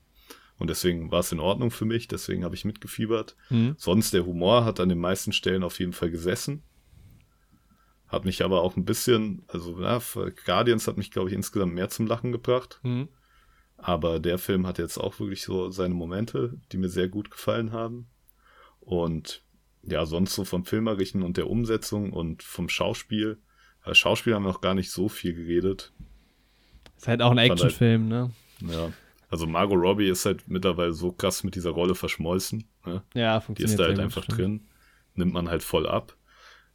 Und 0.58 0.68
deswegen 0.70 1.10
war 1.12 1.20
es 1.20 1.30
in 1.32 1.40
Ordnung 1.40 1.70
für 1.70 1.84
mich, 1.84 2.08
deswegen 2.08 2.44
habe 2.44 2.54
ich 2.54 2.64
mitgefiebert. 2.64 3.36
Mhm. 3.48 3.74
Sonst 3.78 4.12
der 4.12 4.26
Humor 4.26 4.64
hat 4.64 4.80
an 4.80 4.88
den 4.88 4.98
meisten 4.98 5.32
Stellen 5.32 5.62
auf 5.62 5.78
jeden 5.78 5.92
Fall 5.92 6.10
gesessen. 6.10 6.62
Hat 8.08 8.24
mich 8.24 8.42
aber 8.42 8.62
auch 8.62 8.76
ein 8.76 8.84
bisschen, 8.84 9.44
also 9.48 9.80
ja, 9.80 10.00
Guardians 10.46 10.88
hat 10.88 10.96
mich, 10.96 11.10
glaube 11.10 11.28
ich, 11.28 11.34
insgesamt 11.34 11.74
mehr 11.74 11.90
zum 11.90 12.06
Lachen 12.06 12.32
gebracht. 12.32 12.80
Mhm. 12.82 13.08
Aber 13.76 14.18
der 14.18 14.38
Film 14.38 14.66
hat 14.66 14.78
jetzt 14.78 14.98
auch 14.98 15.20
wirklich 15.20 15.42
so 15.42 15.70
seine 15.70 15.94
Momente, 15.94 16.58
die 16.72 16.78
mir 16.78 16.88
sehr 16.88 17.08
gut 17.08 17.30
gefallen 17.30 17.70
haben. 17.70 18.08
Und 18.80 19.44
ja, 19.82 20.04
sonst 20.06 20.34
so 20.34 20.44
vom 20.44 20.64
Filmerischen 20.64 21.22
und 21.22 21.36
der 21.36 21.48
Umsetzung 21.48 22.12
und 22.12 22.42
vom 22.42 22.68
Schauspiel. 22.68 23.38
Äh, 23.84 23.94
Schauspiel 23.94 24.34
haben 24.34 24.42
wir 24.42 24.52
noch 24.52 24.60
gar 24.60 24.74
nicht 24.74 24.90
so 24.90 25.08
viel 25.08 25.34
geredet. 25.34 25.92
Ist 26.96 27.06
halt 27.06 27.22
auch 27.22 27.30
ein 27.30 27.38
halt- 27.38 27.52
Actionfilm, 27.52 28.08
ne? 28.08 28.32
Ja. 28.60 28.92
Also 29.28 29.46
Margot 29.46 29.78
Robbie 29.78 30.08
ist 30.08 30.24
halt 30.26 30.48
mittlerweile 30.48 30.92
so 30.92 31.12
krass 31.12 31.44
mit 31.44 31.54
dieser 31.54 31.70
Rolle 31.70 31.94
verschmolzen. 31.94 32.64
Ne? 32.86 33.02
Ja, 33.14 33.38
Die 33.38 33.44
funktioniert 33.44 33.70
ist 33.72 33.78
da 33.80 33.84
halt 33.88 33.98
einfach 33.98 34.22
stimmt. 34.24 34.38
drin. 34.38 34.66
Nimmt 35.14 35.32
man 35.34 35.48
halt 35.48 35.62
voll 35.62 35.86
ab. 35.86 36.16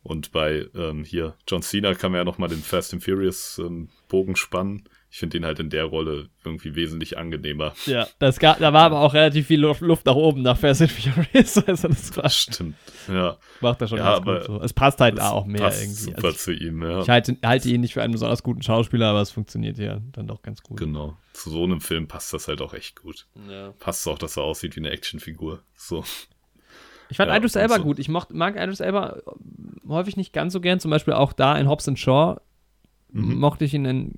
Und 0.04 0.32
bei 0.32 0.68
ähm, 0.76 1.04
hier 1.06 1.36
John 1.48 1.62
Cena 1.62 1.94
kann 1.96 2.12
man 2.12 2.20
ja 2.20 2.26
nochmal 2.26 2.50
den 2.50 2.62
Fast 2.62 2.94
and 2.94 3.04
Furious 3.04 3.58
ähm, 3.58 3.90
Bogen 4.10 4.36
spannen. 4.36 4.84
Ich 5.16 5.20
finde 5.20 5.38
ihn 5.38 5.46
halt 5.46 5.60
in 5.60 5.70
der 5.70 5.84
Rolle 5.86 6.30
irgendwie 6.44 6.74
wesentlich 6.74 7.20
angenehmer. 7.20 7.74
Ja, 7.86 8.08
das 8.18 8.40
gab, 8.40 8.58
da 8.58 8.74
war 8.74 8.82
aber 8.86 9.02
auch 9.02 9.14
relativ 9.14 9.46
viel 9.46 9.60
Luft, 9.62 9.82
Luft 9.82 10.08
nach 10.08 10.16
oben 10.16 10.42
nach 10.42 10.58
Fast 10.58 10.82
and 10.82 10.92
Furious. 10.92 11.56
Also 11.68 11.88
das 11.88 12.18
war, 12.18 12.28
Stimmt. 12.32 12.76
Ja. 13.08 13.38
macht 13.62 13.80
er 13.82 13.88
schon 13.88 14.00
Ja, 14.00 14.06
ganz 14.06 14.18
aber 14.24 14.38
gut 14.40 14.48
so. 14.48 14.62
Es 14.64 14.74
passt 14.74 15.00
halt 15.00 15.20
Das 15.20 15.26
da 15.26 15.30
auch 15.32 15.46
mehr 15.46 15.62
passt 15.62 15.84
irgendwie. 15.84 15.96
super 16.02 16.24
Also 16.30 16.38
zu 16.40 16.52
ihm, 16.54 16.82
ja. 16.82 16.98
ich, 16.98 17.04
ich 17.04 17.10
halte, 17.10 17.38
halte 17.46 17.70
ihn 17.70 17.82
nicht 17.82 17.94
für 17.94 18.02
einen 18.02 18.14
besonders 18.14 18.42
guten 18.42 18.64
Schauspieler, 18.64 19.06
aber 19.10 19.22
es 19.22 19.30
funktioniert 19.30 19.78
ja 19.78 20.02
dann 20.14 20.26
doch 20.26 20.42
ganz 20.42 20.64
gut. 20.64 20.78
Genau. 20.80 21.16
Zu 21.34 21.52
so 21.52 21.64
einem 21.64 21.80
Film 21.80 22.08
passt 22.08 22.34
das 22.34 22.48
halt 22.48 22.60
auch 22.64 22.74
echt 22.74 23.00
gut. 23.00 23.28
Ja. 23.48 23.72
Passt 23.78 24.08
auch, 24.08 24.18
dass 24.18 24.36
er 24.38 24.42
aussieht 24.44 24.76
wie 24.76 24.80
eine 24.80 24.90
Actionfigur. 24.90 25.62
So. 25.76 26.04
Ich 27.10 27.18
fand 27.18 27.30
Ja, 27.30 27.38
Idris 27.38 27.56
Elba 27.56 27.76
so. 27.76 27.84
gut. 27.84 28.00
Ich 28.00 28.10
mocht, 28.10 28.34
mag 28.34 28.56
Idris 28.56 28.80
Elba 28.80 29.22
häufig 29.88 30.18
nicht 30.18 30.34
ganz 30.34 30.54
so 30.54 30.60
gern. 30.60 30.80
Zum 30.80 30.90
Beispiel 30.90 31.14
auch 31.14 31.34
da 31.34 31.56
in 31.56 31.70
Hobbs 31.70 31.88
and 31.88 32.00
Shaw 32.00 32.38
Mhm. 33.16 33.36
mochte 33.36 33.64
ich 33.64 33.76
ihn 33.76 33.84
dann 33.84 34.14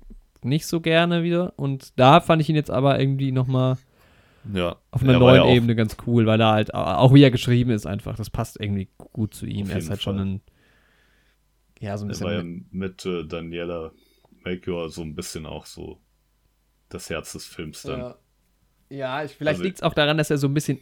nicht 0.46 0.66
so 0.66 0.80
gerne 0.80 1.22
wieder. 1.22 1.52
Und 1.56 1.98
da 1.98 2.20
fand 2.20 2.40
ich 2.42 2.48
ihn 2.48 2.56
jetzt 2.56 2.70
aber 2.70 2.98
irgendwie 3.00 3.32
nochmal 3.32 3.76
Ja. 4.52 4.76
auf 4.90 5.02
einer 5.02 5.14
Er 5.14 5.18
neuen 5.18 5.44
ja 5.44 5.52
Ebene 5.54 5.74
ganz 5.76 5.96
cool, 6.06 6.26
weil 6.26 6.40
er 6.40 6.52
halt 6.52 6.72
auch 6.74 7.12
wie 7.14 7.22
er 7.22 7.30
geschrieben 7.30 7.70
ist 7.70 7.86
einfach, 7.86 8.16
das 8.16 8.30
passt 8.30 8.58
irgendwie 8.60 8.88
gut 9.12 9.34
zu 9.34 9.46
ihm. 9.46 9.68
Er 9.70 9.78
ist 9.78 9.90
halt 9.90 10.02
schon 10.02 10.16
Fall. 10.16 10.26
ein 10.26 10.40
ja, 11.80 11.96
so 11.98 12.06
ein 12.06 12.10
Er 12.10 12.20
war 12.20 12.32
ja 12.32 12.38
bisschen 12.38 12.66
mit 12.70 13.04
äh, 13.04 13.24
Daniela 13.26 13.92
Melchior 14.44 14.88
so 14.88 15.02
ein 15.02 15.14
bisschen 15.14 15.44
auch 15.46 15.66
so 15.66 16.00
das 16.88 17.10
Herz 17.10 17.32
des 17.32 17.44
Films 17.46 17.82
dann. 17.82 17.98
ja, 18.00 18.14
ja 18.88 19.24
ich, 19.24 19.32
vielleicht 19.32 19.56
Also- 19.56 19.64
liegt 19.64 19.76
es 19.78 19.82
auch 19.82 19.92
daran, 19.94 20.16
dass 20.16 20.30
er 20.30 20.38
so 20.38 20.46
ein 20.46 20.54
bisschen 20.54 20.78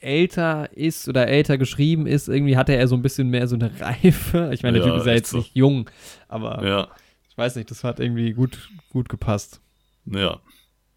älter 0.00 0.68
ist 0.76 1.08
oder 1.08 1.28
älter 1.28 1.58
geschrieben 1.58 2.06
ist. 2.08 2.28
Irgendwie 2.28 2.56
hatte 2.56 2.74
er 2.74 2.88
so 2.88 2.96
ein 2.96 3.02
bisschen 3.02 3.28
mehr 3.28 3.46
so 3.46 3.54
eine 3.54 3.70
Reife. 3.80 4.50
Ich 4.52 4.62
meine, 4.64 4.78
der 4.80 4.88
Typ 4.88 4.96
ist 4.96 5.06
ja 5.06 5.12
jetzt 5.12 5.30
so. 5.30 5.36
nicht 5.38 5.54
jung, 5.54 5.88
aber 6.26 6.66
Ja. 6.66 6.88
Ich 7.32 7.38
weiß 7.38 7.56
nicht, 7.56 7.70
das 7.70 7.82
hat 7.82 7.98
irgendwie 7.98 8.34
gut, 8.34 8.68
gut 8.90 9.08
gepasst. 9.08 9.62
Ja. 10.04 10.42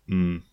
Hm. 0.07 0.43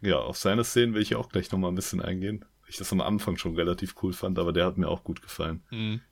Ja, 0.00 0.16
auf 0.16 0.38
seine 0.38 0.64
Szenen 0.64 0.94
will 0.94 1.02
ich 1.02 1.14
auch 1.14 1.28
gleich 1.28 1.52
nochmal 1.52 1.70
ein 1.70 1.74
bisschen 1.74 2.00
eingehen. 2.00 2.46
weil 2.62 2.70
Ich 2.70 2.78
das 2.78 2.90
am 2.90 3.02
Anfang 3.02 3.36
schon 3.36 3.54
relativ 3.54 3.96
cool 4.02 4.14
fand, 4.14 4.38
aber 4.38 4.54
der 4.54 4.64
hat 4.64 4.78
mir 4.78 4.88
auch 4.88 5.04
gut 5.04 5.20
gefallen. 5.20 5.62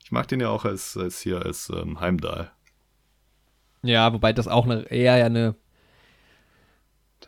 Ich 0.03 0.11
mag 0.11 0.27
den 0.27 0.41
ja 0.41 0.49
auch 0.49 0.63
als, 0.63 0.95
als 0.95 1.21
hier 1.21 1.43
als 1.43 1.71
ähm, 1.75 1.99
Heimdall. 1.99 2.51
Ja, 3.81 4.13
wobei 4.13 4.31
das 4.31 4.47
auch 4.47 4.65
eine, 4.65 4.83
eher 4.91 5.17
ja 5.17 5.25
eine, 5.25 5.55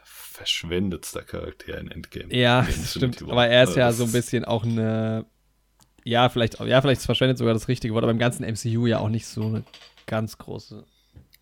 Verschwendetster 0.03 1.23
Charakter 1.23 1.79
in 1.79 1.89
Endgame. 1.89 2.31
ja, 2.31 2.59
In 2.59 2.67
das 2.67 2.91
stimmt, 2.91 3.23
aber 3.23 3.47
er 3.47 3.63
ist 3.63 3.75
ja 3.75 3.91
so 3.91 4.03
ein 4.03 4.11
bisschen 4.11 4.45
auch 4.45 4.63
eine, 4.63 5.25
ja, 6.03 6.29
vielleicht, 6.29 6.59
ja, 6.59 6.79
vielleicht 6.79 6.99
ist 6.99 7.07
verschwendet 7.07 7.39
sogar 7.39 7.55
das 7.55 7.67
richtige 7.67 7.95
Wort, 7.95 8.03
aber 8.03 8.11
im 8.11 8.19
ganzen 8.19 8.45
MCU 8.45 8.85
ja 8.85 8.99
auch 8.99 9.09
nicht 9.09 9.25
so 9.25 9.47
eine 9.47 9.63
ganz 10.05 10.37
große. 10.37 10.85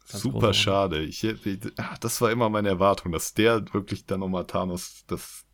Ganz 0.10 0.22
Super 0.22 0.54
schade. 0.54 1.02
Ich, 1.04 1.24
ich, 1.24 1.60
ah, 1.78 1.96
das 2.00 2.22
war 2.22 2.32
immer 2.32 2.50
meine 2.50 2.70
Erwartung, 2.70 3.12
dass 3.12 3.34
der 3.34 3.74
wirklich 3.74 4.06
dann 4.06 4.20
nochmal 4.20 4.46
Thanos, 4.46 5.04
dass 5.08 5.46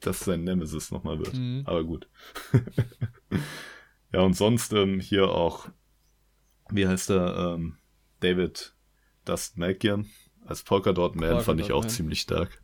das 0.00 0.20
sein 0.20 0.44
Nemesis 0.44 0.90
nochmal 0.90 1.18
wird. 1.18 1.34
Mhm. 1.34 1.62
Aber 1.64 1.82
gut. 1.84 2.08
ja, 4.12 4.20
und 4.20 4.34
sonst 4.34 4.72
ähm, 4.72 5.00
hier 5.00 5.28
auch, 5.28 5.68
wie 6.70 6.86
heißt 6.86 7.10
er, 7.10 7.54
ähm, 7.54 7.78
David 8.20 8.74
Dust 9.24 9.56
Malkian 9.56 10.06
als 10.46 10.62
Polka 10.62 10.92
Dot 10.92 11.14
Man 11.16 11.30
Polka 11.30 11.44
fand 11.44 11.60
ich 11.60 11.72
auch 11.72 11.82
Man. 11.82 11.90
ziemlich 11.90 12.20
stark. 12.20 12.62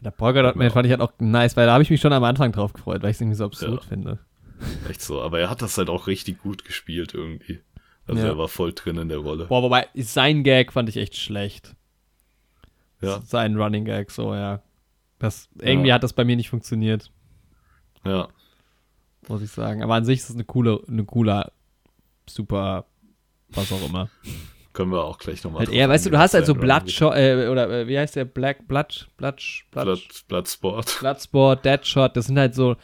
Der 0.00 0.10
Polka 0.12 0.42
Dot 0.42 0.56
Man 0.56 0.66
Ja. 0.68 0.72
fand 0.72 0.86
ich 0.86 0.92
halt 0.92 1.00
auch 1.00 1.12
nice, 1.18 1.56
weil 1.56 1.66
da 1.66 1.72
habe 1.72 1.82
ich 1.82 1.90
mich 1.90 2.00
schon 2.00 2.12
am 2.12 2.24
Anfang 2.24 2.52
drauf 2.52 2.72
gefreut, 2.72 3.02
weil 3.02 3.10
ich 3.10 3.16
es 3.16 3.20
irgendwie 3.20 3.36
so 3.36 3.44
absurd 3.44 3.82
Ja. 3.82 3.88
finde. 3.88 4.18
Echt 4.88 5.02
so. 5.02 5.22
Aber 5.22 5.40
er 5.40 5.50
hat 5.50 5.62
das 5.62 5.78
halt 5.78 5.88
auch 5.88 6.06
richtig 6.06 6.38
gut 6.38 6.64
gespielt 6.64 7.14
irgendwie. 7.14 7.60
Also 8.08 8.22
Ja. 8.22 8.28
er 8.28 8.38
war 8.38 8.48
voll 8.48 8.72
drin 8.72 8.96
in 8.98 9.08
der 9.08 9.18
Rolle. 9.18 9.44
Boah, 9.46 9.62
wobei, 9.62 9.86
sein 9.94 10.42
Gag 10.42 10.72
fand 10.72 10.88
ich 10.88 10.96
echt 10.96 11.16
schlecht. 11.16 11.74
Ja. 13.00 13.20
Sein 13.20 13.56
Running 13.56 13.84
Gag, 13.84 14.10
so, 14.10 14.34
ja. 14.34 14.60
Das, 15.18 15.48
irgendwie 15.60 15.88
Ja. 15.88 15.94
hat 15.96 16.02
das 16.02 16.12
bei 16.12 16.24
mir 16.24 16.36
nicht 16.36 16.48
funktioniert, 16.50 17.10
Ja. 18.04 18.28
muss 19.28 19.42
ich 19.42 19.50
sagen. 19.50 19.82
Aber 19.82 19.94
an 19.94 20.04
sich 20.04 20.20
ist 20.20 20.30
es 20.30 20.34
eine 20.36 20.44
coole, 20.44 20.80
eine 20.88 21.04
cooler, 21.04 21.52
super, 22.28 22.86
was 23.50 23.70
auch 23.72 23.84
immer. 23.86 24.08
Können 24.72 24.92
wir 24.92 25.02
auch 25.04 25.18
gleich 25.18 25.42
nochmal 25.42 25.60
Halt 25.66 25.70
eher, 25.70 25.88
weißt 25.88 26.06
du, 26.06 26.10
du 26.10 26.18
hast 26.18 26.34
halt 26.34 26.46
so 26.46 26.54
Bloodshot, 26.54 27.14
äh, 27.16 27.48
oder 27.48 27.68
äh, 27.68 27.88
wie 27.88 27.98
heißt 27.98 28.14
der? 28.14 28.24
Black, 28.24 28.68
Blood, 28.68 29.08
Blood, 29.16 29.42
Blood, 29.72 29.84
Blood, 29.86 30.24
Bloodsport. 30.28 30.96
Bloodsport, 31.00 31.64
Deadshot, 31.64 32.16
das 32.16 32.26
sind 32.26 32.38
halt 32.38 32.54
so 32.54 32.76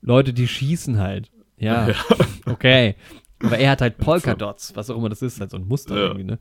Leute, 0.00 0.32
die 0.32 0.46
schießen 0.46 0.98
halt. 0.98 1.28
Ja, 1.58 1.88
okay. 2.46 2.94
Aber 3.42 3.58
er 3.58 3.70
hat 3.70 3.80
halt 3.80 3.98
Polkadots, 3.98 4.74
was 4.76 4.90
auch 4.90 4.96
immer 4.96 5.08
das 5.08 5.22
ist, 5.22 5.40
halt 5.40 5.50
so 5.50 5.56
ein 5.56 5.66
Muster 5.66 5.96
Ja. 5.96 6.02
irgendwie, 6.08 6.24
ne? 6.24 6.38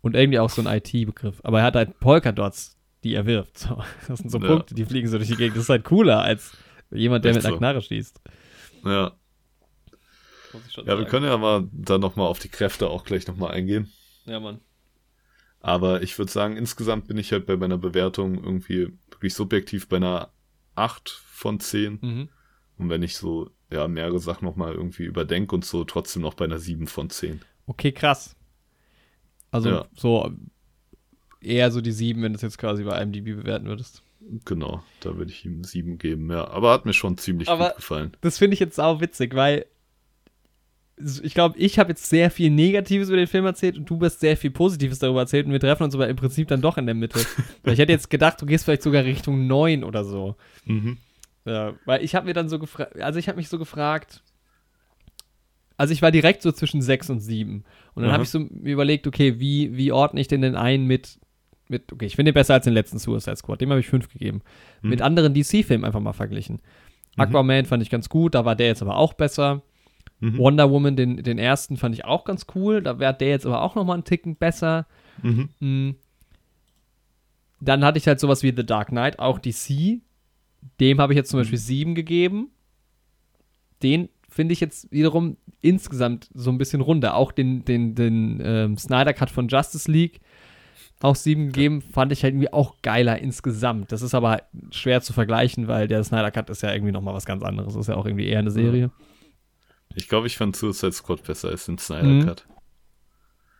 Und 0.00 0.14
irgendwie 0.16 0.38
auch 0.38 0.50
so 0.50 0.62
ein 0.66 0.66
IT-Begriff. 0.78 1.40
Aber 1.44 1.60
er 1.60 1.64
hat 1.66 1.76
halt 1.76 1.98
Polkadots, 2.00 2.76
die 3.04 3.14
er 3.14 3.26
wirft. 3.26 3.58
So, 3.58 3.82
das 4.08 4.18
sind 4.18 4.30
so 4.30 4.38
Ja. 4.38 4.46
Punkte, 4.48 4.74
die 4.74 4.84
fliegen 4.84 5.08
so 5.08 5.16
durch 5.18 5.28
die 5.30 5.36
Gegend. 5.36 5.56
Das 5.56 5.64
ist 5.64 5.68
halt 5.70 5.84
cooler 5.84 6.22
als 6.22 6.52
jemand, 6.90 7.24
der 7.24 7.30
Echt 7.30 7.38
mit 7.38 7.46
einer 7.46 7.54
so. 7.54 7.58
Knarre 7.58 7.80
schießt. 7.82 8.20
Ja. 8.84 9.12
Ja, 10.76 10.84
wir 10.84 10.96
sagen. 10.96 11.04
können 11.06 11.26
ja 11.26 11.38
mal 11.38 11.66
dann 11.72 12.00
nochmal 12.00 12.26
auf 12.26 12.38
die 12.38 12.48
Kräfte 12.48 12.88
auch 12.90 13.04
gleich 13.04 13.26
nochmal 13.26 13.52
eingehen. 13.52 13.90
Ja, 14.26 14.38
Mann. 14.38 14.60
Aber 15.60 16.02
ich 16.02 16.18
würde 16.18 16.30
sagen, 16.30 16.56
insgesamt 16.56 17.06
bin 17.06 17.16
ich 17.16 17.32
halt 17.32 17.46
bei 17.46 17.56
meiner 17.56 17.78
Bewertung 17.78 18.34
irgendwie 18.34 18.92
wirklich 19.10 19.32
subjektiv 19.34 19.88
bei 19.88 19.96
einer 19.96 20.30
8 20.74 21.08
von 21.08 21.60
10. 21.60 21.98
Mhm. 22.02 22.28
Und 22.78 22.90
wenn 22.90 23.02
ich 23.02 23.16
so, 23.16 23.50
ja, 23.72 23.88
mehrere 23.88 24.18
Sachen 24.18 24.44
nochmal 24.44 24.74
irgendwie 24.74 25.04
überdenke 25.04 25.54
und 25.54 25.64
so, 25.64 25.84
trotzdem 25.84 26.22
noch 26.22 26.34
bei 26.34 26.44
einer 26.44 26.58
7 26.58 26.86
von 26.86 27.10
10. 27.10 27.40
Okay, 27.66 27.92
krass. 27.92 28.36
Also 29.50 29.68
Ja. 29.70 29.86
so 29.94 30.30
eher 31.40 31.70
so 31.70 31.80
die 31.80 31.92
sieben, 31.92 32.22
wenn 32.22 32.32
du 32.32 32.36
es 32.36 32.42
jetzt 32.42 32.58
quasi 32.58 32.84
bei 32.84 33.00
IMDb 33.02 33.36
bewerten 33.36 33.66
würdest. 33.66 34.02
Genau, 34.44 34.82
da 35.00 35.16
würde 35.16 35.30
ich 35.32 35.44
ihm 35.44 35.64
7 35.64 35.98
geben, 35.98 36.30
ja. 36.30 36.46
Aber 36.48 36.72
hat 36.72 36.86
mir 36.86 36.92
schon 36.92 37.18
ziemlich 37.18 37.48
Aber- 37.48 37.68
gut 37.68 37.76
gefallen. 37.76 38.12
Das 38.20 38.38
finde 38.38 38.54
ich 38.54 38.60
jetzt 38.60 38.78
auch 38.80 39.00
witzig, 39.00 39.34
weil 39.34 39.66
ich 41.22 41.34
glaube, 41.34 41.58
ich 41.58 41.78
habe 41.80 41.90
jetzt 41.90 42.08
sehr 42.08 42.30
viel 42.30 42.50
Negatives 42.50 43.08
über 43.08 43.16
den 43.16 43.26
Film 43.26 43.44
erzählt 43.46 43.76
und 43.76 43.90
du 43.90 43.98
hast 44.00 44.20
sehr 44.20 44.36
viel 44.36 44.50
Positives 44.52 45.00
darüber 45.00 45.20
erzählt 45.20 45.46
und 45.46 45.52
wir 45.52 45.58
treffen 45.58 45.82
uns 45.82 45.94
aber 45.94 46.08
im 46.08 46.14
Prinzip 46.16 46.46
dann 46.48 46.60
doch 46.60 46.78
in 46.78 46.86
der 46.86 46.94
Mitte. 46.94 47.18
ich 47.64 47.78
hätte 47.78 47.90
jetzt 47.92 48.10
gedacht, 48.10 48.40
du 48.40 48.46
gehst 48.46 48.64
vielleicht 48.64 48.82
sogar 48.82 49.02
Richtung 49.04 49.46
9 49.48 49.82
oder 49.82 50.04
so. 50.04 50.36
Mhm. 50.64 50.98
Ja, 51.44 51.74
weil 51.84 52.04
ich 52.04 52.14
habe 52.14 52.26
mir 52.26 52.34
dann 52.34 52.48
so 52.48 52.58
gefragt, 52.58 53.00
also 53.00 53.18
ich 53.18 53.28
habe 53.28 53.36
mich 53.36 53.48
so 53.48 53.58
gefragt, 53.58 54.22
also 55.76 55.92
ich 55.92 56.02
war 56.02 56.10
direkt 56.10 56.42
so 56.42 56.52
zwischen 56.52 56.82
6 56.82 57.10
und 57.10 57.20
7. 57.20 57.64
Und 57.94 58.02
dann 58.02 58.10
Aha. 58.10 58.12
habe 58.14 58.24
ich 58.24 58.30
so 58.30 58.38
mir 58.38 58.72
überlegt, 58.72 59.06
okay, 59.06 59.40
wie, 59.40 59.76
wie 59.76 59.92
ordne 59.92 60.20
ich 60.20 60.28
denn 60.28 60.42
den 60.42 60.54
ein 60.54 60.86
mit, 60.86 61.18
mit, 61.68 61.92
okay, 61.92 62.06
ich 62.06 62.16
finde 62.16 62.30
den 62.30 62.34
besser 62.34 62.54
als 62.54 62.64
den 62.64 62.74
letzten 62.74 62.98
Suicide 62.98 63.36
Squad, 63.36 63.60
dem 63.60 63.70
habe 63.70 63.80
ich 63.80 63.88
5 63.88 64.08
gegeben. 64.12 64.42
Mhm. 64.82 64.90
Mit 64.90 65.02
anderen 65.02 65.34
DC-Filmen 65.34 65.84
einfach 65.84 66.00
mal 66.00 66.12
verglichen. 66.12 66.60
Aquaman 67.16 67.66
fand 67.66 67.82
ich 67.82 67.90
ganz 67.90 68.08
gut, 68.08 68.34
da 68.34 68.44
war 68.44 68.56
der 68.56 68.68
jetzt 68.68 68.82
aber 68.82 68.96
auch 68.96 69.12
besser. 69.12 69.62
Mhm. 70.20 70.38
Wonder 70.38 70.70
Woman, 70.70 70.96
den, 70.96 71.22
den 71.22 71.38
ersten, 71.38 71.76
fand 71.76 71.94
ich 71.94 72.04
auch 72.04 72.24
ganz 72.24 72.46
cool, 72.54 72.80
da 72.80 72.98
wäre 72.98 73.12
der 73.12 73.30
jetzt 73.30 73.44
aber 73.44 73.60
auch 73.60 73.74
noch 73.74 73.84
mal 73.84 73.94
einen 73.94 74.04
Ticken 74.04 74.36
besser. 74.36 74.86
Mhm. 75.20 75.48
Mm. 75.58 75.96
Dann 77.60 77.84
hatte 77.84 77.98
ich 77.98 78.06
halt 78.06 78.20
sowas 78.20 78.42
wie 78.42 78.52
The 78.56 78.64
Dark 78.64 78.88
Knight, 78.88 79.18
auch 79.18 79.38
DC. 79.38 80.00
Dem 80.80 81.00
habe 81.00 81.12
ich 81.12 81.16
jetzt 81.16 81.30
zum 81.30 81.40
Beispiel 81.40 81.58
sieben 81.58 81.94
gegeben. 81.94 82.50
Den 83.82 84.08
finde 84.28 84.52
ich 84.52 84.60
jetzt 84.60 84.90
wiederum 84.90 85.36
insgesamt 85.60 86.28
so 86.34 86.50
ein 86.50 86.58
bisschen 86.58 86.80
runter. 86.80 87.14
Auch 87.14 87.32
den, 87.32 87.64
den, 87.64 87.94
den 87.94 88.40
ähm, 88.44 88.76
Snyder 88.78 89.12
Cut 89.12 89.30
von 89.30 89.48
Justice 89.48 89.90
League 89.90 90.20
auch 91.00 91.16
sieben 91.16 91.46
gegeben, 91.46 91.82
fand 91.82 92.12
ich 92.12 92.22
halt 92.22 92.34
irgendwie 92.34 92.52
auch 92.52 92.76
geiler 92.80 93.18
insgesamt. 93.18 93.90
Das 93.90 94.02
ist 94.02 94.14
aber 94.14 94.42
schwer 94.70 95.02
zu 95.02 95.12
vergleichen, 95.12 95.66
weil 95.66 95.88
der 95.88 96.04
Snyder 96.04 96.30
Cut 96.30 96.48
ist 96.48 96.62
ja 96.62 96.72
irgendwie 96.72 96.92
noch 96.92 97.00
mal 97.00 97.12
was 97.14 97.26
ganz 97.26 97.42
anderes. 97.42 97.74
Das 97.74 97.80
ist 97.82 97.88
ja 97.88 97.96
auch 97.96 98.06
irgendwie 98.06 98.28
eher 98.28 98.38
eine 98.38 98.52
Serie. 98.52 98.90
Ich 99.94 100.08
glaube, 100.08 100.28
ich 100.28 100.36
fand 100.36 100.54
Suicide 100.56 100.92
Squad 100.92 101.24
besser 101.24 101.48
als 101.48 101.66
den 101.66 101.78
Snyder 101.78 102.04
Mhm. 102.08 102.26
Cut. 102.26 102.46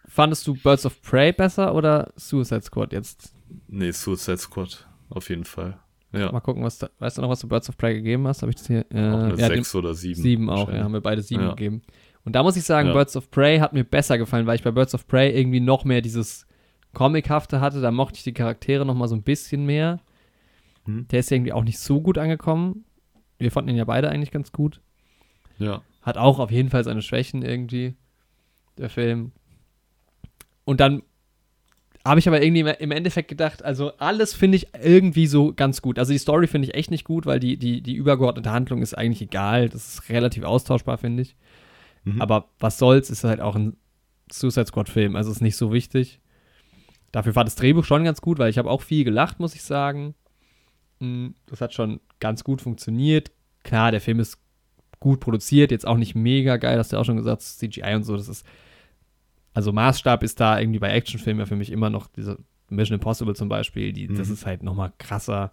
Fandest 0.07 0.47
du 0.47 0.55
Birds 0.55 0.87
of 0.87 1.01
Prey 1.03 1.33
besser 1.33 1.75
oder 1.75 2.13
Suicide 2.17 2.63
Squad 2.63 2.93
jetzt? 2.93 3.35
Nee, 3.67 3.91
Suicide 3.91 4.39
Squad, 4.39 4.87
auf 5.11 5.29
jeden 5.29 5.45
Fall. 5.45 5.79
Ja, 6.13 6.31
Mal 6.31 6.41
gucken, 6.41 6.63
was 6.63 6.79
da, 6.79 6.91
weißt 6.99 7.17
du 7.19 7.23
noch, 7.23 7.31
was 7.31 7.41
du 7.41 7.49
Birds 7.49 7.69
of 7.71 7.77
Prey 7.79 7.95
gegeben 7.95 8.27
hast? 8.29 8.43
Habe 8.43 8.51
ich 8.51 8.57
das 8.57 8.67
hier? 8.67 8.85
Äh, 8.91 9.11
auch 9.11 9.19
eine 9.23 9.35
ja, 9.39 9.49
dem- 9.49 9.57
6 9.57 9.75
oder 9.75 9.95
7. 9.95 10.21
Sieben 10.21 10.51
auch, 10.51 10.71
ja, 10.71 10.85
haben 10.85 10.93
wir 10.93 11.01
beide 11.01 11.23
sieben 11.23 11.43
Ja. 11.43 11.51
gegeben. 11.51 11.83
Und 12.25 12.35
da 12.37 12.43
muss 12.43 12.57
ich 12.57 12.65
sagen, 12.65 12.89
Ja. 12.89 12.95
Birds 12.95 13.17
of 13.17 13.31
Prey 13.31 13.59
hat 13.59 13.73
mir 13.73 13.85
besser 13.85 14.19
gefallen, 14.19 14.47
weil 14.47 14.57
ich 14.57 14.63
bei 14.63 14.71
Birds 14.71 14.95
of 14.95 15.07
Prey 15.07 15.31
irgendwie 15.37 15.61
noch 15.61 15.85
mehr 15.85 16.03
dieses 16.03 16.47
Comichafte 16.93 17.61
hatte. 17.61 17.81
Da 17.81 17.91
mochte 17.91 18.17
ich 18.19 18.25
die 18.25 18.35
Charaktere 18.35 18.85
noch 18.85 18.95
mal 18.95 19.09
so 19.09 19.15
ein 19.17 19.23
bisschen 19.23 19.65
mehr. 19.65 20.01
Mhm. 20.87 21.09
Der 21.09 21.21
ist 21.21 21.31
ja 21.31 21.37
irgendwie 21.37 21.53
auch 21.55 21.65
nicht 21.65 21.79
so 21.79 22.01
gut 22.03 22.19
angekommen. 22.19 22.85
Wir 23.39 23.51
fanden 23.51 23.71
ihn 23.71 23.77
ja 23.77 23.85
beide 23.85 24.09
eigentlich 24.11 24.31
ganz 24.31 24.53
gut. 24.53 24.81
Ja. 25.59 25.83
Hat 26.03 26.19
auch 26.19 26.39
auf 26.39 26.51
jeden 26.51 26.69
Fall 26.69 26.85
seine 26.85 27.03
Schwächen 27.03 27.43
irgendwie, 27.43 27.95
der 28.79 28.91
Film. 28.91 29.33
Und 30.65 30.81
dann 30.81 31.03
habe 32.05 32.19
ich 32.19 32.27
aber 32.27 32.43
irgendwie 32.43 32.61
im 32.79 32.91
Endeffekt 32.91 33.29
gedacht, 33.29 33.65
also 33.65 33.93
alles 33.99 34.35
finde 34.35 34.57
ich 34.57 34.69
irgendwie 34.83 35.27
so 35.27 35.53
ganz 35.55 35.83
gut. 35.83 35.99
Also 35.99 36.13
die 36.13 36.19
Story 36.19 36.47
finde 36.47 36.69
ich 36.69 36.75
echt 36.75 36.91
nicht 36.91 37.05
gut, 37.05 37.27
weil 37.27 37.39
die, 37.39 37.57
die, 37.57 37.81
die 37.81 37.95
übergeordnete 37.95 38.51
Handlung 38.51 38.83
ist 38.83 38.95
eigentlich 38.95 39.23
egal. 39.23 39.69
Das 39.69 39.89
ist 39.89 40.09
relativ 40.09 40.43
austauschbar, 40.45 40.99
finde 40.99 41.23
ich. 41.23 41.37
Mhm. 42.05 42.21
Aber 42.21 42.49
was 42.59 42.79
soll's, 42.79 43.11
ist 43.11 43.25
halt 43.25 43.41
auch 43.41 43.55
ein 43.55 43.77
Suicide 44.31 44.67
Squad-Film. 44.67 45.15
Also 45.15 45.31
ist 45.31 45.43
nicht 45.43 45.57
so 45.57 45.73
wichtig. 45.73 46.21
Dafür 47.13 47.37
war 47.37 47.45
das 47.45 47.55
Drehbuch 47.55 47.85
schon 47.85 48.05
ganz 48.05 48.21
gut, 48.21 48.39
weil 48.39 48.51
ich 48.51 48.59
habe 48.59 48.71
auch 48.71 48.83
viel 48.83 49.05
gelacht, 49.05 49.39
muss 49.39 49.55
ich 49.55 49.63
sagen. 49.63 50.15
Mm, 50.99 51.29
Das 51.47 51.61
hat 51.61 51.75
schon 51.75 52.01
ganz 52.19 52.43
gut 52.43 52.63
funktioniert. 52.63 53.31
Klar, 53.63 53.93
der 53.93 54.01
Film 54.01 54.19
ist 54.19 54.39
gut 54.99 55.21
produziert, 55.21 55.71
jetzt 55.71 55.87
auch 55.87 55.97
nicht 55.97 56.15
mega 56.15 56.57
geil, 56.57 56.79
hast 56.79 56.93
du 56.93 56.97
ja 56.97 57.01
auch 57.01 57.05
schon 57.05 57.17
gesagt, 57.17 57.43
CGI 57.43 57.95
und 57.95 58.05
so, 58.05 58.17
das 58.17 58.29
ist 58.29 58.47
also 59.55 59.73
Maßstab 59.73 60.23
ist 60.23 60.41
da 60.41 60.59
irgendwie 60.59 60.79
bei 60.79 60.91
Actionfilmen 60.93 61.41
ja 61.41 61.47
für 61.47 61.57
mich 61.57 61.71
immer 61.73 61.91
noch 61.91 62.09
diese 62.09 62.39
Mission 62.69 62.95
Impossible 62.95 63.35
zum 63.35 63.49
Beispiel, 63.49 63.93
die, 63.93 64.07
das 64.09 64.29
Mhm. 64.29 64.35
ist 64.35 64.47
halt 64.47 64.63
noch 64.63 64.75
mal 64.75 64.93
krasser. 64.99 65.53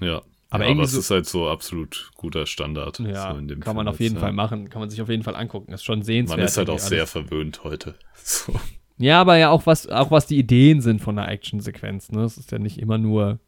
Ja. 0.00 0.22
Aber 0.50 0.64
ja, 0.66 0.70
aber 0.70 0.82
es 0.82 0.92
so- 0.92 0.98
ist 1.00 1.10
halt 1.10 1.26
so 1.26 1.48
absolut 1.48 2.10
guter 2.16 2.46
Standard. 2.46 2.98
Ja, 3.00 3.34
so 3.34 3.56
kann 3.60 3.74
man 3.76 3.86
Film 3.86 3.88
auf 3.88 4.00
jeden 4.00 4.14
jetzt, 4.14 4.20
Fall 4.20 4.30
ja. 4.30 4.34
machen, 4.34 4.68
kann 4.70 4.80
man 4.80 4.90
sich 4.90 5.00
auf 5.02 5.08
jeden 5.08 5.22
Fall 5.24 5.34
angucken, 5.36 5.72
ist 5.72 5.84
schon 5.84 6.02
sehenswert. 6.02 6.38
Man 6.38 6.46
ist 6.46 6.56
halt 6.56 6.68
auch 6.70 6.74
irgendwie 6.74 6.88
sehr 6.88 6.98
alles. 7.00 7.10
verwöhnt 7.12 7.64
heute. 7.64 7.94
So. 8.26 8.54
Ja, 8.96 9.20
aber 9.20 9.36
ja 9.36 9.50
auch 9.50 9.66
was, 9.66 9.88
auch 9.88 10.10
was 10.12 10.26
die 10.26 10.38
Ideen 10.38 10.80
sind 10.80 11.00
von 11.00 11.18
einer 11.18 11.28
Actionsequenz. 11.28 12.12
Ne? 12.12 12.22
Es 12.22 12.38
ist 12.38 12.52
ja 12.52 12.58
nicht 12.58 12.78
immer 12.78 12.96
nur, 12.96 13.40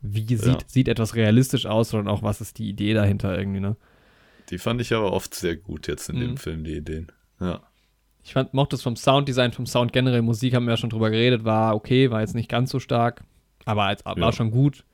wie 0.00 0.26
sieht, 0.36 0.44
Ja. 0.44 0.58
sieht 0.66 0.88
etwas 0.88 1.14
realistisch 1.14 1.66
aus, 1.66 1.90
sondern 1.90 2.12
auch, 2.12 2.22
was 2.24 2.40
ist 2.40 2.58
die 2.58 2.68
Idee 2.68 2.92
dahinter 2.92 3.38
irgendwie. 3.38 3.60
Ne? 3.60 3.76
Die 4.50 4.58
fand 4.58 4.80
ich 4.80 4.92
aber 4.92 5.12
oft 5.12 5.34
sehr 5.34 5.54
gut 5.56 5.86
jetzt 5.86 6.08
in 6.08 6.16
Mhm. 6.16 6.20
dem 6.20 6.36
Film, 6.36 6.64
die 6.64 6.74
Ideen. 6.76 7.12
Ja. 7.40 7.60
Ich 8.24 8.32
fand, 8.34 8.54
mochte 8.54 8.76
es 8.76 8.82
vom 8.82 8.96
Sounddesign, 8.96 9.52
vom 9.52 9.66
Sound 9.66 9.92
generell, 9.92 10.22
Musik 10.22 10.54
haben 10.54 10.64
wir 10.66 10.72
ja 10.72 10.76
schon 10.76 10.90
drüber 10.90 11.10
geredet, 11.10 11.44
war 11.44 11.74
okay, 11.74 12.10
war 12.10 12.20
jetzt 12.20 12.34
nicht 12.34 12.48
ganz 12.48 12.70
so 12.70 12.78
stark, 12.78 13.22
aber 13.64 13.84
als, 13.84 14.04
war 14.04 14.16
Ja. 14.16 14.32
schon 14.32 14.50
gut. 14.50 14.84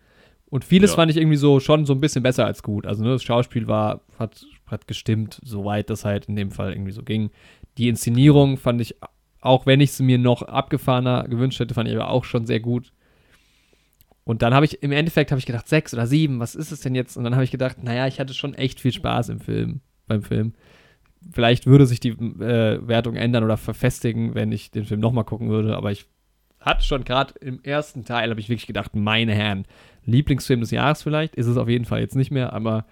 Und 0.51 0.65
vieles 0.65 0.93
Ja. 0.93 0.97
fand 0.97 1.11
ich 1.11 1.19
irgendwie 1.19 1.37
so 1.37 1.61
schon 1.61 1.85
so 1.85 1.93
ein 1.93 2.01
bisschen 2.01 2.23
besser 2.23 2.47
als 2.47 2.63
gut. 2.63 2.87
Also 2.87 3.05
ne, 3.05 3.11
das 3.11 3.23
Schauspiel 3.23 3.67
war, 3.67 4.01
hat, 4.19 4.47
hat 4.67 4.87
gestimmt, 4.89 5.41
soweit 5.45 5.91
das 5.91 6.07
halt 6.07 6.25
in 6.27 6.37
dem 6.37 6.51
Fall 6.51 6.73
irgendwie 6.73 6.93
so 6.93 7.03
ging. 7.03 7.31
Die 7.77 7.89
Inszenierung 7.89 8.57
fand 8.57 8.81
ich, 8.81 8.97
auch 9.43 9.67
wenn 9.67 9.81
ich 9.83 9.91
es 9.91 10.01
mir 10.01 10.17
noch 10.17 10.41
abgefahrener 10.43 11.25
gewünscht 11.29 11.61
hätte, 11.61 11.75
fand 11.75 11.89
ich 11.89 11.95
aber 11.95 12.09
auch 12.11 12.25
schon 12.25 12.47
sehr 12.47 12.61
gut. 12.61 12.93
Und 14.25 14.43
dann 14.43 14.55
habe 14.55 14.67
ich, 14.67 14.83
im 14.83 14.93
Endeffekt 14.93 15.31
habe 15.31 15.39
ich 15.39 15.47
gedacht, 15.47 15.69
sechs 15.69 15.95
oder 15.95 16.07
sieben, 16.07 16.41
was 16.41 16.55
ist 16.55 16.71
es 16.71 16.81
denn 16.81 16.95
jetzt? 16.95 17.17
Und 17.17 17.25
dann 17.25 17.35
habe 17.35 17.45
ich 17.45 17.51
gedacht, 17.51 17.83
naja, 17.83 18.07
ich 18.07 18.19
hatte 18.21 18.35
schon 18.35 18.55
echt 18.55 18.81
viel 18.81 18.93
Spaß 18.93 19.29
im 19.31 19.41
Film, 19.41 19.81
beim 20.07 20.23
Film. 20.23 20.55
Vielleicht 21.33 21.67
würde 21.67 21.87
sich 21.87 22.01
die 22.01 22.11
äh, 22.11 22.87
Wertung 22.87 23.17
ändern 23.17 23.45
oder 23.45 23.57
verfestigen, 23.57 24.35
wenn 24.35 24.53
ich 24.53 24.71
den 24.71 24.85
Film 24.85 25.01
nochmal 25.01 25.25
gucken 25.25 25.49
würde, 25.51 25.77
aber 25.77 25.91
ich 25.93 26.07
hatte 26.61 26.85
schon 26.85 27.05
gerade 27.05 27.35
im 27.41 27.63
ersten 27.63 28.05
Teil, 28.05 28.31
habe 28.31 28.41
ich 28.41 28.49
wirklich 28.49 28.67
gedacht, 28.67 28.95
meine 28.95 29.35
Herren, 29.35 29.65
Lieblingsfilm 30.05 30.61
des 30.61 30.71
Jahres 30.71 31.03
vielleicht, 31.03 31.35
ist 31.37 31.47
es 31.47 31.57
auf 31.57 31.69
jeden 31.69 31.85
Fall 31.85 32.01
jetzt 32.01 32.17
nicht 32.17 32.31
mehr, 32.31 32.53
aber 32.53 32.87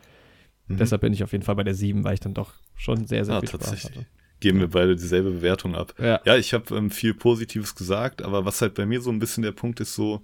Mhm. 0.69 0.79
deshalb 0.79 1.01
bin 1.03 1.13
ich 1.13 1.23
auf 1.23 1.31
jeden 1.33 1.45
Fall 1.45 1.55
bei 1.55 1.63
der 1.63 1.75
sieben, 1.75 2.03
weil 2.03 2.15
ich 2.15 2.21
dann 2.21 2.35
doch 2.35 2.53
schon 2.75 3.07
sehr, 3.07 3.25
sehr 3.25 3.37
Ah, 3.37 3.41
viel 3.41 3.49
Spaß 3.49 3.85
hatte. 3.85 4.07
Geben 4.41 4.59
wir 4.59 4.69
beide 4.69 4.97
dieselbe 4.97 5.31
Bewertung 5.31 5.75
ab. 5.77 5.95
Ja. 5.99 6.21
Ja, 6.25 6.37
ich 6.37 6.53
habe 6.53 6.77
ähm, 6.77 6.91
viel 6.91 7.15
Positives 7.15 7.75
gesagt, 7.77 8.21
aber 8.23 8.45
was 8.45 8.61
halt 8.61 8.75
bei 8.75 8.85
mir 8.85 9.01
so 9.01 9.11
ein 9.11 9.19
bisschen 9.21 9.45
der 9.45 9.53
Punkt 9.53 9.79
ist, 9.81 9.95
so 9.95 10.23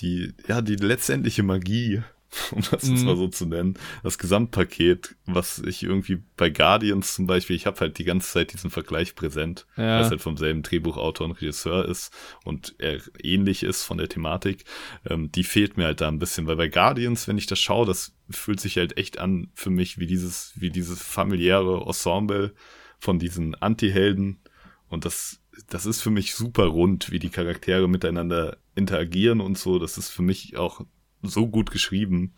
die, 0.00 0.32
ja, 0.48 0.62
die 0.62 0.76
letztendliche 0.76 1.42
Magie 1.42 2.02
um 2.52 2.60
das 2.62 2.88
jetzt 2.88 3.00
Mhm. 3.00 3.04
mal 3.04 3.16
so 3.16 3.28
zu 3.28 3.46
nennen. 3.46 3.74
Das 4.02 4.18
Gesamtpaket, 4.18 5.16
was 5.26 5.58
ich 5.60 5.82
irgendwie 5.82 6.22
bei 6.36 6.50
Guardians 6.50 7.14
zum 7.14 7.26
Beispiel, 7.26 7.56
ich 7.56 7.66
habe 7.66 7.80
halt 7.80 7.98
die 7.98 8.04
ganze 8.04 8.30
Zeit 8.32 8.52
diesen 8.52 8.70
Vergleich 8.70 9.14
präsent, 9.14 9.66
weil 9.76 9.84
Ja. 9.86 10.00
es 10.00 10.10
halt 10.10 10.20
vom 10.20 10.36
selben 10.36 10.62
Drehbuchautor 10.62 11.26
und 11.26 11.32
Regisseur 11.32 11.86
ist 11.88 12.12
und 12.44 12.74
er 12.78 13.00
ähnlich 13.22 13.62
ist 13.62 13.82
von 13.82 13.98
der 13.98 14.08
Thematik. 14.08 14.64
Ähm, 15.08 15.30
die 15.32 15.44
fehlt 15.44 15.76
mir 15.76 15.84
halt 15.86 16.00
da 16.00 16.08
ein 16.08 16.18
bisschen, 16.18 16.46
weil 16.46 16.56
bei 16.56 16.68
Guardians, 16.68 17.28
wenn 17.28 17.38
ich 17.38 17.46
das 17.46 17.60
schaue, 17.60 17.86
das 17.86 18.14
fühlt 18.30 18.60
sich 18.60 18.76
halt 18.76 18.96
echt 18.96 19.18
an 19.18 19.50
für 19.54 19.70
mich 19.70 19.98
wie 19.98 20.06
dieses, 20.06 20.52
wie 20.56 20.70
dieses 20.70 21.02
familiäre 21.02 21.82
Ensemble 21.86 22.54
von 22.98 23.18
diesen 23.18 23.54
Anti-Helden 23.54 24.40
und 24.88 25.04
das, 25.04 25.40
das 25.68 25.86
ist 25.86 26.00
für 26.00 26.10
mich 26.10 26.34
super 26.34 26.64
rund, 26.64 27.10
wie 27.10 27.18
die 27.18 27.30
Charaktere 27.30 27.88
miteinander 27.88 28.56
interagieren 28.74 29.40
und 29.40 29.56
so. 29.58 29.78
Das 29.78 29.98
ist 29.98 30.08
für 30.10 30.22
mich 30.22 30.56
auch 30.56 30.80
so 31.24 31.46
gut 31.48 31.70
geschrieben 31.70 32.32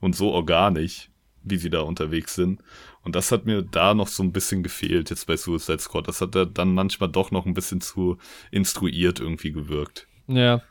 und 0.00 0.16
so 0.16 0.30
organisch, 0.32 1.10
wie 1.42 1.56
sie 1.56 1.70
da 1.70 1.80
unterwegs 1.80 2.34
sind. 2.34 2.62
Und 3.02 3.14
das 3.14 3.32
hat 3.32 3.46
mir 3.46 3.62
da 3.62 3.94
noch 3.94 4.08
so 4.08 4.22
ein 4.22 4.32
bisschen 4.32 4.62
gefehlt 4.62 5.10
jetzt 5.10 5.26
bei 5.26 5.36
Suicide 5.36 5.78
Squad. 5.78 6.08
Das 6.08 6.20
hat 6.20 6.34
da 6.34 6.44
dann 6.44 6.74
manchmal 6.74 7.08
doch 7.08 7.30
noch 7.30 7.46
ein 7.46 7.54
bisschen 7.54 7.80
zu 7.80 8.18
instruiert 8.50 9.20
irgendwie 9.20 9.52
gewirkt. 9.52 10.06
Ja. 10.26 10.62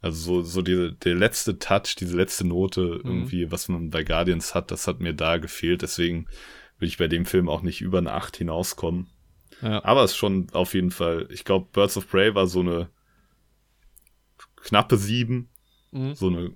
Also 0.00 0.42
so, 0.42 0.42
so 0.42 0.62
die, 0.62 0.94
der 1.04 1.14
letzte 1.14 1.58
Touch, 1.58 1.96
diese 1.98 2.16
letzte 2.16 2.46
Note 2.46 3.00
irgendwie, 3.02 3.50
was 3.50 3.68
man 3.68 3.90
bei 3.90 4.04
Guardians 4.04 4.54
hat, 4.54 4.70
das 4.70 4.86
hat 4.86 5.00
mir 5.00 5.12
da 5.12 5.38
gefehlt. 5.38 5.82
Deswegen 5.82 6.26
will 6.78 6.88
ich 6.88 6.98
bei 6.98 7.08
dem 7.08 7.26
Film 7.26 7.48
auch 7.48 7.62
nicht 7.62 7.80
über 7.80 7.98
eine 7.98 8.12
8 8.12 8.36
hinauskommen. 8.36 9.08
Ja. 9.60 9.84
Aber 9.84 10.04
es 10.04 10.12
ist 10.12 10.16
schon 10.16 10.46
auf 10.52 10.74
jeden 10.74 10.92
Fall, 10.92 11.26
ich 11.30 11.44
glaube, 11.44 11.66
Birds 11.72 11.96
of 11.96 12.08
Prey 12.08 12.34
war 12.34 12.46
so 12.46 12.60
eine 12.60 12.90
knappe 14.56 14.96
7, 14.96 15.48
Mhm. 15.90 16.14
so 16.14 16.26
eine 16.28 16.52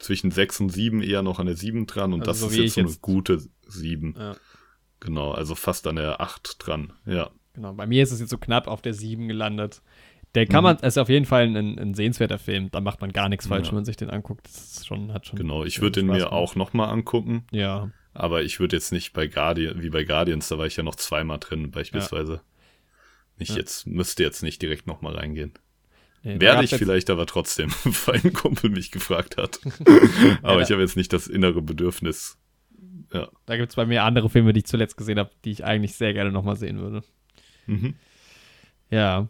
zwischen 0.00 0.30
6 0.32 0.60
und 0.60 0.70
7 0.70 1.02
eher 1.02 1.22
noch 1.22 1.38
an 1.38 1.46
der 1.46 1.56
7 1.56 1.86
dran 1.86 2.12
und 2.12 2.20
Also 2.26 2.30
das 2.30 2.40
so 2.40 2.46
ist 2.48 2.56
jetzt 2.56 2.74
so 2.74 2.80
eine 2.80 2.88
jetzt. 2.88 3.00
gute 3.02 3.38
7. 3.68 4.14
Ja. 4.18 4.34
Genau, 4.98 5.30
also 5.32 5.54
fast 5.54 5.86
an 5.86 5.96
der 5.96 6.20
8 6.20 6.56
dran. 6.58 6.92
Ja. 7.06 7.30
Genau, 7.54 7.72
bei 7.72 7.86
mir 7.86 8.02
ist 8.02 8.10
es 8.12 8.20
jetzt 8.20 8.30
so 8.30 8.38
knapp 8.38 8.66
auf 8.66 8.82
der 8.82 8.94
7 8.94 9.28
gelandet. 9.28 9.82
Der 10.34 10.46
kann 10.46 10.58
Mhm. 10.62 10.64
man, 10.64 10.76
ist 10.78 10.98
auf 10.98 11.08
jeden 11.08 11.26
Fall 11.26 11.44
ein, 11.56 11.78
ein 11.78 11.94
sehenswerter 11.94 12.38
Film. 12.38 12.70
Da 12.70 12.80
macht 12.80 13.00
man 13.00 13.10
gar 13.12 13.28
nichts 13.28 13.46
falsch, 13.46 13.66
Ja. 13.66 13.72
wenn 13.72 13.76
man 13.78 13.84
sich 13.84 13.96
den 13.96 14.10
anguckt. 14.10 14.46
Das 14.46 14.76
ist 14.78 14.86
schon, 14.86 15.12
hat 15.12 15.26
schon. 15.26 15.38
Genau, 15.38 15.64
ich 15.64 15.80
würde 15.80 16.00
den 16.00 16.06
Spaß 16.06 16.14
mir 16.14 16.24
gemacht. 16.24 16.32
auch 16.32 16.54
nochmal 16.54 16.88
angucken, 16.90 17.46
Ja. 17.50 17.90
aber 18.14 18.42
ich 18.42 18.60
würde 18.60 18.76
jetzt 18.76 18.92
nicht 18.92 19.12
bei 19.12 19.26
Guardian, 19.26 19.82
wie 19.82 19.90
bei 19.90 20.04
Guardians, 20.04 20.48
da 20.48 20.56
war 20.58 20.66
ich 20.66 20.76
ja 20.76 20.82
noch 20.84 20.94
zweimal 20.94 21.38
drin, 21.40 21.70
beispielsweise. 21.72 22.42
Ich 23.38 23.48
Ja. 23.50 23.56
jetzt, 23.56 23.86
müsste 23.86 24.22
jetzt 24.22 24.42
nicht 24.42 24.62
direkt 24.62 24.86
nochmal 24.86 25.16
reingehen. 25.16 25.54
Nee, 26.22 26.38
Werde 26.38 26.64
ich 26.64 26.74
vielleicht 26.74 27.08
aber 27.08 27.26
trotzdem, 27.26 27.70
weil 28.06 28.20
ein 28.22 28.32
Kumpel 28.32 28.70
mich 28.70 28.90
gefragt 28.90 29.36
hat. 29.36 29.60
aber 30.42 30.56
Ja, 30.56 30.60
ich 30.60 30.70
habe 30.70 30.82
jetzt 30.82 30.96
nicht 30.96 31.12
das 31.12 31.26
innere 31.26 31.62
Bedürfnis. 31.62 32.38
Ja. 33.12 33.28
Da 33.46 33.56
gibt 33.56 33.70
es 33.70 33.76
bei 33.76 33.86
mir 33.86 34.04
andere 34.04 34.28
Filme, 34.28 34.52
die 34.52 34.60
ich 34.60 34.66
zuletzt 34.66 34.96
gesehen 34.96 35.18
habe, 35.18 35.30
die 35.44 35.50
ich 35.50 35.64
eigentlich 35.64 35.94
sehr 35.94 36.12
gerne 36.12 36.30
nochmal 36.30 36.56
sehen 36.56 36.78
würde. 36.78 37.02
Mhm. 37.66 37.94
Ja. 38.90 39.28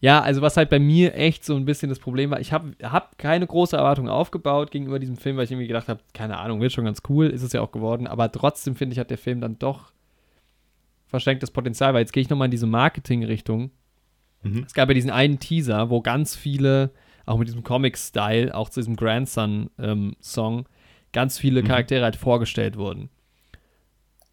Ja, 0.00 0.20
also 0.20 0.42
was 0.42 0.56
halt 0.56 0.70
bei 0.70 0.78
mir 0.78 1.14
echt 1.14 1.44
so 1.44 1.56
ein 1.56 1.64
bisschen 1.64 1.88
das 1.88 1.98
Problem 1.98 2.30
war, 2.30 2.38
ich 2.38 2.52
habe 2.52 2.76
hab 2.82 3.18
keine 3.18 3.46
große 3.46 3.76
Erwartung 3.76 4.08
aufgebaut 4.08 4.70
gegenüber 4.70 5.00
diesem 5.00 5.16
Film, 5.16 5.36
weil 5.36 5.44
ich 5.44 5.50
irgendwie 5.50 5.66
gedacht 5.66 5.88
habe, 5.88 6.00
keine 6.14 6.38
Ahnung, 6.38 6.60
wird 6.60 6.72
schon 6.72 6.84
ganz 6.84 7.02
cool, 7.08 7.26
ist 7.26 7.42
es 7.42 7.52
ja 7.52 7.62
auch 7.62 7.72
geworden, 7.72 8.06
aber 8.06 8.30
trotzdem 8.30 8.76
finde 8.76 8.92
ich, 8.92 9.00
hat 9.00 9.10
der 9.10 9.18
Film 9.18 9.40
dann 9.40 9.58
doch 9.58 9.92
verschenktes 11.08 11.50
Potenzial, 11.50 11.94
weil 11.94 12.02
jetzt 12.02 12.12
gehe 12.12 12.20
ich 12.20 12.28
nochmal 12.28 12.46
in 12.46 12.52
diese 12.52 12.66
Marketing-Richtung. 12.66 13.70
Mhm. 14.42 14.64
Es 14.66 14.74
gab 14.74 14.88
ja 14.88 14.94
diesen 14.94 15.10
einen 15.10 15.38
Teaser, 15.40 15.90
wo 15.90 16.00
ganz 16.00 16.36
viele, 16.36 16.90
auch 17.26 17.38
mit 17.38 17.48
diesem 17.48 17.64
Comic-Style, 17.64 18.54
auch 18.54 18.68
zu 18.70 18.80
diesem 18.80 18.96
Grandson-Song, 18.96 20.66
ganz 21.12 21.38
viele 21.38 21.62
Mhm. 21.62 21.66
Charaktere 21.66 22.04
halt 22.04 22.16
vorgestellt 22.16 22.76
wurden. 22.76 23.08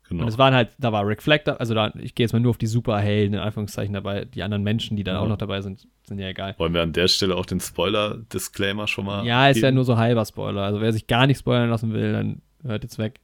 Genau. 0.07 0.21
Und 0.23 0.29
es 0.29 0.37
waren 0.37 0.53
halt, 0.53 0.69
da 0.77 0.91
war 0.91 1.07
Reflector, 1.07 1.59
also 1.59 1.73
da, 1.73 1.91
ich 1.99 2.13
gehe 2.13 2.25
jetzt 2.25 2.33
mal 2.33 2.39
nur 2.39 2.51
auf 2.51 2.59
die 2.59 2.67
Superhelden, 2.67 3.33
in 3.33 3.39
Anführungszeichen 3.39 3.93
dabei, 3.93 4.25
die 4.25 4.43
anderen 4.43 4.61
Menschen, 4.63 4.95
die 4.97 5.03
dann 5.03 5.15
Ja. 5.15 5.21
auch 5.21 5.27
noch 5.27 5.37
dabei 5.37 5.61
sind, 5.61 5.87
sind 6.03 6.19
ja 6.19 6.27
egal. 6.27 6.53
Wollen 6.59 6.75
wir 6.75 6.83
an 6.83 6.93
der 6.93 7.07
Stelle 7.07 7.35
auch 7.35 7.47
den 7.47 7.59
Spoiler-Disclaimer 7.59 8.87
schon 8.87 9.05
mal. 9.05 9.25
Ja, 9.25 9.49
ist 9.49 9.57
ja 9.57 9.69
geben? 9.69 9.75
nur 9.75 9.83
so 9.85 9.97
halber 9.97 10.23
Spoiler. 10.25 10.61
Also 10.61 10.79
wer 10.79 10.93
sich 10.93 11.07
gar 11.07 11.25
nicht 11.25 11.39
spoilern 11.39 11.71
lassen 11.71 11.91
will, 11.91 12.11
dann 12.13 12.41
hört 12.63 12.83
jetzt 12.83 12.99
weg. 12.99 13.19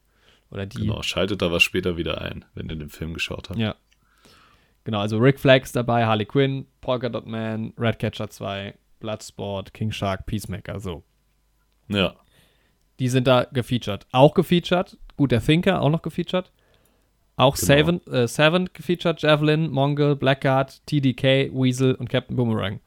Oder 0.49 0.65
die. 0.65 0.79
Genau, 0.79 1.03
schaltet 1.03 1.43
aber 1.43 1.59
später 1.59 1.97
wieder 1.97 2.19
ein, 2.21 2.45
wenn 2.55 2.67
ihr 2.67 2.75
den 2.75 2.89
Film 2.89 3.13
geschaut 3.13 3.49
habt. 3.51 3.59
Ja. 3.59 3.75
Genau, 4.84 4.99
also 4.99 5.17
Rick 5.17 5.39
Flag 5.39 5.61
ist 5.63 5.75
dabei, 5.75 6.05
Harley 6.05 6.25
Quinn, 6.25 6.65
Polka 6.82 7.09
Dot 7.09 7.27
Man, 7.27 7.73
Redcatcher 7.77 8.29
2, 8.29 8.73
Bloodsport, 8.99 9.73
King 9.73 9.91
Shark, 9.91 10.25
Peacemaker, 10.25 10.79
so. 10.79 11.03
Ja, 11.88 12.15
Die 12.99 13.09
sind 13.09 13.27
da 13.27 13.45
gefeatured. 13.51 14.05
Auch 14.11 14.34
gefeatured, 14.34 14.97
gut, 15.17 15.32
der 15.32 15.41
Thinker 15.43 15.82
auch 15.82 15.89
noch 15.89 16.01
gefeatured. 16.01 16.51
Auch 17.36 17.55
Genau. 17.55 17.65
Seven, 17.65 18.07
äh, 18.07 18.27
Seven 18.27 18.69
gefeatured, 18.73 19.21
Javelin, 19.21 19.69
Mongol, 19.71 20.15
Blackguard, 20.15 20.86
TDK, 20.86 21.51
Weasel 21.53 21.95
und 21.95 22.09
Captain 22.09 22.36
Boomerang. 22.36 22.79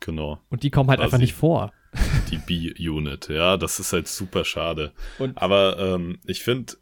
genau. 0.00 0.38
Und 0.50 0.62
die 0.62 0.70
kommen 0.70 0.88
halt 0.90 0.98
Quasi. 1.00 1.06
einfach 1.06 1.18
nicht 1.20 1.34
vor. 1.34 1.72
Die 2.30 2.38
B-Unit. 2.38 3.28
Ja, 3.28 3.56
das 3.58 3.78
ist 3.78 3.92
halt 3.92 4.08
super 4.08 4.44
schade. 4.44 4.92
Und 5.18 5.36
Aber 5.40 5.78
ähm, 5.78 6.18
ich 6.26 6.42
finde, 6.42 6.74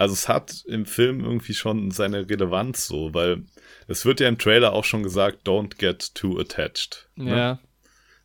also 0.00 0.14
es 0.14 0.30
hat 0.30 0.64
im 0.66 0.86
Film 0.86 1.20
irgendwie 1.20 1.52
schon 1.52 1.90
seine 1.90 2.26
Relevanz 2.26 2.86
so, 2.86 3.12
weil 3.12 3.44
es 3.86 4.06
wird 4.06 4.20
ja 4.20 4.28
im 4.28 4.38
Trailer 4.38 4.72
auch 4.72 4.84
schon 4.84 5.02
gesagt, 5.02 5.46
don't 5.46 5.76
get 5.76 6.14
too 6.14 6.38
attached. 6.38 7.10
ne? 7.16 7.30
ja, 7.36 7.60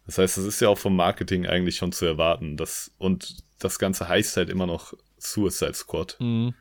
Das 0.05 0.17
heißt, 0.17 0.37
es 0.37 0.45
ist 0.45 0.61
ja 0.61 0.69
auch 0.69 0.77
vom 0.77 0.95
Marketing 0.95 1.45
eigentlich 1.45 1.75
schon 1.75 1.91
zu 1.91 2.05
erwarten. 2.05 2.55
Das, 2.55 2.95
und 2.97 3.43
das 3.59 3.77
Ganze 3.77 4.07
heißt 4.07 4.37
halt 4.37 4.49
immer 4.49 4.67
noch 4.67 4.93
Suicide 5.17 5.73
Squad. 5.73 6.15
mhm. 6.21 6.53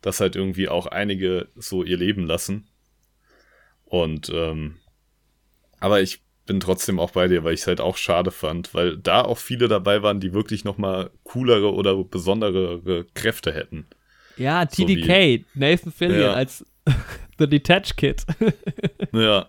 dass 0.00 0.20
halt 0.20 0.36
irgendwie 0.36 0.70
auch 0.70 0.86
einige 0.86 1.48
so 1.54 1.84
ihr 1.84 1.98
Leben 1.98 2.24
lassen. 2.24 2.66
Und 3.84 4.30
ähm, 4.34 4.78
aber 5.80 6.00
ich 6.00 6.22
bin 6.46 6.60
trotzdem 6.60 6.98
auch 6.98 7.10
bei 7.10 7.28
dir, 7.28 7.44
weil 7.44 7.52
ich 7.52 7.60
es 7.60 7.66
halt 7.66 7.82
auch 7.82 7.98
schade 7.98 8.30
fand, 8.30 8.72
weil 8.72 8.96
da 8.96 9.20
auch 9.20 9.36
viele 9.36 9.68
dabei 9.68 10.02
waren, 10.02 10.18
die 10.18 10.32
wirklich 10.32 10.64
noch 10.64 10.78
mal 10.78 11.10
coolere 11.24 11.74
oder 11.74 12.02
besondere 12.04 13.04
Kräfte 13.12 13.52
hätten. 13.52 13.86
Ja 14.36 14.66
So 14.70 14.84
TDK, 14.86 15.44
Nathan 15.54 15.92
Fillion 15.92 16.20
Ja. 16.20 16.32
als 16.34 16.64
The 17.38 17.46
Detach 17.48 17.96
Kid. 17.96 18.24
Ja, 19.12 19.48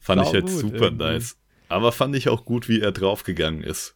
fand 0.00 0.22
ich 0.22 0.28
Sau 0.28 0.32
halt 0.34 0.44
gut 0.46 0.52
super 0.52 0.74
irgendwie. 0.76 1.04
nice. 1.04 1.36
Aber 1.68 1.92
fand 1.92 2.14
ich 2.16 2.28
auch 2.28 2.44
gut, 2.44 2.68
wie 2.68 2.80
er 2.80 2.92
draufgegangen 2.92 3.62
ist. 3.62 3.94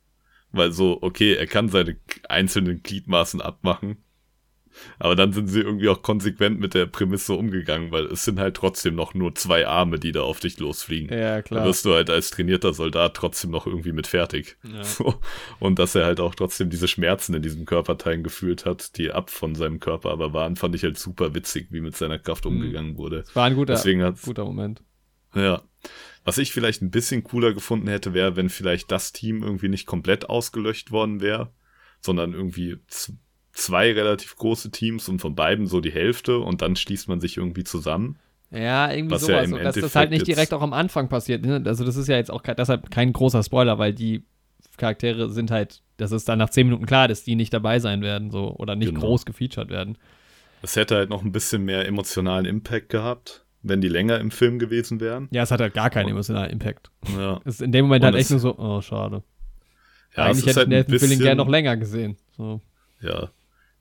Weil 0.53 0.73
so, 0.73 0.99
okay, 1.03 1.35
er 1.35 1.47
kann 1.47 1.69
seine 1.69 1.97
einzelnen 2.29 2.83
Gliedmaßen 2.83 3.41
abmachen. 3.41 3.99
Aber 4.99 5.17
dann 5.17 5.33
sind 5.33 5.49
sie 5.49 5.61
irgendwie 5.61 5.89
auch 5.89 6.03
konsequent 6.03 6.61
mit 6.61 6.75
der 6.75 6.87
Prämisse 6.87 7.35
umgegangen, 7.35 7.91
weil 7.91 8.07
es 8.07 8.25
sind 8.25 8.39
halt 8.39 8.57
trotzdem 8.57 8.95
noch 8.95 9.15
nur 9.15 9.35
zwei 9.35 9.67
Arme, 9.67 9.99
die 9.99 10.13
da 10.13 10.23
auf 10.23 10.41
dich 10.41 10.59
losfliegen. 10.59 11.11
ja, 11.17 11.37
Da 11.37 11.43
klar. 11.43 11.65
wirst 11.67 11.85
du 11.85 11.95
halt 11.95 12.09
als 12.11 12.31
trainierter 12.31 12.73
Soldat 12.73 13.15
trotzdem 13.15 13.51
noch 13.51 13.67
irgendwie 13.67 13.93
mit 13.93 14.07
fertig. 14.07 14.57
Ja. 14.63 14.85
So. 14.85 15.15
Und 15.59 15.79
dass 15.79 15.95
er 15.95 16.05
halt 16.07 16.21
auch 16.21 16.35
trotzdem 16.35 16.71
diese 16.71 16.89
Schmerzen 16.89 17.35
in 17.35 17.43
diesen 17.43 17.65
Körperteilen 17.67 18.23
gefühlt 18.23 18.65
hat, 18.67 18.97
die 18.97 19.11
ab 19.13 19.31
von 19.31 19.55
seinem 19.55 19.81
Körper 19.81 20.11
aber 20.11 20.33
waren, 20.33 20.57
fand 20.57 20.75
ich 20.75 20.83
halt 20.85 20.99
super 20.99 21.35
witzig, 21.35 21.69
wie 21.71 21.81
mit 21.81 21.97
seiner 21.97 22.19
Kraft 22.19 22.45
Mhm. 22.45 22.51
umgegangen 22.53 22.97
wurde. 22.97 23.25
War 23.35 23.45
ein 23.47 23.55
guter, 23.55 23.81
guter 24.25 24.45
Moment. 24.45 24.83
ja. 25.35 25.63
Was 26.25 26.37
ich 26.37 26.53
vielleicht 26.53 26.83
ein 26.83 26.91
bisschen 26.91 27.25
cooler 27.25 27.55
gefunden 27.55 27.89
hätte, 27.89 28.13
wäre, 28.13 28.37
wenn 28.37 28.51
vielleicht 28.51 28.93
das 28.93 29.13
Team 29.13 29.43
irgendwie 29.43 29.69
nicht 29.71 29.87
komplett 29.87 30.29
ausgelöscht 30.29 30.91
worden 30.91 31.23
wäre, 31.23 31.51
sondern 32.03 32.35
irgendwie 32.35 32.77
zwei 33.61 33.93
relativ 33.93 34.37
große 34.37 34.71
Teams 34.71 35.09
und 35.09 35.21
von 35.21 35.35
beiden 35.35 35.67
so 35.67 35.81
die 35.81 35.93
Hälfte 35.93 36.39
und 36.39 36.63
dann 36.63 36.77
schließt 36.77 37.09
man 37.09 37.21
sich 37.21 37.37
irgendwie 37.37 37.65
zusammen. 37.65 38.19
Ja, 38.51 38.91
irgendwie 38.93 39.15
Was 39.15 39.23
ja 39.29 39.37
sowas. 39.37 39.45
im 39.47 39.53
und 39.55 39.63
dass 39.65 39.77
das 39.77 39.95
halt 39.95 40.11
nicht 40.11 40.27
direkt 40.27 40.53
auch 40.53 40.63
am 40.63 40.73
Anfang 40.73 41.09
passiert. 41.09 41.45
Ne? 41.45 41.63
Also 41.65 41.85
das 41.85 41.97
ist 41.97 42.09
ja 42.09 42.17
jetzt 42.17 42.31
auch 42.31 42.43
deshalb 42.43 42.91
kein 42.91 43.13
großer 43.13 43.43
Spoiler, 43.45 43.79
weil 43.79 43.93
die 43.95 44.25
Charaktere 44.77 45.29
sind 45.31 45.51
halt, 45.51 45.83
das 45.99 46.11
ist 46.11 46.29
dann 46.29 46.39
nach 46.39 46.51
zehn 46.51 46.67
Minuten 46.67 46.87
klar, 46.87 47.07
dass 47.07 47.23
die 47.23 47.37
nicht 47.37 47.53
dabei 47.53 47.79
sein 47.79 48.03
werden, 48.03 48.31
so 48.31 48.55
oder 48.57 48.75
nicht 48.77 48.89
Genau. 48.95 49.01
groß 49.07 49.25
gefeatured 49.27 49.69
werden. 49.69 49.99
Es 50.63 50.75
hätte 50.77 50.97
halt 50.97 51.11
noch 51.11 51.23
ein 51.23 51.33
bisschen 51.33 51.65
mehr 51.65 51.87
emotionalen 51.87 52.45
Impact 52.47 52.89
gehabt, 52.89 53.45
wenn 53.63 53.81
die 53.81 53.89
länger 53.89 54.19
im 54.19 54.31
Film 54.31 54.59
gewesen 54.59 55.01
wären. 55.01 55.29
Ja, 55.31 55.43
es 55.43 55.51
hat 55.51 55.61
halt 55.61 55.75
gar 55.75 55.91
keinen 55.91 56.09
emotionalen 56.09 56.51
Impact. 56.51 56.91
Ja, 57.17 57.41
Es 57.45 57.57
ist 57.57 57.63
in 57.63 57.73
dem 57.73 57.85
Moment 57.85 58.03
Und 58.05 58.13
halt 58.13 58.17
echt 58.21 58.31
nur 58.31 58.41
so, 58.41 58.59
oh, 58.59 58.81
schade. 58.81 59.23
ja 60.17 60.25
Eigentlich 60.25 60.47
hätte 60.47 60.61
halt 60.61 60.69
ich 60.73 60.75
Fillion 60.87 61.01
bisschen, 61.01 61.19
gerne 61.21 61.37
noch 61.37 61.49
länger 61.49 61.77
gesehen. 61.77 62.17
So. 62.37 62.61
Ja, 63.01 63.31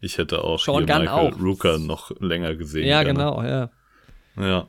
ich 0.01 0.17
hätte 0.17 0.43
auch 0.43 0.59
Sean 0.59 0.77
hier 0.77 0.85
Gunn 0.85 1.01
Michael 1.03 1.33
auch. 1.33 1.39
Rooker 1.39 1.77
noch 1.77 2.11
länger 2.19 2.55
gesehen. 2.55 2.87
Ja, 2.87 3.03
gerne. 3.03 3.19
genau, 3.19 3.43
ja. 3.43 3.69
Ja. 4.37 4.67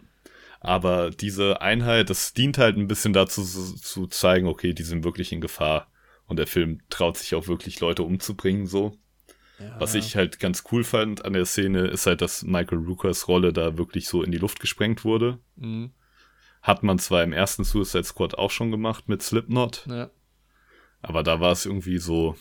Aber 0.60 1.10
diese 1.10 1.62
Einheit, 1.62 2.10
das 2.10 2.34
dient 2.34 2.58
halt 2.58 2.76
ein 2.76 2.88
bisschen 2.88 3.12
dazu 3.12 3.42
zu, 3.44 4.06
zeigen, 4.08 4.46
okay, 4.46 4.74
die 4.74 4.82
sind 4.82 5.04
wirklich 5.04 5.32
in 5.32 5.40
Gefahr. 5.40 5.90
Und 6.26 6.38
der 6.38 6.46
Film 6.46 6.80
traut 6.90 7.16
sich 7.16 7.34
auch 7.34 7.48
wirklich 7.48 7.80
Leute 7.80 8.02
umzubringen, 8.02 8.66
so. 8.66 8.96
Was 9.78 9.94
ich 9.94 10.16
halt 10.16 10.40
ganz 10.40 10.64
cool 10.72 10.84
fand 10.84 11.24
an 11.24 11.34
der 11.34 11.44
Szene, 11.44 11.86
ist 11.88 12.06
halt, 12.06 12.22
dass 12.22 12.42
Michael 12.42 12.78
Rookers 12.78 13.28
Rolle 13.28 13.52
da 13.52 13.76
wirklich 13.76 14.08
so 14.08 14.22
in 14.22 14.32
die 14.32 14.38
Luft 14.38 14.58
gesprengt 14.58 15.04
wurde. 15.04 15.38
Mhm. 15.56 15.92
Hat 16.62 16.82
man 16.82 16.98
zwar 16.98 17.22
im 17.22 17.34
ersten 17.34 17.64
Suicide 17.64 18.04
Squad 18.04 18.36
auch 18.36 18.50
schon 18.50 18.70
gemacht 18.70 19.08
mit 19.08 19.22
Slipknot, 19.22 19.86
ja. 19.86 20.10
aber 21.02 21.22
da 21.22 21.40
war 21.40 21.52
es 21.52 21.66
irgendwie 21.66 21.98
so 21.98 22.36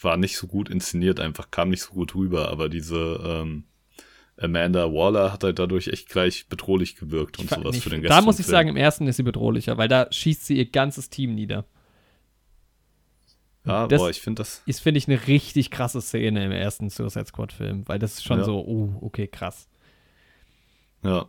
war 0.00 0.16
nicht 0.16 0.36
so 0.36 0.46
gut 0.46 0.68
inszeniert, 0.68 1.20
einfach 1.20 1.50
kam 1.50 1.70
nicht 1.70 1.82
so 1.82 1.92
gut 1.92 2.14
rüber, 2.14 2.48
aber 2.50 2.68
diese 2.68 3.20
ähm, 3.24 3.64
Amanda 4.40 4.92
Waller 4.92 5.32
hat 5.32 5.44
halt 5.44 5.58
dadurch 5.58 5.88
echt 5.88 6.08
gleich 6.08 6.48
bedrohlich 6.48 6.96
gewirkt 6.96 7.38
und 7.38 7.50
sowas 7.50 7.74
nicht, 7.74 7.82
für 7.82 7.90
den 7.90 8.02
Da 8.02 8.20
muss 8.20 8.38
ich 8.38 8.46
sagen, 8.46 8.68
im 8.68 8.76
ersten 8.76 9.06
ist 9.06 9.16
sie 9.16 9.22
bedrohlicher, 9.22 9.76
weil 9.76 9.88
da 9.88 10.06
schießt 10.10 10.46
sie 10.46 10.56
ihr 10.56 10.70
ganzes 10.70 11.10
Team 11.10 11.34
nieder. 11.34 11.64
Ja, 13.64 13.86
das 13.86 14.00
boah, 14.00 14.10
ich 14.10 14.20
finde 14.20 14.40
das. 14.40 14.62
Ist, 14.64 14.80
finde 14.80 14.98
ich, 14.98 15.08
eine 15.08 15.26
richtig 15.26 15.70
krasse 15.70 16.00
Szene 16.00 16.44
im 16.44 16.52
ersten 16.52 16.88
Suicide 16.88 17.26
Squad-Film, 17.26 17.86
weil 17.86 17.98
das 17.98 18.14
ist 18.14 18.24
schon 18.24 18.38
Ja. 18.38 18.44
so, 18.44 18.64
oh, 18.64 18.94
okay, 19.02 19.26
krass. 19.26 19.68
Ja, 21.02 21.26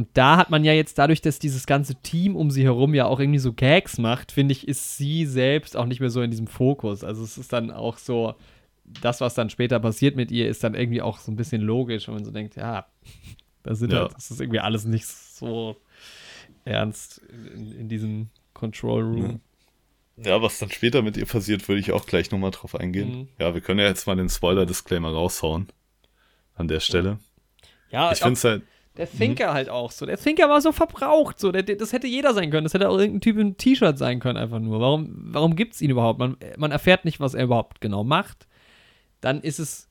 Und 0.00 0.08
da 0.14 0.38
hat 0.38 0.48
man 0.48 0.64
ja 0.64 0.72
jetzt 0.72 0.96
dadurch, 0.96 1.20
dass 1.20 1.38
dieses 1.38 1.66
ganze 1.66 1.94
Team 1.96 2.34
um 2.34 2.50
sie 2.50 2.64
herum 2.64 2.94
ja 2.94 3.04
auch 3.04 3.20
irgendwie 3.20 3.38
so 3.38 3.52
Gags 3.52 3.98
macht, 3.98 4.32
finde 4.32 4.52
ich, 4.52 4.66
ist 4.66 4.96
sie 4.96 5.26
selbst 5.26 5.76
auch 5.76 5.84
nicht 5.84 6.00
mehr 6.00 6.08
so 6.08 6.22
in 6.22 6.30
diesem 6.30 6.46
Fokus. 6.46 7.04
Also 7.04 7.22
es 7.22 7.36
ist 7.36 7.52
dann 7.52 7.70
auch 7.70 7.98
so, 7.98 8.34
das, 9.02 9.20
was 9.20 9.34
dann 9.34 9.50
später 9.50 9.78
passiert 9.78 10.16
mit 10.16 10.30
ihr, 10.30 10.48
ist 10.48 10.64
dann 10.64 10.74
irgendwie 10.74 11.02
auch 11.02 11.18
so 11.18 11.30
ein 11.30 11.36
bisschen 11.36 11.60
logisch, 11.60 12.08
wenn 12.08 12.14
man 12.14 12.24
so 12.24 12.30
denkt, 12.30 12.56
ja, 12.56 12.86
das 13.62 13.78
sind 13.78 13.92
Ja. 13.92 14.00
halt, 14.04 14.14
das 14.14 14.30
ist 14.30 14.40
irgendwie 14.40 14.60
alles 14.60 14.86
nicht 14.86 15.06
so 15.06 15.76
ernst 16.64 17.18
in, 17.54 17.72
in 17.72 17.88
diesem 17.90 18.30
Control 18.54 19.02
Room. 19.02 19.40
Ja, 20.16 20.40
was 20.40 20.58
dann 20.60 20.70
später 20.70 21.02
mit 21.02 21.18
ihr 21.18 21.26
passiert, 21.26 21.68
würde 21.68 21.80
ich 21.80 21.92
auch 21.92 22.06
gleich 22.06 22.30
nochmal 22.30 22.52
drauf 22.52 22.74
eingehen. 22.74 23.10
Mhm. 23.10 23.28
Ja, 23.38 23.52
wir 23.52 23.60
können 23.60 23.80
ja 23.80 23.86
jetzt 23.86 24.06
mal 24.06 24.16
den 24.16 24.30
Spoiler-Disclaimer 24.30 25.10
raushauen. 25.12 25.68
An 26.54 26.68
der 26.68 26.80
Stelle. 26.80 27.18
Ja, 27.90 28.12
Ich 28.12 28.18
finde 28.20 28.32
es 28.34 28.44
halt. 28.44 28.62
Der 29.00 29.10
Thinker 29.10 29.54
halt 29.54 29.70
auch 29.70 29.92
so. 29.92 30.04
Der 30.04 30.18
Thinker 30.18 30.50
war 30.50 30.60
so 30.60 30.72
verbraucht. 30.72 31.40
So. 31.40 31.50
Der, 31.52 31.62
der, 31.62 31.76
das 31.76 31.94
hätte 31.94 32.06
jeder 32.06 32.34
sein 32.34 32.50
können. 32.50 32.64
Das 32.64 32.74
hätte 32.74 32.90
auch 32.90 32.98
irgendein 32.98 33.22
Typ 33.22 33.38
im 33.38 33.56
T-Shirt 33.56 33.96
sein 33.96 34.20
können, 34.20 34.36
einfach 34.36 34.58
nur. 34.58 34.78
Warum, 34.78 35.08
warum 35.14 35.56
gibt 35.56 35.72
es 35.72 35.80
ihn 35.80 35.88
überhaupt? 35.88 36.18
Man, 36.18 36.36
man 36.58 36.70
erfährt 36.70 37.06
nicht, 37.06 37.18
was 37.18 37.32
er 37.32 37.44
überhaupt 37.44 37.80
genau 37.80 38.04
macht. 38.04 38.46
Dann 39.22 39.40
ist 39.40 39.58
es. 39.58 39.88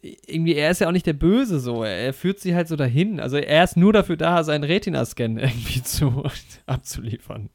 Irgendwie, 0.00 0.54
er 0.54 0.70
ist 0.70 0.80
ja 0.80 0.88
auch 0.88 0.92
nicht 0.92 1.04
der 1.04 1.12
Böse 1.12 1.60
so. 1.60 1.84
Er, 1.84 1.98
er 1.98 2.14
führt 2.14 2.40
sie 2.40 2.54
halt 2.54 2.66
so 2.66 2.76
dahin. 2.76 3.20
Also 3.20 3.36
er 3.36 3.62
ist 3.62 3.76
nur 3.76 3.92
dafür 3.92 4.16
da, 4.16 4.42
seinen 4.42 4.64
Retina-Scan 4.64 5.36
irgendwie 5.36 5.82
zu, 5.82 6.24
abzuliefern. 6.66 7.50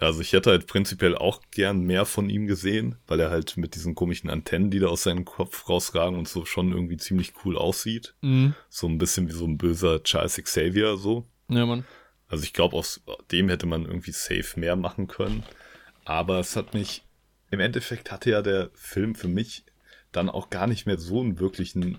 Also 0.00 0.20
ich 0.20 0.32
hätte 0.32 0.50
halt 0.50 0.68
prinzipiell 0.68 1.16
auch 1.16 1.42
gern 1.50 1.80
mehr 1.80 2.04
von 2.04 2.30
ihm 2.30 2.46
gesehen, 2.46 2.96
weil 3.08 3.18
er 3.18 3.30
halt 3.30 3.56
mit 3.56 3.74
diesen 3.74 3.96
komischen 3.96 4.30
Antennen, 4.30 4.70
die 4.70 4.78
da 4.78 4.86
aus 4.86 5.02
seinem 5.02 5.24
Kopf 5.24 5.68
rausragen 5.68 6.16
und 6.16 6.28
so 6.28 6.44
schon 6.44 6.70
irgendwie 6.70 6.96
ziemlich 6.96 7.32
cool 7.44 7.56
aussieht. 7.56 8.14
Mhm. 8.20 8.54
So 8.68 8.86
ein 8.86 8.98
bisschen 8.98 9.28
wie 9.28 9.32
so 9.32 9.44
ein 9.44 9.58
böser 9.58 10.02
Charles 10.04 10.36
Xavier 10.36 10.96
so. 10.96 11.26
Ja, 11.48 11.66
Mann. 11.66 11.84
Also 12.28 12.44
ich 12.44 12.52
glaube, 12.52 12.76
aus 12.76 13.00
dem 13.32 13.48
hätte 13.48 13.66
man 13.66 13.86
irgendwie 13.86 14.12
safe 14.12 14.58
mehr 14.60 14.76
machen 14.76 15.08
können. 15.08 15.42
Aber 16.04 16.38
es 16.38 16.54
hat 16.54 16.74
mich, 16.74 17.02
im 17.50 17.58
Endeffekt 17.58 18.12
hatte 18.12 18.30
ja 18.30 18.42
der 18.42 18.70
Film 18.74 19.14
für 19.16 19.28
mich 19.28 19.64
dann 20.12 20.30
auch 20.30 20.48
gar 20.48 20.66
nicht 20.66 20.86
mehr 20.86 20.98
so 20.98 21.20
einen 21.20 21.40
wirklichen 21.40 21.98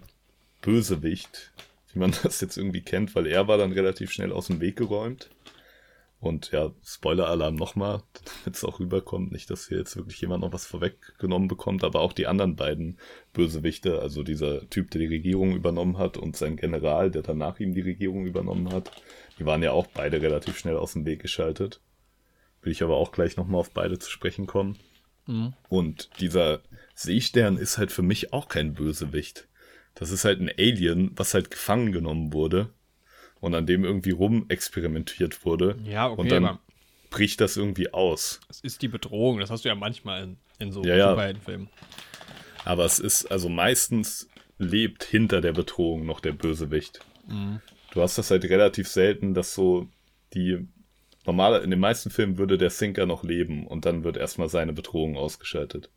Bösewicht, 0.61 1.51
wie 1.91 1.99
man 1.99 2.13
das 2.23 2.39
jetzt 2.39 2.57
irgendwie 2.57 2.81
kennt, 2.81 3.13
weil 3.13 3.27
er 3.27 3.49
war 3.49 3.57
dann 3.57 3.73
relativ 3.73 4.11
schnell 4.11 4.31
aus 4.31 4.47
dem 4.47 4.61
Weg 4.61 4.77
geräumt. 4.77 5.29
Und 6.19 6.51
ja, 6.51 6.71
Spoiler-Alarm 6.83 7.55
nochmal, 7.55 8.03
damit 8.43 8.57
es 8.57 8.63
auch 8.65 8.79
rüberkommt. 8.79 9.31
Nicht, 9.31 9.49
dass 9.49 9.67
hier 9.67 9.77
jetzt 9.77 9.95
wirklich 9.95 10.19
jemand 10.19 10.41
noch 10.41 10.51
was 10.51 10.65
vorweggenommen 10.65 11.47
bekommt, 11.47 11.83
aber 11.83 12.01
auch 12.01 12.11
die 12.11 12.27
anderen 12.27 12.55
beiden 12.55 12.97
Bösewichte, 13.31 14.01
also 14.01 14.23
dieser 14.23 14.69
Typ, 14.69 14.91
der 14.91 14.99
die 14.99 15.07
Regierung 15.07 15.55
übernommen 15.55 15.97
hat 15.97 16.17
und 16.17 16.35
sein 16.35 16.57
General, 16.57 17.09
der 17.09 17.21
danach 17.21 17.59
ihm 17.59 17.73
die 17.73 17.81
Regierung 17.81 18.25
übernommen 18.25 18.71
hat, 18.73 18.91
die 19.39 19.45
waren 19.45 19.63
ja 19.63 19.71
auch 19.71 19.87
beide 19.87 20.21
relativ 20.21 20.57
schnell 20.57 20.75
aus 20.75 20.93
dem 20.93 21.05
Weg 21.05 21.21
geschaltet. 21.21 21.79
Will 22.61 22.73
ich 22.73 22.83
aber 22.83 22.97
auch 22.97 23.13
gleich 23.13 23.37
nochmal 23.37 23.61
auf 23.61 23.71
beide 23.71 23.97
zu 23.97 24.11
sprechen 24.11 24.45
kommen. 24.45 24.77
Mhm. 25.25 25.53
Und 25.69 26.09
dieser 26.19 26.61
Seestern 26.95 27.55
ist 27.55 27.77
halt 27.77 27.93
für 27.93 28.01
mich 28.01 28.33
auch 28.33 28.49
kein 28.49 28.73
Bösewicht. 28.73 29.47
Das 29.95 30.11
ist 30.11 30.25
halt 30.25 30.41
ein 30.41 30.51
Alien, 30.57 31.11
was 31.15 31.33
halt 31.33 31.49
gefangen 31.49 31.93
genommen 31.93 32.33
wurde 32.33 32.73
und 33.39 33.55
an 33.55 33.65
dem 33.65 33.83
irgendwie 33.83 34.11
rumexperimentiert 34.11 35.45
wurde. 35.45 35.77
Ja, 35.83 36.09
okay, 36.09 36.21
und 36.21 36.31
dann 36.31 36.59
bricht 37.09 37.41
das 37.41 37.57
irgendwie 37.57 37.93
aus. 37.93 38.39
es 38.49 38.61
ist 38.61 38.81
die 38.81 38.87
Bedrohung. 38.87 39.39
Das 39.39 39.49
hast 39.49 39.65
du 39.65 39.69
ja 39.69 39.75
manchmal 39.75 40.23
in, 40.23 40.37
in 40.59 40.71
so 40.71 40.83
Ja, 40.83 40.95
ja. 40.95 41.09
Superheldenfilmen. 41.09 41.69
Aber 42.65 42.85
es 42.85 42.99
ist, 42.99 43.25
also 43.31 43.49
meistens 43.49 44.29
lebt 44.57 45.03
hinter 45.03 45.41
der 45.41 45.53
Bedrohung 45.53 46.05
noch 46.05 46.19
der 46.19 46.33
Bösewicht. 46.33 46.99
Mhm. 47.27 47.61
Du 47.91 48.01
hast 48.01 48.17
das 48.17 48.29
halt 48.29 48.43
relativ 48.45 48.87
selten, 48.87 49.33
dass 49.33 49.55
so 49.55 49.87
die 50.33 50.67
normale, 51.25 51.59
in 51.59 51.71
den 51.71 51.79
meisten 51.79 52.09
Filmen 52.11 52.37
würde 52.37 52.57
der 52.57 52.69
Thinker 52.69 53.05
noch 53.05 53.23
leben 53.23 53.65
und 53.65 53.85
dann 53.85 54.03
wird 54.03 54.17
erstmal 54.17 54.49
seine 54.49 54.73
Bedrohung 54.73 55.17
ausgeschaltet. 55.17 55.89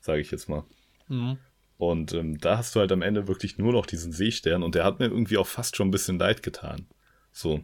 Sage 0.00 0.20
ich 0.20 0.30
jetzt 0.30 0.48
mal. 0.48 0.64
Mhm. 1.08 1.38
Und 1.78 2.14
ähm, 2.14 2.38
da 2.38 2.58
hast 2.58 2.74
du 2.74 2.80
halt 2.80 2.90
am 2.92 3.02
Ende 3.02 3.28
wirklich 3.28 3.58
nur 3.58 3.72
noch 3.72 3.86
diesen 3.86 4.12
Seestern 4.12 4.62
und 4.62 4.74
der 4.74 4.84
hat 4.84 4.98
mir 4.98 5.06
irgendwie 5.06 5.36
auch 5.36 5.46
fast 5.46 5.76
schon 5.76 5.88
ein 5.88 5.92
bisschen 5.92 6.18
leid 6.18 6.42
getan. 6.42 6.86
So. 7.32 7.62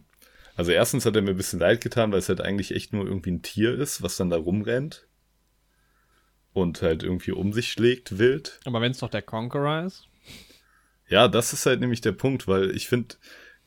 Also 0.55 0.71
erstens 0.71 1.07
hat 1.07 1.17
er 1.17 1.23
mir 1.23 1.31
ein 1.31 1.37
bisschen 1.37 1.61
leid 1.61 1.81
getan, 1.81 2.13
weil 2.13 2.19
es 2.19 2.29
halt 2.29 2.43
eigentlich 2.43 2.75
echt 2.75 2.93
nur 2.93 3.07
irgendwie 3.07 3.31
ein 3.31 3.43
Tier 3.43 3.75
ist, 3.75 4.03
was 4.03 4.17
dann 4.17 4.29
da 4.29 4.37
rumrennt. 4.37 5.07
Und 6.53 6.83
halt 6.83 7.03
irgendwie 7.03 7.33
um 7.33 7.55
sich 7.55 7.73
schlägt, 7.73 8.19
wild. 8.19 8.61
Aber 8.67 8.83
wenn 8.83 8.93
es 8.93 8.99
doch 8.99 9.09
der 9.09 9.23
Conqueror 9.23 9.87
ist. 9.87 10.07
Ja, 11.09 11.29
das 11.29 11.55
ist 11.55 11.65
halt 11.65 11.81
nämlich 11.81 12.03
der 12.03 12.13
Punkt, 12.13 12.47
weil 12.47 12.71
ich 12.77 12.89
finde, 12.89 13.15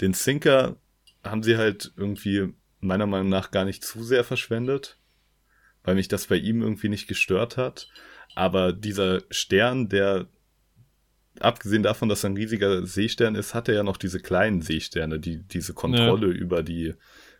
den 0.01 0.13
Sinker 0.13 0.77
haben 1.23 1.41
sie 1.41 1.57
halt 1.57 1.91
irgendwie 1.97 2.53
meiner 2.79 3.07
Meinung 3.07 3.29
nach 3.29 3.49
gar 3.49 3.65
nicht 3.65 3.83
zu 3.83 4.03
sehr 4.03 4.23
verschwendet, 4.23 4.97
weil 5.83 5.95
mich 5.95 6.07
das 6.07 6.27
bei 6.27 6.35
ihm 6.35 6.61
irgendwie 6.61 6.89
nicht 6.89 7.07
gestört 7.07 7.57
hat. 7.57 7.89
Aber 8.35 8.73
dieser 8.73 9.21
Stern, 9.29 9.89
der, 9.89 10.27
abgesehen 11.39 11.83
davon, 11.83 12.09
dass 12.09 12.23
er 12.23 12.29
ein 12.31 12.37
riesiger 12.37 12.85
Seestern 12.85 13.35
ist, 13.35 13.53
hat 13.53 13.67
er 13.67 13.75
ja 13.75 13.83
noch 13.83 13.97
diese 13.97 14.19
kleinen 14.19 14.61
Seesterne, 14.61 15.19
die 15.19 15.37
diese 15.37 15.73
Kontrolle 15.73 16.27
über 16.27 16.63
die 16.63 16.93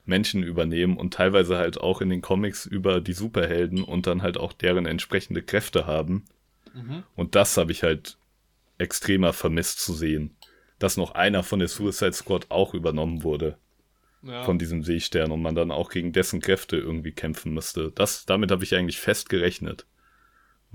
Menschen 0.06 0.44
übernehmen 0.44 0.98
und 0.98 1.14
teilweise 1.14 1.58
halt 1.58 1.80
auch 1.80 2.00
in 2.02 2.10
den 2.10 2.22
Comics 2.22 2.66
über 2.66 3.02
die 3.02 3.14
Superhelden 3.14 3.84
und 3.84 4.06
dann 4.08 4.22
halt 4.22 4.38
auch 4.38 4.54
deren 4.54 4.86
entsprechende 4.86 5.42
Kräfte 5.42 5.88
haben. 5.88 6.26
Und 7.16 7.36
das 7.36 7.56
habe 7.58 7.72
ich 7.72 7.84
halt 7.84 8.18
extremer 8.78 9.32
vermisst 9.32 9.80
zu 9.80 9.94
sehen, 9.94 10.36
dass 10.78 10.98
noch 10.98 11.12
einer 11.16 11.42
von 11.42 11.60
der 11.60 11.70
Suicide 11.70 12.12
Squad 12.14 12.48
auch 12.50 12.74
übernommen 12.74 13.24
wurde 13.24 13.58
Ja. 14.22 14.44
von 14.44 14.60
diesem 14.60 14.84
Seestern 14.84 15.32
und 15.32 15.42
man 15.42 15.56
dann 15.56 15.72
auch 15.72 15.90
gegen 15.90 16.12
dessen 16.12 16.42
Kräfte 16.42 16.76
irgendwie 16.78 17.14
kämpfen 17.14 17.54
müsste. 17.54 17.92
Das, 17.96 18.26
damit 18.26 18.52
habe 18.52 18.64
ich 18.66 18.76
eigentlich 18.76 19.00
fest 19.00 19.30
gerechnet, 19.30 19.86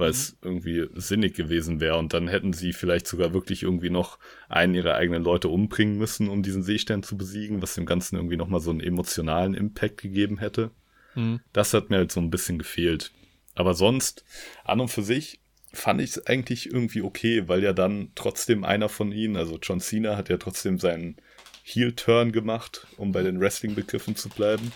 weil 0.01 0.11
es 0.11 0.37
irgendwie 0.43 0.87
sinnig 0.95 1.35
gewesen 1.35 1.81
wäre 1.81 1.99
und 1.99 2.13
dann 2.13 2.29
hätten 2.29 2.53
sie 2.53 2.73
vielleicht 2.73 3.07
sogar 3.07 3.33
wirklich 3.33 3.63
irgendwie 3.63 3.91
noch 3.91 4.19
einen 4.49 4.75
ihrer 4.75 4.95
eigenen 4.95 5.23
Leute 5.23 5.49
umbringen 5.49 5.99
müssen, 5.99 6.29
um 6.29 6.43
diesen 6.43 6.63
Seestern 6.63 7.03
zu 7.03 7.17
besiegen, 7.17 7.63
was 7.63 7.75
dem 7.75 7.87
Ganzen 7.87 8.17
irgendwie 8.17 8.37
nochmal 8.37 8.61
so 8.61 8.71
einen 8.71 8.81
emotionalen 8.81 9.55
Impact 9.55 9.99
gegeben 9.99 10.39
hätte. 10.39 10.71
Mhm. 11.15 11.41
Das 11.53 11.75
hat 11.75 11.91
mir 11.91 11.99
halt 11.99 12.13
so 12.13 12.21
ein 12.21 12.31
bisschen 12.31 12.59
gefehlt. 12.59 13.13
Aber 13.55 13.75
sonst, 13.75 14.25
an 14.65 14.81
und 14.81 14.89
für 14.89 15.03
sich, 15.03 15.41
fand 15.73 16.01
ich 16.01 16.11
es 16.11 16.27
eigentlich 16.27 16.67
irgendwie 16.67 17.03
okay, 17.03 17.47
weil 17.47 17.63
ja 17.63 17.73
dann 17.73 18.11
trotzdem 18.15 18.65
einer 18.65 18.89
von 18.89 19.13
ihnen, 19.13 19.37
also 19.37 19.59
John 19.63 19.81
Cena, 19.81 20.17
hat 20.17 20.29
ja 20.29 20.37
trotzdem 20.37 20.79
seinen 20.79 21.17
Heel-Turn 21.63 22.33
gemacht, 22.33 22.87
um 22.97 23.13
bei 23.13 23.23
den 23.23 23.41
Wrestling-Begriffen 23.41 24.17
zu 24.17 24.29
bleiben. 24.29 24.73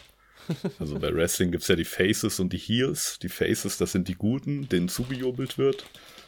Also 0.79 0.99
bei 0.99 1.13
Wrestling 1.15 1.51
gibt's 1.53 1.69
ja 1.69 1.77
die 1.77 1.85
Faces 1.85 2.41
und 2.41 2.53
die 2.53 2.59
Heels. 2.59 3.19
Die 3.21 3.29
Faces, 3.29 3.79
das 3.79 3.93
sind 3.93 4.09
die 4.09 4.15
Guten, 4.15 4.69
denen 4.69 4.89
zugejubelt 4.89 5.59
wird. 5.59 5.85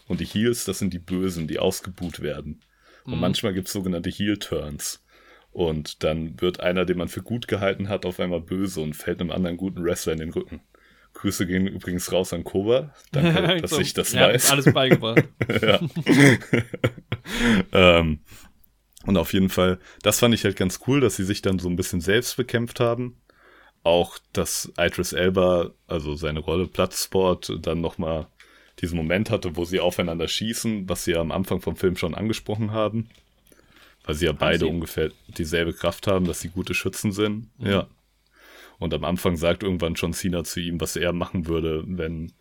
Und 0.08 0.20
die 0.20 0.24
Heels, 0.26 0.64
das 0.64 0.78
sind 0.78 0.92
die 0.92 0.98
Bösen, 0.98 1.48
die 1.48 1.58
ausgebuht 1.58 2.20
werden. 2.20 2.60
Und 3.04 3.20
manchmal 3.20 3.54
gibt's 3.54 3.72
sogenannte 3.72 4.10
Heel-Turns. 4.10 5.04
Und 5.52 6.02
dann 6.04 6.40
wird 6.40 6.60
einer, 6.60 6.84
den 6.84 6.98
man 6.98 7.08
für 7.08 7.22
gut 7.22 7.48
gehalten 7.48 7.88
hat, 7.88 8.04
auf 8.04 8.20
einmal 8.20 8.40
böse 8.40 8.80
und 8.80 8.94
fällt 8.94 9.20
einem 9.20 9.30
anderen 9.30 9.56
guten 9.56 9.84
Wrestler 9.84 10.12
in 10.12 10.18
den 10.18 10.30
Rücken. 10.30 10.60
Grüße 11.14 11.46
gehen 11.46 11.66
übrigens 11.66 12.12
raus 12.12 12.32
an 12.32 12.44
Koba. 12.44 12.94
Danke, 13.12 13.56
dass 13.62 13.70
So, 13.70 13.80
ich 13.80 13.94
das 13.94 14.14
hat 14.14 14.34
weiß. 14.34 14.50
alles 14.50 14.72
beigebracht. 14.72 15.24
ja. 15.62 15.80
ähm, 17.72 18.20
und 19.06 19.16
auf 19.16 19.32
jeden 19.32 19.48
Fall, 19.48 19.78
das 20.02 20.18
fand 20.18 20.34
ich 20.34 20.44
halt 20.44 20.56
ganz 20.56 20.80
cool, 20.86 21.00
dass 21.00 21.16
sie 21.16 21.24
sich 21.24 21.40
dann 21.42 21.58
so 21.58 21.68
ein 21.68 21.76
bisschen 21.76 22.00
selbst 22.00 22.36
bekämpft 22.36 22.80
haben. 22.80 23.16
Auch, 23.86 24.18
dass 24.32 24.72
Idris 24.76 25.12
Elba, 25.12 25.70
also 25.86 26.16
seine 26.16 26.40
Rolle 26.40 26.66
Platzsport, 26.66 27.56
dann 27.60 27.80
nochmal 27.80 28.26
diesen 28.80 28.96
Moment 28.96 29.30
hatte, 29.30 29.54
wo 29.54 29.64
sie 29.64 29.78
aufeinander 29.78 30.26
schießen, 30.26 30.88
was 30.88 31.04
sie 31.04 31.12
ja 31.12 31.20
am 31.20 31.30
Anfang 31.30 31.60
vom 31.60 31.76
Film 31.76 31.96
schon 31.96 32.12
angesprochen 32.12 32.72
haben. 32.72 33.08
Weil 34.02 34.16
sie 34.16 34.26
ja 34.26 34.32
beide 34.32 34.64
sie? 34.64 34.64
ungefähr 34.64 35.12
dieselbe 35.28 35.72
Kraft 35.72 36.08
haben, 36.08 36.26
dass 36.26 36.40
sie 36.40 36.48
gute 36.48 36.74
Schützen 36.74 37.12
sind. 37.12 37.48
Mhm. 37.60 37.66
Ja. 37.66 37.86
Und 38.80 38.92
am 38.92 39.04
Anfang 39.04 39.36
sagt 39.36 39.62
irgendwann 39.62 39.94
John 39.94 40.12
Cena 40.12 40.42
zu 40.42 40.58
ihm, 40.58 40.80
was 40.80 40.96
er 40.96 41.12
machen 41.12 41.46
würde, 41.46 41.84
wenn 41.86 42.32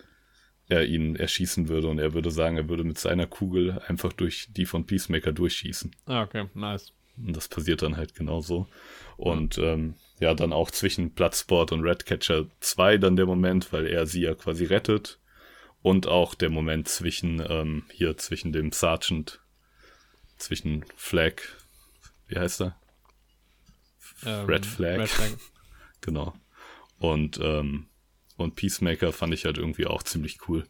er 0.67 0.85
ihn 0.85 1.15
erschießen 1.15 1.67
würde. 1.69 1.89
Und 1.89 1.99
er 1.99 2.15
würde 2.15 2.31
sagen, 2.31 2.57
er 2.57 2.69
würde 2.69 2.83
mit 2.83 2.97
seiner 2.97 3.27
Kugel 3.27 3.79
einfach 3.87 4.13
durch 4.13 4.47
die 4.49 4.65
von 4.65 4.87
Peacemaker 4.87 5.31
durchschießen. 5.31 5.95
ah, 6.07 6.23
okay, 6.23 6.49
nice. 6.55 6.91
Und 7.17 7.35
das 7.35 7.47
passiert 7.47 7.81
dann 7.81 7.97
halt 7.97 8.15
genauso. 8.15 8.67
Und 9.17 9.57
ähm, 9.57 9.95
ja, 10.19 10.33
dann 10.33 10.53
auch 10.53 10.71
zwischen 10.71 11.11
Bloodsport 11.11 11.71
und 11.71 11.81
Redcatcher 11.81 12.47
2 12.59 12.97
dann 12.97 13.15
der 13.15 13.25
Moment, 13.25 13.71
weil 13.73 13.87
er 13.87 14.05
sie 14.05 14.21
ja 14.21 14.33
quasi 14.33 14.65
rettet 14.65 15.19
Und 15.81 16.07
auch 16.07 16.35
der 16.35 16.49
Moment 16.49 16.87
zwischen, 16.87 17.43
ähm, 17.47 17.83
hier 17.91 18.17
zwischen 18.17 18.51
dem 18.51 18.71
Sergeant, 18.71 19.41
zwischen 20.37 20.85
Flag, 20.95 21.41
wie 22.27 22.37
heißt 22.37 22.61
er? 22.61 22.75
Ähm, 24.25 24.45
Red 24.45 24.65
Flag. 24.65 24.99
Red 24.99 25.09
Flag. 25.09 25.29
Genau. 26.01 26.35
Und, 26.99 27.39
ähm, 27.41 27.87
und 28.37 28.55
Peacemaker 28.55 29.11
fand 29.11 29.33
ich 29.33 29.45
halt 29.45 29.57
irgendwie 29.57 29.87
auch 29.87 30.03
ziemlich 30.03 30.47
cool. 30.47 30.67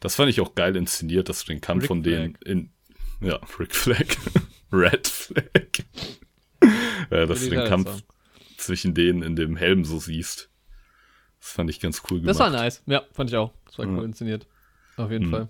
Das 0.00 0.14
fand 0.14 0.30
ich 0.30 0.40
auch 0.40 0.54
geil 0.54 0.76
inszeniert, 0.76 1.28
dass 1.28 1.44
du 1.44 1.52
den 1.52 1.60
Kampf 1.60 1.82
Rick 1.82 1.88
von 1.88 2.02
denen 2.02 2.36
in. 2.44 2.71
Ja, 3.22 3.40
Rick 3.58 3.74
Flag. 3.74 4.06
Red 4.72 5.06
Flag. 5.06 5.84
ja, 7.10 7.26
dass 7.26 7.40
du 7.40 7.50
den 7.50 7.64
Kampf 7.68 8.02
zwischen 8.56 8.94
denen 8.94 9.22
in 9.22 9.36
dem 9.36 9.56
Helm 9.56 9.84
so 9.84 9.98
siehst. 9.98 10.48
Das 11.40 11.52
fand 11.52 11.68
ich 11.70 11.80
ganz 11.80 12.02
cool 12.10 12.20
gemacht. 12.20 12.30
Das 12.30 12.38
war 12.38 12.50
nice. 12.50 12.82
Ja, 12.86 13.02
fand 13.12 13.30
ich 13.30 13.36
auch. 13.36 13.52
Das 13.66 13.78
war 13.78 13.86
Ja. 13.86 13.92
cool 13.92 14.04
inszeniert. 14.04 14.46
Auf 14.96 15.10
jeden 15.10 15.26
Mhm. 15.26 15.30
Fall. 15.30 15.48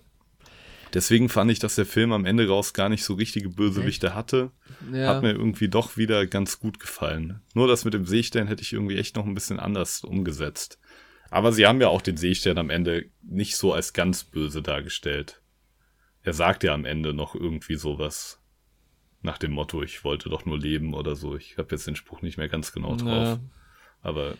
Deswegen 0.93 1.27
fand 1.29 1.49
ich, 1.49 1.57
dass 1.59 1.75
der 1.75 1.85
Film 1.87 2.11
am 2.11 2.25
Ende 2.25 2.47
raus 2.47 2.73
gar 2.73 2.87
nicht 2.89 3.03
so 3.03 3.15
richtige 3.15 3.49
Bösewichte 3.49 4.13
hatte. 4.13 4.51
Ja. 4.91 5.07
Hat 5.15 5.23
mir 5.23 5.31
irgendwie 5.31 5.67
doch 5.67 5.97
wieder 5.97 6.27
ganz 6.27 6.59
gut 6.59 6.79
gefallen. 6.79 7.41
Nur 7.55 7.67
das 7.67 7.83
mit 7.85 7.93
dem 7.95 8.05
Seestern 8.05 8.47
hätte 8.47 8.61
ich 8.61 8.73
irgendwie 8.73 8.97
echt 8.97 9.15
noch 9.15 9.25
ein 9.25 9.33
bisschen 9.33 9.59
anders 9.59 10.03
umgesetzt. 10.03 10.79
Aber 11.31 11.51
sie 11.51 11.65
haben 11.65 11.81
ja 11.81 11.87
auch 11.87 12.01
den 12.03 12.17
Seestern 12.17 12.59
am 12.59 12.69
Ende 12.69 13.05
nicht 13.23 13.57
so 13.57 13.73
als 13.73 13.93
ganz 13.93 14.23
böse 14.23 14.61
dargestellt. 14.61 15.41
Er 16.23 16.33
sagt 16.33 16.63
ja 16.63 16.73
am 16.73 16.85
Ende 16.85 17.13
noch 17.13 17.35
irgendwie 17.35 17.75
sowas. 17.75 18.39
Nach 19.21 19.37
dem 19.37 19.51
Motto, 19.51 19.83
ich 19.83 20.03
wollte 20.03 20.29
doch 20.29 20.45
nur 20.45 20.59
leben 20.59 20.93
oder 20.93 21.15
so. 21.15 21.35
Ich 21.35 21.57
habe 21.57 21.69
jetzt 21.71 21.87
den 21.87 21.95
Spruch 21.95 22.21
nicht 22.21 22.37
mehr 22.37 22.49
ganz 22.49 22.73
genau 22.73 22.95
drauf. 22.95 23.27
Ja. 23.27 23.39
Aber 24.01 24.37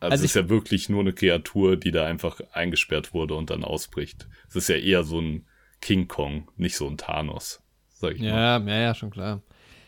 also, 0.00 0.12
Also 0.12 0.24
es 0.24 0.30
ist 0.30 0.36
ja 0.36 0.48
wirklich 0.48 0.88
nur 0.88 1.00
eine 1.00 1.12
Kreatur, 1.12 1.76
die 1.76 1.90
da 1.90 2.06
einfach 2.06 2.40
eingesperrt 2.52 3.14
wurde 3.14 3.34
und 3.34 3.50
dann 3.50 3.64
ausbricht. 3.64 4.28
Es 4.48 4.56
ist 4.56 4.68
ja 4.68 4.76
eher 4.76 5.02
so 5.02 5.20
ein 5.20 5.46
King 5.80 6.08
Kong, 6.08 6.48
nicht 6.56 6.76
so 6.76 6.86
ein 6.86 6.96
Thanos, 6.96 7.62
sag 7.88 8.14
ich 8.14 8.20
mal. 8.20 8.28
Ja, 8.28 8.58
ja, 8.58 8.80
ja, 8.80 8.94
schon 8.94 9.10
klar. 9.10 9.42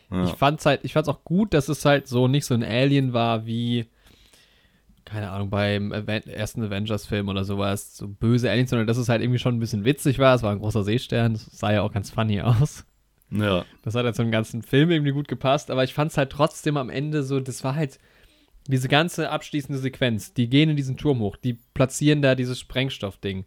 Ja. 0.09 0.25
Ich 0.25 0.31
fand's 0.31 0.65
halt, 0.65 0.81
ich 0.83 0.93
fand's 0.93 1.07
auch 1.07 1.23
gut, 1.23 1.53
dass 1.53 1.69
es 1.69 1.85
halt 1.85 2.07
so 2.07 2.27
nicht 2.27 2.45
so 2.45 2.53
ein 2.53 2.63
Alien 2.63 3.13
war 3.13 3.45
wie, 3.45 3.87
keine 5.05 5.31
Ahnung, 5.31 5.49
beim 5.49 5.91
ersten 5.91 6.63
Avengers-Film 6.63 7.29
oder 7.29 7.43
sowas, 7.43 7.97
so 7.97 8.07
böse 8.07 8.49
Aliens, 8.49 8.69
sondern 8.69 8.87
dass 8.87 8.97
es 8.97 9.09
halt 9.09 9.21
irgendwie 9.21 9.39
schon 9.39 9.55
ein 9.55 9.59
bisschen 9.59 9.85
witzig 9.85 10.19
war. 10.19 10.35
Es 10.35 10.43
war 10.43 10.51
ein 10.51 10.59
großer 10.59 10.83
Seestern, 10.83 11.33
das 11.33 11.45
sah 11.45 11.71
ja 11.71 11.81
auch 11.81 11.91
ganz 11.91 12.09
funny 12.11 12.41
aus. 12.41 12.85
ja. 13.31 13.65
Das 13.83 13.95
hat 13.95 14.05
halt 14.05 14.15
so 14.15 14.21
einen 14.23 14.31
ganzen 14.31 14.61
Film 14.61 14.91
irgendwie 14.91 15.11
gut 15.11 15.27
gepasst, 15.27 15.71
aber 15.71 15.83
ich 15.83 15.93
fand's 15.93 16.17
halt 16.17 16.31
trotzdem 16.31 16.77
am 16.77 16.89
Ende 16.89 17.23
so, 17.23 17.39
das 17.39 17.63
war 17.63 17.75
halt 17.75 17.99
diese 18.67 18.87
ganze 18.87 19.29
abschließende 19.29 19.79
Sequenz. 19.79 20.33
Die 20.33 20.49
gehen 20.49 20.69
in 20.69 20.75
diesen 20.75 20.97
Turm 20.97 21.19
hoch, 21.19 21.35
die 21.35 21.57
platzieren 21.73 22.21
da 22.21 22.35
dieses 22.35 22.59
Sprengstoffding. 22.59 23.45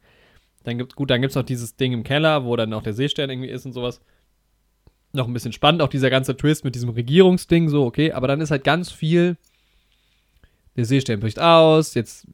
Dann 0.64 0.78
gibt, 0.78 0.96
gut, 0.96 1.10
dann 1.10 1.20
gibt's 1.20 1.36
noch 1.36 1.44
dieses 1.44 1.76
Ding 1.76 1.92
im 1.92 2.04
Keller, 2.04 2.44
wo 2.44 2.56
dann 2.56 2.72
auch 2.72 2.82
der 2.82 2.94
Seestern 2.94 3.30
irgendwie 3.30 3.50
ist 3.50 3.66
und 3.66 3.72
sowas. 3.72 4.00
Noch 5.12 5.28
ein 5.28 5.32
bisschen 5.32 5.52
spannend, 5.52 5.82
auch 5.82 5.88
dieser 5.88 6.10
ganze 6.10 6.36
Twist 6.36 6.64
mit 6.64 6.74
diesem 6.74 6.88
Regierungsding, 6.90 7.68
so, 7.68 7.84
okay, 7.84 8.12
aber 8.12 8.26
dann 8.26 8.40
ist 8.40 8.50
halt 8.50 8.64
ganz 8.64 8.90
viel. 8.90 9.36
Der 10.76 10.84
Seestern 10.84 11.20
bricht 11.20 11.40
aus, 11.40 11.94
jetzt 11.94 12.26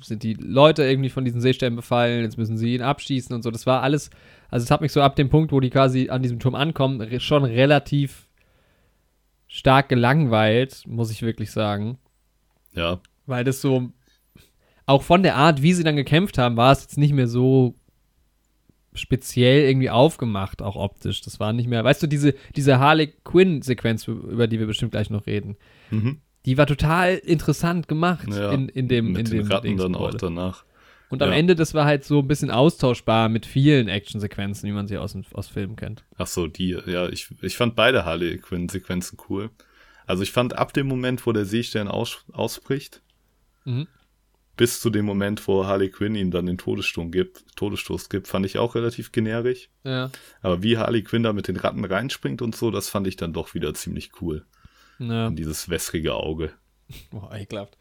sind 0.00 0.22
die 0.22 0.34
Leute 0.34 0.84
irgendwie 0.84 1.10
von 1.10 1.24
diesen 1.24 1.40
Seesternen 1.40 1.76
befallen, 1.76 2.22
jetzt 2.22 2.38
müssen 2.38 2.56
sie 2.56 2.74
ihn 2.74 2.82
abschießen 2.82 3.34
und 3.34 3.42
so. 3.42 3.50
Das 3.50 3.66
war 3.66 3.82
alles, 3.82 4.10
also 4.50 4.64
es 4.64 4.70
hat 4.70 4.80
mich 4.80 4.92
so 4.92 5.02
ab 5.02 5.16
dem 5.16 5.28
Punkt, 5.28 5.52
wo 5.52 5.60
die 5.60 5.70
quasi 5.70 6.08
an 6.10 6.22
diesem 6.22 6.38
Turm 6.38 6.54
ankommen, 6.54 7.20
schon 7.20 7.44
relativ 7.44 8.28
stark 9.46 9.88
gelangweilt, 9.88 10.82
muss 10.86 11.10
ich 11.10 11.22
wirklich 11.22 11.50
sagen. 11.50 11.98
Ja, 12.74 13.00
Weil 13.26 13.44
das 13.44 13.60
so, 13.60 13.90
auch 14.86 15.02
von 15.02 15.22
der 15.22 15.36
Art, 15.36 15.62
wie 15.62 15.72
sie 15.72 15.84
dann 15.84 15.96
gekämpft 15.96 16.38
haben, 16.38 16.56
war 16.56 16.72
es 16.72 16.82
jetzt 16.82 16.98
nicht 16.98 17.12
mehr 17.12 17.28
so 17.28 17.74
speziell 18.94 19.68
irgendwie 19.68 19.90
aufgemacht, 19.90 20.62
auch 20.62 20.76
optisch. 20.76 21.22
Das 21.22 21.40
war 21.40 21.52
nicht 21.52 21.68
mehr, 21.68 21.84
weißt 21.84 22.02
du, 22.02 22.06
diese, 22.06 22.34
diese 22.56 22.78
Harley 22.78 23.12
Quinn-Sequenz, 23.24 24.06
über 24.08 24.46
die 24.46 24.58
wir 24.58 24.66
bestimmt 24.66 24.92
gleich 24.92 25.10
noch 25.10 25.26
reden, 25.26 25.56
mhm. 25.90 26.20
Die 26.48 26.56
war 26.56 26.66
total 26.66 27.16
interessant 27.16 27.88
gemacht 27.88 28.26
ja. 28.30 28.50
in, 28.52 28.70
in 28.70 28.88
dem, 28.88 29.12
mit 29.12 29.18
in 29.18 29.24
den 29.36 29.42
dem 29.44 29.52
Ratten 29.52 29.76
dann 29.76 29.94
auch 29.94 30.14
danach. 30.14 30.64
Und 31.10 31.22
am 31.22 31.28
ja. 31.28 31.36
Ende, 31.36 31.54
das 31.54 31.74
war 31.74 31.84
halt 31.84 32.04
so 32.04 32.20
ein 32.20 32.26
bisschen 32.26 32.50
austauschbar 32.50 33.28
mit 33.28 33.44
vielen 33.44 33.88
Actionsequenzen, 33.88 34.66
wie 34.66 34.72
man 34.72 34.86
sie 34.86 34.96
aus, 34.96 35.14
aus 35.34 35.48
Filmen 35.48 35.76
kennt. 35.76 36.04
Ach 36.16 36.26
so, 36.26 36.46
die, 36.46 36.70
ja, 36.86 37.06
ich, 37.10 37.28
ich 37.42 37.58
fand 37.58 37.76
beide 37.76 38.06
Harley 38.06 38.38
Quinn 38.38 38.70
Sequenzen 38.70 39.18
cool. 39.28 39.50
Also 40.06 40.22
ich 40.22 40.32
fand 40.32 40.56
ab 40.56 40.72
dem 40.72 40.86
Moment, 40.86 41.26
wo 41.26 41.32
der 41.32 41.44
Seestern 41.44 41.86
aus, 41.86 42.24
ausbricht, 42.32 43.02
Mhm. 43.66 43.86
bis 44.56 44.80
zu 44.80 44.88
dem 44.88 45.04
Moment, 45.04 45.46
wo 45.46 45.66
Harley 45.66 45.90
Quinn 45.90 46.14
ihm 46.14 46.30
dann 46.30 46.46
den 46.46 46.56
Todesstoß 46.56 47.10
gibt, 47.10 47.44
Todesstoß 47.56 48.08
gibt, 48.08 48.26
fand 48.26 48.46
ich 48.46 48.56
auch 48.56 48.74
relativ 48.74 49.12
generisch. 49.12 49.68
Ja. 49.84 50.10
Aber 50.40 50.62
wie 50.62 50.78
Harley 50.78 51.02
Quinn 51.02 51.24
da 51.24 51.34
mit 51.34 51.46
den 51.48 51.56
Ratten 51.56 51.84
reinspringt 51.84 52.40
und 52.40 52.56
so, 52.56 52.70
das 52.70 52.88
fand 52.88 53.06
ich 53.06 53.16
dann 53.16 53.34
doch 53.34 53.52
wieder 53.52 53.74
ziemlich 53.74 54.12
cool. 54.22 54.46
Ja. 54.98 55.26
Und 55.28 55.36
dieses 55.36 55.68
wässrige 55.68 56.14
Auge. 56.14 56.52
Boah, 57.10 57.34
ekelhaft. 57.34 57.76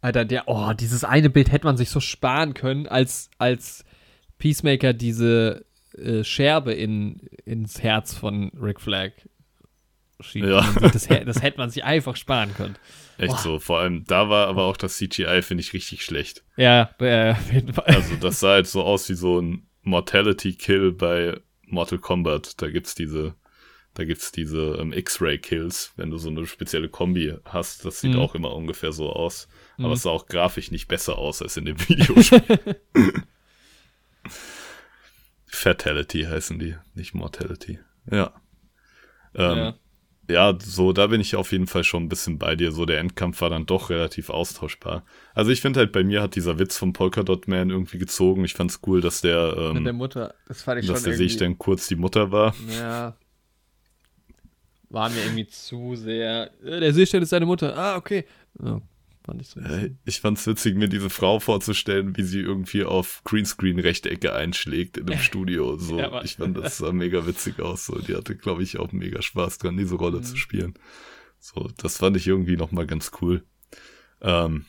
Alter, 0.00 0.24
der, 0.24 0.48
oh, 0.48 0.72
dieses 0.72 1.04
eine 1.04 1.30
Bild 1.30 1.52
hätte 1.52 1.66
man 1.66 1.76
sich 1.76 1.90
so 1.90 2.00
sparen 2.00 2.54
können, 2.54 2.88
als, 2.88 3.30
als 3.38 3.84
Peacemaker 4.38 4.92
diese 4.92 5.64
äh, 5.96 6.24
Scherbe 6.24 6.72
in, 6.72 7.20
ins 7.44 7.82
Herz 7.82 8.14
von 8.14 8.50
Rick 8.60 8.80
Flag 8.80 9.12
schiebt. 10.20 10.46
Ja. 10.46 10.66
Das, 10.80 11.06
das 11.06 11.42
hätte 11.42 11.58
man 11.58 11.70
sich 11.70 11.84
einfach 11.84 12.16
sparen 12.16 12.54
können. 12.54 12.76
Echt 13.18 13.28
Boah. 13.28 13.38
so. 13.38 13.58
Vor 13.58 13.78
allem, 13.78 14.04
da 14.04 14.28
war 14.28 14.48
aber 14.48 14.64
auch 14.64 14.76
das 14.76 14.96
CGI, 14.96 15.42
finde 15.42 15.62
ich, 15.62 15.72
richtig 15.72 16.02
schlecht. 16.02 16.42
Ja, 16.56 16.90
äh, 16.98 17.32
auf 17.32 17.52
jeden 17.52 17.72
Fall. 17.72 17.84
Also 17.86 18.16
das 18.16 18.40
sah 18.40 18.50
halt 18.52 18.66
so 18.66 18.82
aus 18.82 19.08
wie 19.08 19.14
so 19.14 19.40
ein 19.40 19.68
Mortality 19.82 20.54
Kill 20.54 20.92
bei 20.92 21.38
Mortal 21.66 21.98
Kombat. 21.98 22.60
Da 22.60 22.70
gibt's 22.70 22.94
diese, 22.94 23.34
da 23.94 24.04
gibt's 24.04 24.32
diese 24.32 24.76
ähm, 24.80 24.92
X-Ray 24.92 25.38
Kills, 25.38 25.92
wenn 25.96 26.10
du 26.10 26.18
so 26.18 26.30
eine 26.30 26.46
spezielle 26.46 26.88
Kombi 26.88 27.34
hast. 27.44 27.84
Das 27.84 28.00
sieht 28.00 28.12
Mhm. 28.14 28.20
auch 28.20 28.34
immer 28.34 28.54
ungefähr 28.54 28.92
so 28.92 29.10
aus. 29.10 29.48
Aber 29.78 29.88
Mhm. 29.88 29.92
es 29.94 30.02
sah 30.02 30.10
auch 30.10 30.26
grafisch 30.26 30.70
nicht 30.70 30.88
besser 30.88 31.18
aus 31.18 31.42
als 31.42 31.56
in 31.56 31.64
dem 31.66 31.76
Videospiel. 31.88 32.76
Fatality 35.46 36.22
heißen 36.24 36.58
die, 36.58 36.76
nicht 36.94 37.14
Mortality. 37.14 37.78
Ja. 38.10 38.32
Ähm, 39.34 39.56
ja. 39.58 39.74
ja, 40.28 40.58
so, 40.60 40.92
da 40.92 41.06
bin 41.08 41.20
ich 41.20 41.36
auf 41.36 41.52
jeden 41.52 41.66
Fall 41.66 41.84
schon 41.84 42.04
ein 42.04 42.08
bisschen 42.08 42.38
bei 42.38 42.56
dir. 42.56 42.72
So, 42.72 42.86
der 42.86 42.98
Endkampf 42.98 43.40
war 43.42 43.50
dann 43.50 43.66
doch 43.66 43.90
relativ 43.90 44.30
austauschbar. 44.30 45.04
Also 45.34 45.50
ich 45.50 45.60
finde 45.60 45.80
halt, 45.80 45.92
bei 45.92 46.02
mir 46.04 46.22
hat 46.22 46.34
dieser 46.36 46.58
Witz 46.58 46.76
vom 46.78 46.92
Polkadot 46.92 47.48
Man 47.48 47.70
irgendwie 47.70 47.98
gezogen. 47.98 48.44
Ich 48.44 48.54
fand's 48.54 48.80
cool, 48.86 49.00
dass 49.00 49.20
der, 49.20 49.54
Mit 49.56 49.76
ähm, 49.78 49.84
der 49.84 49.92
Mutter, 49.92 50.34
das 50.48 50.62
fand 50.62 50.80
ich 50.80 50.86
dass 50.86 50.98
schon 50.98 51.04
der 51.04 51.12
irgendwie, 51.14 51.28
Seestern 51.28 51.58
kurz 51.58 51.86
die 51.88 51.96
Mutter 51.96 52.30
war. 52.32 52.54
Ja. 52.70 53.16
War 54.92 55.08
mir 55.08 55.22
irgendwie 55.24 55.46
zu 55.46 55.96
sehr. 55.96 56.50
Äh, 56.62 56.80
der 56.80 56.92
Seestern 56.92 57.22
ist 57.22 57.30
seine 57.30 57.46
Mutter. 57.46 57.76
Ah, 57.76 57.96
okay. 57.96 58.24
Ja, 58.62 58.80
fand 59.24 59.40
ich 59.40 59.48
so. 59.48 59.58
Äh, 59.60 59.92
Ich 60.04 60.20
fand's 60.20 60.46
witzig, 60.46 60.74
mir 60.76 60.88
diese 60.88 61.08
Frau 61.08 61.40
vorzustellen, 61.40 62.14
wie 62.16 62.22
sie 62.24 62.40
irgendwie 62.40 62.84
auf 62.84 63.22
Greenscreen-Rechtecke 63.24 64.34
einschlägt 64.34 64.98
in 64.98 65.08
einem 65.10 65.18
Studio. 65.20 65.76
So, 65.78 65.98
Ja, 65.98 66.22
ich 66.22 66.36
fand 66.36 66.58
das 66.58 66.76
sah 66.78 66.92
mega 66.92 67.26
witzig 67.26 67.58
aus. 67.60 67.86
So, 67.86 67.98
die 68.00 68.14
hatte, 68.14 68.36
glaube 68.36 68.62
ich, 68.62 68.78
auch 68.78 68.92
mega 68.92 69.22
Spaß 69.22 69.58
dran, 69.58 69.78
diese 69.78 69.94
Rolle 69.94 70.18
Mhm. 70.18 70.24
zu 70.24 70.36
spielen. 70.36 70.74
So, 71.38 71.70
das 71.78 71.96
fand 71.96 72.16
ich 72.18 72.26
irgendwie 72.26 72.56
nochmal 72.56 72.86
ganz 72.86 73.10
cool. 73.22 73.42
Ähm, 74.20 74.66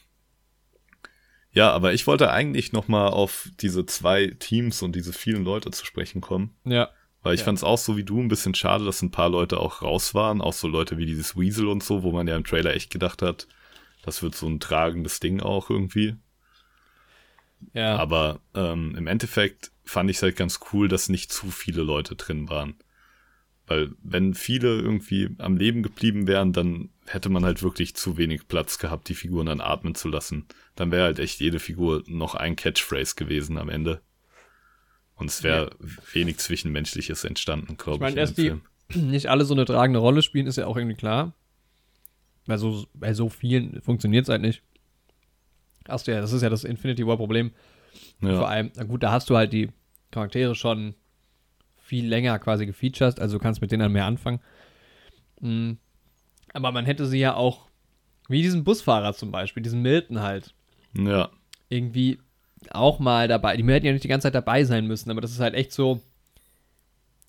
ja, 1.52 1.70
aber 1.72 1.94
ich 1.94 2.08
wollte 2.08 2.32
eigentlich 2.32 2.72
nochmal 2.74 3.10
auf 3.12 3.50
diese 3.60 3.86
zwei 3.86 4.28
Teams 4.40 4.82
und 4.82 4.96
diese 4.96 5.14
vielen 5.14 5.44
Leute 5.44 5.70
zu 5.72 5.86
sprechen 5.86 6.22
kommen. 6.22 6.56
Ja. 6.66 6.90
Weil 7.24 7.36
ich 7.36 7.42
Ja. 7.42 7.46
fand's 7.46 7.64
auch 7.64 7.78
so 7.78 7.98
wie 7.98 8.04
du 8.04 8.20
ein 8.20 8.28
bisschen 8.28 8.54
schade, 8.54 8.86
dass 8.86 9.02
ein 9.02 9.12
paar 9.12 9.30
Leute 9.30 9.60
auch 9.60 9.82
raus 9.82 10.14
waren. 10.14 10.42
Auch 10.42 10.54
so 10.54 10.68
Leute 10.68 10.98
wie 10.98 11.06
dieses 11.06 11.38
Weasel 11.38 11.68
und 11.68 11.82
so, 11.84 12.04
wo 12.04 12.12
man 12.12 12.28
ja 12.28 12.36
im 12.36 12.44
Trailer 12.44 12.74
echt 12.74 12.92
gedacht 12.92 13.22
hat, 13.22 13.48
das 14.04 14.22
wird 14.22 14.36
so 14.36 14.48
ein 14.48 14.60
tragendes 14.60 15.20
Ding 15.20 15.40
auch 15.40 15.70
irgendwie. 15.70 16.16
Ja. 17.74 17.96
Aber 17.96 18.42
ähm, 18.54 18.94
im 18.98 19.08
Endeffekt 19.08 19.72
fand 19.86 20.10
ich 20.10 20.18
es 20.18 20.24
halt 20.24 20.36
ganz 20.36 20.60
cool, 20.74 20.88
dass 20.90 21.10
nicht 21.10 21.32
zu 21.32 21.50
viele 21.50 21.82
Leute 21.84 22.16
drin 22.16 22.50
waren. 22.50 22.76
Weil 23.66 23.92
wenn 24.04 24.34
viele 24.34 24.76
irgendwie 24.82 25.30
am 25.38 25.56
Leben 25.56 25.84
geblieben 25.84 26.28
wären, 26.28 26.52
dann 26.52 26.90
hätte 27.06 27.30
man 27.30 27.46
halt 27.46 27.64
wirklich 27.64 27.96
zu 27.96 28.18
wenig 28.18 28.50
Platz 28.50 28.78
gehabt, 28.78 29.08
die 29.08 29.16
Figuren 29.16 29.46
dann 29.46 29.62
atmen 29.62 29.96
zu 29.96 30.10
lassen. 30.10 30.46
Dann 30.76 30.92
wäre 30.92 31.06
halt 31.06 31.20
echt 31.20 31.40
jede 31.40 31.60
Figur 31.60 32.04
noch 32.08 32.36
ein 32.36 32.58
Catchphrase 32.58 33.16
gewesen 33.16 33.58
am 33.58 33.70
Ende. 33.70 34.02
Und 35.16 35.28
es 35.30 35.44
wäre 35.44 35.72
wenig 36.14 36.38
Zwischenmenschliches 36.40 37.24
entstanden, 37.24 37.78
glaube 37.78 38.06
Ich 38.06 38.10
ich. 38.10 38.16
meine, 38.16 38.28
dem 38.28 38.36
die 38.36 38.42
Film. 38.48 38.62
nicht 39.12 39.28
alle 39.28 39.46
so 39.46 39.54
eine 39.54 39.66
tragende 39.66 40.00
Rolle 40.00 40.22
spielen, 40.22 40.48
ist 40.48 40.58
ja 40.58 40.68
auch 40.68 40.78
irgendwie 40.78 40.96
klar. 40.98 41.34
Bei 42.46 42.58
so, 42.58 42.86
bei 42.94 43.14
so 43.14 43.30
vielen 43.30 43.82
funktioniert 43.82 44.24
es 44.24 44.30
halt 44.30 44.42
nicht. 44.42 44.64
Hast 45.88 46.08
du 46.08 46.12
ja, 46.12 46.22
das 46.22 46.32
ist 46.34 46.42
ja 46.42 46.50
das 46.50 46.64
Infinity 46.64 47.06
War-Problem. 47.06 47.52
Vor 48.20 48.30
Ja, 48.30 48.42
allem, 48.44 48.72
na 48.76 48.84
gut, 48.84 49.04
da 49.04 49.12
hast 49.12 49.30
du 49.30 49.36
halt 49.38 49.54
die 49.54 49.70
Charaktere 50.12 50.56
schon 50.56 50.96
viel 51.78 52.08
länger 52.08 52.40
quasi 52.40 52.66
gefeatured, 52.66 53.20
also 53.20 53.38
du 53.38 53.44
kannst 53.44 53.62
mit 53.62 53.72
denen 53.72 53.82
dann 53.82 53.92
mehr 53.92 54.06
anfangen. 54.06 54.40
Mm. 55.42 55.74
Aber 56.54 56.72
man 56.72 56.86
hätte 56.86 57.06
sie 57.06 57.20
ja 57.20 57.36
auch, 57.36 57.68
wie 58.30 58.42
diesen 58.42 58.64
Busfahrer 58.64 59.14
zum 59.14 59.32
Beispiel, 59.32 59.64
diesen 59.64 59.82
Milton 59.82 60.22
halt, 60.22 60.54
ja, 60.96 61.30
irgendwie, 61.70 62.20
auch 62.72 63.00
mal 63.00 63.28
dabei. 63.28 63.58
Die 63.58 63.64
hätten 63.66 63.86
ja 63.86 63.92
nicht 63.92 64.04
die 64.04 64.08
ganze 64.10 64.26
Zeit 64.28 64.36
dabei 64.36 64.64
sein 64.64 64.88
müssen, 64.88 65.10
aber 65.12 65.22
das 65.22 65.32
ist 65.32 65.40
halt 65.40 65.54
echt 65.56 65.72
so. 65.72 66.02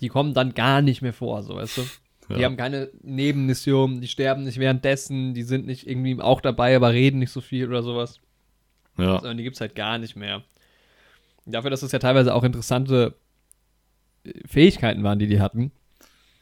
Die 0.01 0.09
kommen 0.09 0.35
dann 0.35 0.55
gar 0.55 0.83
nicht 0.83 1.03
mehr 1.03 1.13
vor, 1.13 1.43
so 1.43 1.57
weißt 1.57 1.79
du. 1.79 1.83
Die 2.31 2.41
Ja. 2.41 2.47
haben 2.47 2.57
keine 2.57 2.91
Nebenmission, 3.03 4.01
die 4.01 4.09
sterben 4.09 4.45
nicht 4.45 4.59
währenddessen, 4.59 5.35
die 5.35 5.43
sind 5.43 5.67
nicht 5.67 5.87
irgendwie 5.87 6.21
auch 6.21 6.41
dabei, 6.41 6.75
aber 6.75 6.93
reden 6.93 7.19
nicht 7.19 7.31
so 7.31 7.41
viel 7.41 7.69
oder 7.69 7.83
sowas. 7.83 8.21
Ja, 8.97 9.19
Sondern 9.19 9.37
die 9.37 9.43
gibt 9.45 9.57
es 9.57 9.61
halt 9.61 9.75
gar 9.75 9.99
nicht 9.99 10.17
mehr. 10.17 10.43
Dafür, 11.47 11.71
dass 11.71 11.83
es 11.83 11.93
ja 11.93 11.99
teilweise 11.99 12.33
auch 12.35 12.43
interessante 12.45 13.15
äh, 14.25 14.33
Fähigkeiten 14.47 15.03
waren, 15.03 15.19
die 15.19 15.27
die 15.27 15.41
hatten. 15.41 15.71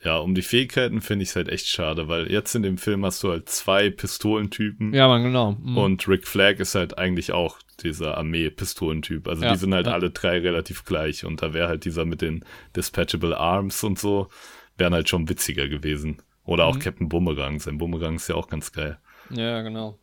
ja, 0.04 0.18
um 0.18 0.34
die 0.36 0.42
Fähigkeiten 0.42 1.00
finde 1.00 1.24
ich 1.24 1.30
es 1.30 1.36
halt 1.36 1.48
echt 1.48 1.66
schade, 1.66 2.06
weil 2.08 2.30
jetzt 2.30 2.54
in 2.54 2.62
dem 2.62 2.78
Film 2.78 3.04
hast 3.04 3.22
du 3.24 3.30
halt 3.30 3.48
zwei 3.48 3.90
Pistolentypen 3.90 4.94
Ja, 4.94 5.08
man, 5.08 5.22
genau. 5.24 5.52
Mhm. 5.52 5.76
und 5.76 6.06
Rick 6.08 6.26
Flag 6.28 6.58
ist 6.60 6.74
halt 6.76 6.96
eigentlich 6.98 7.32
auch 7.32 7.58
dieser 7.82 8.16
Armee-Pistolentyp. 8.18 9.28
Also 9.28 9.44
Ja, 9.44 9.52
die 9.52 9.58
sind 9.58 9.74
halt 9.74 9.86
ja. 9.86 9.92
alle 9.92 10.10
drei 10.10 10.38
relativ 10.38 10.84
gleich 10.84 11.24
und 11.24 11.42
da 11.42 11.52
wäre 11.54 11.68
halt 11.68 11.84
dieser 11.84 12.04
mit 12.04 12.20
den 12.22 12.44
Dispatchable 12.76 13.36
Arms 13.38 13.82
und 13.84 13.98
so, 13.98 14.28
wären 14.76 14.94
halt 14.94 15.08
schon 15.08 15.28
witziger 15.28 15.68
gewesen. 15.68 16.22
Oder 16.44 16.64
auch 16.66 16.74
Mhm. 16.76 16.80
Captain 16.80 17.08
Bumerang. 17.08 17.60
Sein 17.60 17.78
Bumerang 17.78 18.16
ist 18.16 18.28
ja 18.28 18.34
auch 18.34 18.48
ganz 18.48 18.72
geil. 18.72 18.98
ja, 19.30 19.62
genau. 19.62 19.98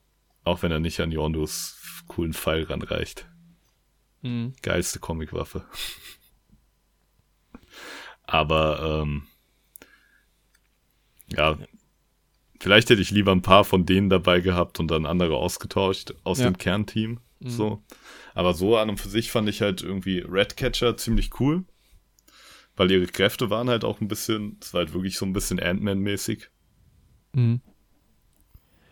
Auch 0.46 0.64
wenn 0.64 0.72
er 0.72 0.80
nicht 0.80 1.00
an 1.02 1.12
Yondus 1.12 1.78
coolen 2.08 2.34
Pfeil 2.34 2.64
ranreicht. 2.64 3.28
Mhm. 4.22 4.54
Geilste 4.62 5.00
Comicwaffe. 5.00 5.64
Aber, 8.24 9.02
ähm, 9.04 9.24
ja, 11.36 11.58
vielleicht 12.60 12.90
hätte 12.90 13.02
ich 13.02 13.12
lieber 13.12 13.32
ein 13.32 13.42
paar 13.42 13.64
von 13.66 13.86
denen 13.86 14.10
dabei 14.10 14.40
gehabt 14.40 14.80
und 14.80 14.90
dann 14.90 15.06
andere 15.06 15.36
ausgetauscht 15.36 16.14
aus 16.24 16.40
Ja. 16.40 16.46
dem 16.50 16.58
Kernteam. 16.58 17.20
Mhm. 17.40 17.50
So. 17.50 17.84
Aber 18.34 18.54
so 18.54 18.78
an 18.78 18.90
und 18.90 19.00
für 19.00 19.10
sich 19.10 19.32
fand 19.32 19.50
ich 19.50 19.62
halt 19.62 19.82
irgendwie 19.82 20.20
Redcatcher 20.20 20.98
ziemlich 20.98 21.40
cool. 21.40 21.66
Weil 22.76 22.92
ihre 22.92 23.08
Kräfte 23.08 23.50
waren 23.50 23.70
halt 23.70 23.84
auch 23.84 24.00
ein 24.00 24.08
bisschen, 24.08 24.58
es 24.62 24.74
war 24.74 24.80
halt 24.80 24.94
wirklich 24.94 25.18
so 25.18 25.26
ein 25.26 25.34
bisschen 25.34 25.60
Ant-Man-mäßig. 25.60 26.50
Mhm. 27.34 27.62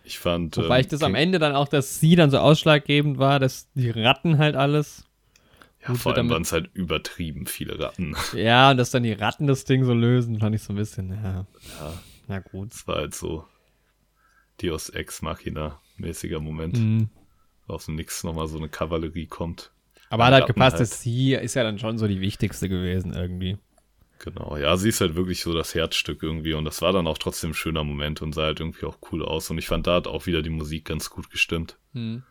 Ich 0.04 0.20
fand. 0.20 0.56
Wobei 0.58 0.78
ähm, 0.78 0.82
ich 0.82 0.88
das 0.88 1.04
am 1.04 1.16
Ende 1.16 1.40
dann 1.40 1.54
auch, 1.54 1.68
dass 1.68 2.00
sie 2.00 2.16
dann 2.16 2.32
so 2.32 2.38
ausschlaggebend 2.40 3.18
war, 3.18 3.40
dass 3.40 3.70
die 3.74 3.90
Ratten 3.90 4.38
halt 4.38 4.56
alles. 4.56 5.04
Ja, 5.86 5.94
vor 5.94 6.16
allem 6.16 6.30
waren 6.30 6.42
es 6.42 6.52
halt 6.52 6.70
übertrieben 6.74 7.46
viele 7.46 7.80
Ratten. 7.80 8.16
Ja, 8.34 8.72
und 8.72 8.78
dass 8.78 8.92
dann 8.92 9.04
die 9.04 9.14
Ratten 9.14 9.48
das 9.48 9.66
Ding 9.66 9.84
so 9.84 9.94
lösen, 9.94 10.40
fand 10.40 10.56
ich 10.56 10.64
so 10.64 10.74
ein 10.74 10.78
bisschen, 10.78 11.12
ja. 11.12 11.46
Ja. 11.80 11.94
Na 12.28 12.40
gut. 12.40 12.74
Es 12.74 12.88
war 12.88 12.98
halt 12.98 13.16
so 13.16 13.46
Deus 14.62 14.90
Ex 14.90 15.22
Machina 15.22 15.80
mäßiger 15.98 16.40
Moment. 16.40 16.78
Mhm. 16.78 17.10
Aus 17.68 17.86
dem 17.86 17.96
Nix 17.96 18.24
nochmal 18.24 18.48
so 18.48 18.58
eine 18.58 18.70
Kavallerie 18.70 19.28
kommt. 19.28 19.72
Aber 20.10 20.26
hat 20.26 20.34
halt 20.34 20.48
gepasst, 20.48 20.78
halt. 20.78 20.82
dass 20.90 21.02
sie 21.02 21.34
ist 21.34 21.56
ja 21.56 21.64
dann 21.64 21.80
schon 21.80 21.98
so 21.98 22.08
die 22.08 22.22
wichtigste 22.22 22.70
gewesen 22.70 23.14
irgendwie. 23.14 23.58
Genau, 24.20 24.58
ja, 24.58 24.78
sie 24.78 24.90
ist 24.90 25.02
halt 25.02 25.16
wirklich 25.16 25.42
so 25.42 25.54
das 25.54 25.76
Herzstück 25.76 26.24
irgendwie 26.24 26.54
und 26.54 26.66
das 26.66 26.82
war 26.82 26.92
dann 26.92 27.06
auch 27.06 27.18
trotzdem 27.20 27.52
ein 27.52 27.54
schöner 27.54 27.84
Moment 27.84 28.22
und 28.22 28.34
sah 28.34 28.44
halt 28.44 28.60
irgendwie 28.60 28.86
auch 28.86 28.98
cool 29.12 29.24
aus 29.24 29.50
und 29.52 29.58
ich 29.60 29.68
fand, 29.68 29.86
da 29.86 29.96
hat 29.96 30.08
auch 30.08 30.26
wieder 30.26 30.42
die 30.42 30.50
Musik 30.50 30.86
ganz 30.86 31.10
gut 31.10 31.30
gestimmt. 31.30 31.78
Mhm. 31.94 32.24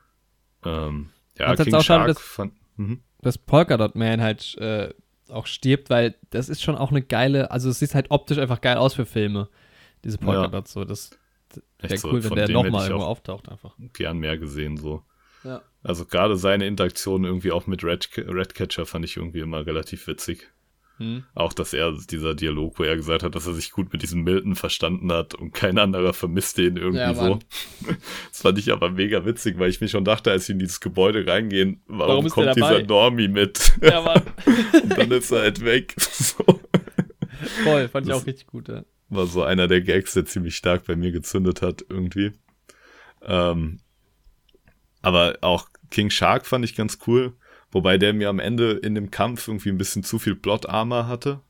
Ähm, 0.65 1.11
ja, 1.39 1.51
Und 1.51 1.59
das 1.59 1.65
King 1.65 1.75
auch 1.75 1.83
Shark 1.83 2.07
dass- 2.09 2.19
fand, 2.21 2.55
mhm. 2.77 3.03
Dass 3.21 3.39
Polka 3.39 3.77
Dot 3.77 3.95
Man 3.95 4.21
halt 4.21 4.57
äh, 4.59 4.93
auch 5.29 5.47
stirbt, 5.47 5.91
weil 5.91 6.15
das 6.31 6.49
ist 6.49 6.63
schon 6.63 6.77
auch 6.77 6.91
eine 6.91 7.03
geile, 7.03 7.51
also 7.51 7.69
es 7.71 7.79
sieht 7.79 7.95
halt 7.95 8.11
optisch 8.11 8.39
einfach 8.39 8.61
geil 8.61 8.77
aus 8.79 8.95
für 8.95 9.07
Filme. 9.07 9.49
Diese 10.05 10.19
Polka 10.19 10.43
Ja. 10.43 10.49
Dot 10.49 10.69
so, 10.69 10.85
das 10.85 11.11
wäre 11.81 11.97
so, 11.99 12.09
cool, 12.09 12.23
wenn 12.23 12.29
von 12.31 12.37
der 12.37 12.49
nochmal 12.49 12.87
irgendwo 12.89 13.05
auch 13.05 13.11
auftaucht 13.11 13.49
einfach. 13.49 13.77
gern 13.93 14.19
mehr 14.19 14.39
gesehen 14.39 14.77
so. 14.77 15.05
Ja. 15.47 15.63
Also 15.83 16.05
gerade 16.05 16.37
seine 16.37 16.67
Interaktion 16.67 17.25
irgendwie 17.25 17.53
auch 17.53 17.67
mit 17.67 17.85
Red, 17.85 18.09
Redcatcher 18.17 18.87
fand 18.87 19.05
ich 19.05 19.17
irgendwie 19.17 19.41
immer 19.41 19.65
relativ 19.65 20.07
witzig. 20.09 20.49
Mhm. 20.99 21.25
Auch, 21.35 21.53
dass 21.53 21.75
er, 21.75 21.93
dieser 22.11 22.35
Dialog, 22.35 22.79
wo 22.79 22.83
er 22.83 22.97
gesagt 22.97 23.23
hat, 23.23 23.35
dass 23.35 23.47
er 23.47 23.53
sich 23.53 23.71
gut 23.71 23.93
mit 23.93 24.03
diesem 24.03 24.23
Milton 24.25 24.55
verstanden 24.57 25.13
hat 25.13 25.35
und 25.35 25.53
kein 25.53 25.79
anderer 25.79 26.15
vermisst 26.15 26.57
den 26.57 26.77
irgendwie 26.79 27.01
Ja, 27.01 27.15
so. 27.15 27.39
Das 28.31 28.41
fand 28.41 28.59
ich 28.59 28.73
aber 28.73 28.91
mega 28.91 29.25
witzig, 29.27 29.59
weil 29.59 29.69
ich 29.69 29.81
mir 29.83 29.89
schon 29.89 30.05
dachte, 30.07 30.31
als 30.31 30.47
sie 30.47 30.53
in 30.53 30.59
dieses 30.59 30.81
Gebäude 30.81 31.27
reingehen, 31.27 31.83
warum, 31.87 32.25
Warum 32.25 32.29
kommt 32.31 32.57
dieser 32.57 32.83
Normie 32.83 33.29
mit? 33.29 33.73
Ja, 33.83 34.01
Mann. 34.01 34.23
und 34.83 34.97
dann 34.97 35.11
ist 35.13 35.31
er 35.31 35.41
halt 35.43 35.65
weg. 35.65 35.95
So. 36.11 36.45
Voll, 37.65 37.89
fand 37.89 38.07
ich 38.07 38.13
Das- 38.13 38.23
auch 38.23 38.27
richtig 38.27 38.47
gut, 38.47 38.69
ja. 38.69 38.83
War 39.09 39.27
so 39.27 39.43
einer 39.45 39.69
der 39.69 39.83
Gags, 39.83 40.15
der 40.15 40.25
ziemlich 40.25 40.57
stark 40.57 40.85
bei 40.87 40.97
mir 40.97 41.13
gezündet 41.13 41.63
hat, 41.63 41.85
irgendwie. 41.89 42.33
Ähm, 43.23 43.79
aber 45.07 45.39
auch 45.43 45.69
King 45.91 46.11
Shark 46.11 46.47
fand 46.47 46.65
ich 46.65 46.75
ganz 46.75 46.99
cool, 47.07 47.35
wobei 47.71 47.97
der 47.97 48.13
mir 48.13 48.29
am 48.29 48.41
Ende 48.41 48.73
in 48.73 48.95
dem 48.97 49.11
Kampf 49.11 49.47
irgendwie 49.49 49.69
ein 49.71 49.79
bisschen 49.79 50.03
zu 50.03 50.19
viel 50.19 50.35
Plot-Armor 50.35 51.07
hatte. 51.07 51.41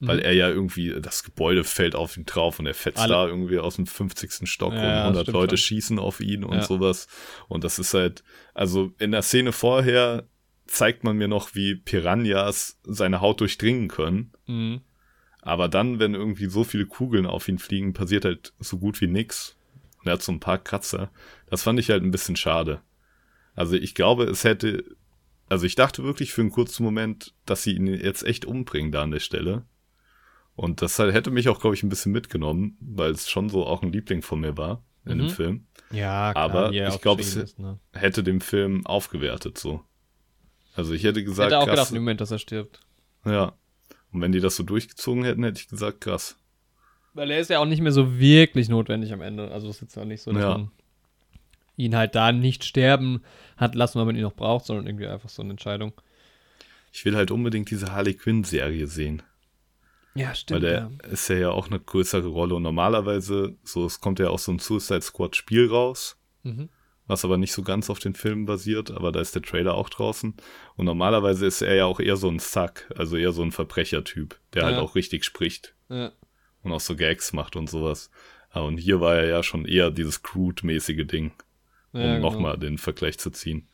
Weil 0.00 0.18
Mhm. 0.18 0.22
er 0.24 0.32
ja 0.34 0.48
irgendwie, 0.48 0.94
das 1.00 1.24
Gebäude 1.24 1.64
fällt 1.64 1.94
auf 1.96 2.16
ihn 2.16 2.24
drauf 2.24 2.58
und 2.60 2.66
er 2.66 2.74
fetzt 2.74 2.98
Alle- 3.00 3.14
da 3.14 3.26
irgendwie 3.26 3.58
aus 3.58 3.76
dem 3.76 3.86
50. 3.86 4.46
Stock 4.46 4.72
Ja, 4.72 4.78
und 4.78 4.84
das 4.86 5.04
100 5.06 5.22
stimmt 5.24 5.34
Leute 5.34 5.56
schon. 5.56 5.66
schießen 5.66 5.98
auf 5.98 6.20
ihn 6.20 6.44
und 6.44 6.54
Ja. 6.58 6.62
sowas. 6.62 7.08
Und 7.48 7.64
das 7.64 7.78
ist 7.80 7.94
halt, 7.94 8.22
also 8.54 8.92
in 8.98 9.10
der 9.12 9.22
Szene 9.22 9.50
vorher 9.52 10.24
zeigt 10.66 11.02
man 11.02 11.16
mir 11.16 11.26
noch, 11.28 11.54
wie 11.54 11.74
Piranhas 11.76 12.78
seine 12.84 13.20
Haut 13.20 13.40
durchdringen 13.40 13.88
können. 13.88 14.32
Mhm. 14.46 14.80
Aber 15.42 15.68
dann, 15.68 15.98
wenn 15.98 16.14
irgendwie 16.14 16.46
so 16.46 16.62
viele 16.64 16.86
Kugeln 16.86 17.26
auf 17.26 17.48
ihn 17.48 17.58
fliegen, 17.58 17.92
passiert 17.92 18.24
halt 18.24 18.52
so 18.60 18.78
gut 18.78 19.00
wie 19.00 19.06
nix. 19.08 19.56
Und 20.00 20.06
er 20.06 20.12
hat 20.12 20.22
so 20.22 20.30
ein 20.30 20.38
paar 20.40 20.58
Kratzer. 20.58 21.10
Das 21.50 21.62
fand 21.62 21.78
ich 21.80 21.90
halt 21.90 22.02
ein 22.02 22.10
bisschen 22.10 22.36
schade. 22.36 22.80
Also 23.54 23.74
ich 23.76 23.94
glaube, 23.94 24.24
es 24.24 24.44
hätte, 24.44 24.84
also 25.48 25.66
ich 25.66 25.74
dachte 25.74 26.02
wirklich 26.04 26.32
für 26.32 26.42
einen 26.42 26.50
kurzen 26.50 26.84
Moment, 26.84 27.34
dass 27.46 27.62
sie 27.62 27.74
ihn 27.74 27.86
jetzt 27.86 28.22
echt 28.24 28.44
umbringen 28.44 28.92
da 28.92 29.02
an 29.02 29.10
der 29.10 29.20
Stelle. 29.20 29.64
Und 30.54 30.82
das 30.82 30.98
halt, 30.98 31.14
hätte 31.14 31.30
mich 31.30 31.48
auch, 31.48 31.60
glaube 31.60 31.74
ich, 31.76 31.82
ein 31.82 31.88
bisschen 31.88 32.12
mitgenommen, 32.12 32.76
weil 32.80 33.12
es 33.12 33.28
schon 33.30 33.48
so 33.48 33.64
auch 33.66 33.82
ein 33.82 33.92
Liebling 33.92 34.22
von 34.22 34.40
mir 34.40 34.56
war 34.56 34.82
in 35.04 35.18
dem 35.18 35.26
Mhm. 35.28 35.30
Film. 35.30 35.66
Ja, 35.90 36.34
Aber 36.36 36.70
wie 36.72 36.78
er 36.78 36.88
ich 36.88 36.94
auch 36.94 37.00
glaub, 37.00 37.18
geschrieben 37.18 37.42
es- 37.44 37.50
ist, 37.52 37.58
ne? 37.58 37.78
Hätte 37.92 38.22
dem 38.22 38.40
Film 38.40 38.84
aufgewertet 38.86 39.56
so. 39.56 39.82
Also 40.74 40.92
ich 40.92 41.02
hätte 41.04 41.24
gesagt, 41.24 41.46
hätte 41.46 41.58
auch 41.58 41.64
krass, 41.64 41.74
gedacht 41.76 41.90
im 41.92 41.98
Moment, 42.02 42.20
dass 42.20 42.30
er 42.30 42.38
stirbt. 42.38 42.80
ja. 43.24 43.54
Und 44.10 44.22
wenn 44.22 44.32
die 44.32 44.40
das 44.40 44.56
so 44.56 44.62
durchgezogen 44.62 45.22
hätten, 45.24 45.44
hätte 45.44 45.60
ich 45.60 45.68
gesagt, 45.68 46.00
krass. 46.00 46.36
Weil 47.12 47.30
er 47.30 47.40
ist 47.40 47.50
ja 47.50 47.58
auch 47.58 47.66
nicht 47.66 47.82
mehr 47.82 47.92
so 47.92 48.18
wirklich 48.18 48.70
notwendig 48.70 49.12
am 49.12 49.20
Ende. 49.20 49.50
Also 49.50 49.68
es 49.68 49.76
ist 49.76 49.80
jetzt 49.82 49.98
auch 49.98 50.04
nicht 50.06 50.22
so, 50.22 50.32
dass 50.32 50.42
Ja. 50.42 50.48
man 50.56 50.70
ihn 51.78 51.96
halt 51.96 52.14
da 52.14 52.32
nicht 52.32 52.64
sterben 52.64 53.22
hat 53.56 53.74
lassen, 53.74 53.98
weil 53.98 54.04
man 54.06 54.16
ihn 54.16 54.22
noch 54.22 54.34
braucht, 54.36 54.66
sondern 54.66 54.86
irgendwie 54.86 55.06
einfach 55.06 55.30
so 55.30 55.40
eine 55.40 55.52
Entscheidung. 55.52 55.92
Ich 56.92 57.04
will 57.04 57.16
halt 57.16 57.30
unbedingt 57.30 57.70
diese 57.70 57.92
Harley 57.92 58.14
Quinn-Serie 58.14 58.86
sehen. 58.86 59.22
Ja, 60.14 60.28
Weil 60.28 60.34
stimmt. 60.34 60.62
der 60.64 60.72
ja. 60.72 60.90
ist 61.10 61.28
ja, 61.28 61.36
ja 61.36 61.50
auch 61.50 61.68
eine 61.68 61.78
größere 61.78 62.26
Rolle. 62.26 62.54
Und 62.56 62.62
normalerweise, 62.64 63.56
so, 63.62 63.86
es 63.86 64.00
kommt 64.00 64.18
ja 64.18 64.28
auch 64.30 64.38
so 64.38 64.52
ein 64.52 64.58
Suicide 64.58 65.02
Squad-Spiel 65.02 65.68
raus, 65.68 66.16
Mhm. 66.42 66.68
was 67.06 67.24
aber 67.24 67.36
nicht 67.36 67.52
so 67.52 67.62
ganz 67.62 67.88
auf 67.90 67.98
den 68.00 68.14
Filmen 68.14 68.44
basiert, 68.46 68.90
aber 68.90 69.12
da 69.12 69.20
ist 69.20 69.34
der 69.34 69.42
Trailer 69.42 69.74
auch 69.74 69.88
draußen. 69.90 70.34
Und 70.76 70.84
normalerweise 70.84 71.46
ist 71.46 71.62
er 71.62 71.74
ja 71.74 71.84
auch 71.84 72.00
eher 72.00 72.16
so 72.16 72.28
ein 72.28 72.38
Suck, 72.38 72.86
also 72.96 73.16
eher 73.16 73.32
so 73.32 73.42
ein 73.42 73.52
Verbrechertyp, 73.52 74.38
der 74.54 74.64
halt 74.64 74.76
Ja. 74.76 74.82
auch 74.82 74.94
richtig 74.96 75.24
spricht 75.24 75.74
Ja. 75.88 76.10
und 76.62 76.72
auch 76.72 76.80
so 76.80 76.96
Gags 76.96 77.32
macht 77.32 77.54
und 77.54 77.68
sowas. 77.70 78.10
Ja, 78.54 78.62
und 78.62 78.78
hier 78.78 79.00
war 79.00 79.16
er 79.16 79.26
ja 79.28 79.42
schon 79.42 79.66
eher 79.66 79.90
dieses 79.90 80.22
Crude-mäßige 80.22 81.06
Ding, 81.06 81.32
um 81.92 82.00
Ja, 82.00 82.14
genau. 82.16 82.30
nochmal 82.30 82.58
den 82.58 82.78
Vergleich 82.78 83.18
zu 83.18 83.30
ziehen. 83.30 83.68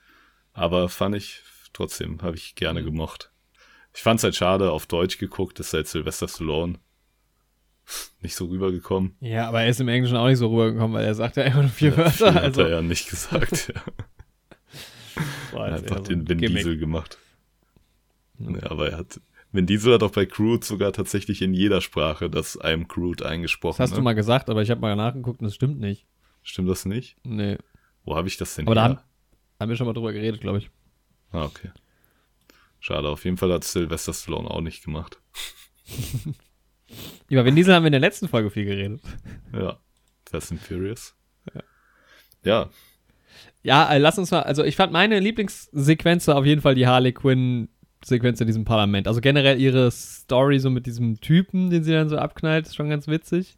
Aber 0.53 0.89
fand 0.89 1.17
ich 1.17 1.41
trotzdem, 1.73 2.23
habe 2.23 2.37
ich 2.37 2.55
gerne 2.55 2.81
Mhm. 2.83 2.87
gemocht. 2.87 3.31
Ich 3.95 4.03
fand 4.03 4.19
es 4.21 4.25
halt 4.25 4.35
schade, 4.35 4.71
auf 4.73 4.87
Deutsch 4.87 5.19
geguckt, 5.19 5.61
ist 5.61 5.73
halt 5.73 5.87
Sylvester 5.89 6.29
Stallone 6.29 6.79
nicht 8.23 8.35
so 8.35 8.47
rübergekommen. 8.47 9.17
Ja, 9.21 9.47
aber 9.49 9.63
er 9.63 9.69
ist 9.69 9.81
im 9.81 9.89
Englischen 9.89 10.17
auch 10.17 10.27
nicht 10.27 10.39
so 10.39 10.49
rübergekommen, 10.51 10.97
weil 10.97 11.05
er 11.05 11.15
sagt 11.15 11.37
ja 11.37 11.43
immer 11.45 11.63
nur 11.63 11.71
vier 11.71 11.91
Ja, 11.91 11.97
Wörter. 11.99 12.13
viel 12.33 12.39
Also 12.41 12.63
hat 12.63 12.69
er 12.71 12.77
ja 12.77 12.83
nicht 12.83 13.09
gesagt. 13.11 13.73
ja. 13.75 13.83
war 15.53 15.71
jetzt 15.71 15.83
Einfach 15.85 15.99
so 15.99 16.03
den 16.05 16.29
Vin 16.29 16.39
Gimmick. 16.39 16.57
Diesel 16.59 16.79
gemacht. 16.79 17.19
Ja. 18.39 18.51
Ja, 18.51 18.71
aber 18.71 18.91
er 18.91 18.99
hat. 18.99 19.21
Vin 19.53 19.67
Diesel 19.67 19.95
hat 19.95 20.03
auch 20.03 20.11
bei 20.11 20.27
Crude 20.27 20.65
sogar 20.67 20.93
tatsächlich 20.93 21.41
in 21.43 21.55
jeder 21.55 21.81
Sprache 21.81 22.29
das 22.29 22.59
I'm 22.61 22.89
Crude 22.89 23.25
eingesprochen. 23.25 23.77
Das 23.79 23.85
hast 23.85 23.91
ne? 23.91 23.97
du 23.99 24.03
mal 24.03 24.15
gesagt, 24.15 24.51
aber 24.51 24.63
ich 24.63 24.71
habe 24.71 24.81
mal 24.81 24.97
nachgeguckt 24.97 25.41
und 25.41 25.45
das 25.45 25.55
stimmt 25.55 25.79
nicht. 25.79 26.07
Stimmt 26.43 26.69
das 26.69 26.85
nicht? 26.87 27.17
Nee. 27.23 27.59
Wo 28.05 28.17
habe 28.17 28.29
ich 28.29 28.37
das 28.37 28.55
denn 28.55 28.67
Aber 28.67 28.75
da 28.75 28.83
haben, 28.85 28.99
haben 29.61 29.69
wir 29.69 29.77
schon 29.77 29.87
mal 29.87 29.93
drüber 29.93 30.13
geredet, 30.13 30.41
glaube 30.41 30.59
ich. 30.59 30.71
Ah, 31.33 31.45
okay. 31.45 31.71
Schade, 32.81 33.09
auf 33.09 33.25
jeden 33.25 33.37
Fall 33.37 33.53
hat 33.53 33.65
Sylvester 33.65 34.13
Stallone 34.13 34.51
auch 34.51 34.61
nicht 34.61 34.85
gemacht. 34.85 35.19
Über 37.29 37.45
Vin 37.45 37.57
Diesel 37.57 37.75
haben 37.75 37.83
wir 37.83 37.89
in 37.89 37.93
der 37.93 38.01
letzten 38.01 38.29
Folge 38.29 38.51
viel 38.51 38.67
geredet. 38.67 39.01
Ja. 39.53 39.79
Fast 40.27 40.53
and 40.53 40.61
Furious. 40.61 41.15
Ja. 42.45 42.69
Ja, 43.63 43.91
äh, 43.91 43.99
lass 43.99 44.19
uns 44.19 44.31
mal, 44.31 44.43
also 44.43 44.63
ich 44.63 44.77
fand 44.77 44.93
meine 44.93 45.19
Lieblingssequenz 45.19 46.29
auf 46.29 46.45
jeden 46.45 46.61
Fall 46.61 46.75
die 46.75 46.87
Harley 46.87 47.13
Quinn 47.13 47.69
Sequenz 48.05 48.41
in 48.41 48.47
diesem 48.47 48.65
Parlament. 48.65 49.09
Also 49.09 49.21
generell 49.21 49.59
ihre 49.59 49.91
Story 49.91 50.59
so 50.59 50.69
mit 50.71 50.87
diesem 50.87 51.21
Typen, 51.21 51.71
den 51.71 51.85
sie 51.85 51.93
dann 51.93 52.09
so 52.11 52.19
abknallt, 52.19 52.67
ist 52.67 52.77
schon 52.77 52.91
ganz 52.91 53.09
witzig. 53.09 53.57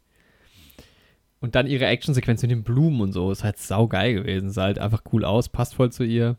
Und 1.39 1.55
dann 1.55 1.67
ihre 1.67 1.85
Actionsequenz 1.85 2.41
mit 2.41 2.51
den 2.51 2.63
Blumen 2.63 3.01
und 3.01 3.11
so, 3.11 3.31
ist 3.31 3.43
halt 3.43 3.57
saugeil 3.57 4.13
gewesen. 4.15 4.49
Sah 4.49 4.63
halt 4.63 4.79
einfach 4.79 5.03
cool 5.13 5.23
aus, 5.23 5.49
passt 5.49 5.75
voll 5.75 5.91
zu 5.91 6.03
ihr. 6.03 6.37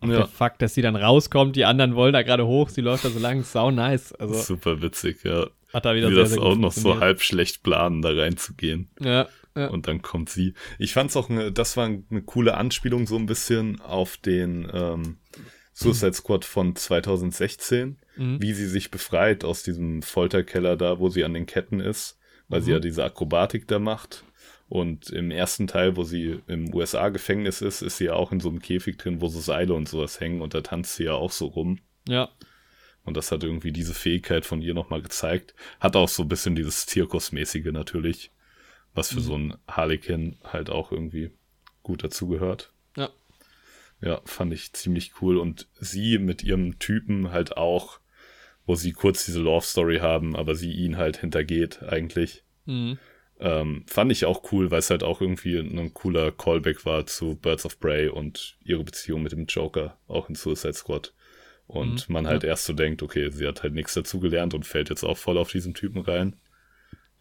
Und 0.00 0.10
ja. 0.10 0.18
der 0.18 0.26
Fakt, 0.26 0.62
dass 0.62 0.74
sie 0.74 0.82
dann 0.82 0.96
rauskommt, 0.96 1.56
die 1.56 1.64
anderen 1.64 1.94
wollen 1.94 2.12
da 2.12 2.22
gerade 2.22 2.46
hoch, 2.46 2.70
sie 2.70 2.80
läuft 2.80 3.04
da 3.04 3.10
so 3.10 3.18
lang, 3.18 3.42
sau 3.42 3.70
nice. 3.70 4.12
Also, 4.12 4.34
Super 4.34 4.80
witzig, 4.80 5.24
ja. 5.24 5.46
Hat 5.72 5.84
da 5.84 5.94
wieder 5.94 6.08
Wie 6.08 6.14
sehr, 6.14 6.22
das 6.22 6.32
sehr 6.32 6.42
auch 6.42 6.56
noch 6.56 6.72
so 6.72 6.98
halb 7.00 7.20
schlecht 7.20 7.62
planen, 7.62 8.00
da 8.00 8.10
reinzugehen. 8.10 8.90
Ja, 8.98 9.28
ja. 9.56 9.68
Und 9.68 9.88
dann 9.88 10.00
kommt 10.02 10.30
sie. 10.30 10.54
Ich 10.78 10.94
fand's 10.94 11.16
auch, 11.16 11.28
eine, 11.28 11.52
das 11.52 11.76
war 11.76 11.84
eine 11.86 12.22
coole 12.22 12.56
Anspielung 12.56 13.06
so 13.06 13.16
ein 13.16 13.26
bisschen 13.26 13.80
auf 13.80 14.16
den 14.16 14.68
ähm, 14.72 15.18
Suicide 15.74 16.14
Squad 16.14 16.44
von 16.44 16.74
2016, 16.76 17.98
Mhm. 18.16 18.42
wie 18.42 18.52
sie 18.52 18.66
sich 18.66 18.90
befreit 18.90 19.44
aus 19.44 19.62
diesem 19.62 20.02
Folterkeller 20.02 20.76
da, 20.76 20.98
wo 20.98 21.08
sie 21.08 21.24
an 21.24 21.34
den 21.34 21.46
Ketten 21.46 21.80
ist, 21.80 22.18
weil 22.50 22.60
sie 22.60 22.70
Mhm. 22.70 22.74
ja 22.74 22.80
diese 22.80 23.04
Akrobatik 23.04 23.66
da 23.66 23.78
macht. 23.78 24.24
Und 24.68 25.10
im 25.10 25.30
ersten 25.32 25.66
Teil, 25.66 25.96
wo 25.96 26.04
sie 26.04 26.38
im 26.46 26.72
USA-Gefängnis 26.74 27.60
ist, 27.62 27.80
ist 27.82 27.96
sie 27.96 28.04
ja 28.04 28.12
auch 28.14 28.30
in 28.30 28.38
so 28.40 28.48
einem 28.50 28.60
Käfig 28.60 28.98
drin, 28.98 29.20
wo 29.20 29.26
so 29.28 29.40
Seile 29.40 29.72
und 29.74 29.88
sowas 29.88 30.20
hängen 30.20 30.42
und 30.42 30.54
da 30.54 30.60
tanzt 30.60 30.94
sie 30.96 31.04
ja 31.04 31.14
auch 31.14 31.32
so 31.32 31.46
rum. 31.46 31.78
Ja. 32.06 32.28
Und 33.02 33.16
das 33.16 33.32
hat 33.32 33.42
irgendwie 33.42 33.72
diese 33.72 33.94
Fähigkeit 33.94 34.44
von 34.44 34.60
ihr 34.62 34.74
nochmal 34.74 35.00
gezeigt. 35.02 35.54
Hat 35.80 35.96
auch 35.96 36.08
so 36.08 36.22
ein 36.22 36.28
bisschen 36.28 36.54
dieses 36.54 36.86
Zirkusmäßige 36.86 37.72
natürlich, 37.72 38.30
was 38.94 39.08
für 39.08 39.20
Mhm. 39.20 39.24
so 39.24 39.38
ein 39.38 39.56
Harlequin 39.66 40.36
halt 40.44 40.68
auch 40.70 40.92
irgendwie 40.92 41.30
gut 41.82 42.04
dazu 42.04 42.28
gehört. 42.28 42.72
Ja. 42.96 43.08
Ja, 44.02 44.20
fand 44.24 44.52
ich 44.52 44.72
ziemlich 44.72 45.12
cool. 45.20 45.36
Und 45.38 45.66
sie 45.80 46.18
mit 46.18 46.42
ihrem 46.44 46.78
Typen 46.78 47.32
halt 47.32 47.56
auch, 47.56 47.99
wo 48.66 48.74
sie 48.74 48.92
kurz 48.92 49.24
diese 49.26 49.40
Love 49.40 49.64
Story 49.64 49.98
haben, 49.98 50.36
aber 50.36 50.54
sie 50.54 50.72
ihn 50.72 50.96
halt 50.96 51.18
hintergeht 51.18 51.82
eigentlich. 51.82 52.44
Mhm. 52.66 52.98
Ähm, 53.40 53.84
fand 53.86 54.12
ich 54.12 54.26
auch 54.26 54.52
cool, 54.52 54.70
weil 54.70 54.80
es 54.80 54.90
halt 54.90 55.02
auch 55.02 55.20
irgendwie 55.22 55.56
ein 55.56 55.94
cooler 55.94 56.30
Callback 56.30 56.84
war 56.84 57.06
zu 57.06 57.36
Birds 57.36 57.64
of 57.64 57.80
Prey 57.80 58.08
und 58.08 58.58
ihre 58.62 58.84
Beziehung 58.84 59.22
mit 59.22 59.32
dem 59.32 59.46
Joker, 59.46 59.98
auch 60.06 60.28
in 60.28 60.34
Suicide 60.34 60.74
Squad. 60.74 61.14
Und 61.66 62.08
Mhm, 62.08 62.12
man 62.12 62.26
halt 62.26 62.42
ja. 62.42 62.50
erst 62.50 62.66
so 62.66 62.72
denkt, 62.74 63.02
okay, 63.02 63.30
sie 63.30 63.46
hat 63.46 63.62
halt 63.62 63.72
nichts 63.74 63.94
dazugelernt 63.94 64.54
und 64.54 64.66
fällt 64.66 64.90
jetzt 64.90 65.04
auch 65.04 65.16
voll 65.16 65.38
auf 65.38 65.50
diesen 65.50 65.72
Typen 65.72 66.02
rein, 66.02 66.36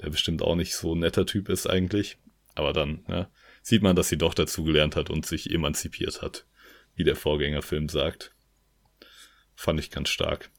der 0.02 0.10
bestimmt 0.10 0.42
auch 0.42 0.56
nicht 0.56 0.76
so 0.76 0.94
ein 0.94 1.00
netter 1.00 1.26
Typ 1.26 1.50
ist 1.50 1.68
eigentlich. 1.68 2.18
Aber 2.56 2.74
dann 2.74 3.06
ja, 3.08 3.30
sieht 3.62 3.82
man, 3.84 3.96
dass 3.96 4.10
sie 4.10 4.18
doch 4.18 4.34
dazugelernt 4.34 4.96
hat 4.98 5.10
und 5.10 5.26
sich 5.26 5.50
emanzipiert 5.52 6.22
hat, 6.22 6.46
wie 6.96 7.04
der 7.06 7.16
Vorgängerfilm 7.16 7.88
sagt. 7.88 8.34
Fand 9.56 9.80
ich 9.80 9.92
ganz 9.92 10.10
stark. 10.10 10.50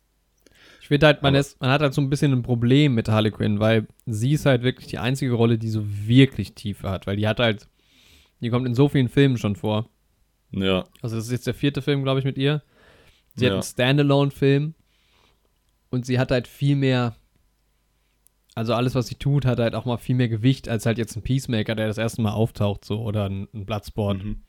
Finde 0.90 1.06
halt, 1.06 1.22
man, 1.22 1.36
ist, 1.36 1.60
man 1.60 1.70
hat 1.70 1.82
halt 1.82 1.94
so 1.94 2.00
ein 2.00 2.10
bisschen 2.10 2.32
ein 2.32 2.42
Problem 2.42 2.94
mit 2.96 3.08
Harley 3.08 3.30
Quinn, 3.30 3.60
weil 3.60 3.86
sie 4.06 4.32
ist 4.32 4.44
halt 4.44 4.62
wirklich 4.64 4.88
die 4.88 4.98
einzige 4.98 5.34
Rolle, 5.34 5.56
die 5.56 5.68
so 5.68 5.84
wirklich 5.86 6.54
Tiefe 6.54 6.90
hat, 6.90 7.06
weil 7.06 7.14
die 7.16 7.28
hat 7.28 7.38
halt, 7.38 7.68
die 8.40 8.50
kommt 8.50 8.66
in 8.66 8.74
so 8.74 8.88
vielen 8.88 9.08
Filmen 9.08 9.38
schon 9.38 9.54
vor. 9.54 9.88
Ja, 10.50 10.86
Also 11.00 11.14
das 11.14 11.26
ist 11.26 11.30
jetzt 11.30 11.46
der 11.46 11.54
vierte 11.54 11.80
Film, 11.80 12.02
glaube 12.02 12.18
ich, 12.18 12.24
mit 12.24 12.36
ihr. 12.36 12.62
Sie 13.36 13.44
hat 13.46 13.50
Ja. 13.50 13.54
einen 13.58 13.62
Standalone-Film 13.62 14.74
und 15.90 16.06
sie 16.06 16.18
hat 16.18 16.32
halt 16.32 16.48
viel 16.48 16.74
mehr, 16.74 17.14
also 18.56 18.74
alles, 18.74 18.96
was 18.96 19.06
sie 19.06 19.14
tut, 19.14 19.46
hat 19.46 19.60
halt 19.60 19.76
auch 19.76 19.84
mal 19.84 19.96
viel 19.96 20.16
mehr 20.16 20.28
Gewicht 20.28 20.68
als 20.68 20.86
halt 20.86 20.98
jetzt 20.98 21.14
ein 21.16 21.22
Peacemaker, 21.22 21.76
der 21.76 21.86
das 21.86 21.98
erste 21.98 22.20
Mal 22.20 22.32
auftaucht, 22.32 22.84
so, 22.84 23.00
oder 23.00 23.26
ein, 23.28 23.46
ein 23.54 23.64
Bloodsport. 23.64 24.24
mhm. 24.24 24.42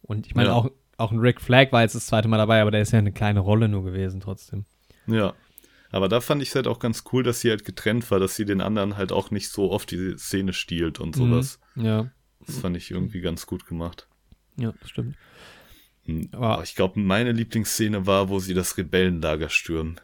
Und 0.00 0.26
ich 0.26 0.34
meine, 0.34 0.48
Ja. 0.48 0.54
auch, 0.54 0.70
auch 0.96 1.12
ein 1.12 1.18
Rick 1.18 1.42
Flag 1.42 1.70
war 1.72 1.82
jetzt 1.82 1.94
das 1.94 2.06
zweite 2.06 2.28
Mal 2.28 2.38
dabei, 2.38 2.62
aber 2.62 2.70
der 2.70 2.80
ist 2.80 2.92
ja 2.92 2.98
eine 2.98 3.12
kleine 3.12 3.40
Rolle 3.40 3.68
nur 3.68 3.84
gewesen 3.84 4.20
trotzdem. 4.20 4.64
Ja. 5.06 5.34
Aber 5.90 6.08
da 6.08 6.20
fand 6.20 6.42
ich 6.42 6.48
es 6.50 6.54
halt 6.54 6.66
auch 6.66 6.78
ganz 6.78 7.04
cool, 7.12 7.22
dass 7.22 7.40
sie 7.40 7.50
halt 7.50 7.64
getrennt 7.64 8.10
war, 8.10 8.18
dass 8.20 8.34
sie 8.36 8.44
den 8.44 8.60
anderen 8.60 8.96
halt 8.96 9.12
auch 9.12 9.30
nicht 9.30 9.48
so 9.50 9.70
oft 9.70 9.90
die 9.90 10.16
Szene 10.18 10.52
stiehlt 10.52 10.98
und 11.00 11.14
sowas. 11.16 11.58
Mhm. 11.74 11.84
Ja, 11.84 12.10
Das 12.46 12.58
fand 12.58 12.76
ich 12.76 12.90
irgendwie 12.90 13.20
ganz 13.20 13.46
gut 13.46 13.66
gemacht. 13.66 14.08
ja, 14.56 14.72
das 14.80 14.90
stimmt. 14.90 15.16
Hm, 16.04 16.28
Aber- 16.32 16.62
ich 16.62 16.74
glaube, 16.74 17.00
meine 17.00 17.32
Lieblingsszene 17.32 18.06
war, 18.06 18.28
wo 18.28 18.38
sie 18.38 18.54
das 18.54 18.76
Rebellenlager 18.76 19.48
stürmen. 19.48 20.00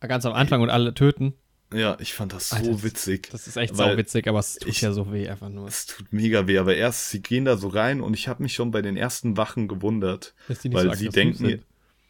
Ganz 0.00 0.26
am 0.26 0.34
Anfang 0.34 0.60
und 0.60 0.68
alle 0.70 0.92
töten. 0.92 1.32
Ja, 1.72 1.96
ich 1.98 2.12
fand 2.12 2.32
das 2.34 2.50
so 2.50 2.56
Alter, 2.56 2.82
witzig. 2.82 3.30
Das 3.32 3.46
ist 3.48 3.56
echt 3.56 3.76
Weil 3.78 3.92
sauwitzig, 3.92 4.28
aber 4.28 4.38
es 4.38 4.56
tut 4.56 4.68
ich- 4.68 4.82
ja 4.82 4.92
so 4.92 5.10
weh 5.12 5.28
einfach 5.28 5.48
nur. 5.48 5.66
Es 5.66 5.86
tut 5.86 6.12
mega 6.12 6.46
weh, 6.46 6.58
aber 6.58 6.76
erst, 6.76 7.08
sie 7.10 7.22
gehen 7.22 7.46
da 7.46 7.56
so 7.56 7.68
rein 7.68 8.00
und 8.02 8.12
ich 8.14 8.28
habe 8.28 8.42
mich 8.42 8.52
schon 8.54 8.70
bei 8.70 8.82
den 8.82 8.96
ersten 8.98 9.36
Wachen 9.38 9.66
gewundert, 9.66 10.34
weil 10.46 10.90
so 10.90 10.94
sie 10.94 11.08
denken, 11.08 11.64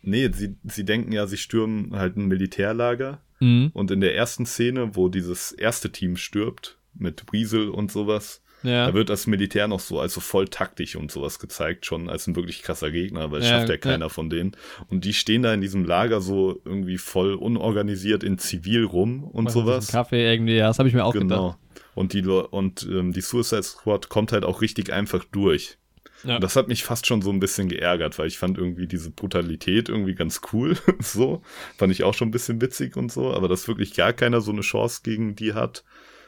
nee, 0.04 0.30
sie, 0.32 0.56
sie 0.64 0.84
denken 0.84 1.12
ja, 1.12 1.26
sie 1.26 1.36
stürmen 1.36 1.96
halt 1.96 2.16
ein 2.16 2.26
Militärlager 2.26 3.20
Mhm. 3.40 3.70
und 3.74 3.90
in 3.90 4.00
der 4.00 4.14
ersten 4.14 4.46
Szene, 4.46 4.94
wo 4.94 5.08
dieses 5.08 5.50
erste 5.52 5.90
Team 5.90 6.16
stirbt, 6.16 6.78
mit 6.94 7.24
Weasel 7.32 7.68
und 7.68 7.90
sowas, 7.90 8.40
Ja. 8.62 8.86
Da 8.86 8.94
wird 8.94 9.10
das 9.10 9.26
Militär 9.26 9.68
noch 9.68 9.80
so 9.80 10.00
als 10.00 10.14
so 10.14 10.20
voll 10.20 10.48
taktisch 10.48 10.96
und 10.96 11.10
sowas 11.10 11.38
gezeigt, 11.38 11.84
schon 11.84 12.08
als 12.08 12.26
ein 12.26 12.34
wirklich 12.36 12.62
krasser 12.62 12.90
Gegner, 12.90 13.30
weil 13.30 13.42
Ja, 13.42 13.48
schafft 13.48 13.68
ja 13.68 13.74
ja. 13.74 13.78
keiner 13.78 14.08
von 14.08 14.30
denen. 14.30 14.52
Und 14.88 15.04
die 15.04 15.12
stehen 15.12 15.42
da 15.42 15.52
in 15.52 15.60
diesem 15.60 15.84
Lager 15.84 16.22
so 16.22 16.62
irgendwie 16.64 16.96
voll 16.96 17.34
unorganisiert 17.34 18.22
in 18.24 18.38
Zivil 18.38 18.84
rum 18.84 19.22
und 19.24 19.46
das, 19.46 19.52
sowas. 19.54 19.88
Kaffee 19.88 20.24
irgendwie, 20.32 20.54
ja, 20.56 20.68
das 20.68 20.78
habe 20.78 20.88
ich 20.88 20.94
mir 20.94 21.04
auch 21.04 21.12
Genau. 21.12 21.50
gedacht. 21.50 21.58
Und 21.94 22.12
die 22.14 22.22
und 22.26 22.88
ähm, 22.90 23.12
die 23.12 23.20
Suicide 23.20 23.62
Squad 23.64 24.08
kommt 24.08 24.32
halt 24.32 24.44
auch 24.44 24.62
richtig 24.62 24.92
einfach 24.92 25.24
durch. 25.24 25.76
Ja. 26.24 26.38
Das 26.38 26.56
hat 26.56 26.68
mich 26.68 26.84
fast 26.84 27.06
schon 27.06 27.22
so 27.22 27.30
ein 27.30 27.40
bisschen 27.40 27.68
geärgert, 27.68 28.18
weil 28.18 28.26
ich 28.26 28.38
fand 28.38 28.58
irgendwie 28.58 28.86
diese 28.86 29.10
Brutalität 29.10 29.88
irgendwie 29.88 30.14
ganz 30.14 30.40
cool. 30.52 30.76
so. 31.00 31.42
Fand 31.76 31.92
ich 31.92 32.02
auch 32.02 32.14
schon 32.14 32.28
ein 32.28 32.32
bisschen 32.32 32.60
witzig 32.60 32.96
und 32.96 33.12
so, 33.12 33.32
aber 33.32 33.48
dass 33.48 33.68
wirklich 33.68 33.94
gar 33.94 34.12
keiner 34.12 34.40
so 34.40 34.52
eine 34.52 34.62
Chance 34.62 35.00
gegen 35.02 35.36
die 35.36 35.54
hat 35.54 35.84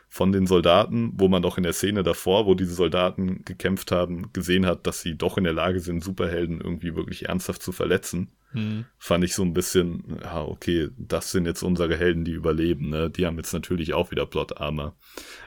von 0.09 0.32
den 0.32 0.47
Soldaten, 0.47 1.12
wo 1.16 1.28
man 1.28 1.43
doch 1.43 1.56
in 1.56 1.64
der 1.64 1.73
Szene 1.73 2.02
davor, 2.02 2.47
wo 2.47 2.55
diese 2.55 2.74
Soldaten 2.74 3.44
gekämpft 3.44 3.90
haben, 3.90 4.32
gesehen 4.32 4.66
hat, 4.66 4.86
dass 4.86 5.01
sie 5.01 5.16
doch 5.16 5.36
in 5.36 5.44
der 5.44 5.52
Lage 5.52 5.81
sind, 5.81 6.05
Superhelden 6.05 6.60
irgendwie 6.60 6.94
wirklich 6.94 7.28
ernsthaft 7.28 7.62
zu 7.62 7.73
verletzen. 7.73 8.31
Mhm. 8.57 8.85
Fand 8.99 9.23
ich 9.24 9.35
so 9.35 9.43
ein 9.43 9.53
bisschen, 9.53 10.19
ja, 10.23 10.43
okay, 10.43 10.89
das 10.97 11.31
sind 11.31 11.47
jetzt 11.47 11.62
unsere 11.62 11.97
Helden, 11.97 12.24
die 12.24 12.33
überleben, 12.33 12.89
ne? 12.91 13.11
Die 13.11 13.27
haben 13.27 13.37
jetzt 13.37 13.53
natürlich 13.53 13.95
auch 13.95 14.11
wieder 14.11 14.27
Plot 14.27 14.61
Armor. 14.61 14.97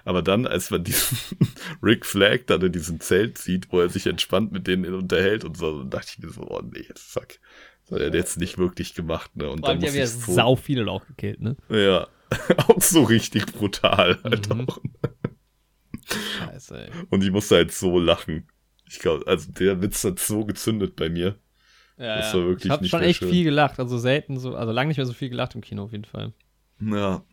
Aber 0.06 0.22
dann, 0.22 0.46
als 0.48 0.72
man 0.72 0.84
diesen 0.86 1.18
Rick 1.84 2.06
Flag 2.06 2.42
dann 2.48 2.62
in 2.62 2.72
diesem 2.72 3.00
Zelt 3.00 3.38
sieht, 3.38 3.72
wo 3.72 3.80
er 3.82 3.90
sich 3.90 4.08
entspannt 4.08 4.52
mit 4.52 4.68
denen 4.68 4.94
unterhält 4.94 5.44
und 5.44 5.58
so, 5.58 5.80
dann 5.80 5.90
dachte 5.90 6.12
ich 6.18 6.24
mir 6.24 6.30
so, 6.32 6.42
oh 6.50 6.62
nee, 6.62 6.86
fuck. 6.96 7.28
Das 7.86 7.96
hat 7.96 8.02
er 8.02 8.14
jetzt 8.14 8.38
nicht 8.38 8.58
wirklich 8.60 8.94
gemacht, 8.94 9.36
ne? 9.36 9.50
Und 9.50 9.62
Vor 9.62 9.70
allem, 9.70 9.80
dann 9.80 9.92
die 9.92 10.00
haben 10.00 10.00
ja 10.00 10.08
sau 10.08 10.56
viele 10.56 10.84
Lauch 10.84 11.06
gekillt, 11.08 11.42
ne? 11.42 11.58
ja, 11.70 12.08
auch 12.68 12.82
so 12.82 13.04
richtig 13.04 13.48
brutal 13.48 14.20
halt 14.24 14.48
Mhm. 14.54 14.68
auch. 14.70 14.80
Scheiße, 16.38 16.86
ey. 16.88 16.92
Und 17.10 17.24
ich 17.24 17.32
musste 17.32 17.56
halt 17.56 17.72
so 17.72 18.00
lachen. 18.00 18.48
Ich 18.88 19.00
glaube, 19.00 19.26
also 19.28 19.52
der 19.52 19.82
Witz 19.82 20.04
hat 20.04 20.20
so 20.20 20.46
gezündet 20.46 20.96
bei 20.96 21.10
mir. 21.10 21.36
Ja, 22.00 22.16
Das 22.18 22.34
war 22.34 22.42
wirklich 22.46 22.66
ich 22.66 22.72
habe 22.72 22.82
nicht 22.84 22.92
schon 22.92 23.02
echt 23.02 23.20
schön. 23.20 23.30
viel 23.30 23.44
gelacht, 23.44 23.78
also 23.80 23.98
selten 23.98 24.40
so, 24.40 24.56
also 24.56 24.72
lange 24.72 24.88
nicht 24.88 24.98
mehr 24.98 25.06
so 25.06 25.14
viel 25.14 25.30
gelacht 25.30 25.54
im 25.56 25.62
Kino 25.62 25.84
auf 25.84 25.92
jeden 25.92 26.06
Fall. 26.06 26.32
Ja. 26.80 27.24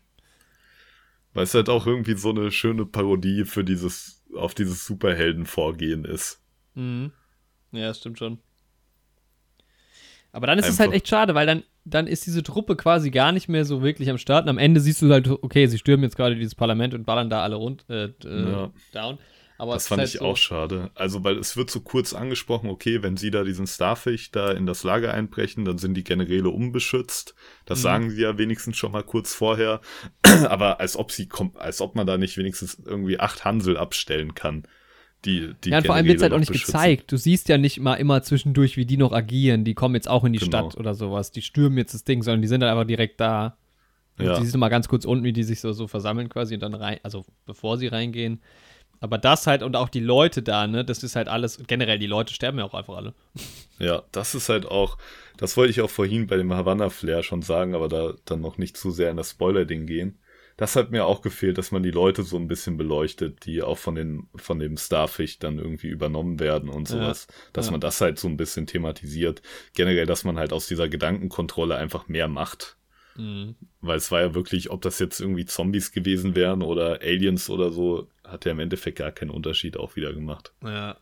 Weil 1.34 1.44
es 1.44 1.54
halt 1.54 1.68
auch 1.68 1.86
irgendwie 1.86 2.14
so 2.16 2.30
eine 2.30 2.50
schöne 2.50 2.84
Parodie 2.84 3.44
für 3.44 3.62
dieses, 3.62 4.24
auf 4.34 4.54
dieses 4.54 4.84
Superheldenvorgehen 4.86 6.04
ist. 6.04 6.42
Mhm. 6.74 7.12
Ja, 7.72 7.94
stimmt 7.94 8.18
schon. 8.18 8.38
Aber 10.32 10.46
dann 10.46 10.58
ist 10.58 10.68
es 10.68 10.78
halt 10.78 10.88
Einfach- 10.88 10.96
echt 10.96 11.08
schade, 11.08 11.34
weil 11.34 11.46
dann, 11.46 11.62
dann 11.84 12.06
ist 12.06 12.26
diese 12.26 12.42
Truppe 12.42 12.76
quasi 12.76 13.10
gar 13.10 13.32
nicht 13.32 13.48
mehr 13.48 13.64
so 13.64 13.82
wirklich 13.82 14.10
am 14.10 14.18
Start. 14.18 14.44
Und 14.44 14.50
am 14.50 14.58
Ende 14.58 14.80
siehst 14.80 15.00
du 15.00 15.10
halt, 15.10 15.28
okay, 15.28 15.66
sie 15.66 15.78
stürmen 15.78 16.02
jetzt 16.04 16.16
gerade 16.16 16.34
dieses 16.36 16.54
Parlament 16.54 16.92
und 16.94 17.04
ballern 17.06 17.30
da 17.30 17.42
alle 17.42 17.56
rund 17.56 17.84
äh, 17.88 18.06
äh, 18.24 18.50
Ja. 18.50 18.72
down. 18.92 19.18
Aber 19.58 19.74
Das 19.74 19.88
fand 19.88 20.02
ist 20.02 20.14
ich 20.14 20.20
halt 20.20 20.26
so, 20.28 20.32
auch 20.32 20.36
schade. 20.36 20.90
Also, 20.94 21.24
weil 21.24 21.38
es 21.38 21.56
wird 21.56 21.70
so 21.70 21.80
kurz 21.80 22.12
angesprochen, 22.12 22.68
okay, 22.68 23.02
wenn 23.02 23.16
sie 23.16 23.30
da 23.30 23.42
diesen 23.44 23.66
Starfish 23.66 24.30
da 24.30 24.50
in 24.52 24.66
das 24.66 24.84
Lager 24.84 25.14
einbrechen, 25.14 25.64
dann 25.64 25.78
sind 25.78 25.94
die 25.94 26.04
Generäle 26.04 26.50
unbeschützt. 26.50 27.34
Das 27.64 27.78
Mhm. 27.78 27.82
sagen 27.82 28.10
sie 28.10 28.22
ja 28.22 28.36
wenigstens 28.38 28.76
schon 28.76 28.92
mal 28.92 29.02
kurz 29.02 29.34
vorher. 29.34 29.80
Aber 30.48 30.80
als 30.80 30.96
ob 30.96 31.10
sie 31.12 31.28
als 31.54 31.80
ob 31.80 31.94
man 31.94 32.06
da 32.06 32.18
nicht 32.18 32.36
wenigstens 32.36 32.78
irgendwie 32.84 33.18
acht 33.18 33.44
Hansel 33.44 33.76
abstellen 33.76 34.34
kann. 34.34 34.64
Die, 35.24 35.54
die 35.64 35.70
Ja, 35.70 35.78
und 35.78 35.86
vor 35.86 35.94
allem 35.94 36.06
wird 36.06 36.18
es 36.18 36.22
halt 36.22 36.34
auch 36.34 36.38
nicht 36.38 36.52
beschützen. 36.52 36.72
gezeigt. 36.72 37.10
Du 37.10 37.16
siehst 37.16 37.48
ja 37.48 37.56
nicht 37.58 37.80
mal 37.80 37.94
immer 37.94 38.22
zwischendurch, 38.22 38.76
wie 38.76 38.84
die 38.84 38.98
noch 38.98 39.12
agieren. 39.12 39.64
Die 39.64 39.74
kommen 39.74 39.94
jetzt 39.94 40.08
auch 40.08 40.24
in 40.24 40.32
die 40.34 40.38
Genau. 40.38 40.68
Stadt 40.70 40.76
oder 40.78 40.94
sowas. 40.94 41.32
Die 41.32 41.42
stürmen 41.42 41.78
jetzt 41.78 41.94
das 41.94 42.04
Ding, 42.04 42.22
sondern 42.22 42.42
die 42.42 42.48
sind 42.48 42.60
dann 42.60 42.70
einfach 42.70 42.86
direkt 42.86 43.20
da. 43.20 43.56
Und 44.18 44.26
Ja. 44.26 44.36
Die 44.36 44.42
siehst 44.42 44.54
du 44.54 44.58
mal 44.58 44.68
ganz 44.68 44.86
kurz 44.88 45.04
unten, 45.04 45.24
wie 45.24 45.32
die 45.32 45.42
sich 45.42 45.60
so, 45.60 45.72
so 45.72 45.88
versammeln 45.88 46.28
quasi 46.28 46.54
und 46.54 46.60
dann 46.60 46.74
rein, 46.74 46.98
also 47.02 47.24
bevor 47.46 47.76
sie 47.78 47.86
reingehen. 47.88 48.40
Aber 49.00 49.18
das 49.18 49.46
halt 49.46 49.62
und 49.62 49.76
auch 49.76 49.88
die 49.88 50.00
Leute 50.00 50.42
da, 50.42 50.66
ne, 50.66 50.84
das 50.84 51.02
ist 51.02 51.16
halt 51.16 51.28
alles, 51.28 51.62
generell, 51.66 51.98
die 51.98 52.06
Leute 52.06 52.32
sterben 52.32 52.58
ja 52.58 52.64
auch 52.64 52.74
einfach 52.74 52.96
alle. 52.96 53.14
Ja, 53.78 54.04
das 54.12 54.34
ist 54.34 54.48
halt 54.48 54.66
auch, 54.66 54.96
das 55.36 55.56
wollte 55.56 55.70
ich 55.70 55.82
auch 55.82 55.90
vorhin 55.90 56.26
bei 56.26 56.36
dem 56.36 56.52
Havana 56.52 56.88
Flair 56.88 57.22
schon 57.22 57.42
sagen, 57.42 57.74
aber 57.74 57.88
da 57.88 58.14
dann 58.24 58.40
noch 58.40 58.56
nicht 58.56 58.76
zu 58.76 58.90
sehr 58.90 59.10
in 59.10 59.18
das 59.18 59.32
Spoiler-Ding 59.32 59.86
gehen. 59.86 60.18
Das 60.56 60.74
hat 60.74 60.90
mir 60.90 61.04
auch 61.04 61.20
gefehlt, 61.20 61.58
dass 61.58 61.70
man 61.70 61.82
die 61.82 61.90
Leute 61.90 62.22
so 62.22 62.38
ein 62.38 62.48
bisschen 62.48 62.78
beleuchtet, 62.78 63.44
die 63.44 63.62
auch 63.62 63.76
von 63.76 63.94
den, 63.94 64.28
von 64.34 64.58
dem 64.58 64.78
Starfish 64.78 65.38
dann 65.38 65.58
irgendwie 65.58 65.88
übernommen 65.88 66.40
werden 66.40 66.70
und 66.70 66.88
sowas. 66.88 67.26
dass 67.52 67.66
ja. 67.66 67.72
man 67.72 67.80
das 67.82 68.00
halt 68.00 68.18
so 68.18 68.26
ein 68.28 68.38
bisschen 68.38 68.66
thematisiert. 68.66 69.42
Generell, 69.74 70.06
dass 70.06 70.24
man 70.24 70.38
halt 70.38 70.54
aus 70.54 70.66
dieser 70.66 70.88
Gedankenkontrolle 70.88 71.76
einfach 71.76 72.08
mehr 72.08 72.28
macht. 72.28 72.78
Mhm. 73.16 73.56
Weil 73.80 73.98
es 73.98 74.10
war 74.10 74.20
ja 74.22 74.34
wirklich, 74.34 74.70
ob 74.70 74.80
das 74.80 74.98
jetzt 74.98 75.20
irgendwie 75.20 75.44
Zombies 75.44 75.92
gewesen 75.92 76.34
wären 76.34 76.62
oder 76.62 77.00
Aliens 77.02 77.50
oder 77.50 77.70
so, 77.70 78.08
hat 78.28 78.44
ja 78.44 78.52
im 78.52 78.60
Endeffekt 78.60 78.98
gar 78.98 79.12
keinen 79.12 79.30
Unterschied 79.30 79.76
auch 79.76 79.96
wieder 79.96 80.12
gemacht. 80.12 80.52
Ja. 80.62 80.96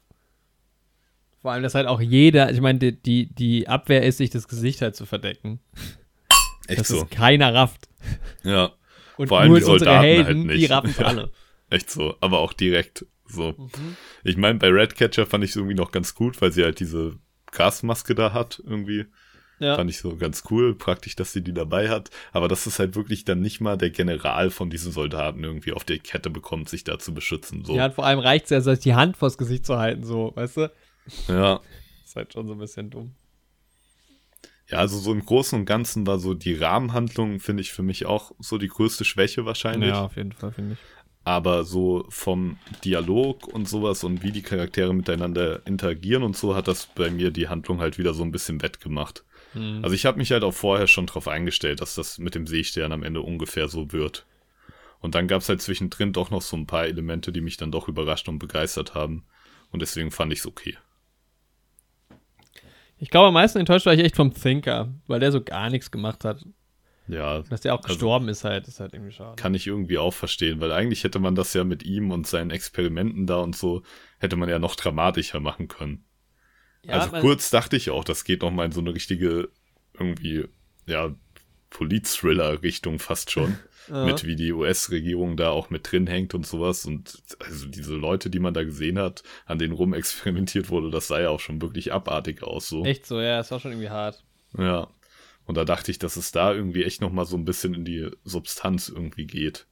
Vor 1.42 1.52
allem, 1.52 1.62
dass 1.62 1.74
halt 1.74 1.86
auch 1.86 2.00
jeder, 2.00 2.50
ich 2.50 2.60
meine, 2.60 2.78
die, 2.78 2.92
die, 3.02 3.34
die 3.34 3.68
Abwehr 3.68 4.02
ist, 4.02 4.16
sich 4.18 4.30
das 4.30 4.48
Gesicht 4.48 4.80
halt 4.80 4.96
zu 4.96 5.04
verdecken. 5.06 5.60
Echt 6.66 6.80
dass 6.80 6.88
so. 6.88 7.02
es 7.02 7.10
keiner 7.10 7.52
rafft. 7.52 7.88
Ja, 8.42 8.72
Und 9.18 9.28
Vor 9.28 9.40
allem 9.40 9.50
nur 9.50 9.58
die 9.58 9.64
Soldaten 9.64 10.00
Helden, 10.02 10.24
halt 10.26 10.36
nicht. 10.46 10.60
die 10.60 10.66
raffen 10.66 10.94
Ja. 10.98 11.06
alle. 11.06 11.30
echt 11.70 11.90
so. 11.90 12.16
Aber 12.20 12.38
auch 12.38 12.54
direkt 12.54 13.04
so. 13.26 13.52
Mhm. 13.58 13.96
Ich 14.22 14.36
meine, 14.38 14.58
bei 14.58 14.68
Redcatcher 14.68 15.26
fand 15.26 15.44
ich 15.44 15.50
es 15.50 15.56
irgendwie 15.56 15.74
noch 15.74 15.90
ganz 15.92 16.14
gut, 16.14 16.40
weil 16.40 16.52
sie 16.52 16.64
halt 16.64 16.80
diese 16.80 17.18
Gasmaske 17.52 18.14
da 18.14 18.32
hat 18.32 18.62
irgendwie. 18.64 19.04
Ja. 19.58 19.76
Fand 19.76 19.88
ich 19.88 19.98
so 19.98 20.16
ganz 20.16 20.42
cool, 20.50 20.74
praktisch, 20.74 21.16
dass 21.16 21.32
sie 21.32 21.42
die 21.42 21.54
dabei 21.54 21.88
hat. 21.88 22.10
Aber 22.32 22.48
dass 22.48 22.66
es 22.66 22.78
halt 22.78 22.96
wirklich 22.96 23.24
dann 23.24 23.40
nicht 23.40 23.60
mal 23.60 23.76
der 23.76 23.90
General 23.90 24.50
von 24.50 24.70
diesen 24.70 24.92
Soldaten 24.92 25.44
irgendwie 25.44 25.72
auf 25.72 25.84
die 25.84 25.98
Kette 25.98 26.30
bekommt, 26.30 26.68
sich 26.68 26.84
da 26.84 26.98
zu 26.98 27.14
beschützen. 27.14 27.64
So. 27.64 27.76
Ja, 27.76 27.86
und 27.86 27.94
vor 27.94 28.04
allem 28.04 28.18
reicht 28.18 28.46
es 28.46 28.50
ja, 28.50 28.60
sich 28.60 28.80
die 28.80 28.94
Hand 28.94 29.16
vors 29.16 29.38
Gesicht 29.38 29.64
zu 29.64 29.78
halten, 29.78 30.04
so, 30.04 30.32
weißt 30.34 30.56
du? 30.56 30.72
ja. 31.28 31.60
Ist 32.04 32.16
halt 32.16 32.32
schon 32.32 32.46
so 32.46 32.54
ein 32.54 32.58
bisschen 32.58 32.90
dumm. 32.90 33.12
Ja, 34.70 34.78
also 34.78 34.98
so 34.98 35.12
im 35.12 35.24
Großen 35.24 35.58
und 35.58 35.66
Ganzen 35.66 36.06
war 36.06 36.18
so 36.18 36.34
die 36.34 36.54
Rahmenhandlung, 36.54 37.38
finde 37.38 37.60
ich, 37.60 37.72
für 37.72 37.82
mich 37.82 38.06
auch 38.06 38.32
so 38.38 38.56
die 38.56 38.68
größte 38.68 39.04
Schwäche 39.04 39.44
wahrscheinlich. 39.44 39.90
Ja, 39.90 40.04
auf 40.04 40.16
jeden 40.16 40.32
Fall, 40.32 40.52
finde 40.52 40.74
ich. 40.74 40.78
Aber 41.26 41.64
so 41.64 42.04
vom 42.08 42.58
Dialog 42.84 43.46
und 43.46 43.68
sowas 43.68 44.04
und 44.04 44.22
wie 44.22 44.32
die 44.32 44.42
Charaktere 44.42 44.94
miteinander 44.94 45.66
interagieren 45.66 46.22
und 46.22 46.36
so 46.36 46.54
hat 46.54 46.68
das 46.68 46.86
bei 46.86 47.10
mir 47.10 47.30
die 47.30 47.48
Handlung 47.48 47.80
halt 47.80 47.98
wieder 47.98 48.12
so 48.12 48.22
ein 48.22 48.32
bisschen 48.32 48.62
wettgemacht. 48.62 49.24
Mhm. 49.54 49.80
Also 49.82 49.94
ich 49.94 50.06
habe 50.06 50.18
mich 50.18 50.30
halt 50.32 50.44
auch 50.44 50.52
vorher 50.54 50.86
schon 50.86 51.06
drauf 51.06 51.28
eingestellt, 51.28 51.80
dass 51.80 51.94
das 51.94 52.18
mit 52.18 52.34
dem 52.34 52.46
Seestern 52.46 52.92
am 52.92 53.02
Ende 53.02 53.20
ungefähr 53.22 53.68
so 53.68 53.92
wird. 53.92 54.26
Und 55.00 55.14
dann 55.14 55.28
gab 55.28 55.42
es 55.42 55.48
halt 55.48 55.60
zwischendrin 55.60 56.12
doch 56.12 56.30
noch 56.30 56.42
so 56.42 56.56
ein 56.56 56.66
paar 56.66 56.86
Elemente, 56.86 57.30
die 57.32 57.40
mich 57.42 57.56
dann 57.56 57.70
doch 57.70 57.88
überrascht 57.88 58.28
und 58.28 58.38
begeistert 58.38 58.94
haben. 58.94 59.24
Und 59.70 59.82
deswegen 59.82 60.10
fand 60.10 60.32
ich 60.32 60.38
es 60.40 60.46
okay. 60.46 60.76
Ich 62.98 63.10
glaube, 63.10 63.28
am 63.28 63.34
meisten 63.34 63.58
enttäuscht 63.58 63.86
war 63.86 63.92
ich 63.94 64.00
echt 64.00 64.16
vom 64.16 64.32
Thinker, 64.32 64.94
weil 65.06 65.20
der 65.20 65.32
so 65.32 65.42
gar 65.42 65.68
nichts 65.68 65.90
gemacht 65.90 66.24
hat. 66.24 66.44
Ja, 67.06 67.42
Dass 67.42 67.60
der 67.60 67.74
auch 67.74 67.78
Also- 67.82 67.88
gestorben 67.88 68.28
ist 68.28 68.44
halt, 68.44 68.66
ist 68.66 68.80
halt 68.80 68.94
irgendwie 68.94 69.12
schade. 69.12 69.36
kann 69.36 69.52
ich 69.54 69.66
irgendwie 69.66 69.98
auch 69.98 70.14
verstehen, 70.14 70.60
weil 70.60 70.72
eigentlich 70.72 71.04
hätte 71.04 71.18
man 71.18 71.34
das 71.34 71.52
ja 71.52 71.62
mit 71.64 71.82
ihm 71.82 72.10
und 72.10 72.26
seinen 72.26 72.50
Experimenten 72.50 73.26
da 73.26 73.40
und 73.40 73.54
so, 73.54 73.82
hätte 74.20 74.36
man 74.36 74.48
ja 74.48 74.58
noch 74.58 74.74
dramatischer 74.74 75.38
machen 75.40 75.68
können. 75.68 76.03
Ja, 76.86 77.00
also 77.00 77.16
kurz 77.20 77.50
dachte 77.50 77.76
ich 77.76 77.90
auch, 77.90 78.04
das 78.04 78.24
geht 78.24 78.42
noch 78.42 78.50
mal 78.50 78.66
in 78.66 78.72
so 78.72 78.80
eine 78.80 78.94
richtige, 78.94 79.48
irgendwie, 79.98 80.44
ja, 80.86 81.14
Polit-Thriller-Richtung 81.70 82.98
fast 82.98 83.30
schon. 83.30 83.58
Ja. 83.86 84.06
Mit 84.06 84.24
wie 84.24 84.34
die 84.34 84.50
US-Regierung 84.50 85.36
da 85.36 85.50
auch 85.50 85.68
mit 85.68 85.92
drin 85.92 86.06
hängt 86.06 86.34
und 86.34 86.46
sowas. 86.46 86.86
Und 86.86 87.22
also 87.38 87.66
diese 87.66 87.94
Leute, 87.94 88.30
die 88.30 88.38
man 88.38 88.54
da 88.54 88.64
gesehen 88.64 88.98
hat, 88.98 89.22
an 89.44 89.58
denen 89.58 89.74
rumexperimentiert 89.74 90.70
wurde, 90.70 90.90
das 90.90 91.08
sah 91.08 91.20
ja 91.20 91.28
auch 91.28 91.40
schon 91.40 91.60
wirklich 91.60 91.92
abartig 91.92 92.42
aus. 92.42 92.66
So. 92.66 92.82
Echt 92.86 93.04
so, 93.04 93.20
ja, 93.20 93.40
es 93.40 93.50
war 93.50 93.60
schon 93.60 93.72
irgendwie 93.72 93.90
hart. 93.90 94.24
Ja. 94.56 94.88
Und 95.44 95.56
da 95.56 95.66
dachte 95.66 95.90
ich, 95.90 95.98
dass 95.98 96.16
es 96.16 96.32
da 96.32 96.54
irgendwie 96.54 96.84
echt 96.84 97.02
noch 97.02 97.12
mal 97.12 97.26
so 97.26 97.36
ein 97.36 97.44
bisschen 97.44 97.74
in 97.74 97.84
die 97.84 98.10
Substanz 98.24 98.88
irgendwie 98.88 99.26
geht. 99.26 99.66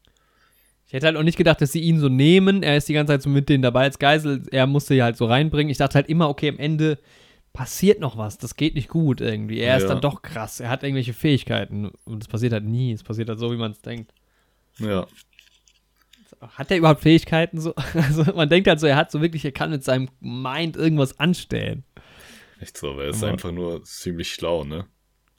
Ich 0.92 0.96
hätte 0.96 1.06
halt 1.06 1.16
auch 1.16 1.22
nicht 1.22 1.38
gedacht, 1.38 1.58
dass 1.62 1.72
sie 1.72 1.80
ihn 1.80 1.98
so 2.00 2.10
nehmen. 2.10 2.62
Er 2.62 2.76
ist 2.76 2.86
die 2.86 2.92
ganze 2.92 3.14
Zeit 3.14 3.22
so 3.22 3.30
mit 3.30 3.48
denen 3.48 3.62
dabei 3.62 3.84
als 3.84 3.98
Geisel. 3.98 4.42
Er 4.50 4.66
musste 4.66 4.92
sie 4.92 5.02
halt 5.02 5.16
so 5.16 5.24
reinbringen. 5.24 5.70
Ich 5.70 5.78
dachte 5.78 5.94
halt 5.94 6.06
immer, 6.10 6.28
okay, 6.28 6.50
am 6.50 6.58
Ende 6.58 6.98
passiert 7.54 7.98
noch 7.98 8.18
was. 8.18 8.36
Das 8.36 8.56
geht 8.56 8.74
nicht 8.74 8.90
gut 8.90 9.22
irgendwie. 9.22 9.60
Er 9.60 9.78
ist 9.78 9.84
Ja. 9.84 9.88
dann 9.88 10.02
doch 10.02 10.20
krass. 10.20 10.60
Er 10.60 10.68
hat 10.68 10.82
irgendwelche 10.82 11.14
Fähigkeiten. 11.14 11.90
Und 12.04 12.22
es 12.22 12.28
passiert 12.28 12.52
halt 12.52 12.64
nie. 12.64 12.92
Es 12.92 13.02
passiert 13.02 13.30
halt 13.30 13.38
so, 13.38 13.50
wie 13.50 13.56
man 13.56 13.70
es 13.72 13.80
denkt. 13.80 14.12
Ja. 14.80 15.06
Hat 16.42 16.70
er 16.70 16.76
überhaupt 16.76 17.00
Fähigkeiten 17.00 17.58
so? 17.58 17.72
Also 17.94 18.24
man 18.34 18.50
denkt 18.50 18.68
halt 18.68 18.78
so, 18.78 18.86
er 18.86 18.96
hat 18.96 19.10
so 19.10 19.22
wirklich, 19.22 19.46
er 19.46 19.52
kann 19.52 19.70
mit 19.70 19.84
seinem 19.84 20.10
Mind 20.20 20.76
irgendwas 20.76 21.18
anstellen. 21.18 21.84
Echt 22.60 22.76
so, 22.76 22.90
aber 22.90 23.04
er 23.04 23.10
ist 23.10 23.24
einfach 23.24 23.50
nur 23.50 23.82
ziemlich 23.84 24.34
schlau, 24.34 24.64
ne? 24.64 24.84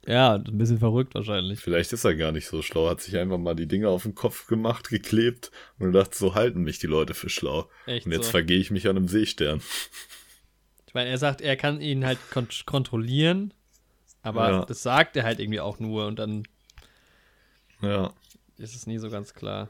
Ja, 0.06 0.36
ein 0.36 0.58
bisschen 0.58 0.80
verrückt 0.80 1.16
wahrscheinlich. 1.16 1.60
Vielleicht 1.62 1.94
ist 1.94 2.04
er 2.04 2.16
gar 2.16 2.34
nicht 2.34 2.46
so 2.48 2.62
schlau, 2.62 2.90
hat 2.90 3.00
sich 3.02 3.16
einfach 3.18 3.38
mal 3.38 3.56
die 3.56 3.68
Dinger 3.68 3.88
auf 3.90 4.04
den 4.04 4.16
Kopf 4.16 4.48
gemacht, 4.48 4.90
geklebt 4.90 5.50
und 5.80 5.94
dachte, 5.94 6.18
so 6.18 6.36
halten 6.36 6.62
mich 6.64 6.80
die 6.80 6.88
Leute 6.88 7.14
für 7.14 7.30
schlau. 7.30 7.70
Echt 7.86 8.06
Und 8.06 8.12
jetzt 8.12 8.26
so. 8.26 8.32
vergehe 8.32 8.60
ich 8.60 8.70
mich 8.70 8.88
an 8.90 8.98
einem 8.98 9.08
Seestern. 9.08 9.62
Ich 10.88 10.94
meine, 10.94 11.10
er 11.10 11.18
sagt, 11.18 11.40
er 11.42 11.56
kann 11.56 11.80
ihn 11.80 12.06
halt 12.06 12.20
kon 12.32 12.48
kontrollieren, 12.66 13.54
aber 14.22 14.50
Ja. 14.52 14.66
das 14.66 14.84
sagt 14.84 15.16
er 15.16 15.24
halt 15.24 15.40
irgendwie 15.40 15.62
auch 15.62 15.80
nur 15.80 16.06
und 16.08 16.20
dann 16.20 16.44
Ja. 17.82 18.14
ist 18.58 18.76
es 18.76 18.86
nie 18.86 18.98
so 18.98 19.10
ganz 19.10 19.34
klar. 19.34 19.70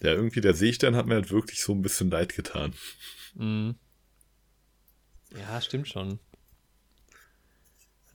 Ja, 0.00 0.12
irgendwie 0.12 0.40
der 0.40 0.54
Seestern 0.54 0.96
hat 0.96 1.06
mir 1.06 1.14
halt 1.14 1.30
wirklich 1.30 1.60
so 1.60 1.72
ein 1.72 1.82
bisschen 1.82 2.10
leid 2.10 2.34
getan. 2.34 2.72
Mhm. 3.34 3.74
Ja, 5.38 5.60
stimmt 5.60 5.88
schon. 5.88 6.18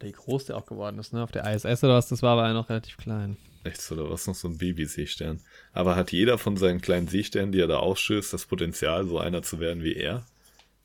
Wie 0.01 0.11
groß 0.11 0.45
der 0.45 0.57
auch 0.57 0.65
geworden 0.65 0.97
ist, 0.99 1.11
ne? 1.13 1.21
Auf 1.23 1.31
der 1.31 1.45
ISS 1.53 1.83
oder 1.83 1.95
was 1.95 2.07
das 2.07 2.21
war, 2.21 2.37
war 2.37 2.47
er 2.47 2.53
noch 2.53 2.69
relativ 2.69 2.97
klein. 2.97 3.37
Echt 3.65 3.81
so, 3.81 3.95
da 3.95 4.03
war 4.03 4.11
es 4.13 4.25
noch 4.27 4.35
so 4.35 4.47
ein 4.47 4.57
Baby-Seestern. 4.57 5.41
Aber 5.73 5.95
hat 5.97 6.11
jeder 6.13 6.37
von 6.37 6.55
seinen 6.55 6.79
kleinen 6.79 7.07
Seesternen, 7.09 7.51
die 7.51 7.59
er 7.59 7.67
da 7.67 7.77
ausstößt, 7.79 8.31
das 8.31 8.45
Potenzial, 8.45 9.05
so 9.05 9.19
einer 9.19 9.41
zu 9.41 9.59
werden 9.59 9.83
wie 9.83 9.93
er? 9.95 10.25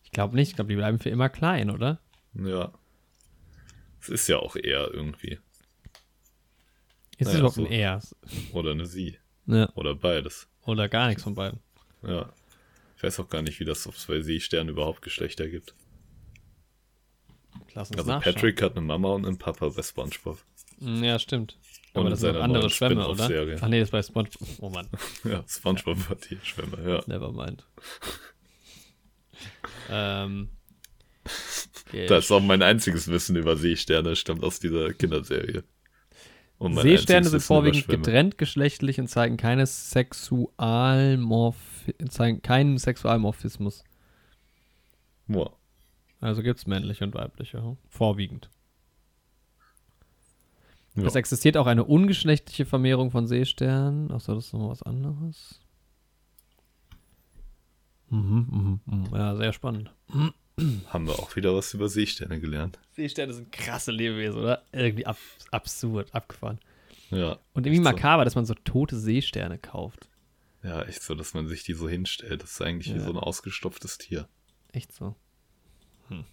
Ich 0.02 0.10
glaube 0.10 0.34
nicht. 0.34 0.50
Ich 0.50 0.54
glaube, 0.56 0.70
die 0.70 0.76
bleiben 0.76 0.98
für 0.98 1.10
immer 1.10 1.28
klein, 1.28 1.70
oder? 1.70 2.00
Ja. 2.34 2.72
Es 4.00 4.08
ist 4.08 4.28
ja 4.28 4.38
auch 4.38 4.56
er 4.56 4.92
irgendwie. 4.92 5.38
Ist 7.18 7.20
es 7.20 7.26
Naja, 7.28 7.38
überhaupt 7.38 7.54
so. 7.56 7.64
ein 7.66 7.70
Er? 7.72 8.00
Oder 8.52 8.72
eine 8.72 8.86
Sie. 8.86 9.18
Ne, 9.46 9.70
Oder 9.74 9.94
beides. 9.94 10.48
oder 10.64 10.88
gar 10.88 11.06
nichts 11.08 11.22
von 11.22 11.34
beiden. 11.34 11.60
Ja. 12.02 12.32
Ich 12.96 13.02
weiß 13.02 13.20
auch 13.20 13.28
gar 13.28 13.42
nicht, 13.42 13.60
wie 13.60 13.64
das, 13.66 13.84
es 13.86 14.06
bei 14.06 14.20
Seesternen 14.22 14.70
überhaupt 14.70 15.02
Geschlechter 15.02 15.48
gibt. 15.48 15.74
Lass 17.74 17.90
uns 17.90 17.98
Also. 17.98 18.20
Patrick 18.20 18.62
hat 18.62 18.76
eine 18.76 18.86
Mama 18.86 19.10
und 19.10 19.26
einen 19.26 19.38
Papa 19.38 19.68
bei 19.68 19.82
Spongebob. 19.82 20.38
Ja, 20.80 21.18
stimmt. 21.18 21.58
Und 21.92 22.00
Aber 22.00 22.10
das 22.10 22.20
sind 22.20 22.36
andere 22.36 22.70
Schwämme, 22.70 23.06
oder? 23.06 23.24
Ach 23.60 23.68
nee, 23.68 23.78
das 23.78 23.88
ist 23.88 23.92
bei 23.92 24.02
SpongeBob. 24.02 24.48
Oh 24.58 24.68
Mann, 24.68 24.88
Ja, 25.24 25.44
Spongebob 25.46 26.08
hat 26.08 26.28
die 26.28 26.38
Schwämme, 26.42 26.78
ja. 26.84 27.02
nevermind. 27.06 27.64
ähm. 29.90 30.48
okay. 31.86 32.06
Das 32.06 32.24
ist 32.24 32.32
auch 32.32 32.40
mein 32.40 32.62
einziges 32.62 33.06
Wissen 33.08 33.36
über 33.36 33.56
Seesterne, 33.56 34.16
stammt 34.16 34.42
aus 34.42 34.58
dieser 34.58 34.92
Kinderserie. 34.92 35.62
Seesterne 36.58 37.28
sind 37.28 37.42
vorwiegend 37.42 37.88
getrennt 37.88 38.38
geschlechtlich 38.38 38.98
und 38.98 39.08
zeigen 39.08 39.36
keine 39.36 39.66
Sexualmorph 39.66 41.56
zeigen 42.08 42.42
keinen 42.42 42.78
Sexualmorphismus. 42.78 43.84
Boah. 45.26 45.56
Also 46.24 46.42
gibt 46.42 46.58
es 46.58 46.66
männliche 46.66 47.04
und 47.04 47.14
weibliche. 47.14 47.76
Vorwiegend. 47.90 48.48
Ja. 50.94 51.04
Es 51.04 51.16
existiert 51.16 51.58
auch 51.58 51.66
eine 51.66 51.84
ungeschlechtliche 51.84 52.64
Vermehrung 52.64 53.10
von 53.10 53.26
Seesternen. 53.26 54.10
Achso, 54.10 54.34
das 54.34 54.46
ist 54.46 54.52
noch 54.54 54.70
was 54.70 54.82
anderes. 54.82 55.60
Mhm, 58.08 58.46
mhm, 58.50 58.80
mhm. 58.86 59.08
Ja, 59.14 59.36
sehr 59.36 59.52
spannend. 59.52 59.92
Haben 60.88 61.06
wir 61.06 61.18
auch 61.18 61.36
wieder 61.36 61.54
was 61.54 61.74
über 61.74 61.90
Seesterne 61.90 62.40
gelernt. 62.40 62.78
Seesterne 62.92 63.34
sind 63.34 63.52
krasse 63.52 63.90
Lebewesen, 63.92 64.40
oder? 64.40 64.62
Irgendwie 64.72 65.04
ab 65.04 65.18
absurd, 65.50 66.14
abgefahren. 66.14 66.58
Ja. 67.10 67.32
Und 67.52 67.66
irgendwie 67.66 67.82
echt 67.82 67.84
so. 67.84 67.90
makaber, 67.90 68.24
dass 68.24 68.34
man 68.34 68.46
so 68.46 68.54
tote 68.54 68.98
Seesterne 68.98 69.58
kauft. 69.58 70.08
Ja, 70.62 70.82
echt 70.84 71.02
so, 71.02 71.14
dass 71.14 71.34
man 71.34 71.48
sich 71.48 71.64
die 71.64 71.74
so 71.74 71.86
hinstellt. 71.86 72.42
Das 72.42 72.52
ist 72.52 72.62
eigentlich 72.62 72.94
wie 72.94 72.98
Ja. 72.98 73.04
so 73.04 73.10
ein 73.10 73.18
ausgestopftes 73.18 73.98
Tier. 73.98 74.26
Echt 74.72 74.90
so. 74.92 75.16
Hm. 76.08 76.24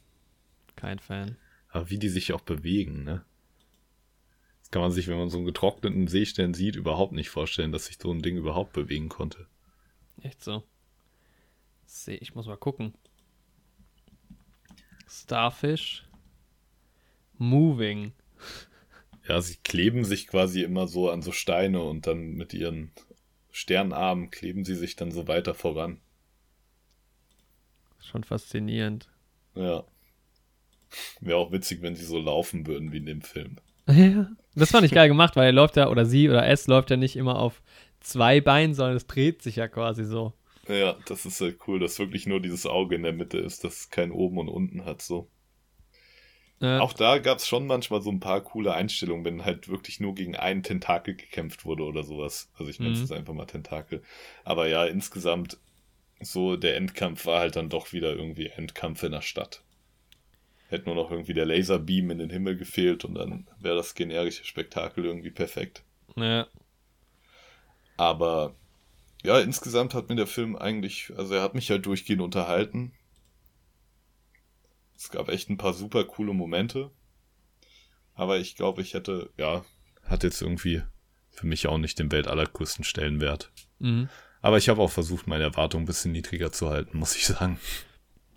Kein 0.75 0.99
Fan. 0.99 1.37
Aber 1.69 1.89
wie 1.89 1.99
die 1.99 2.09
sich 2.09 2.33
auch 2.33 2.41
bewegen, 2.41 3.03
ne? 3.03 3.23
Das 4.59 4.71
kann 4.71 4.81
man 4.81 4.91
sich, 4.91 5.07
wenn 5.07 5.17
man 5.17 5.29
so 5.29 5.37
einen 5.37 5.45
getrockneten 5.45 6.07
Seestern 6.07 6.53
sieht, 6.53 6.75
überhaupt 6.75 7.13
nicht 7.13 7.29
vorstellen, 7.29 7.71
dass 7.71 7.85
sich 7.85 7.97
so 7.97 8.11
ein 8.11 8.21
Ding 8.21 8.37
überhaupt 8.37 8.73
bewegen 8.73 9.09
konnte. 9.09 9.47
Echt 10.21 10.43
so. 10.43 10.63
See, 11.85 12.15
ich 12.15 12.35
muss 12.35 12.47
mal 12.47 12.57
gucken. 12.57 12.93
Starfish. 15.09 16.05
Moving. 17.37 18.13
Ja, 19.27 19.39
sie 19.39 19.57
kleben 19.57 20.03
sich 20.03 20.25
quasi 20.25 20.63
immer 20.63 20.87
so 20.87 21.11
an 21.11 21.21
so 21.21 21.31
Steine 21.31 21.83
und 21.83 22.07
dann 22.07 22.33
mit 22.33 22.55
ihren 22.55 22.91
Sternarmen 23.51 24.31
kleben 24.31 24.65
sie 24.65 24.73
sich 24.73 24.95
dann 24.95 25.11
so 25.11 25.27
weiter 25.27 25.53
voran. 25.53 26.01
Schon 27.99 28.23
faszinierend. 28.23 29.10
Ja. 29.55 29.83
Wäre 31.21 31.37
auch 31.37 31.51
witzig, 31.51 31.81
wenn 31.81 31.95
sie 31.95 32.05
so 32.05 32.17
laufen 32.19 32.67
würden 32.67 32.91
wie 32.91 32.97
in 32.97 33.05
dem 33.05 33.21
Film. 33.21 33.57
Ja. 33.87 34.29
Das 34.55 34.71
fand 34.71 34.85
ich 34.85 34.91
geil 34.91 35.07
gemacht, 35.07 35.35
weil 35.35 35.47
er 35.47 35.51
läuft 35.51 35.75
ja, 35.75 35.89
oder 35.89 36.05
sie 36.05 36.29
oder 36.29 36.45
es 36.47 36.67
läuft 36.67 36.91
ja 36.91 36.97
nicht 36.97 37.15
immer 37.15 37.39
auf 37.39 37.61
zwei 37.99 38.39
Beinen, 38.39 38.73
sondern 38.73 38.95
es 38.97 39.07
dreht 39.07 39.41
sich 39.41 39.55
ja 39.57 39.67
quasi 39.67 40.03
so. 40.05 40.33
Ja, 40.67 40.95
das 41.07 41.25
ist 41.25 41.41
halt 41.41 41.57
cool, 41.67 41.79
dass 41.79 41.97
wirklich 41.99 42.25
nur 42.27 42.39
dieses 42.41 42.65
Auge 42.65 42.95
in 42.95 43.03
der 43.03 43.13
Mitte 43.13 43.37
ist, 43.37 43.63
das 43.63 43.89
kein 43.89 44.11
oben 44.11 44.37
und 44.37 44.49
unten 44.49 44.85
hat 44.85 45.01
so. 45.01 45.29
Äh, 46.61 46.77
Auch 46.77 46.93
da 46.93 47.17
gab 47.17 47.39
es 47.39 47.47
schon 47.47 47.65
manchmal 47.65 48.01
so 48.01 48.11
ein 48.11 48.19
paar 48.19 48.41
coole 48.41 48.73
Einstellungen, 48.73 49.25
wenn 49.25 49.45
halt 49.45 49.67
wirklich 49.67 49.99
nur 49.99 50.13
gegen 50.15 50.35
einen 50.35 50.63
Tentakel 50.63 51.15
gekämpft 51.15 51.65
wurde 51.65 51.83
oder 51.83 52.03
sowas. 52.03 52.49
Also 52.57 52.69
ich 52.69 52.79
nenne 52.79 52.91
es 52.91 52.99
Mhm. 52.99 53.03
jetzt 53.05 53.13
einfach 53.13 53.33
mal 53.33 53.45
Tentakel. 53.45 54.03
Aber 54.43 54.67
ja, 54.67 54.85
insgesamt 54.85 55.57
so 56.23 56.55
der 56.55 56.77
Endkampf 56.77 57.25
war 57.25 57.39
halt 57.39 57.55
dann 57.55 57.69
doch 57.69 57.93
wieder 57.93 58.15
irgendwie 58.15 58.47
Endkampf 58.47 59.03
in 59.03 59.11
der 59.11 59.21
Stadt. 59.21 59.63
Hätte 60.69 60.85
nur 60.85 60.95
noch 60.95 61.11
irgendwie 61.11 61.33
der 61.33 61.45
Laserbeam 61.45 62.11
in 62.11 62.19
den 62.19 62.29
Himmel 62.29 62.57
gefehlt 62.57 63.03
und 63.03 63.15
dann 63.15 63.47
wäre 63.59 63.75
das 63.75 63.93
generische 63.93 64.45
Spektakel 64.45 65.03
irgendwie 65.05 65.31
perfekt. 65.31 65.83
Ja. 66.15 66.47
Aber 67.97 68.55
ja, 69.23 69.39
insgesamt 69.39 69.93
hat 69.93 70.09
mir 70.09 70.15
der 70.15 70.27
Film 70.27 70.55
eigentlich, 70.55 71.11
also 71.17 71.35
er 71.35 71.41
hat 71.41 71.55
mich 71.55 71.69
halt 71.69 71.85
durchgehend 71.85 72.21
unterhalten. 72.21 72.93
Es 74.95 75.09
gab 75.09 75.29
echt 75.29 75.49
ein 75.49 75.57
paar 75.57 75.73
super 75.73 76.03
coole 76.05 76.33
Momente. 76.33 76.91
Aber 78.13 78.37
ich 78.37 78.55
glaube, 78.55 78.81
ich 78.81 78.93
hätte, 78.93 79.31
ja, 79.37 79.65
hat 80.03 80.23
jetzt 80.23 80.41
irgendwie 80.41 80.83
für 81.29 81.47
mich 81.47 81.67
auch 81.67 81.77
nicht 81.77 81.99
den 81.99 82.11
weltallergrößten 82.11 82.83
Stellenwert. 82.83 83.51
Mhm. 83.79 84.09
Aber 84.41 84.57
ich 84.57 84.69
habe 84.69 84.81
auch 84.81 84.91
versucht, 84.91 85.27
meine 85.27 85.43
Erwartungen 85.43 85.83
ein 85.83 85.87
bisschen 85.87 86.11
niedriger 86.11 86.51
zu 86.51 86.69
halten, 86.69 86.97
muss 86.97 87.15
ich 87.15 87.25
sagen. 87.25 87.59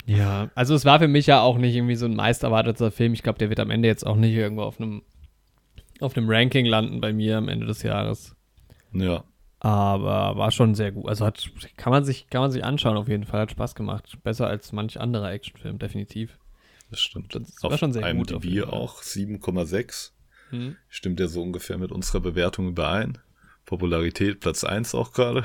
Ja, 0.05 0.51
also 0.53 0.75
es 0.75 0.85
war 0.85 0.99
für 0.99 1.07
mich 1.07 1.25
ja 1.25 1.41
auch 1.41 1.57
nicht 1.57 1.75
irgendwie 1.75 1.95
so 1.95 2.05
ein 2.05 2.15
meisterwarteter 2.15 2.91
Film. 2.91 3.13
Ich 3.13 3.23
glaube, 3.23 3.39
der 3.39 3.49
wird 3.49 3.59
am 3.59 3.71
Ende 3.71 3.87
jetzt 3.87 4.05
auch 4.05 4.15
nicht 4.15 4.33
irgendwo 4.33 4.63
auf 4.63 4.79
einem 4.79 5.01
auf 6.01 6.15
einem 6.15 6.29
Ranking 6.29 6.65
landen 6.65 6.99
bei 7.01 7.13
mir 7.13 7.37
am 7.37 7.47
Ende 7.47 7.65
des 7.65 7.81
Jahres. 7.81 8.35
Ja. 8.91 9.23
Aber 9.59 10.37
war 10.37 10.51
schon 10.51 10.75
sehr 10.75 10.91
gut. 10.91 11.07
Also 11.07 11.25
hat, 11.25 11.49
kann 11.77 11.91
man 11.91 12.03
sich, 12.03 12.29
kann 12.29 12.41
man 12.41 12.51
sich 12.51 12.63
anschauen 12.63 12.97
auf 12.97 13.07
jeden 13.07 13.23
Fall. 13.23 13.41
Hat 13.41 13.51
Spaß 13.51 13.75
gemacht. 13.75 14.17
Besser 14.23 14.47
als 14.47 14.73
manch 14.73 14.99
anderer 14.99 15.31
Actionfilm, 15.31 15.79
definitiv. 15.79 16.37
Das 16.91 16.99
stimmt. 16.99 17.33
Das 17.33 17.63
war 17.63 17.77
schon 17.77 17.93
sehr 17.93 18.13
gut. 18.13 18.33
auf 18.33 18.43
IMDb 18.43 18.65
Fall. 18.65 18.73
auch 18.73 19.01
7,6. 19.01 20.11
Hm. 20.51 20.75
Stimmt 20.89 21.19
ja 21.19 21.27
so 21.27 21.41
ungefähr 21.41 21.77
mit 21.77 21.91
unserer 21.91 22.19
Bewertung 22.19 22.67
überein. 22.67 23.17
Popularität 23.65 24.39
Platz 24.39 24.63
1 24.63 24.93
auch 24.93 25.13
gerade. 25.13 25.43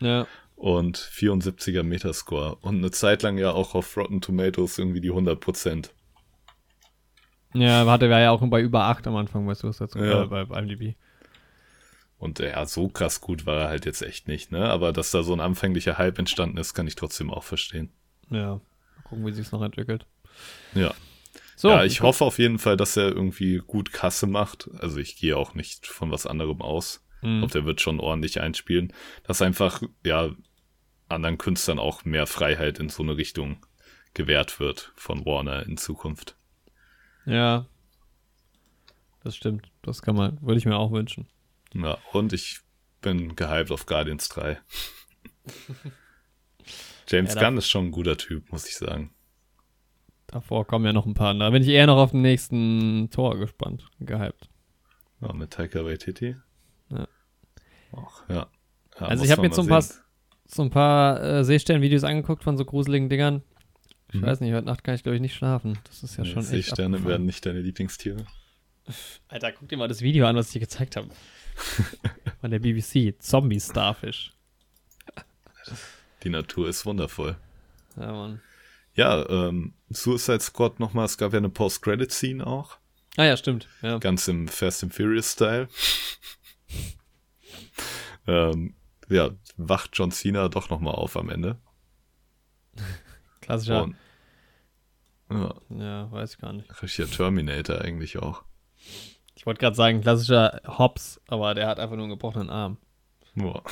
Ja. 0.00 0.26
Und 0.56 0.98
74er 0.98 1.82
Metascore. 1.84 2.56
Und 2.56 2.78
eine 2.78 2.90
Zeit 2.90 3.22
lang 3.22 3.38
ja 3.38 3.52
auch 3.52 3.74
auf 3.74 3.96
Rotten 3.96 4.20
Tomatoes 4.20 4.78
irgendwie 4.78 5.00
die 5.00 5.12
100%. 5.12 5.90
Ja, 7.54 7.86
hatte 7.86 8.10
wir 8.10 8.18
ja 8.18 8.30
auch 8.30 8.42
bei 8.48 8.60
über 8.60 8.84
8 8.84 9.06
am 9.06 9.16
Anfang, 9.16 9.46
weißt 9.46 9.62
du, 9.62 9.68
was 9.68 9.78
dazu 9.78 9.98
Ja. 9.98 10.24
äh, 10.24 10.26
bei, 10.26 10.44
bei 10.44 10.58
IMDb. 10.58 10.96
Und 12.18 12.40
ja, 12.40 12.66
so 12.66 12.88
krass 12.88 13.20
gut 13.20 13.46
war 13.46 13.56
er 13.62 13.68
halt 13.68 13.86
jetzt 13.86 14.02
echt 14.02 14.26
nicht, 14.26 14.50
ne? 14.50 14.68
Aber 14.68 14.92
dass 14.92 15.12
da 15.12 15.22
so 15.22 15.32
ein 15.32 15.40
anfänglicher 15.40 15.98
Hype 15.98 16.18
entstanden 16.18 16.56
ist, 16.58 16.74
kann 16.74 16.88
ich 16.88 16.96
trotzdem 16.96 17.30
auch 17.30 17.44
verstehen. 17.44 17.90
Ja. 18.28 18.56
Mal 18.56 19.02
gucken, 19.04 19.26
wie 19.26 19.32
sich's 19.32 19.52
noch 19.52 19.62
entwickelt. 19.62 20.04
Ja. 20.74 20.92
So, 21.54 21.70
ja, 21.70 21.84
ich 21.84 22.02
hoffe 22.02 22.24
auf 22.24 22.38
jeden 22.38 22.58
Fall, 22.58 22.76
dass 22.76 22.96
er 22.96 23.08
irgendwie 23.08 23.58
gut 23.64 23.92
Kasse 23.92 24.26
macht. 24.26 24.68
Also 24.78 24.98
ich 24.98 25.16
gehe 25.16 25.36
auch 25.36 25.54
nicht 25.54 25.86
von 25.86 26.10
was 26.10 26.26
anderem 26.26 26.60
aus. 26.60 27.04
Mhm. 27.22 27.42
Und 27.42 27.54
der 27.54 27.64
wird 27.64 27.80
schon 27.80 28.00
ordentlich 28.00 28.40
einspielen. 28.40 28.92
Dass 29.24 29.42
einfach, 29.42 29.82
ja, 30.04 30.30
anderen 31.08 31.38
Künstlern 31.38 31.78
auch 31.78 32.04
mehr 32.04 32.26
Freiheit 32.26 32.78
in 32.78 32.88
so 32.88 33.02
eine 33.02 33.16
Richtung 33.16 33.64
gewährt 34.14 34.60
wird 34.60 34.92
von 34.96 35.24
Warner 35.24 35.64
in 35.66 35.76
Zukunft. 35.76 36.36
Ja. 37.24 37.66
Das 39.22 39.36
stimmt. 39.36 39.70
Das 39.82 40.02
kann 40.02 40.16
man, 40.16 40.40
würde 40.42 40.58
ich 40.58 40.66
mir 40.66 40.76
auch 40.76 40.92
wünschen. 40.92 41.28
Ja, 41.74 41.98
und 42.12 42.32
ich 42.32 42.60
bin 43.00 43.36
gehypt 43.36 43.70
auf 43.70 43.86
Guardians 43.86 44.28
3. 44.28 44.58
James 47.08 47.34
Ja, 47.34 47.40
Gunn 47.40 47.56
ist 47.56 47.68
schon 47.68 47.86
ein 47.86 47.90
guter 47.90 48.16
Typ, 48.16 48.50
muss 48.52 48.68
ich 48.68 48.76
sagen. 48.76 49.14
Davor 50.26 50.66
kommen 50.66 50.84
ja 50.84 50.92
noch 50.92 51.06
ein 51.06 51.14
paar. 51.14 51.32
Da 51.34 51.48
bin 51.50 51.62
ich 51.62 51.68
eher 51.68 51.86
noch 51.86 51.96
auf 51.96 52.10
den 52.10 52.20
nächsten 52.20 53.08
Tor 53.10 53.38
gespannt. 53.38 53.88
Gehypt. 53.98 54.50
Ja, 55.20 55.32
mit 55.32 55.50
Taika 55.52 55.84
Waititi. 55.84 56.36
Ja. 57.92 57.98
Auch, 57.98 58.28
ja. 58.28 58.46
ja 59.00 59.06
Also 59.06 59.24
ich 59.24 59.30
habe 59.30 59.42
mir 59.42 59.52
so 59.52 59.62
ein 59.62 59.68
paar, 59.68 59.84
so 60.46 60.62
ein 60.62 60.70
paar 60.70 61.22
äh, 61.22 61.44
Seestern-Videos 61.44 62.04
angeguckt 62.04 62.44
von 62.44 62.56
so 62.56 62.64
gruseligen 62.64 63.08
Dingern. 63.08 63.42
Ich 64.10 64.20
Mhm. 64.20 64.22
weiß 64.26 64.40
nicht, 64.40 64.52
heute 64.54 64.66
Nacht 64.66 64.84
kann 64.84 64.94
ich 64.94 65.02
glaube 65.02 65.16
ich 65.16 65.20
nicht 65.22 65.34
schlafen. 65.34 65.78
Das 65.84 66.02
ist 66.02 66.16
ja 66.16 66.24
Nee, 66.24 66.30
schon 66.30 66.40
echt 66.40 66.48
Seesterne 66.48 66.96
abgefahren. 66.96 67.08
werden 67.10 67.26
nicht 67.26 67.44
deine 67.44 67.60
Lieblingstiere. 67.60 68.24
Alter, 69.28 69.52
guck 69.52 69.68
dir 69.68 69.76
mal 69.76 69.88
das 69.88 70.00
Video 70.00 70.26
an, 70.26 70.34
was 70.36 70.46
ich 70.46 70.52
dir 70.54 70.60
gezeigt 70.60 70.96
habe. 70.96 71.08
Von 72.40 72.50
der 72.50 72.58
BBC. 72.60 73.14
Zombie 73.20 73.60
Starfish. 73.60 74.32
Die 76.22 76.30
Natur 76.30 76.68
ist 76.70 76.86
wundervoll. 76.86 77.36
Ja, 77.96 78.12
Mann. 78.12 78.40
Ja, 78.94 79.28
ähm, 79.28 79.74
Suicide 79.90 80.40
Squad 80.40 80.80
nochmal, 80.80 81.04
es 81.04 81.18
gab 81.18 81.32
ja 81.32 81.38
eine 81.38 81.50
Post-Credit-Scene 81.50 82.46
auch. 82.46 82.78
Ah 83.16 83.24
ja, 83.24 83.36
stimmt. 83.36 83.68
Ja. 83.82 83.98
Ganz 83.98 84.26
im 84.28 84.48
Fast 84.48 84.82
and 84.84 84.94
Furious-Style. 84.94 85.68
ähm, 88.28 88.74
ja, 89.08 89.30
wacht 89.56 89.90
John 89.94 90.10
Cena 90.12 90.48
doch 90.48 90.70
nochmal 90.70 90.94
auf 90.94 91.16
am 91.16 91.28
Ende. 91.30 91.58
Klassischer. 93.40 93.84
Und, 93.84 93.96
ja, 95.30 95.54
Ja, 95.70 96.12
weiß 96.12 96.34
ich 96.34 96.38
gar 96.38 96.52
nicht. 96.52 96.82
richtiger 96.82 97.08
Terminator 97.10 97.80
eigentlich 97.80 98.18
auch. 98.18 98.44
Ich 99.34 99.46
wollte 99.46 99.60
gerade 99.60 99.76
sagen, 99.76 100.00
klassischer 100.00 100.60
Hobbs, 100.66 101.20
aber 101.28 101.54
der 101.54 101.68
hat 101.68 101.78
einfach 101.80 101.96
nur 101.96 102.04
einen 102.04 102.12
gebrochenen 102.12 102.50
Arm. 102.50 102.76
Boah. 103.34 103.62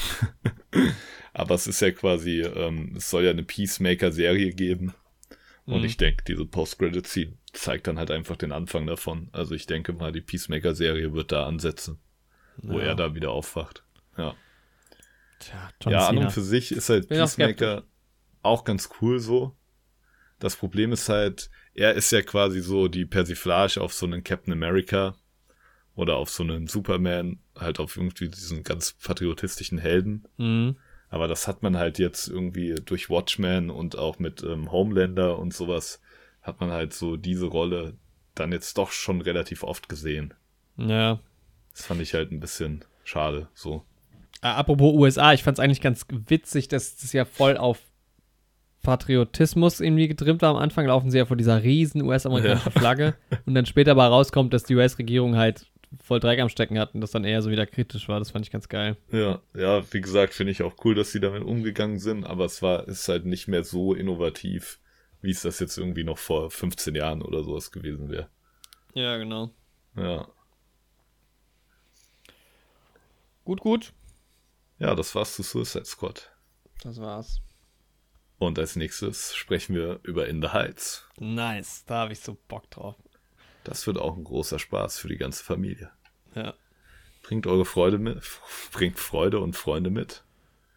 Aber 1.32 1.54
es 1.56 1.66
ist 1.66 1.80
ja 1.80 1.90
quasi, 1.90 2.40
ähm, 2.42 2.94
es 2.96 3.10
soll 3.10 3.24
ja 3.24 3.30
eine 3.30 3.42
Peacemaker-Serie 3.42 4.52
geben. 4.52 4.94
Und 5.64 5.80
Mhm. 5.80 5.84
ich 5.84 5.96
denke, 5.96 6.22
diese 6.24 6.46
Post-Credit-Scene 6.46 7.36
zeigt 7.52 7.88
dann 7.88 7.98
halt 7.98 8.10
einfach 8.12 8.36
den 8.36 8.52
Anfang 8.52 8.86
davon. 8.86 9.28
Also 9.32 9.54
ich 9.56 9.66
denke 9.66 9.92
mal, 9.92 10.12
die 10.12 10.20
Peacemaker-Serie 10.20 11.12
wird 11.14 11.32
da 11.32 11.46
ansetzen, 11.46 11.98
wo 12.58 12.78
Ja. 12.78 12.86
er 12.86 12.94
da 12.94 13.14
wieder 13.16 13.32
aufwacht. 13.32 13.82
Ja, 14.16 14.34
Tja, 15.38 15.70
John 15.80 15.92
ja 15.92 16.08
an 16.08 16.18
und 16.18 16.30
für 16.30 16.42
sich 16.42 16.72
ist 16.72 16.88
halt 16.88 17.08
Bin 17.08 17.20
auch 17.20 17.24
Peacemaker 17.24 17.84
auch 18.42 18.64
ganz 18.64 18.88
cool 19.00 19.18
so. 19.18 19.56
Das 20.38 20.56
Problem 20.56 20.92
ist 20.92 21.08
halt, 21.08 21.50
er 21.74 21.94
ist 21.94 22.12
ja 22.12 22.22
quasi 22.22 22.60
so 22.60 22.88
die 22.88 23.06
Persiflage 23.06 23.80
auf 23.80 23.92
so 23.92 24.06
einen 24.06 24.24
Captain 24.24 24.52
America 24.52 25.16
oder 25.94 26.16
auf 26.16 26.30
so 26.30 26.42
einen 26.42 26.66
Superman, 26.66 27.38
halt 27.58 27.80
auf 27.80 27.96
irgendwie 27.96 28.28
diesen 28.28 28.62
ganz 28.62 28.92
patriotistischen 28.92 29.78
Helden. 29.78 30.26
Mhm. 30.36 30.76
Aber 31.08 31.28
das 31.28 31.48
hat 31.48 31.62
man 31.62 31.76
halt 31.76 31.98
jetzt 31.98 32.28
irgendwie 32.28 32.74
durch 32.74 33.08
Watchmen 33.08 33.70
und 33.70 33.96
auch 33.96 34.18
mit 34.18 34.42
ähm, 34.42 34.70
Homelander 34.70 35.38
und 35.38 35.54
sowas 35.54 36.00
hat 36.42 36.60
man 36.60 36.70
halt 36.70 36.92
so 36.92 37.16
diese 37.16 37.46
Rolle 37.46 37.94
dann 38.34 38.52
jetzt 38.52 38.76
doch 38.76 38.90
schon 38.90 39.20
relativ 39.20 39.62
oft 39.62 39.88
gesehen. 39.88 40.34
Ja. 40.76 41.20
Das 41.72 41.86
fand 41.86 42.00
ich 42.00 42.14
halt 42.14 42.32
ein 42.32 42.40
bisschen 42.40 42.84
schade, 43.04 43.48
so. 43.54 43.84
Äh, 44.46 44.50
apropos 44.50 44.94
USA, 44.94 45.32
ich 45.32 45.42
fand 45.42 45.58
es 45.58 45.64
eigentlich 45.64 45.80
ganz 45.80 46.06
witzig, 46.08 46.68
dass 46.68 46.96
das 46.96 47.12
ja 47.12 47.24
voll 47.24 47.56
auf 47.56 47.80
Patriotismus 48.84 49.80
irgendwie 49.80 50.06
getrimmt 50.06 50.40
war. 50.40 50.50
Am 50.50 50.56
Anfang 50.62 50.86
laufen 50.86 51.10
sie 51.10 51.18
ja 51.18 51.26
vor 51.26 51.36
dieser 51.36 51.64
riesen 51.64 52.02
US-amerikanischen 52.02 52.70
Flagge 52.70 53.16
und 53.44 53.54
dann 53.54 53.66
später 53.66 53.90
aber 53.90 54.06
rauskommt, 54.06 54.54
dass 54.54 54.62
die 54.62 54.76
US-Regierung 54.76 55.34
halt 55.34 55.66
voll 56.00 56.20
Dreck 56.20 56.38
am 56.38 56.48
Stecken 56.48 56.78
hat 56.78 56.94
und 56.94 57.00
das 57.00 57.10
dann 57.10 57.24
eher 57.24 57.42
so 57.42 57.50
wieder 57.50 57.66
kritisch 57.66 58.08
war. 58.08 58.20
Das 58.20 58.30
fand 58.30 58.44
ich 58.46 58.52
ganz 58.52 58.68
geil. 58.68 58.96
Ja, 59.10 59.40
ja, 59.56 59.82
wie 59.92 60.00
gesagt, 60.00 60.32
finde 60.32 60.52
ich 60.52 60.62
auch 60.62 60.76
cool, 60.84 60.94
dass 60.94 61.10
sie 61.10 61.18
damit 61.18 61.42
umgegangen 61.42 61.98
sind, 61.98 62.24
aber 62.24 62.44
es 62.44 62.62
war, 62.62 62.86
ist 62.86 63.08
halt 63.08 63.26
nicht 63.26 63.48
mehr 63.48 63.64
so 63.64 63.94
innovativ, 63.94 64.78
wie 65.22 65.32
es 65.32 65.42
das 65.42 65.58
jetzt 65.58 65.76
irgendwie 65.76 66.04
noch 66.04 66.18
vor 66.18 66.52
15 66.52 66.94
Jahren 66.94 67.22
oder 67.22 67.42
sowas 67.42 67.72
gewesen 67.72 68.10
wäre. 68.10 68.28
Ja, 68.94 69.16
genau. 69.16 69.50
Ja. 69.96 70.28
Gut, 73.44 73.60
gut. 73.60 73.92
Ja, 74.78 74.94
das 74.94 75.14
war's 75.14 75.34
zu 75.34 75.42
Suicide 75.42 75.84
Squad. 75.84 76.30
Das 76.82 77.00
war's. 77.00 77.40
Und 78.38 78.58
als 78.58 78.76
nächstes 78.76 79.34
sprechen 79.34 79.74
wir 79.74 80.00
über 80.02 80.28
In 80.28 80.42
the 80.42 80.48
Heights. 80.48 81.08
Nice. 81.18 81.84
Da 81.86 82.00
habe 82.00 82.12
ich 82.12 82.20
so 82.20 82.36
Bock 82.48 82.70
drauf. 82.70 82.96
Das 83.64 83.86
wird 83.86 83.98
auch 83.98 84.16
ein 84.16 84.24
großer 84.24 84.58
Spaß 84.58 84.98
für 84.98 85.08
die 85.08 85.16
ganze 85.16 85.42
Familie. 85.42 85.90
Ja. 86.34 86.54
Bringt 87.22 87.46
eure 87.46 87.64
Freude 87.64 87.98
mit, 87.98 88.22
bringt 88.72 88.98
Freude 88.98 89.40
und 89.40 89.56
Freunde 89.56 89.90
mit 89.90 90.22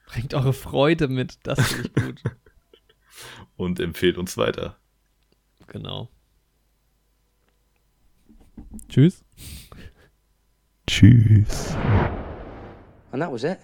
Bringt 0.10 0.34
eure 0.34 0.54
Freude 0.54 1.08
mit. 1.08 1.38
Das 1.44 1.60
finde 1.62 1.92
ich 1.96 2.04
gut. 2.04 2.24
und 3.58 3.80
empfehlt 3.80 4.18
uns 4.18 4.38
weiter. 4.38 4.78
genau. 5.68 6.10
Tschüss. 8.88 9.24
Tschüss. 10.88 11.76
And 13.12 13.22
that 13.22 13.32
was 13.32 13.44
it. 13.44 13.60